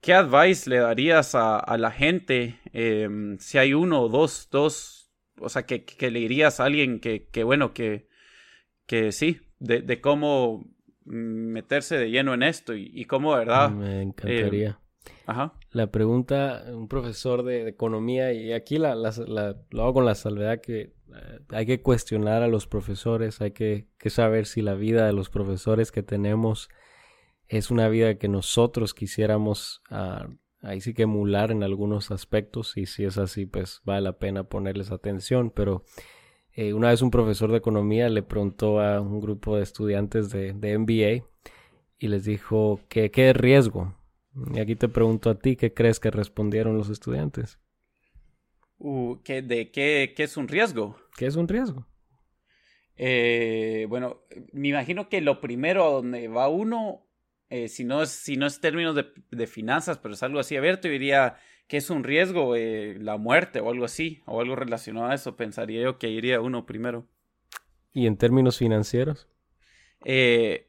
qué 0.00 0.14
advice 0.14 0.70
le 0.70 0.78
darías 0.78 1.34
a, 1.34 1.58
a 1.58 1.76
la 1.76 1.90
gente 1.90 2.58
em, 2.72 3.38
si 3.38 3.58
hay 3.58 3.74
uno 3.74 4.00
o 4.00 4.08
dos, 4.08 4.48
dos 4.50 4.95
o 5.40 5.48
sea, 5.48 5.64
que, 5.64 5.84
que 5.84 6.10
le 6.10 6.20
dirías 6.20 6.60
a 6.60 6.64
alguien 6.64 7.00
que, 7.00 7.28
que 7.28 7.44
bueno, 7.44 7.72
que, 7.72 8.08
que 8.86 9.12
sí, 9.12 9.40
de, 9.58 9.82
de, 9.82 10.00
cómo 10.00 10.66
meterse 11.04 11.96
de 11.96 12.10
lleno 12.10 12.34
en 12.34 12.42
esto 12.42 12.74
y, 12.74 12.90
y 12.92 13.04
cómo, 13.04 13.32
¿verdad? 13.32 13.70
Me 13.70 14.02
encantaría. 14.02 14.78
Eh, 15.04 15.12
ajá. 15.26 15.54
La 15.70 15.90
pregunta, 15.90 16.64
un 16.68 16.88
profesor 16.88 17.42
de, 17.42 17.68
economía, 17.68 18.32
y 18.32 18.52
aquí 18.52 18.78
la, 18.78 18.94
la, 18.94 19.56
lo 19.70 19.82
hago 19.82 19.94
con 19.94 20.04
la 20.04 20.14
salvedad 20.14 20.60
que 20.60 20.80
eh, 20.80 21.40
hay 21.50 21.66
que 21.66 21.82
cuestionar 21.82 22.42
a 22.42 22.48
los 22.48 22.66
profesores, 22.66 23.40
hay 23.40 23.52
que, 23.52 23.88
que, 23.98 24.10
saber 24.10 24.46
si 24.46 24.62
la 24.62 24.74
vida 24.74 25.06
de 25.06 25.12
los 25.12 25.30
profesores 25.30 25.92
que 25.92 26.02
tenemos 26.02 26.68
es 27.48 27.70
una 27.70 27.88
vida 27.88 28.18
que 28.18 28.28
nosotros 28.28 28.94
quisiéramos 28.94 29.82
ah, 29.90 30.28
ahí 30.66 30.80
sí 30.80 30.94
que 30.94 31.02
emular 31.02 31.52
en 31.52 31.62
algunos 31.62 32.10
aspectos 32.10 32.76
y 32.76 32.86
si 32.86 33.04
es 33.04 33.18
así 33.18 33.46
pues 33.46 33.80
vale 33.84 34.02
la 34.02 34.18
pena 34.18 34.44
ponerles 34.44 34.90
atención 34.90 35.50
pero 35.50 35.84
eh, 36.52 36.72
una 36.72 36.90
vez 36.90 37.02
un 37.02 37.10
profesor 37.10 37.50
de 37.50 37.58
economía 37.58 38.08
le 38.08 38.22
preguntó 38.22 38.80
a 38.80 39.00
un 39.00 39.20
grupo 39.20 39.56
de 39.56 39.62
estudiantes 39.62 40.30
de, 40.30 40.52
de 40.54 40.78
MBA 40.78 41.26
y 41.98 42.08
les 42.08 42.24
dijo 42.24 42.80
que 42.88 43.10
qué 43.10 43.30
es 43.30 43.36
riesgo 43.36 43.94
y 44.54 44.58
aquí 44.58 44.74
te 44.74 44.88
pregunto 44.88 45.30
a 45.30 45.38
ti 45.38 45.56
qué 45.56 45.72
crees 45.72 46.00
que 46.00 46.10
respondieron 46.10 46.76
los 46.76 46.90
estudiantes 46.90 47.60
uh, 48.78 49.18
¿qué, 49.22 49.42
de 49.42 49.70
qué, 49.70 50.14
qué 50.16 50.24
es 50.24 50.36
un 50.36 50.48
riesgo 50.48 50.96
qué 51.16 51.26
es 51.26 51.36
un 51.36 51.46
riesgo 51.46 51.86
eh, 52.96 53.86
bueno 53.88 54.22
me 54.52 54.68
imagino 54.68 55.08
que 55.08 55.20
lo 55.20 55.40
primero 55.40 55.84
a 55.84 55.92
donde 55.92 56.26
va 56.26 56.48
uno 56.48 57.05
eh, 57.48 57.68
si, 57.68 57.84
no 57.84 58.02
es, 58.02 58.10
si 58.10 58.36
no 58.36 58.46
es 58.46 58.60
términos 58.60 58.96
de, 58.96 59.46
finanzas, 59.46 59.98
pero 59.98 60.14
es 60.14 60.22
algo 60.22 60.40
así 60.40 60.56
abierto, 60.56 60.88
yo 60.88 60.92
diría 60.92 61.36
que 61.68 61.76
es 61.76 61.90
un 61.90 62.04
riesgo, 62.04 62.56
eh, 62.56 62.96
la 63.00 63.16
muerte 63.16 63.60
o 63.60 63.70
algo 63.70 63.84
así, 63.84 64.22
o 64.26 64.40
algo 64.40 64.56
relacionado 64.56 65.06
a 65.06 65.14
eso, 65.14 65.36
pensaría 65.36 65.82
yo 65.82 65.98
que 65.98 66.08
iría 66.08 66.40
uno 66.40 66.66
primero. 66.66 67.06
¿Y 67.92 68.06
en 68.06 68.16
términos 68.16 68.58
financieros? 68.58 69.28
Eh, 70.04 70.68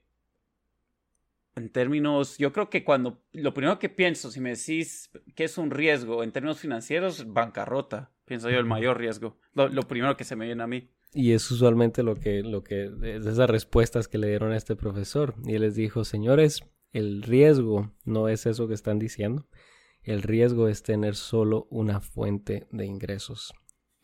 en 1.55 1.69
términos, 1.69 2.37
yo 2.37 2.53
creo 2.53 2.69
que 2.69 2.83
cuando, 2.83 3.23
lo 3.33 3.53
primero 3.53 3.79
que 3.79 3.89
pienso, 3.89 4.29
si 4.29 4.39
me 4.39 4.51
decís 4.51 5.09
que 5.35 5.45
es 5.45 5.57
un 5.57 5.71
riesgo 5.71 6.23
en 6.23 6.31
términos 6.31 6.59
financieros, 6.59 7.33
bancarrota, 7.33 8.11
pienso 8.25 8.49
yo 8.49 8.59
el 8.59 8.65
mayor 8.65 8.99
riesgo, 8.99 9.39
lo, 9.53 9.67
lo 9.67 9.83
primero 9.83 10.15
que 10.15 10.23
se 10.23 10.35
me 10.35 10.45
viene 10.45 10.63
a 10.63 10.67
mí. 10.67 10.89
Y 11.13 11.31
es 11.31 11.49
usualmente 11.49 12.03
lo 12.03 12.15
que, 12.15 12.43
lo 12.43 12.63
que, 12.63 12.91
es 13.03 13.25
esas 13.25 13.49
respuestas 13.49 14.07
que 14.07 14.17
le 14.17 14.27
dieron 14.27 14.51
a 14.51 14.57
este 14.57 14.75
profesor. 14.75 15.35
Y 15.45 15.55
él 15.55 15.61
les 15.61 15.75
dijo, 15.75 16.03
señores, 16.03 16.63
el 16.91 17.23
riesgo 17.23 17.93
no 18.03 18.29
es 18.29 18.45
eso 18.45 18.67
que 18.67 18.73
están 18.73 18.99
diciendo. 18.99 19.47
El 20.01 20.21
riesgo 20.21 20.67
es 20.67 20.83
tener 20.83 21.15
solo 21.15 21.67
una 21.69 21.99
fuente 21.99 22.67
de 22.71 22.85
ingresos. 22.85 23.53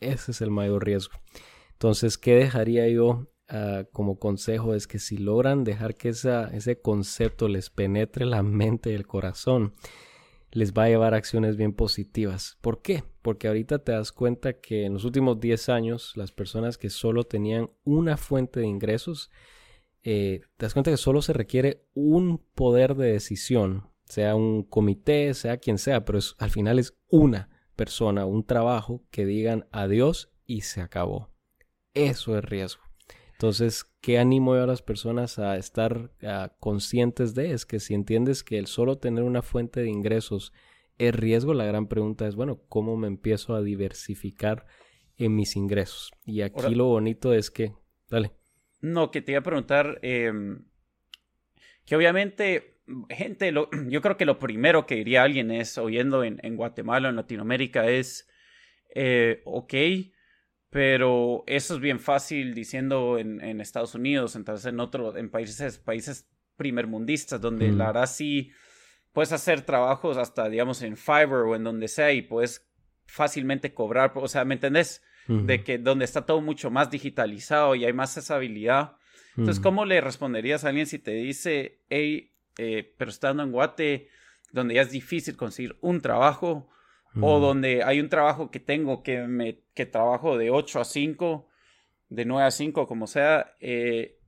Ese 0.00 0.32
es 0.32 0.40
el 0.40 0.50
mayor 0.50 0.84
riesgo. 0.84 1.14
Entonces, 1.72 2.18
¿qué 2.18 2.34
dejaría 2.34 2.88
yo 2.88 3.30
ah, 3.48 3.84
como 3.92 4.18
consejo? 4.18 4.74
Es 4.74 4.86
que 4.86 4.98
si 4.98 5.16
logran 5.16 5.64
dejar 5.64 5.94
que 5.94 6.10
esa, 6.10 6.48
ese 6.54 6.80
concepto 6.80 7.48
les 7.48 7.70
penetre 7.70 8.26
la 8.26 8.42
mente 8.42 8.90
y 8.90 8.94
el 8.94 9.06
corazón, 9.06 9.74
les 10.54 10.72
va 10.72 10.84
a 10.84 10.88
llevar 10.88 11.14
acciones 11.14 11.56
bien 11.56 11.72
positivas. 11.72 12.58
¿Por 12.60 12.80
qué? 12.80 13.02
Porque 13.22 13.48
ahorita 13.48 13.80
te 13.80 13.90
das 13.90 14.12
cuenta 14.12 14.60
que 14.60 14.84
en 14.84 14.94
los 14.94 15.04
últimos 15.04 15.40
10 15.40 15.68
años 15.68 16.12
las 16.16 16.30
personas 16.30 16.78
que 16.78 16.90
solo 16.90 17.24
tenían 17.24 17.70
una 17.82 18.16
fuente 18.16 18.60
de 18.60 18.66
ingresos, 18.66 19.30
eh, 20.04 20.42
te 20.56 20.64
das 20.64 20.72
cuenta 20.72 20.92
que 20.92 20.96
solo 20.96 21.22
se 21.22 21.32
requiere 21.32 21.84
un 21.92 22.38
poder 22.54 22.94
de 22.94 23.12
decisión, 23.12 23.90
sea 24.04 24.36
un 24.36 24.62
comité, 24.62 25.34
sea 25.34 25.56
quien 25.56 25.76
sea, 25.76 26.04
pero 26.04 26.20
al 26.38 26.50
final 26.50 26.78
es 26.78 26.96
una 27.08 27.50
persona, 27.74 28.24
un 28.24 28.46
trabajo 28.46 29.02
que 29.10 29.26
digan 29.26 29.66
adiós 29.72 30.30
y 30.46 30.60
se 30.60 30.80
acabó. 30.80 31.32
Eso 31.94 32.38
es 32.38 32.44
riesgo. 32.44 32.82
Entonces, 33.32 33.86
¿qué 34.04 34.18
animo 34.18 34.54
yo 34.54 34.64
a 34.64 34.66
las 34.66 34.82
personas 34.82 35.38
a 35.38 35.56
estar 35.56 36.10
conscientes 36.60 37.34
de? 37.34 37.52
Es 37.52 37.64
que 37.64 37.80
si 37.80 37.94
entiendes 37.94 38.44
que 38.44 38.58
el 38.58 38.66
solo 38.66 38.98
tener 38.98 39.24
una 39.24 39.40
fuente 39.40 39.80
de 39.80 39.88
ingresos 39.88 40.52
es 40.98 41.14
riesgo, 41.14 41.54
la 41.54 41.64
gran 41.64 41.88
pregunta 41.88 42.28
es, 42.28 42.36
bueno, 42.36 42.60
¿cómo 42.68 42.98
me 42.98 43.06
empiezo 43.06 43.54
a 43.54 43.62
diversificar 43.62 44.66
en 45.16 45.34
mis 45.34 45.56
ingresos? 45.56 46.12
Y 46.26 46.42
aquí 46.42 46.74
lo 46.74 46.84
bonito 46.84 47.32
es 47.32 47.50
que, 47.50 47.72
dale. 48.10 48.32
No, 48.82 49.10
que 49.10 49.22
te 49.22 49.32
iba 49.32 49.38
a 49.38 49.42
preguntar, 49.42 50.00
em, 50.02 50.66
que 51.86 51.96
obviamente, 51.96 52.80
gente, 53.08 53.54
yo 53.88 54.02
creo 54.02 54.18
que 54.18 54.26
lo 54.26 54.38
primero 54.38 54.84
que 54.84 54.96
diría 54.96 55.22
alguien 55.22 55.50
es, 55.50 55.78
oyendo 55.78 56.24
en, 56.24 56.40
en 56.42 56.56
Guatemala, 56.56 57.08
en 57.08 57.16
Latinoamérica, 57.16 57.88
es, 57.88 58.28
eh, 58.94 59.40
ok, 59.46 59.72
pero 60.74 61.44
eso 61.46 61.74
es 61.74 61.80
bien 61.80 62.00
fácil 62.00 62.52
diciendo 62.52 63.16
en, 63.16 63.40
en 63.40 63.60
Estados 63.60 63.94
Unidos, 63.94 64.34
entonces 64.34 64.66
en 64.66 64.80
otro, 64.80 65.16
en 65.16 65.30
países, 65.30 65.78
países 65.78 66.28
primermundistas, 66.56 67.40
donde 67.40 67.70
la 67.70 67.86
verdad 67.86 68.10
sí 68.10 68.50
puedes 69.12 69.30
hacer 69.30 69.62
trabajos 69.62 70.16
hasta, 70.16 70.48
digamos, 70.48 70.82
en 70.82 70.96
Fiverr 70.96 71.46
o 71.46 71.54
en 71.54 71.62
donde 71.62 71.86
sea 71.86 72.12
y 72.12 72.22
puedes 72.22 72.68
fácilmente 73.06 73.72
cobrar, 73.72 74.14
o 74.16 74.26
sea, 74.26 74.44
¿me 74.44 74.54
entendés? 74.54 75.00
De 75.28 75.62
que 75.62 75.78
donde 75.78 76.06
está 76.06 76.26
todo 76.26 76.40
mucho 76.40 76.72
más 76.72 76.90
digitalizado 76.90 77.76
y 77.76 77.84
hay 77.84 77.92
más 77.92 78.16
esa 78.16 78.34
habilidad. 78.34 78.96
Entonces, 79.36 79.62
¿cómo 79.62 79.84
le 79.84 80.00
responderías 80.00 80.64
a 80.64 80.70
alguien 80.70 80.88
si 80.88 80.98
te 80.98 81.12
dice, 81.12 81.84
hey, 81.88 82.32
eh, 82.58 82.92
pero 82.98 83.12
estando 83.12 83.44
en 83.44 83.52
Guate, 83.52 84.08
donde 84.50 84.74
ya 84.74 84.82
es 84.82 84.90
difícil 84.90 85.36
conseguir 85.36 85.76
un 85.82 86.00
trabajo, 86.00 86.68
o 87.20 87.38
donde 87.38 87.82
hay 87.82 88.00
un 88.00 88.08
trabajo 88.08 88.50
que 88.50 88.60
tengo 88.60 89.02
que 89.02 89.22
me 89.26 89.60
que 89.74 89.86
trabajo 89.86 90.38
de 90.38 90.50
8 90.50 90.80
a 90.80 90.84
5, 90.84 91.48
de 92.08 92.24
9 92.24 92.46
a 92.46 92.50
5, 92.50 92.86
como 92.86 93.06
sea, 93.06 93.54
eh, 93.60 94.18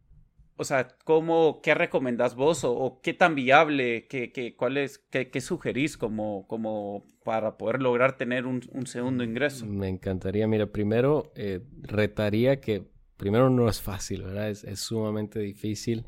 o 0.56 0.64
sea, 0.64 0.88
¿cómo, 1.04 1.60
¿qué 1.62 1.74
recomendás 1.74 2.34
vos 2.34 2.64
o, 2.64 3.00
qué 3.02 3.12
tan 3.12 3.34
viable, 3.34 4.06
qué, 4.08 4.32
qué, 4.32 4.56
cuál 4.56 4.78
es, 4.78 4.98
qué, 4.98 5.30
qué, 5.30 5.40
sugerís 5.40 5.96
como, 5.96 6.46
como 6.48 7.04
para 7.24 7.58
poder 7.58 7.82
lograr 7.82 8.16
tener 8.16 8.46
un, 8.46 8.62
un 8.72 8.86
segundo 8.86 9.22
ingreso? 9.22 9.66
Me 9.66 9.88
encantaría, 9.88 10.46
mira, 10.46 10.66
primero 10.66 11.32
eh, 11.34 11.60
retaría 11.82 12.60
que 12.60 12.84
primero 13.18 13.50
no 13.50 13.68
es 13.68 13.82
fácil, 13.82 14.22
¿verdad? 14.22 14.48
Es, 14.48 14.64
es, 14.64 14.80
sumamente 14.80 15.40
difícil, 15.40 16.06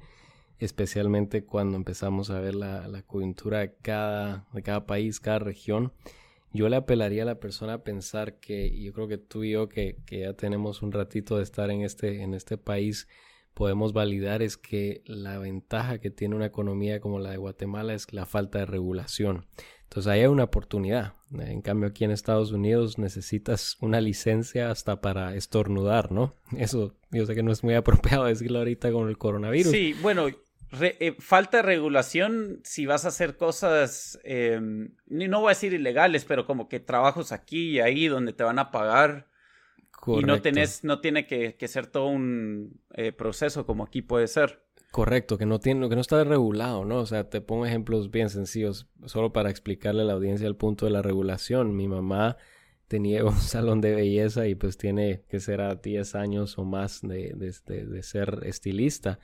especialmente 0.59 1.45
cuando 1.45 1.77
empezamos 1.77 2.31
a 2.31 2.41
ver 2.41 2.55
la, 2.55 2.89
la 2.89 3.03
coyuntura 3.03 3.61
de 3.61 3.75
cada, 3.83 4.47
de 4.53 4.63
cada 4.63 4.87
país, 4.87 5.21
cada 5.21 5.41
región 5.41 5.93
yo 6.53 6.69
le 6.69 6.77
apelaría 6.77 7.23
a 7.23 7.27
la 7.27 7.41
persona 7.41 7.75
a 7.75 7.85
pensar 7.85 8.39
que, 8.41 8.71
yo 8.81 8.93
creo 8.93 9.09
que 9.09 9.19
tú 9.19 9.45
y 9.45 9.53
yo 9.53 9.69
que, 9.69 9.99
que, 10.07 10.21
ya 10.21 10.35
tenemos 10.35 10.83
un 10.83 10.93
ratito 10.93 11.37
de 11.37 11.43
estar 11.43 11.71
en 11.71 11.83
este, 11.83 12.23
en 12.23 12.35
este 12.35 12.59
país, 12.59 13.09
podemos 13.55 13.93
validar 13.93 14.41
es 14.41 14.57
que 14.57 15.03
la 15.05 15.39
ventaja 15.39 15.99
que 15.99 16.11
tiene 16.11 16.37
una 16.37 16.47
economía 16.47 17.01
como 17.01 17.19
la 17.19 17.33
de 17.33 17.39
Guatemala 17.39 17.93
es 17.93 18.13
la 18.13 18.25
falta 18.25 18.61
de 18.61 18.67
regulación. 18.67 19.47
Entonces 19.89 20.13
ahí 20.13 20.21
hay 20.21 20.27
una 20.27 20.45
oportunidad. 20.45 21.15
En 21.33 21.63
cambio 21.63 21.89
aquí 21.89 22.05
en 22.05 22.11
Estados 22.11 22.53
Unidos 22.53 22.99
necesitas 22.99 23.77
una 23.81 24.01
licencia 24.01 24.71
hasta 24.71 25.01
para 25.01 25.35
estornudar, 25.35 26.13
¿no? 26.13 26.37
Eso 26.57 26.95
yo 27.11 27.27
sé 27.27 27.35
que 27.35 27.43
no 27.43 27.51
es 27.51 27.65
muy 27.65 27.75
apropiado 27.75 28.25
decirlo 28.27 28.59
ahorita 28.59 28.93
con 28.93 29.09
el 29.09 29.19
coronavirus. 29.19 29.73
Sí, 29.73 29.95
bueno, 30.03 30.27
eh, 30.81 31.17
falta 31.19 31.59
de 31.59 31.63
regulación 31.63 32.61
si 32.63 32.85
vas 32.85 33.05
a 33.05 33.09
hacer 33.09 33.37
cosas, 33.37 34.21
eh, 34.25 34.61
no 35.07 35.41
voy 35.41 35.49
a 35.49 35.51
decir 35.51 35.73
ilegales, 35.73 36.25
pero 36.25 36.45
como 36.45 36.69
que 36.69 36.79
trabajos 36.79 37.33
aquí 37.33 37.71
y 37.71 37.81
ahí 37.81 38.07
donde 38.09 38.33
te 38.33 38.45
van 38.45 38.59
a 38.59 38.71
pagar 38.71 39.29
y 40.07 40.23
no 40.23 40.41
tenés, 40.43 40.85
no 40.85 41.01
tiene 41.01 41.27
que, 41.27 41.69
ser 41.69 41.87
todo 41.87 42.07
un 42.07 42.81
eh, 42.95 43.13
proceso 43.13 43.67
como 43.67 43.85
aquí 43.85 44.03
puede 44.03 44.27
ser. 44.27 44.63
Correcto, 44.91 45.37
que 45.37 45.47
no 45.47 45.59
tiene, 45.59 45.89
que 45.89 45.95
no 45.95 46.01
está 46.01 46.23
regulado, 46.25 46.85
¿no? 46.85 46.97
O 47.01 47.07
sea, 47.07 47.29
te 47.29 47.41
pongo 47.41 47.67
ejemplos 47.67 48.11
bien 48.11 48.31
sencillos, 48.31 48.89
solo 49.05 49.33
para 49.33 49.51
explicarle 49.51 50.03
a 50.03 50.07
la 50.07 50.15
audiencia 50.15 50.47
el 50.47 50.57
punto 50.57 50.87
de 50.87 50.93
la 50.93 51.03
regulación. 51.03 51.77
Mi 51.77 51.89
mamá 51.89 52.37
tenía 52.89 53.25
un 53.25 53.37
salón 53.37 53.81
de 53.81 53.95
belleza 53.95 54.47
y 54.47 54.55
pues 54.55 54.77
tiene 54.77 55.25
que 55.29 55.41
ser 55.41 55.61
a 55.61 55.75
10 55.75 56.15
años 56.15 56.59
o 56.59 56.65
más 56.65 57.01
de, 57.03 57.33
de, 57.35 57.85
de 57.85 58.03
ser 58.03 58.41
estilista 58.45 59.19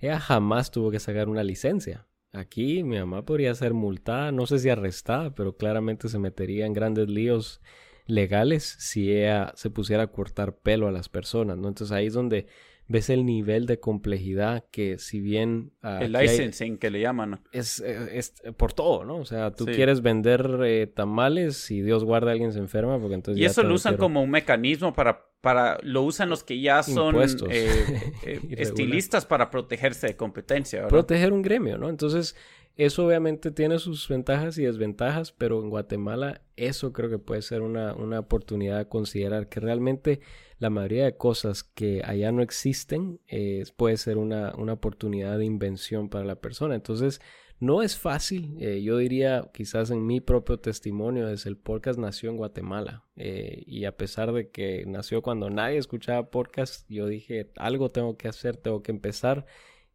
ella 0.00 0.20
jamás 0.20 0.70
tuvo 0.70 0.90
que 0.90 1.00
sacar 1.00 1.28
una 1.28 1.44
licencia. 1.44 2.06
Aquí 2.32 2.84
mi 2.84 2.98
mamá 2.98 3.24
podría 3.24 3.54
ser 3.54 3.74
multada, 3.74 4.30
no 4.32 4.46
sé 4.46 4.58
si 4.58 4.68
arrestada, 4.68 5.34
pero 5.34 5.56
claramente 5.56 6.08
se 6.08 6.18
metería 6.18 6.66
en 6.66 6.72
grandes 6.72 7.08
líos 7.08 7.60
legales 8.06 8.64
si 8.78 9.12
ella 9.12 9.52
se 9.56 9.70
pusiera 9.70 10.04
a 10.04 10.12
cortar 10.12 10.56
pelo 10.58 10.88
a 10.88 10.92
las 10.92 11.08
personas, 11.08 11.58
¿no? 11.58 11.68
Entonces 11.68 11.92
ahí 11.92 12.06
es 12.06 12.14
donde 12.14 12.46
ves 12.90 13.08
el 13.08 13.24
nivel 13.24 13.66
de 13.66 13.78
complejidad 13.78 14.64
que 14.72 14.98
si 14.98 15.20
bien... 15.20 15.70
Uh, 15.80 16.02
el 16.02 16.12
licensing 16.12 16.76
que 16.76 16.90
le 16.90 17.00
llaman. 17.00 17.40
Es, 17.52 17.78
eh, 17.78 18.18
es, 18.18 18.34
por 18.56 18.72
todo, 18.72 19.04
¿no? 19.04 19.18
O 19.18 19.24
sea, 19.24 19.52
tú 19.52 19.64
quieres 19.64 20.02
vender 20.02 20.58
eh, 20.64 20.88
tamales 20.88 21.70
y 21.70 21.82
Dios 21.82 22.02
guarda 22.02 22.30
a 22.30 22.32
alguien 22.32 22.52
se 22.52 22.58
enferma 22.58 22.98
porque 22.98 23.14
entonces... 23.14 23.40
Y 23.40 23.44
eso 23.44 23.62
lo 23.62 23.74
usan 23.74 23.96
como 23.96 24.20
un 24.20 24.30
mecanismo 24.30 24.92
para, 24.92 25.24
para... 25.40 25.78
Lo 25.84 26.02
usan 26.02 26.30
los 26.30 26.42
que 26.42 26.60
ya 26.60 26.82
son 26.82 27.14
eh, 27.48 28.40
estilistas 28.58 29.24
para 29.24 29.52
protegerse 29.52 30.08
de 30.08 30.16
competencia. 30.16 30.80
¿verdad? 30.80 30.90
Proteger 30.90 31.32
un 31.32 31.42
gremio, 31.42 31.78
¿no? 31.78 31.88
Entonces... 31.88 32.36
Eso 32.76 33.04
obviamente 33.04 33.50
tiene 33.50 33.78
sus 33.78 34.08
ventajas 34.08 34.56
y 34.56 34.62
desventajas, 34.62 35.32
pero 35.32 35.60
en 35.60 35.68
Guatemala 35.68 36.40
eso 36.56 36.94
creo 36.94 37.10
que 37.10 37.18
puede 37.18 37.42
ser 37.42 37.60
una, 37.60 37.94
una 37.94 38.20
oportunidad 38.20 38.78
a 38.78 38.88
considerar 38.88 39.48
que 39.48 39.60
realmente 39.60 40.20
la 40.60 40.70
mayoría 40.70 41.06
de 41.06 41.16
cosas 41.16 41.64
que 41.64 42.02
allá 42.04 42.30
no 42.32 42.42
existen 42.42 43.18
eh, 43.26 43.64
puede 43.76 43.96
ser 43.96 44.18
una, 44.18 44.54
una, 44.56 44.74
oportunidad 44.74 45.38
de 45.38 45.46
invención 45.46 46.10
para 46.10 46.26
la 46.26 46.36
persona. 46.36 46.74
Entonces, 46.74 47.20
no 47.60 47.82
es 47.82 47.96
fácil. 47.96 48.56
Eh, 48.60 48.82
yo 48.82 48.98
diría, 48.98 49.50
quizás 49.54 49.90
en 49.90 50.06
mi 50.06 50.20
propio 50.20 50.58
testimonio, 50.58 51.26
desde 51.28 51.48
el 51.48 51.56
podcast 51.56 51.98
nació 51.98 52.30
en 52.30 52.36
Guatemala. 52.36 53.06
Eh, 53.16 53.64
y 53.66 53.86
a 53.86 53.96
pesar 53.96 54.32
de 54.32 54.50
que 54.50 54.84
nació 54.86 55.22
cuando 55.22 55.48
nadie 55.48 55.78
escuchaba 55.78 56.30
podcast, 56.30 56.86
yo 56.90 57.06
dije, 57.06 57.50
algo 57.56 57.90
tengo 57.90 58.18
que 58.18 58.28
hacer, 58.28 58.58
tengo 58.58 58.82
que 58.82 58.92
empezar. 58.92 59.46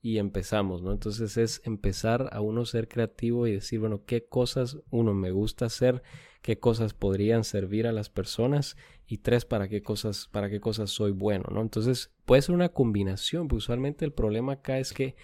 Y 0.06 0.19
empezamos, 0.19 0.84
¿no? 0.84 0.91
Entonces 0.91 1.36
es 1.36 1.64
empezar 1.65 2.30
a 2.32 2.40
uno 2.40 2.68
ser 2.68 2.88
creativo 2.88 3.48
y 3.48 3.53
decir, 3.53 3.80
bueno, 3.80 4.06
qué 4.06 4.23
cosas 4.23 4.77
uno 4.91 5.15
me 5.15 5.32
gusta 5.32 5.65
hacer, 5.65 6.03
qué 6.44 6.60
cosas 6.60 6.94
podrían 6.94 7.44
servir 7.44 7.88
a 7.88 7.91
las 7.91 8.11
personas 8.11 8.77
y 9.07 9.18
tres, 9.18 9.45
para 9.45 9.68
qué 9.68 9.82
cosas, 9.82 10.30
para 10.32 10.48
qué 10.48 10.60
cosas 10.60 10.91
soy 10.91 11.10
bueno, 11.10 11.45
¿no? 11.52 11.60
Entonces 11.60 12.11
puede 12.26 12.44
ser 12.44 12.53
una 12.53 12.69
combinación, 12.69 13.48
pues 13.48 13.64
usualmente 13.64 14.06
el 14.06 14.14
problema 14.14 14.53
acá 14.53 14.77
es 14.77 14.94
que 14.94 15.15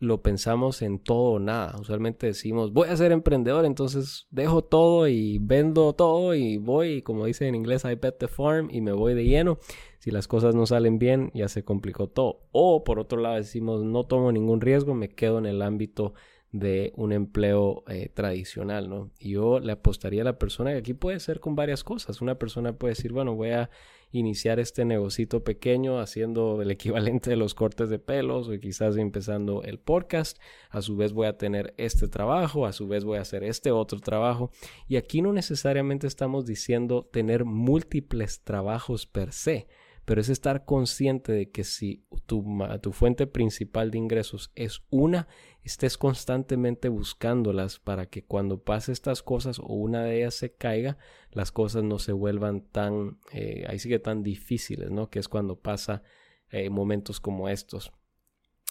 lo 0.00 0.22
pensamos 0.22 0.82
en 0.82 0.98
todo 0.98 1.32
o 1.32 1.38
nada. 1.38 1.76
Usualmente 1.80 2.26
decimos, 2.26 2.72
voy 2.72 2.88
a 2.88 2.96
ser 2.96 3.12
emprendedor, 3.12 3.64
entonces 3.64 4.26
dejo 4.30 4.62
todo 4.62 5.08
y 5.08 5.38
vendo 5.38 5.92
todo 5.92 6.34
y 6.34 6.56
voy, 6.56 7.02
como 7.02 7.26
dice 7.26 7.48
en 7.48 7.54
inglés, 7.54 7.84
I 7.84 7.96
bet 7.96 8.18
the 8.18 8.28
farm 8.28 8.68
y 8.70 8.80
me 8.80 8.92
voy 8.92 9.14
de 9.14 9.24
lleno. 9.24 9.58
Si 9.98 10.10
las 10.10 10.28
cosas 10.28 10.54
no 10.54 10.66
salen 10.66 10.98
bien, 10.98 11.30
ya 11.34 11.48
se 11.48 11.64
complicó 11.64 12.08
todo. 12.08 12.46
O 12.52 12.84
por 12.84 13.00
otro 13.00 13.20
lado 13.20 13.36
decimos, 13.36 13.82
no 13.82 14.04
tomo 14.04 14.30
ningún 14.30 14.60
riesgo, 14.60 14.94
me 14.94 15.08
quedo 15.08 15.38
en 15.38 15.46
el 15.46 15.62
ámbito 15.62 16.14
de 16.52 16.92
un 16.96 17.12
empleo 17.12 17.84
eh, 17.88 18.08
tradicional, 18.14 18.88
¿no? 18.88 19.10
Y 19.18 19.32
yo 19.32 19.60
le 19.60 19.72
apostaría 19.72 20.22
a 20.22 20.24
la 20.24 20.38
persona 20.38 20.70
que 20.72 20.78
aquí 20.78 20.94
puede 20.94 21.20
ser 21.20 21.40
con 21.40 21.56
varias 21.56 21.84
cosas. 21.84 22.22
Una 22.22 22.38
persona 22.38 22.72
puede 22.72 22.92
decir, 22.92 23.12
bueno, 23.12 23.34
voy 23.34 23.50
a 23.50 23.70
iniciar 24.10 24.58
este 24.58 24.84
negocito 24.84 25.44
pequeño 25.44 26.00
haciendo 26.00 26.60
el 26.62 26.70
equivalente 26.70 27.30
de 27.30 27.36
los 27.36 27.54
cortes 27.54 27.88
de 27.88 27.98
pelos 27.98 28.48
o 28.48 28.58
quizás 28.58 28.96
empezando 28.96 29.62
el 29.62 29.78
podcast. 29.78 30.38
A 30.70 30.82
su 30.82 30.96
vez 30.96 31.12
voy 31.12 31.26
a 31.26 31.36
tener 31.36 31.74
este 31.76 32.08
trabajo, 32.08 32.66
a 32.66 32.72
su 32.72 32.88
vez 32.88 33.04
voy 33.04 33.18
a 33.18 33.22
hacer 33.22 33.44
este 33.44 33.70
otro 33.70 34.00
trabajo. 34.00 34.50
Y 34.86 34.96
aquí 34.96 35.22
no 35.22 35.32
necesariamente 35.32 36.06
estamos 36.06 36.46
diciendo 36.46 37.08
tener 37.12 37.44
múltiples 37.44 38.42
trabajos 38.42 39.06
per 39.06 39.32
se 39.32 39.66
pero 40.08 40.22
es 40.22 40.30
estar 40.30 40.64
consciente 40.64 41.32
de 41.32 41.50
que 41.50 41.64
si 41.64 42.06
tu, 42.24 42.42
tu, 42.80 42.92
fuente 42.92 43.26
principal 43.26 43.90
de 43.90 43.98
ingresos 43.98 44.50
es 44.54 44.80
una, 44.88 45.28
estés 45.62 45.98
constantemente 45.98 46.88
buscándolas 46.88 47.78
para 47.78 48.06
que 48.06 48.24
cuando 48.24 48.62
pase 48.62 48.90
estas 48.92 49.22
cosas 49.22 49.58
o 49.58 49.66
una 49.74 50.04
de 50.04 50.20
ellas 50.20 50.32
se 50.32 50.54
caiga, 50.54 50.96
las 51.30 51.52
cosas 51.52 51.84
no 51.84 51.98
se 51.98 52.12
vuelvan 52.12 52.62
tan, 52.62 53.18
eh, 53.34 53.66
ahí 53.68 53.78
sigue 53.78 53.98
tan 53.98 54.22
difíciles, 54.22 54.90
¿no? 54.90 55.10
Que 55.10 55.18
es 55.18 55.28
cuando 55.28 55.60
pasa 55.60 56.02
eh, 56.48 56.70
momentos 56.70 57.20
como 57.20 57.50
estos. 57.50 57.92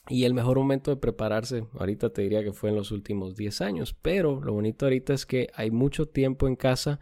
Y 0.09 0.23
el 0.23 0.33
mejor 0.33 0.57
momento 0.57 0.89
de 0.89 0.97
prepararse, 0.97 1.67
ahorita 1.73 2.13
te 2.13 2.23
diría 2.23 2.43
que 2.43 2.51
fue 2.51 2.71
en 2.71 2.77
los 2.77 2.91
últimos 2.91 3.35
10 3.35 3.61
años, 3.61 3.93
pero 3.93 4.41
lo 4.41 4.53
bonito 4.53 4.87
ahorita 4.87 5.13
es 5.13 5.27
que 5.27 5.49
hay 5.53 5.69
mucho 5.69 6.07
tiempo 6.07 6.47
en 6.47 6.55
casa 6.55 6.99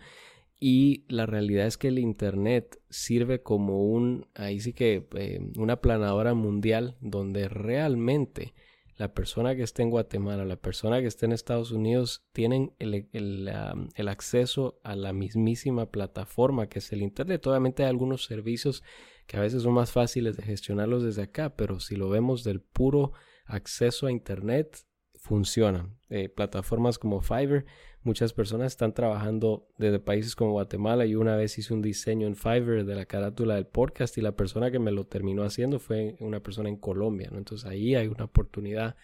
y 0.60 1.06
la 1.10 1.26
realidad 1.26 1.68
es 1.68 1.78
que 1.78 1.90
el 1.90 2.00
Internet 2.00 2.80
sirve 2.90 3.42
como 3.42 3.86
un, 3.86 4.28
ahí 4.36 4.60
sí 4.60 4.74
que, 4.74 5.08
eh, 5.16 5.40
una 5.58 5.82
planadora 5.82 6.34
mundial 6.34 6.98
donde 7.02 7.50
realmente 7.50 8.54
la 8.98 9.14
persona 9.14 9.56
que 9.56 9.64
esté 9.64 9.84
en 9.84 9.90
Guatemala, 9.90 10.46
la 10.46 10.56
persona 10.56 11.02
que 11.02 11.08
esté 11.08 11.26
en 11.26 11.34
Estados 11.34 11.72
Unidos, 11.72 12.26
tienen 12.32 12.74
el, 12.80 13.10
el, 13.12 14.08
acceso 14.08 14.80
a 14.84 14.96
la 14.96 15.12
mismísima 15.12 15.92
plataforma 15.92 16.70
que 16.70 16.80
es 16.80 16.94
el 16.94 17.02
Internet. 17.02 17.46
Obviamente 17.46 17.84
hay 17.84 17.90
algunos 17.90 18.24
servicios 18.24 18.84
que 19.28 19.36
a 19.36 19.42
veces 19.42 19.64
son 19.64 19.74
más 19.74 19.92
fáciles 19.92 20.38
de 20.38 20.44
gestionarlos 20.44 21.04
desde 21.04 21.24
acá, 21.24 21.58
pero 21.58 21.82
si 21.82 21.98
lo 21.98 22.08
vemos 22.10 22.46
del 22.46 22.62
puro 22.62 23.12
acceso 23.46 24.08
a 24.08 24.12
Internet, 24.12 24.86
funciona. 25.26 25.90
Eh, 26.10 26.30
plataformas 26.30 26.98
como 26.98 27.22
Fiverr 27.22 27.66
Muchas 28.06 28.34
personas 28.34 28.72
están 28.72 28.94
trabajando 28.94 29.68
desde 29.80 29.98
países 29.98 30.36
como 30.36 30.52
Guatemala. 30.52 31.08
y 31.08 31.16
una 31.16 31.36
vez 31.36 31.58
hice 31.58 31.74
un 31.74 31.82
diseño 31.82 32.28
en 32.28 32.36
Fiverr 32.36 32.86
de 32.86 32.94
la 32.94 33.08
carátula 33.08 33.56
del 33.56 33.66
podcast 33.66 34.16
y 34.20 34.22
la 34.22 34.36
persona 34.36 34.70
que 34.70 34.78
me 34.78 34.92
lo 34.92 35.08
terminó 35.08 35.42
haciendo 35.42 35.80
fue 35.80 36.16
una 36.20 36.40
persona 36.40 36.70
en 36.70 36.78
Colombia. 36.78 37.30
¿no? 37.32 37.40
Entonces 37.40 37.68
ahí 37.68 37.96
hay 37.96 38.06
una 38.06 38.26
oportunidad. 38.26 38.96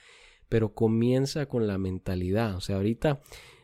Pero 0.49 0.75
comienza 0.75 1.47
con 1.47 1.65
la 1.65 1.79
mentalidad. 1.79 2.55
O 2.55 2.61
sea, 2.61 2.75
ahorita 2.75 3.21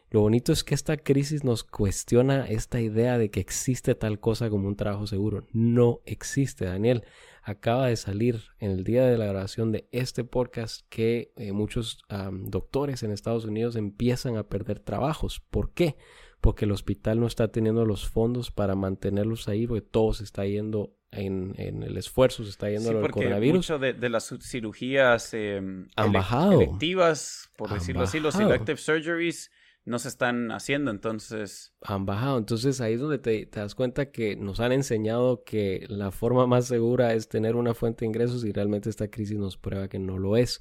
lo 0.10 0.22
bonito 0.22 0.52
es 0.52 0.64
que 0.64 0.74
esta 0.74 0.98
crisis 0.98 1.44
nos 1.44 1.64
cuestiona 1.64 2.48
esta 2.48 2.82
idea 2.82 3.20
de 3.20 3.30
que 3.30 3.40
existe 3.40 3.94
tal 3.94 4.20
cosa 4.20 4.50
como 4.50 4.68
un 4.68 4.76
trabajo 4.76 5.06
seguro. 5.06 5.46
No 5.54 6.00
existe, 6.06 6.66
Daniel 6.66 7.04
acaba 7.48 7.88
de 7.88 7.96
salir 7.96 8.42
en 8.60 8.72
el 8.72 8.84
día 8.84 9.06
de 9.06 9.18
la 9.18 9.26
grabación 9.26 9.72
de 9.72 9.88
este 9.94 10.26
podcast 10.26 10.86
que 10.90 11.32
eh, 11.38 11.54
muchos 11.54 12.04
doctores 12.42 13.04
en 13.04 13.12
Estados 13.12 13.46
Unidos 13.46 13.78
empiezan 13.78 14.36
a 14.36 14.44
perder 14.44 14.82
trabajos. 14.82 15.40
¿Por 15.50 15.72
qué? 15.72 15.96
Porque 16.42 16.66
el 16.66 16.74
hospital 16.74 17.22
no 17.22 17.26
está 17.26 17.48
teniendo 17.48 17.86
los 17.86 18.06
fondos 18.06 18.52
para 18.52 18.76
mantenerlos 18.76 19.48
ahí, 19.48 19.66
porque 19.66 19.82
todo 19.82 20.14
se 20.14 20.26
está 20.26 20.46
yendo 20.46 20.98
en, 21.12 21.56
el 21.58 21.96
esfuerzo, 21.96 22.44
se 22.44 22.50
está 22.50 22.70
yendo 22.70 22.90
sí, 22.90 22.96
al 22.98 23.12
coronavirus. 23.12 23.56
Mucho 23.56 23.80
de, 23.80 23.94
de 23.94 24.10
las 24.10 24.36
cirugías 24.42 25.34
em, 25.34 25.88
Han 25.96 26.12
bajado. 26.12 26.62
electivas, 26.62 27.50
por 27.56 27.74
decirlo 27.74 28.02
así, 28.02 28.20
los 28.20 28.38
elective 28.38 28.78
surgeries 28.78 29.52
no 29.88 30.00
se 30.00 30.10
están 30.10 30.52
haciendo, 30.52 30.92
entonces... 30.92 31.74
Han 31.82 32.06
bajado, 32.06 32.38
entonces 32.38 32.82
ahí 32.82 32.96
es 32.96 33.00
donde 33.00 33.20
te, 33.20 33.46
das 33.46 33.74
cuenta 33.74 34.12
que 34.12 34.36
nos 34.36 34.60
han 34.60 34.74
enseñado 34.74 35.46
que 35.46 35.86
la 35.88 36.12
forma 36.12 36.46
más 36.46 36.66
segura 36.66 37.14
es 37.14 37.30
tener 37.30 37.56
una 37.56 37.74
fuente 37.74 38.02
de 38.02 38.08
ingresos 38.08 38.44
y 38.44 38.52
realmente 38.52 38.90
esta 38.90 39.10
crisis 39.10 39.38
nos 39.38 39.56
prueba 39.58 39.88
que 39.88 39.98
no 39.98 40.18
lo 40.18 40.36
es. 40.36 40.60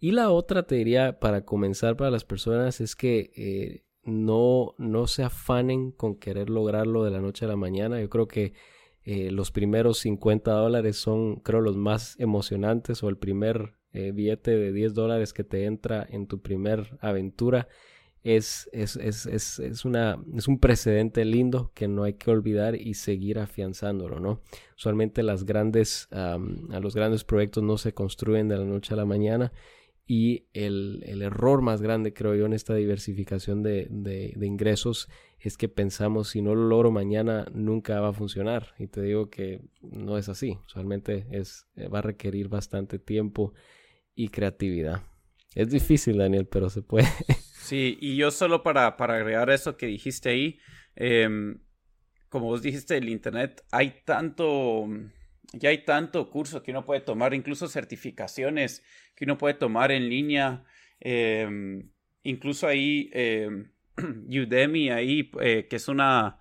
Y 0.00 0.10
la 0.10 0.30
otra 0.30 0.64
te 0.64 0.74
diría 0.74 1.20
para 1.20 1.44
comenzar 1.44 1.96
para 1.96 2.10
las 2.10 2.24
personas 2.24 2.80
es 2.80 2.96
que 2.96 3.30
eh, 3.36 3.84
no, 4.02 4.74
no 4.76 5.06
se 5.06 5.22
afanen 5.22 5.92
con 5.92 6.16
querer 6.16 6.50
lograrlo 6.50 7.04
de 7.04 7.12
la 7.12 7.20
noche 7.20 7.44
a 7.44 7.48
la 7.48 7.56
mañana. 7.56 8.00
Yo 8.00 8.10
creo 8.10 8.26
que 8.26 8.54
eh, 9.04 9.30
los 9.30 9.52
primeros 9.52 9.98
50 9.98 10.50
dólares 10.50 10.96
son 10.96 11.36
creo 11.36 11.60
los 11.60 11.76
más 11.76 12.18
emocionantes 12.18 13.04
o 13.04 13.08
el 13.08 13.18
primer 13.18 13.76
eh, 13.92 14.10
billete 14.10 14.50
de 14.50 14.72
10 14.72 14.94
dólares 14.94 15.32
que 15.32 15.44
te 15.44 15.64
entra 15.64 16.04
en 16.10 16.26
tu 16.26 16.42
primer 16.42 16.98
aventura 17.00 17.68
es, 18.24 18.70
es, 18.72 18.96
es, 18.96 19.26
es, 19.58 19.84
una, 19.84 20.18
es 20.34 20.48
un 20.48 20.58
precedente 20.58 21.24
lindo 21.26 21.70
que 21.74 21.88
no 21.88 22.04
hay 22.04 22.14
que 22.14 22.30
olvidar 22.30 22.74
y 22.74 22.94
seguir 22.94 23.38
afianzándolo, 23.38 24.18
¿no? 24.18 24.40
Usualmente 24.76 25.22
las 25.22 25.44
grandes, 25.44 26.08
a 26.10 26.38
los 26.80 26.94
grandes 26.94 27.22
proyectos 27.22 27.62
no 27.62 27.76
se 27.76 27.92
construyen 27.92 28.48
de 28.48 28.56
la 28.56 28.64
noche 28.64 28.94
a 28.94 28.96
la 28.96 29.04
mañana 29.04 29.52
y 30.06 30.46
el, 30.52 31.02
el 31.06 31.22
error 31.22 31.62
más 31.62 31.80
grande, 31.80 32.12
creo 32.12 32.34
yo, 32.34 32.46
en 32.46 32.52
esta 32.52 32.74
diversificación 32.74 33.62
de, 33.62 33.86
de, 33.90 34.34
de, 34.36 34.46
ingresos 34.46 35.08
es 35.38 35.56
que 35.56 35.68
pensamos 35.68 36.28
si 36.28 36.42
no 36.42 36.54
lo 36.54 36.68
logro 36.68 36.90
mañana 36.90 37.46
nunca 37.52 38.00
va 38.00 38.08
a 38.08 38.12
funcionar. 38.12 38.74
Y 38.78 38.86
te 38.86 39.00
digo 39.00 39.30
que 39.30 39.62
no 39.80 40.18
es 40.18 40.28
así. 40.28 40.58
Usualmente 40.66 41.26
es, 41.30 41.66
va 41.92 42.00
a 42.00 42.02
requerir 42.02 42.48
bastante 42.48 42.98
tiempo 42.98 43.54
y 44.14 44.28
creatividad. 44.28 45.02
Es 45.54 45.70
difícil, 45.70 46.18
Daniel, 46.18 46.46
pero 46.46 46.68
se 46.68 46.82
puede. 46.82 47.06
Sí, 47.64 47.96
y 47.98 48.16
yo 48.16 48.30
solo 48.30 48.62
para, 48.62 48.98
para 48.98 49.14
agregar 49.14 49.48
eso 49.48 49.78
que 49.78 49.86
dijiste 49.86 50.28
ahí, 50.28 50.58
em, 50.96 51.58
como 52.28 52.46
vos 52.46 52.60
dijiste, 52.60 52.94
el 52.98 53.08
Internet, 53.08 53.64
hay 53.70 54.02
tanto, 54.04 54.86
ya 55.54 55.70
hay 55.70 55.82
tanto 55.86 56.28
curso 56.28 56.62
que 56.62 56.72
uno 56.72 56.84
puede 56.84 57.00
tomar, 57.00 57.32
incluso 57.32 57.66
certificaciones 57.66 58.84
que 59.16 59.24
uno 59.24 59.38
puede 59.38 59.54
tomar 59.54 59.92
en 59.92 60.10
línea, 60.10 60.64
em, 61.00 61.90
incluso 62.22 62.66
ahí 62.66 63.08
em, 63.14 63.70
Udemy, 64.28 64.90
ahí, 64.90 65.30
eh, 65.40 65.66
que 65.68 65.76
es 65.76 65.88
una... 65.88 66.38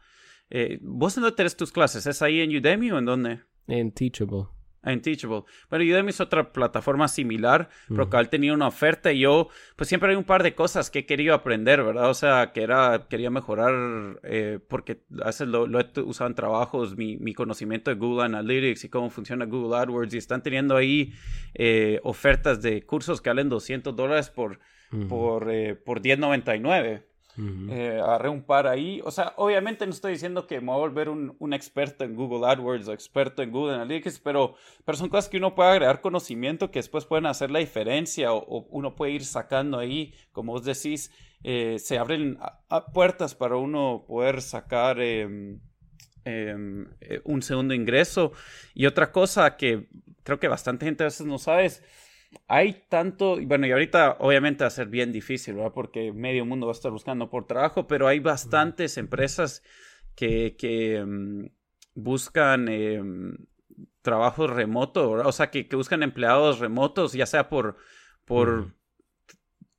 Eh, 0.50 0.78
¿Vos 0.82 1.16
dónde 1.16 1.32
tenés 1.32 1.56
tus 1.56 1.72
clases? 1.72 2.06
¿Es 2.06 2.22
ahí 2.22 2.42
en 2.42 2.54
Udemy 2.54 2.92
o 2.92 3.00
en 3.00 3.06
dónde? 3.06 3.40
En 3.68 3.94
Teachable 3.94 4.48
en 4.84 5.02
Teachable. 5.02 5.44
Bueno, 5.70 5.86
Udemy 5.86 6.10
es 6.10 6.22
otra 6.22 6.52
plataforma 6.52 7.08
similar, 7.08 7.70
pero 7.88 8.10
que 8.10 8.24
tenía 8.26 8.54
una 8.54 8.68
oferta 8.68 9.12
y 9.12 9.20
yo, 9.20 9.50
pues 9.76 9.88
siempre 9.88 10.10
hay 10.10 10.16
un 10.16 10.24
par 10.24 10.44
de 10.44 10.56
cosas 10.56 10.90
que 10.90 11.00
he 11.00 11.06
querido 11.06 11.34
aprender, 11.34 11.84
¿verdad? 11.84 12.10
O 12.10 12.14
sea, 12.14 12.52
que 12.54 12.64
era, 12.64 13.08
quería 13.10 13.30
mejorar, 13.30 14.20
eh, 14.24 14.60
porque 14.68 15.02
hace 15.24 15.46
lo, 15.46 15.68
lo, 15.68 15.80
he 15.80 15.88
usado 16.02 16.30
en 16.30 16.36
trabajos, 16.36 16.98
mi, 16.98 17.18
mi, 17.18 17.34
conocimiento 17.34 17.92
de 17.92 17.98
Google 17.98 18.26
Analytics 18.26 18.86
y 18.86 18.90
cómo 18.90 19.10
funciona 19.10 19.46
Google 19.46 19.78
AdWords, 19.78 20.14
y 20.14 20.18
están 20.18 20.44
teniendo 20.44 20.76
ahí 20.76 21.14
eh, 21.54 22.00
ofertas 22.04 22.62
de 22.62 22.86
cursos 22.86 23.22
que 23.22 23.30
valen 23.30 23.50
200 23.50 23.96
dólares 23.96 24.30
por, 24.30 24.60
por, 25.08 25.52
eh, 25.52 25.76
por 25.76 26.02
10.99. 26.02 27.04
Eh, 27.36 28.00
agarré 28.02 28.30
un 28.30 28.44
par 28.44 28.68
ahí. 28.68 29.02
O 29.04 29.12
sea, 29.12 29.34
obviamente 29.38 29.86
no 29.86 29.92
estoy 29.92 30.14
diciendo 30.14 30.46
que 30.46 30.60
me 30.62 30.68
voy 30.68 30.76
a 30.76 30.80
volver 30.80 31.10
un, 31.10 31.36
un, 31.40 31.54
experto 31.54 32.04
en 32.04 32.16
Google 32.16 32.48
AdWords 32.48 32.88
o 32.88 32.94
experto 32.94 33.42
en 33.42 33.52
Google 33.52 33.76
Analytics, 33.76 34.20
pero, 34.20 34.56
pero 34.86 34.98
son 34.98 35.10
cosas 35.10 35.30
que 35.30 35.38
uno 35.38 35.56
puede 35.56 35.72
agregar 35.72 36.02
conocimiento 36.02 36.70
que 36.70 36.80
después 36.80 37.06
pueden 37.06 37.26
hacer 37.26 37.50
la 37.50 37.60
diferencia 37.60 38.34
o, 38.34 38.68
uno 38.70 38.96
puede 38.96 39.14
ir 39.14 39.26
sacando 39.26 39.80
ahí, 39.80 40.14
como 40.32 40.52
vos 40.52 40.64
decís, 40.64 41.12
eh, 41.44 41.78
se 41.80 41.98
abren 41.98 42.38
puertas 42.94 43.34
para 43.34 43.56
uno 43.56 44.06
poder 44.08 44.42
sacar 44.42 45.02
em, 45.02 45.60
em, 46.26 46.88
eh, 47.02 47.22
un 47.24 47.42
segundo 47.42 47.74
ingreso. 47.74 48.32
Y 48.76 48.86
otra 48.86 49.12
cosa 49.12 49.58
que 49.58 49.88
creo 50.24 50.40
que 50.40 50.48
bastante 50.48 50.86
gente 50.86 51.04
a 51.04 51.08
veces 51.08 51.26
no 51.26 51.40
sabe 51.40 51.66
es 51.66 51.84
hay 52.48 52.84
tanto, 52.90 53.38
bueno, 53.42 53.68
y 53.68 53.72
ahorita 53.72 54.18
obviamente 54.20 54.64
va 54.64 54.68
a 54.68 54.72
ser 54.72 54.88
bien 54.88 55.12
difícil, 55.12 55.56
¿verdad? 55.56 55.74
Porque 55.74 56.12
medio 56.12 56.46
mundo 56.46 56.68
va 56.68 56.72
a 56.72 56.76
estar 56.76 56.92
buscando 56.92 57.30
por 57.30 57.48
trabajo, 57.48 57.88
pero 57.88 58.08
hay 58.08 58.20
bastantes 58.20 58.98
empresas 58.98 59.64
que, 60.16 60.56
que 60.58 61.04
mm, 61.04 61.46
buscan 61.96 62.68
em, 62.68 63.38
trabajos 64.02 64.50
remotos, 64.50 65.26
o 65.26 65.32
sea, 65.32 65.50
que, 65.50 65.68
que, 65.68 65.76
buscan 65.76 66.04
empleados 66.04 66.60
remotos, 66.60 67.14
ya 67.14 67.26
sea 67.26 67.50
por, 67.50 67.78
por 68.26 68.74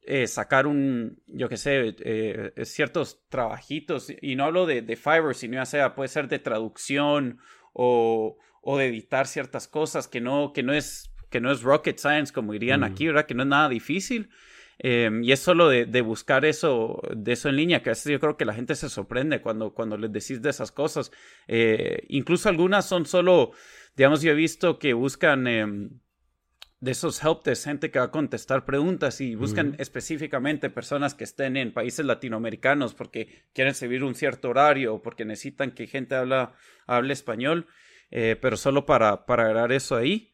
eh, 0.03 0.27
sacar 0.27 0.67
un, 0.67 1.23
yo 1.27 1.49
qué 1.49 1.57
sé, 1.57 1.95
eh, 2.01 2.53
ciertos 2.65 3.23
trabajitos, 3.29 4.13
y 4.21 4.37
no 4.37 4.45
hablo 4.45 4.67
de, 4.67 4.83
de 4.83 4.97
Fiverr, 4.97 5.35
sino 5.35 5.55
ya 5.55 5.67
sea, 5.67 5.95
puede 5.95 6.09
ser 6.09 6.29
de 6.29 6.39
traducción 6.39 7.39
o, 7.73 8.37
o 8.63 8.79
de 8.79 8.87
editar 8.87 9.27
ciertas 9.27 9.69
cosas 9.69 10.09
que 10.09 10.21
no, 10.21 10.53
que 10.53 10.63
no 10.63 10.73
es 10.73 11.14
que 11.35 11.41
no 11.41 11.51
es 11.51 11.63
rocket 11.63 11.99
science, 11.99 12.33
como 12.33 12.53
dirían 12.53 12.85
aquí, 12.85 13.09
¿verdad? 13.09 13.27
Que 13.27 13.35
no 13.35 13.43
es 13.43 13.49
nada 13.49 13.69
difícil. 13.69 14.31
Em, 14.79 15.25
y 15.25 15.33
es 15.33 15.41
solo 15.41 15.69
de, 15.69 15.85
de, 15.85 16.01
buscar 16.01 16.45
eso, 16.45 17.03
de 17.13 17.33
eso 17.33 17.49
en 17.49 17.57
línea, 17.57 17.83
que 17.83 17.91
a 17.91 17.95
veces 17.95 18.13
yo 18.13 18.21
creo 18.21 18.37
que 18.37 18.45
la 18.45 18.55
gente 18.55 18.77
se 18.77 18.89
sorprende 18.89 19.41
cuando, 19.41 19.75
cuando 19.75 19.97
les 19.97 20.13
decís 20.13 20.41
de 20.43 20.51
esas 20.51 20.71
cosas. 20.71 21.11
Eh, 21.49 22.05
incluso 22.09 22.49
algunas 22.49 22.87
son 22.87 23.05
solo, 23.05 23.51
digamos, 23.97 24.23
yo 24.23 24.31
he 24.31 24.35
visto 24.37 24.79
que 24.79 24.93
buscan 24.93 25.49
em, 25.49 25.91
de 26.79 26.93
esos 26.93 27.21
helpdesk, 27.25 27.65
gente 27.65 27.91
que 27.91 27.99
va 27.99 28.05
a 28.05 28.11
contestar 28.13 28.65
preguntas 28.65 29.21
y 29.21 29.35
buscan 29.35 29.75
específicamente 29.81 30.71
personas 30.71 31.15
que 31.15 31.25
estén 31.25 31.57
en 31.57 31.73
países 31.73 32.07
latinoamericanos 32.07 32.95
porque 32.95 33.43
quieren 33.53 33.75
servir 33.75 34.05
un 34.05 34.15
cierto 34.15 34.51
horario 34.51 34.95
o 34.95 35.03
porque 35.03 35.25
necesitan 35.25 35.73
que 35.73 35.89
gente 35.89 36.15
habla, 36.15 36.55
hable 36.87 37.13
español, 37.13 37.67
eh, 38.13 38.37
pero 38.41 38.57
solo 38.57 38.87
para, 38.87 39.27
para 39.27 39.47
agregar 39.47 39.73
eso 39.73 39.97
ahí. 39.97 40.31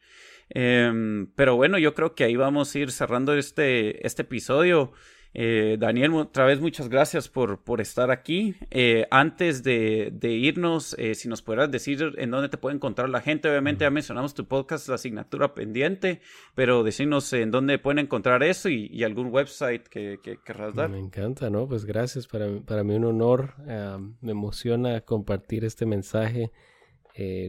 Em, 0.53 1.27
pero 1.35 1.55
bueno, 1.55 1.77
yo 1.77 1.93
creo 1.93 2.13
que 2.13 2.25
ahí 2.25 2.35
vamos 2.35 2.75
a 2.75 2.79
ir 2.79 2.91
cerrando 2.91 3.33
este, 3.35 4.05
este 4.05 4.23
episodio. 4.23 4.91
Eh, 5.33 5.77
Daniel, 5.79 6.13
otra 6.15 6.43
vez 6.43 6.59
muchas 6.59 6.89
gracias 6.89 7.29
por, 7.29 7.63
por 7.63 7.79
estar 7.79 8.11
aquí. 8.11 8.55
Eh, 8.69 9.07
antes 9.11 9.63
de, 9.63 10.11
irnos, 10.21 10.93
eh, 10.99 11.15
si 11.15 11.29
nos 11.29 11.41
pudieras 11.41 11.71
decir 11.71 12.15
en 12.17 12.31
dónde 12.31 12.49
te 12.49 12.57
puede 12.57 12.75
encontrar 12.75 13.07
la 13.07 13.21
gente, 13.21 13.49
obviamente 13.49 13.85
ya 13.85 13.91
mencionamos 13.91 14.33
tu 14.33 14.45
podcast, 14.45 14.89
la 14.89 14.95
asignatura 14.95 15.53
pendiente, 15.53 16.19
pero 16.53 16.83
decirnos 16.83 17.31
en 17.31 17.49
dónde 17.49 17.79
pueden 17.79 17.99
encontrar 17.99 18.43
eso 18.43 18.67
y, 18.67 19.01
algún 19.03 19.27
website 19.27 19.87
que, 19.87 20.19
que, 20.21 20.37
querrás 20.43 20.75
dar. 20.75 20.89
Me 20.89 20.99
encanta, 20.99 21.49
¿no? 21.49 21.67
Pues 21.67 21.85
gracias, 21.85 22.27
para, 22.27 22.59
para 22.59 22.83
mí 22.83 22.93
un 22.95 23.05
honor, 23.05 23.55
me 24.21 24.31
emociona 24.31 25.01
compartir 25.01 25.63
este 25.63 25.85
mensaje. 25.85 26.51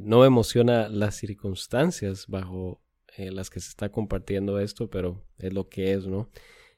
no 0.03 0.21
me 0.21 0.27
emociona 0.27 0.89
las 0.89 1.17
circunstancias 1.17 2.27
bajo 2.29 2.82
eh, 3.17 3.31
las 3.31 3.51
que 3.51 3.61
se 3.61 3.69
está 3.69 3.91
compartiendo 3.91 4.59
esto, 4.59 4.89
pero 4.89 5.23
es 5.39 5.53
lo 5.53 5.69
que 5.69 5.93
es, 5.93 6.07
¿no? 6.07 6.31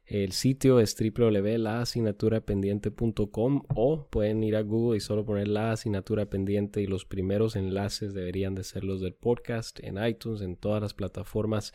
El 0.06 0.32
sitio 0.32 0.80
es 0.80 0.94
www.laasignatura.pendiente.com 0.98 3.62
o 3.74 4.06
pueden 4.10 4.44
ir 4.44 4.56
a 4.56 4.60
Google 4.60 4.98
y 4.98 5.00
solo 5.00 5.24
poner 5.24 5.48
la 5.48 5.72
asignatura 5.72 6.26
pendiente 6.26 6.82
y 6.82 6.86
los 6.86 7.06
primeros 7.06 7.56
enlaces 7.56 8.12
deberían 8.12 8.54
de 8.54 8.64
ser 8.64 8.84
los 8.84 9.00
del 9.00 9.14
podcast 9.14 9.80
en 9.82 9.96
iTunes, 10.04 10.42
en 10.42 10.56
todas 10.56 10.82
las 10.82 10.92
plataformas 10.92 11.72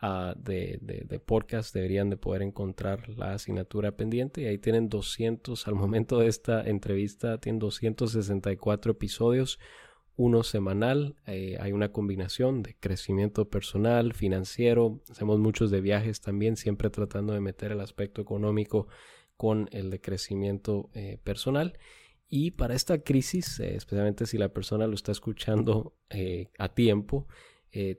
ah, 0.00 0.34
de, 0.38 0.78
de, 0.80 1.20
podcast 1.20 1.74
deberían 1.74 2.08
de 2.08 2.16
poder 2.16 2.40
encontrar 2.40 3.10
la 3.10 3.34
asignatura 3.34 3.94
pendiente 3.94 4.40
y 4.40 4.46
ahí 4.46 4.56
tienen 4.56 4.88
200, 4.88 5.68
al 5.68 5.74
momento 5.74 6.20
de 6.20 6.28
esta 6.28 6.62
entrevista 6.62 7.36
tienen 7.38 7.58
264 7.58 8.92
episodios 8.92 9.58
uno 10.16 10.42
semanal. 10.42 11.16
Eh, 11.26 11.56
hay 11.60 11.72
una 11.72 11.92
combinación 11.92 12.62
de 12.62 12.74
crecimiento 12.74 13.48
personal, 13.48 14.12
financiero. 14.14 15.02
Hacemos 15.10 15.38
muchos 15.38 15.70
de 15.70 15.80
viajes 15.80 16.20
también, 16.20 16.56
siempre 16.56 16.90
tratando 16.90 17.32
de 17.34 17.40
meter 17.40 17.72
el 17.72 17.80
aspecto 17.80 18.20
económico 18.20 18.88
con 19.36 19.68
el 19.72 19.90
de 19.90 20.00
crecimiento 20.00 20.90
eh, 20.94 21.18
personal. 21.22 21.78
Y 22.28 22.52
para 22.52 22.74
esta 22.74 23.02
crisis, 23.02 23.60
eh, 23.60 23.76
especialmente 23.76 24.26
si 24.26 24.38
la 24.38 24.48
persona 24.48 24.86
lo 24.86 24.94
está 24.94 25.12
escuchando 25.12 25.94
a 26.58 26.68
tiempo, 26.70 27.26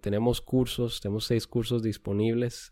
tenemos 0.02 0.41
cursos, 0.41 1.02
tenemos 1.02 1.26
seis 1.26 1.45
cursos 1.45 1.84
disponibles 1.84 2.72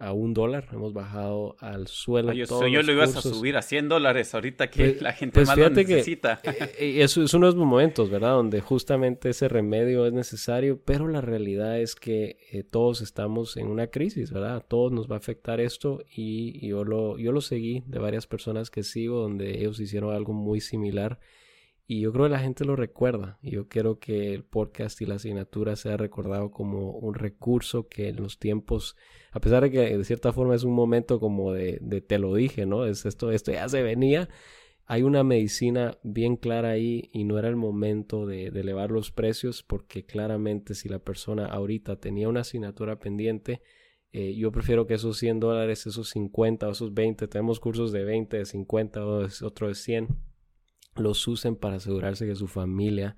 a 0.00 0.12
un 0.12 0.32
dólar. 0.32 0.66
Hemos 0.72 0.92
bajado 0.92 1.56
al 1.60 1.86
suelo. 1.86 2.32
yo, 2.32 2.46
todos 2.46 2.70
yo 2.72 2.82
lo 2.82 2.92
ibas 2.92 3.14
a 3.14 3.20
subir 3.20 3.56
a 3.56 3.62
100 3.62 3.88
dólares 3.88 4.34
ahorita 4.34 4.70
que 4.70 4.84
pues, 4.90 5.02
la 5.02 5.12
gente 5.12 5.34
pues 5.34 5.48
más 5.48 5.58
lo 5.58 5.70
necesita. 5.70 6.40
Que, 6.42 6.50
eh, 6.50 6.56
eh, 6.78 7.02
es, 7.02 7.16
es, 7.18 7.34
uno 7.34 7.46
de 7.46 7.52
los 7.52 7.66
momentos, 7.66 8.10
¿verdad? 8.10 8.30
Donde 8.30 8.60
justamente 8.62 9.28
ese 9.28 9.48
remedio 9.48 10.06
es 10.06 10.12
necesario, 10.12 10.80
pero 10.82 11.06
la 11.06 11.20
realidad 11.20 11.78
es 11.78 11.94
que 11.94 12.38
eh, 12.50 12.64
todos 12.64 13.02
estamos 13.02 13.58
en 13.58 13.66
una 13.66 13.88
crisis, 13.88 14.32
¿verdad? 14.32 14.56
A 14.56 14.60
todos 14.60 14.90
nos 14.90 15.08
va 15.08 15.16
a 15.16 15.18
afectar 15.18 15.60
esto 15.60 16.02
y, 16.10 16.66
yo, 16.66 16.84
lo, 16.84 17.18
yo 17.18 17.30
lo 17.30 17.42
seguí 17.42 17.84
de 17.86 17.98
varias 17.98 18.26
personas 18.26 18.70
que 18.70 18.82
sigo 18.82 19.20
donde 19.20 19.58
ellos 19.58 19.78
hicieron 19.80 20.14
algo 20.14 20.32
muy 20.32 20.60
similar 20.60 21.20
y 21.90 22.02
yo 22.02 22.12
creo 22.12 22.26
que 22.26 22.30
la 22.30 22.38
gente 22.38 22.64
lo 22.64 22.76
recuerda. 22.76 23.40
Yo 23.42 23.66
quiero 23.66 23.98
que 23.98 24.32
el 24.32 24.44
podcast 24.44 25.00
y 25.00 25.06
la 25.06 25.16
asignatura 25.16 25.74
sea 25.74 25.96
recordado 25.96 26.52
como 26.52 26.92
un 26.92 27.14
recurso 27.14 27.88
que 27.88 28.10
en 28.10 28.14
los 28.14 28.38
tiempos, 28.38 28.96
a 29.32 29.40
pesar 29.40 29.64
de 29.64 29.72
que 29.72 29.98
de 29.98 30.04
cierta 30.04 30.32
forma 30.32 30.54
es 30.54 30.62
un 30.62 30.72
momento 30.72 31.18
como 31.18 31.52
de, 31.52 31.80
te 32.06 32.18
lo 32.20 32.32
dije, 32.36 32.64
¿no? 32.64 32.84
Es 32.84 33.06
esto, 33.06 33.32
esto 33.32 33.50
ya 33.50 33.68
se 33.68 33.82
venía. 33.82 34.28
Hay 34.86 35.02
una 35.02 35.24
medicina 35.24 35.98
bien 36.04 36.36
clara 36.36 36.68
ahí 36.68 37.10
y 37.12 37.24
no 37.24 37.40
era 37.40 37.48
el 37.48 37.56
momento 37.56 38.24
de, 38.24 38.46
elevar 38.46 38.92
los 38.92 39.10
precios 39.10 39.64
porque 39.64 40.06
claramente 40.06 40.76
si 40.76 40.88
la 40.88 41.00
persona 41.00 41.46
ahorita 41.46 41.96
tenía 41.96 42.28
una 42.28 42.42
asignatura 42.42 43.00
pendiente, 43.00 43.62
eh, 44.12 44.36
yo 44.36 44.52
prefiero 44.52 44.86
que 44.86 44.94
esos 44.94 45.18
100 45.18 45.40
dólares, 45.40 45.88
esos 45.88 46.08
50 46.10 46.68
o 46.68 46.70
esos 46.70 46.94
20, 46.94 47.26
tenemos 47.26 47.58
cursos 47.58 47.90
de 47.90 48.04
20, 48.04 48.36
de 48.36 48.46
50 48.46 49.04
o 49.04 49.26
otro 49.42 49.66
de 49.66 49.74
100 49.74 50.29
los 51.00 51.26
usen 51.26 51.56
para 51.56 51.76
asegurarse 51.76 52.26
que 52.26 52.34
su 52.34 52.46
familia 52.46 53.16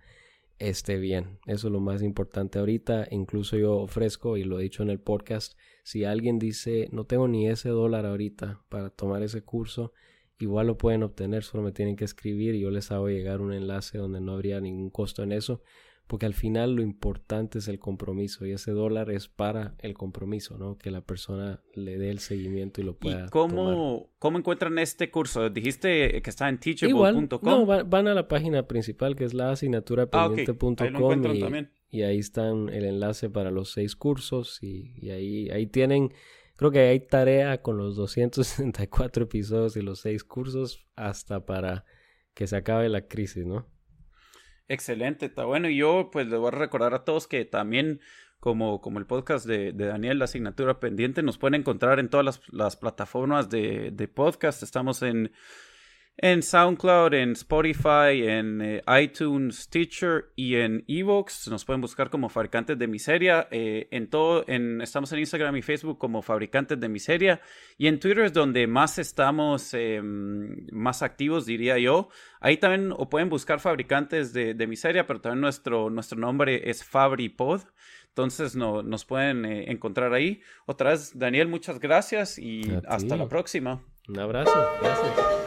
esté 0.58 0.98
bien. 0.98 1.38
Eso 1.46 1.68
es 1.68 1.72
lo 1.72 1.80
más 1.80 2.02
importante 2.02 2.58
ahorita. 2.58 3.08
Incluso 3.10 3.56
yo 3.56 3.76
ofrezco, 3.76 4.36
y 4.36 4.44
lo 4.44 4.60
he 4.60 4.64
dicho 4.64 4.82
en 4.82 4.90
el 4.90 5.00
podcast, 5.00 5.58
si 5.84 6.04
alguien 6.04 6.38
dice, 6.38 6.88
no 6.92 7.04
tengo 7.04 7.28
ni 7.28 7.48
ese 7.48 7.68
dólar 7.68 8.06
ahorita 8.06 8.62
para 8.68 8.90
tomar 8.90 9.22
ese 9.22 9.42
curso, 9.42 9.92
igual 10.38 10.68
lo 10.68 10.78
pueden 10.78 11.02
obtener, 11.02 11.42
solo 11.42 11.62
me 11.62 11.72
tienen 11.72 11.96
que 11.96 12.04
escribir 12.04 12.54
y 12.54 12.60
yo 12.60 12.70
les 12.70 12.90
hago 12.90 13.08
llegar 13.08 13.40
un 13.40 13.52
enlace 13.52 13.98
donde 13.98 14.20
no 14.20 14.32
habría 14.32 14.60
ningún 14.60 14.90
costo 14.90 15.22
en 15.22 15.32
eso 15.32 15.62
porque 16.12 16.26
al 16.26 16.34
final 16.34 16.74
lo 16.74 16.82
importante 16.82 17.56
es 17.56 17.68
el 17.68 17.78
compromiso 17.78 18.44
y 18.44 18.52
ese 18.52 18.72
dólar 18.72 19.10
es 19.10 19.28
para 19.28 19.76
el 19.78 19.94
compromiso, 19.94 20.58
¿no? 20.58 20.76
Que 20.76 20.90
la 20.90 21.00
persona 21.00 21.62
le 21.72 21.96
dé 21.96 22.10
el 22.10 22.18
seguimiento 22.18 22.82
y 22.82 22.84
lo 22.84 22.98
pueda 22.98 23.24
¿Y 23.24 23.30
cómo, 23.30 24.10
cómo 24.18 24.36
encuentran 24.36 24.78
este 24.78 25.10
curso? 25.10 25.48
Dijiste 25.48 26.20
que 26.20 26.28
está 26.28 26.50
en 26.50 26.58
teachable.com. 26.58 27.40
No, 27.40 27.64
van 27.64 28.08
a 28.08 28.12
la 28.12 28.28
página 28.28 28.68
principal 28.68 29.16
que 29.16 29.24
es 29.24 29.32
la 29.32 29.52
ah, 29.52 29.54
y, 31.90 31.98
y, 31.98 32.02
ahí 32.02 32.18
están 32.18 32.68
el 32.68 32.84
enlace 32.84 33.30
para 33.30 33.50
los 33.50 33.72
seis 33.72 33.96
cursos 33.96 34.62
y, 34.62 34.92
y 35.00 35.12
ahí, 35.12 35.48
ahí 35.48 35.66
tienen... 35.66 36.12
Creo 36.56 36.70
que 36.70 36.80
hay 36.80 37.00
tarea 37.00 37.62
con 37.62 37.78
los 37.78 37.96
264 37.96 39.24
episodios 39.24 39.78
y 39.78 39.80
los 39.80 40.00
seis 40.00 40.24
cursos 40.24 40.86
hasta 40.94 41.46
para 41.46 41.86
que 42.34 42.46
se 42.46 42.56
acabe 42.56 42.90
la 42.90 43.08
crisis, 43.08 43.46
¿no? 43.46 43.71
Excelente, 44.68 45.26
está 45.26 45.44
bueno. 45.44 45.68
Y 45.68 45.76
yo 45.76 46.10
pues 46.12 46.26
les 46.26 46.38
voy 46.38 46.48
a 46.48 46.52
recordar 46.52 46.94
a 46.94 47.04
todos 47.04 47.26
que 47.26 47.44
también 47.44 48.00
como, 48.40 48.80
como 48.80 48.98
el 48.98 49.06
podcast 49.06 49.46
de, 49.46 49.72
Daniel, 49.72 50.18
la 50.18 50.24
asignatura 50.24 50.80
pendiente, 50.80 51.22
nos 51.22 51.38
pueden 51.38 51.60
encontrar 51.60 52.00
en 52.00 52.08
todas 52.08 52.40
las, 52.50 52.76
plataformas 52.76 53.48
de, 53.50 53.92
de 53.92 54.08
podcast. 54.08 54.62
Estamos 54.62 55.02
en 55.02 55.32
en 56.18 56.42
SoundCloud, 56.42 57.14
en 57.14 57.32
Spotify, 57.32 58.22
en 58.26 58.60
eh, 58.60 58.82
iTunes, 59.00 59.68
Teacher 59.68 60.26
y 60.36 60.56
en 60.56 60.84
Evox. 60.86 61.48
Nos 61.48 61.64
pueden 61.64 61.80
buscar 61.80 62.10
como 62.10 62.28
Fabricantes 62.28 62.78
de 62.78 62.86
Miseria. 62.86 63.48
Eh, 63.50 63.88
en 63.90 64.08
todo, 64.10 64.44
en, 64.46 64.80
estamos 64.82 65.10
en 65.12 65.20
Instagram 65.20 65.56
y 65.56 65.62
Facebook 65.62 65.98
como 65.98 66.20
Fabricantes 66.22 66.78
de 66.78 66.88
Miseria. 66.88 67.40
Y 67.78 67.86
en 67.86 67.98
Twitter 67.98 68.26
es 68.26 68.32
donde 68.32 68.66
más 68.66 68.98
estamos 68.98 69.72
em, 69.74 70.66
más 70.70 71.02
activos, 71.02 71.46
diría 71.46 71.78
yo. 71.78 72.08
Ahí 72.40 72.58
también 72.58 72.92
o 72.96 73.08
pueden 73.08 73.28
buscar 73.30 73.58
Fabricantes 73.58 74.32
de, 74.32 74.66
Miseria, 74.66 75.06
pero 75.06 75.20
también 75.20 75.40
nuestro, 75.40 75.90
nuestro 75.90 76.18
nombre 76.18 76.70
es 76.70 76.84
FabriPod. 76.84 77.62
Entonces 78.08 78.54
no, 78.54 78.82
nos 78.82 79.06
pueden 79.06 79.46
eh, 79.46 79.70
encontrar 79.70 80.12
ahí. 80.12 80.42
Otra 80.66 80.90
vez, 80.90 81.18
Daniel, 81.18 81.48
muchas 81.48 81.80
gracias 81.80 82.38
y 82.38 82.62
hasta 82.86 83.16
la 83.16 83.26
próxima. 83.28 83.82
Un 84.08 84.18
abrazo. 84.18 84.52
Gracias. 84.82 85.41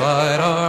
side 0.00 0.40
of 0.40 0.59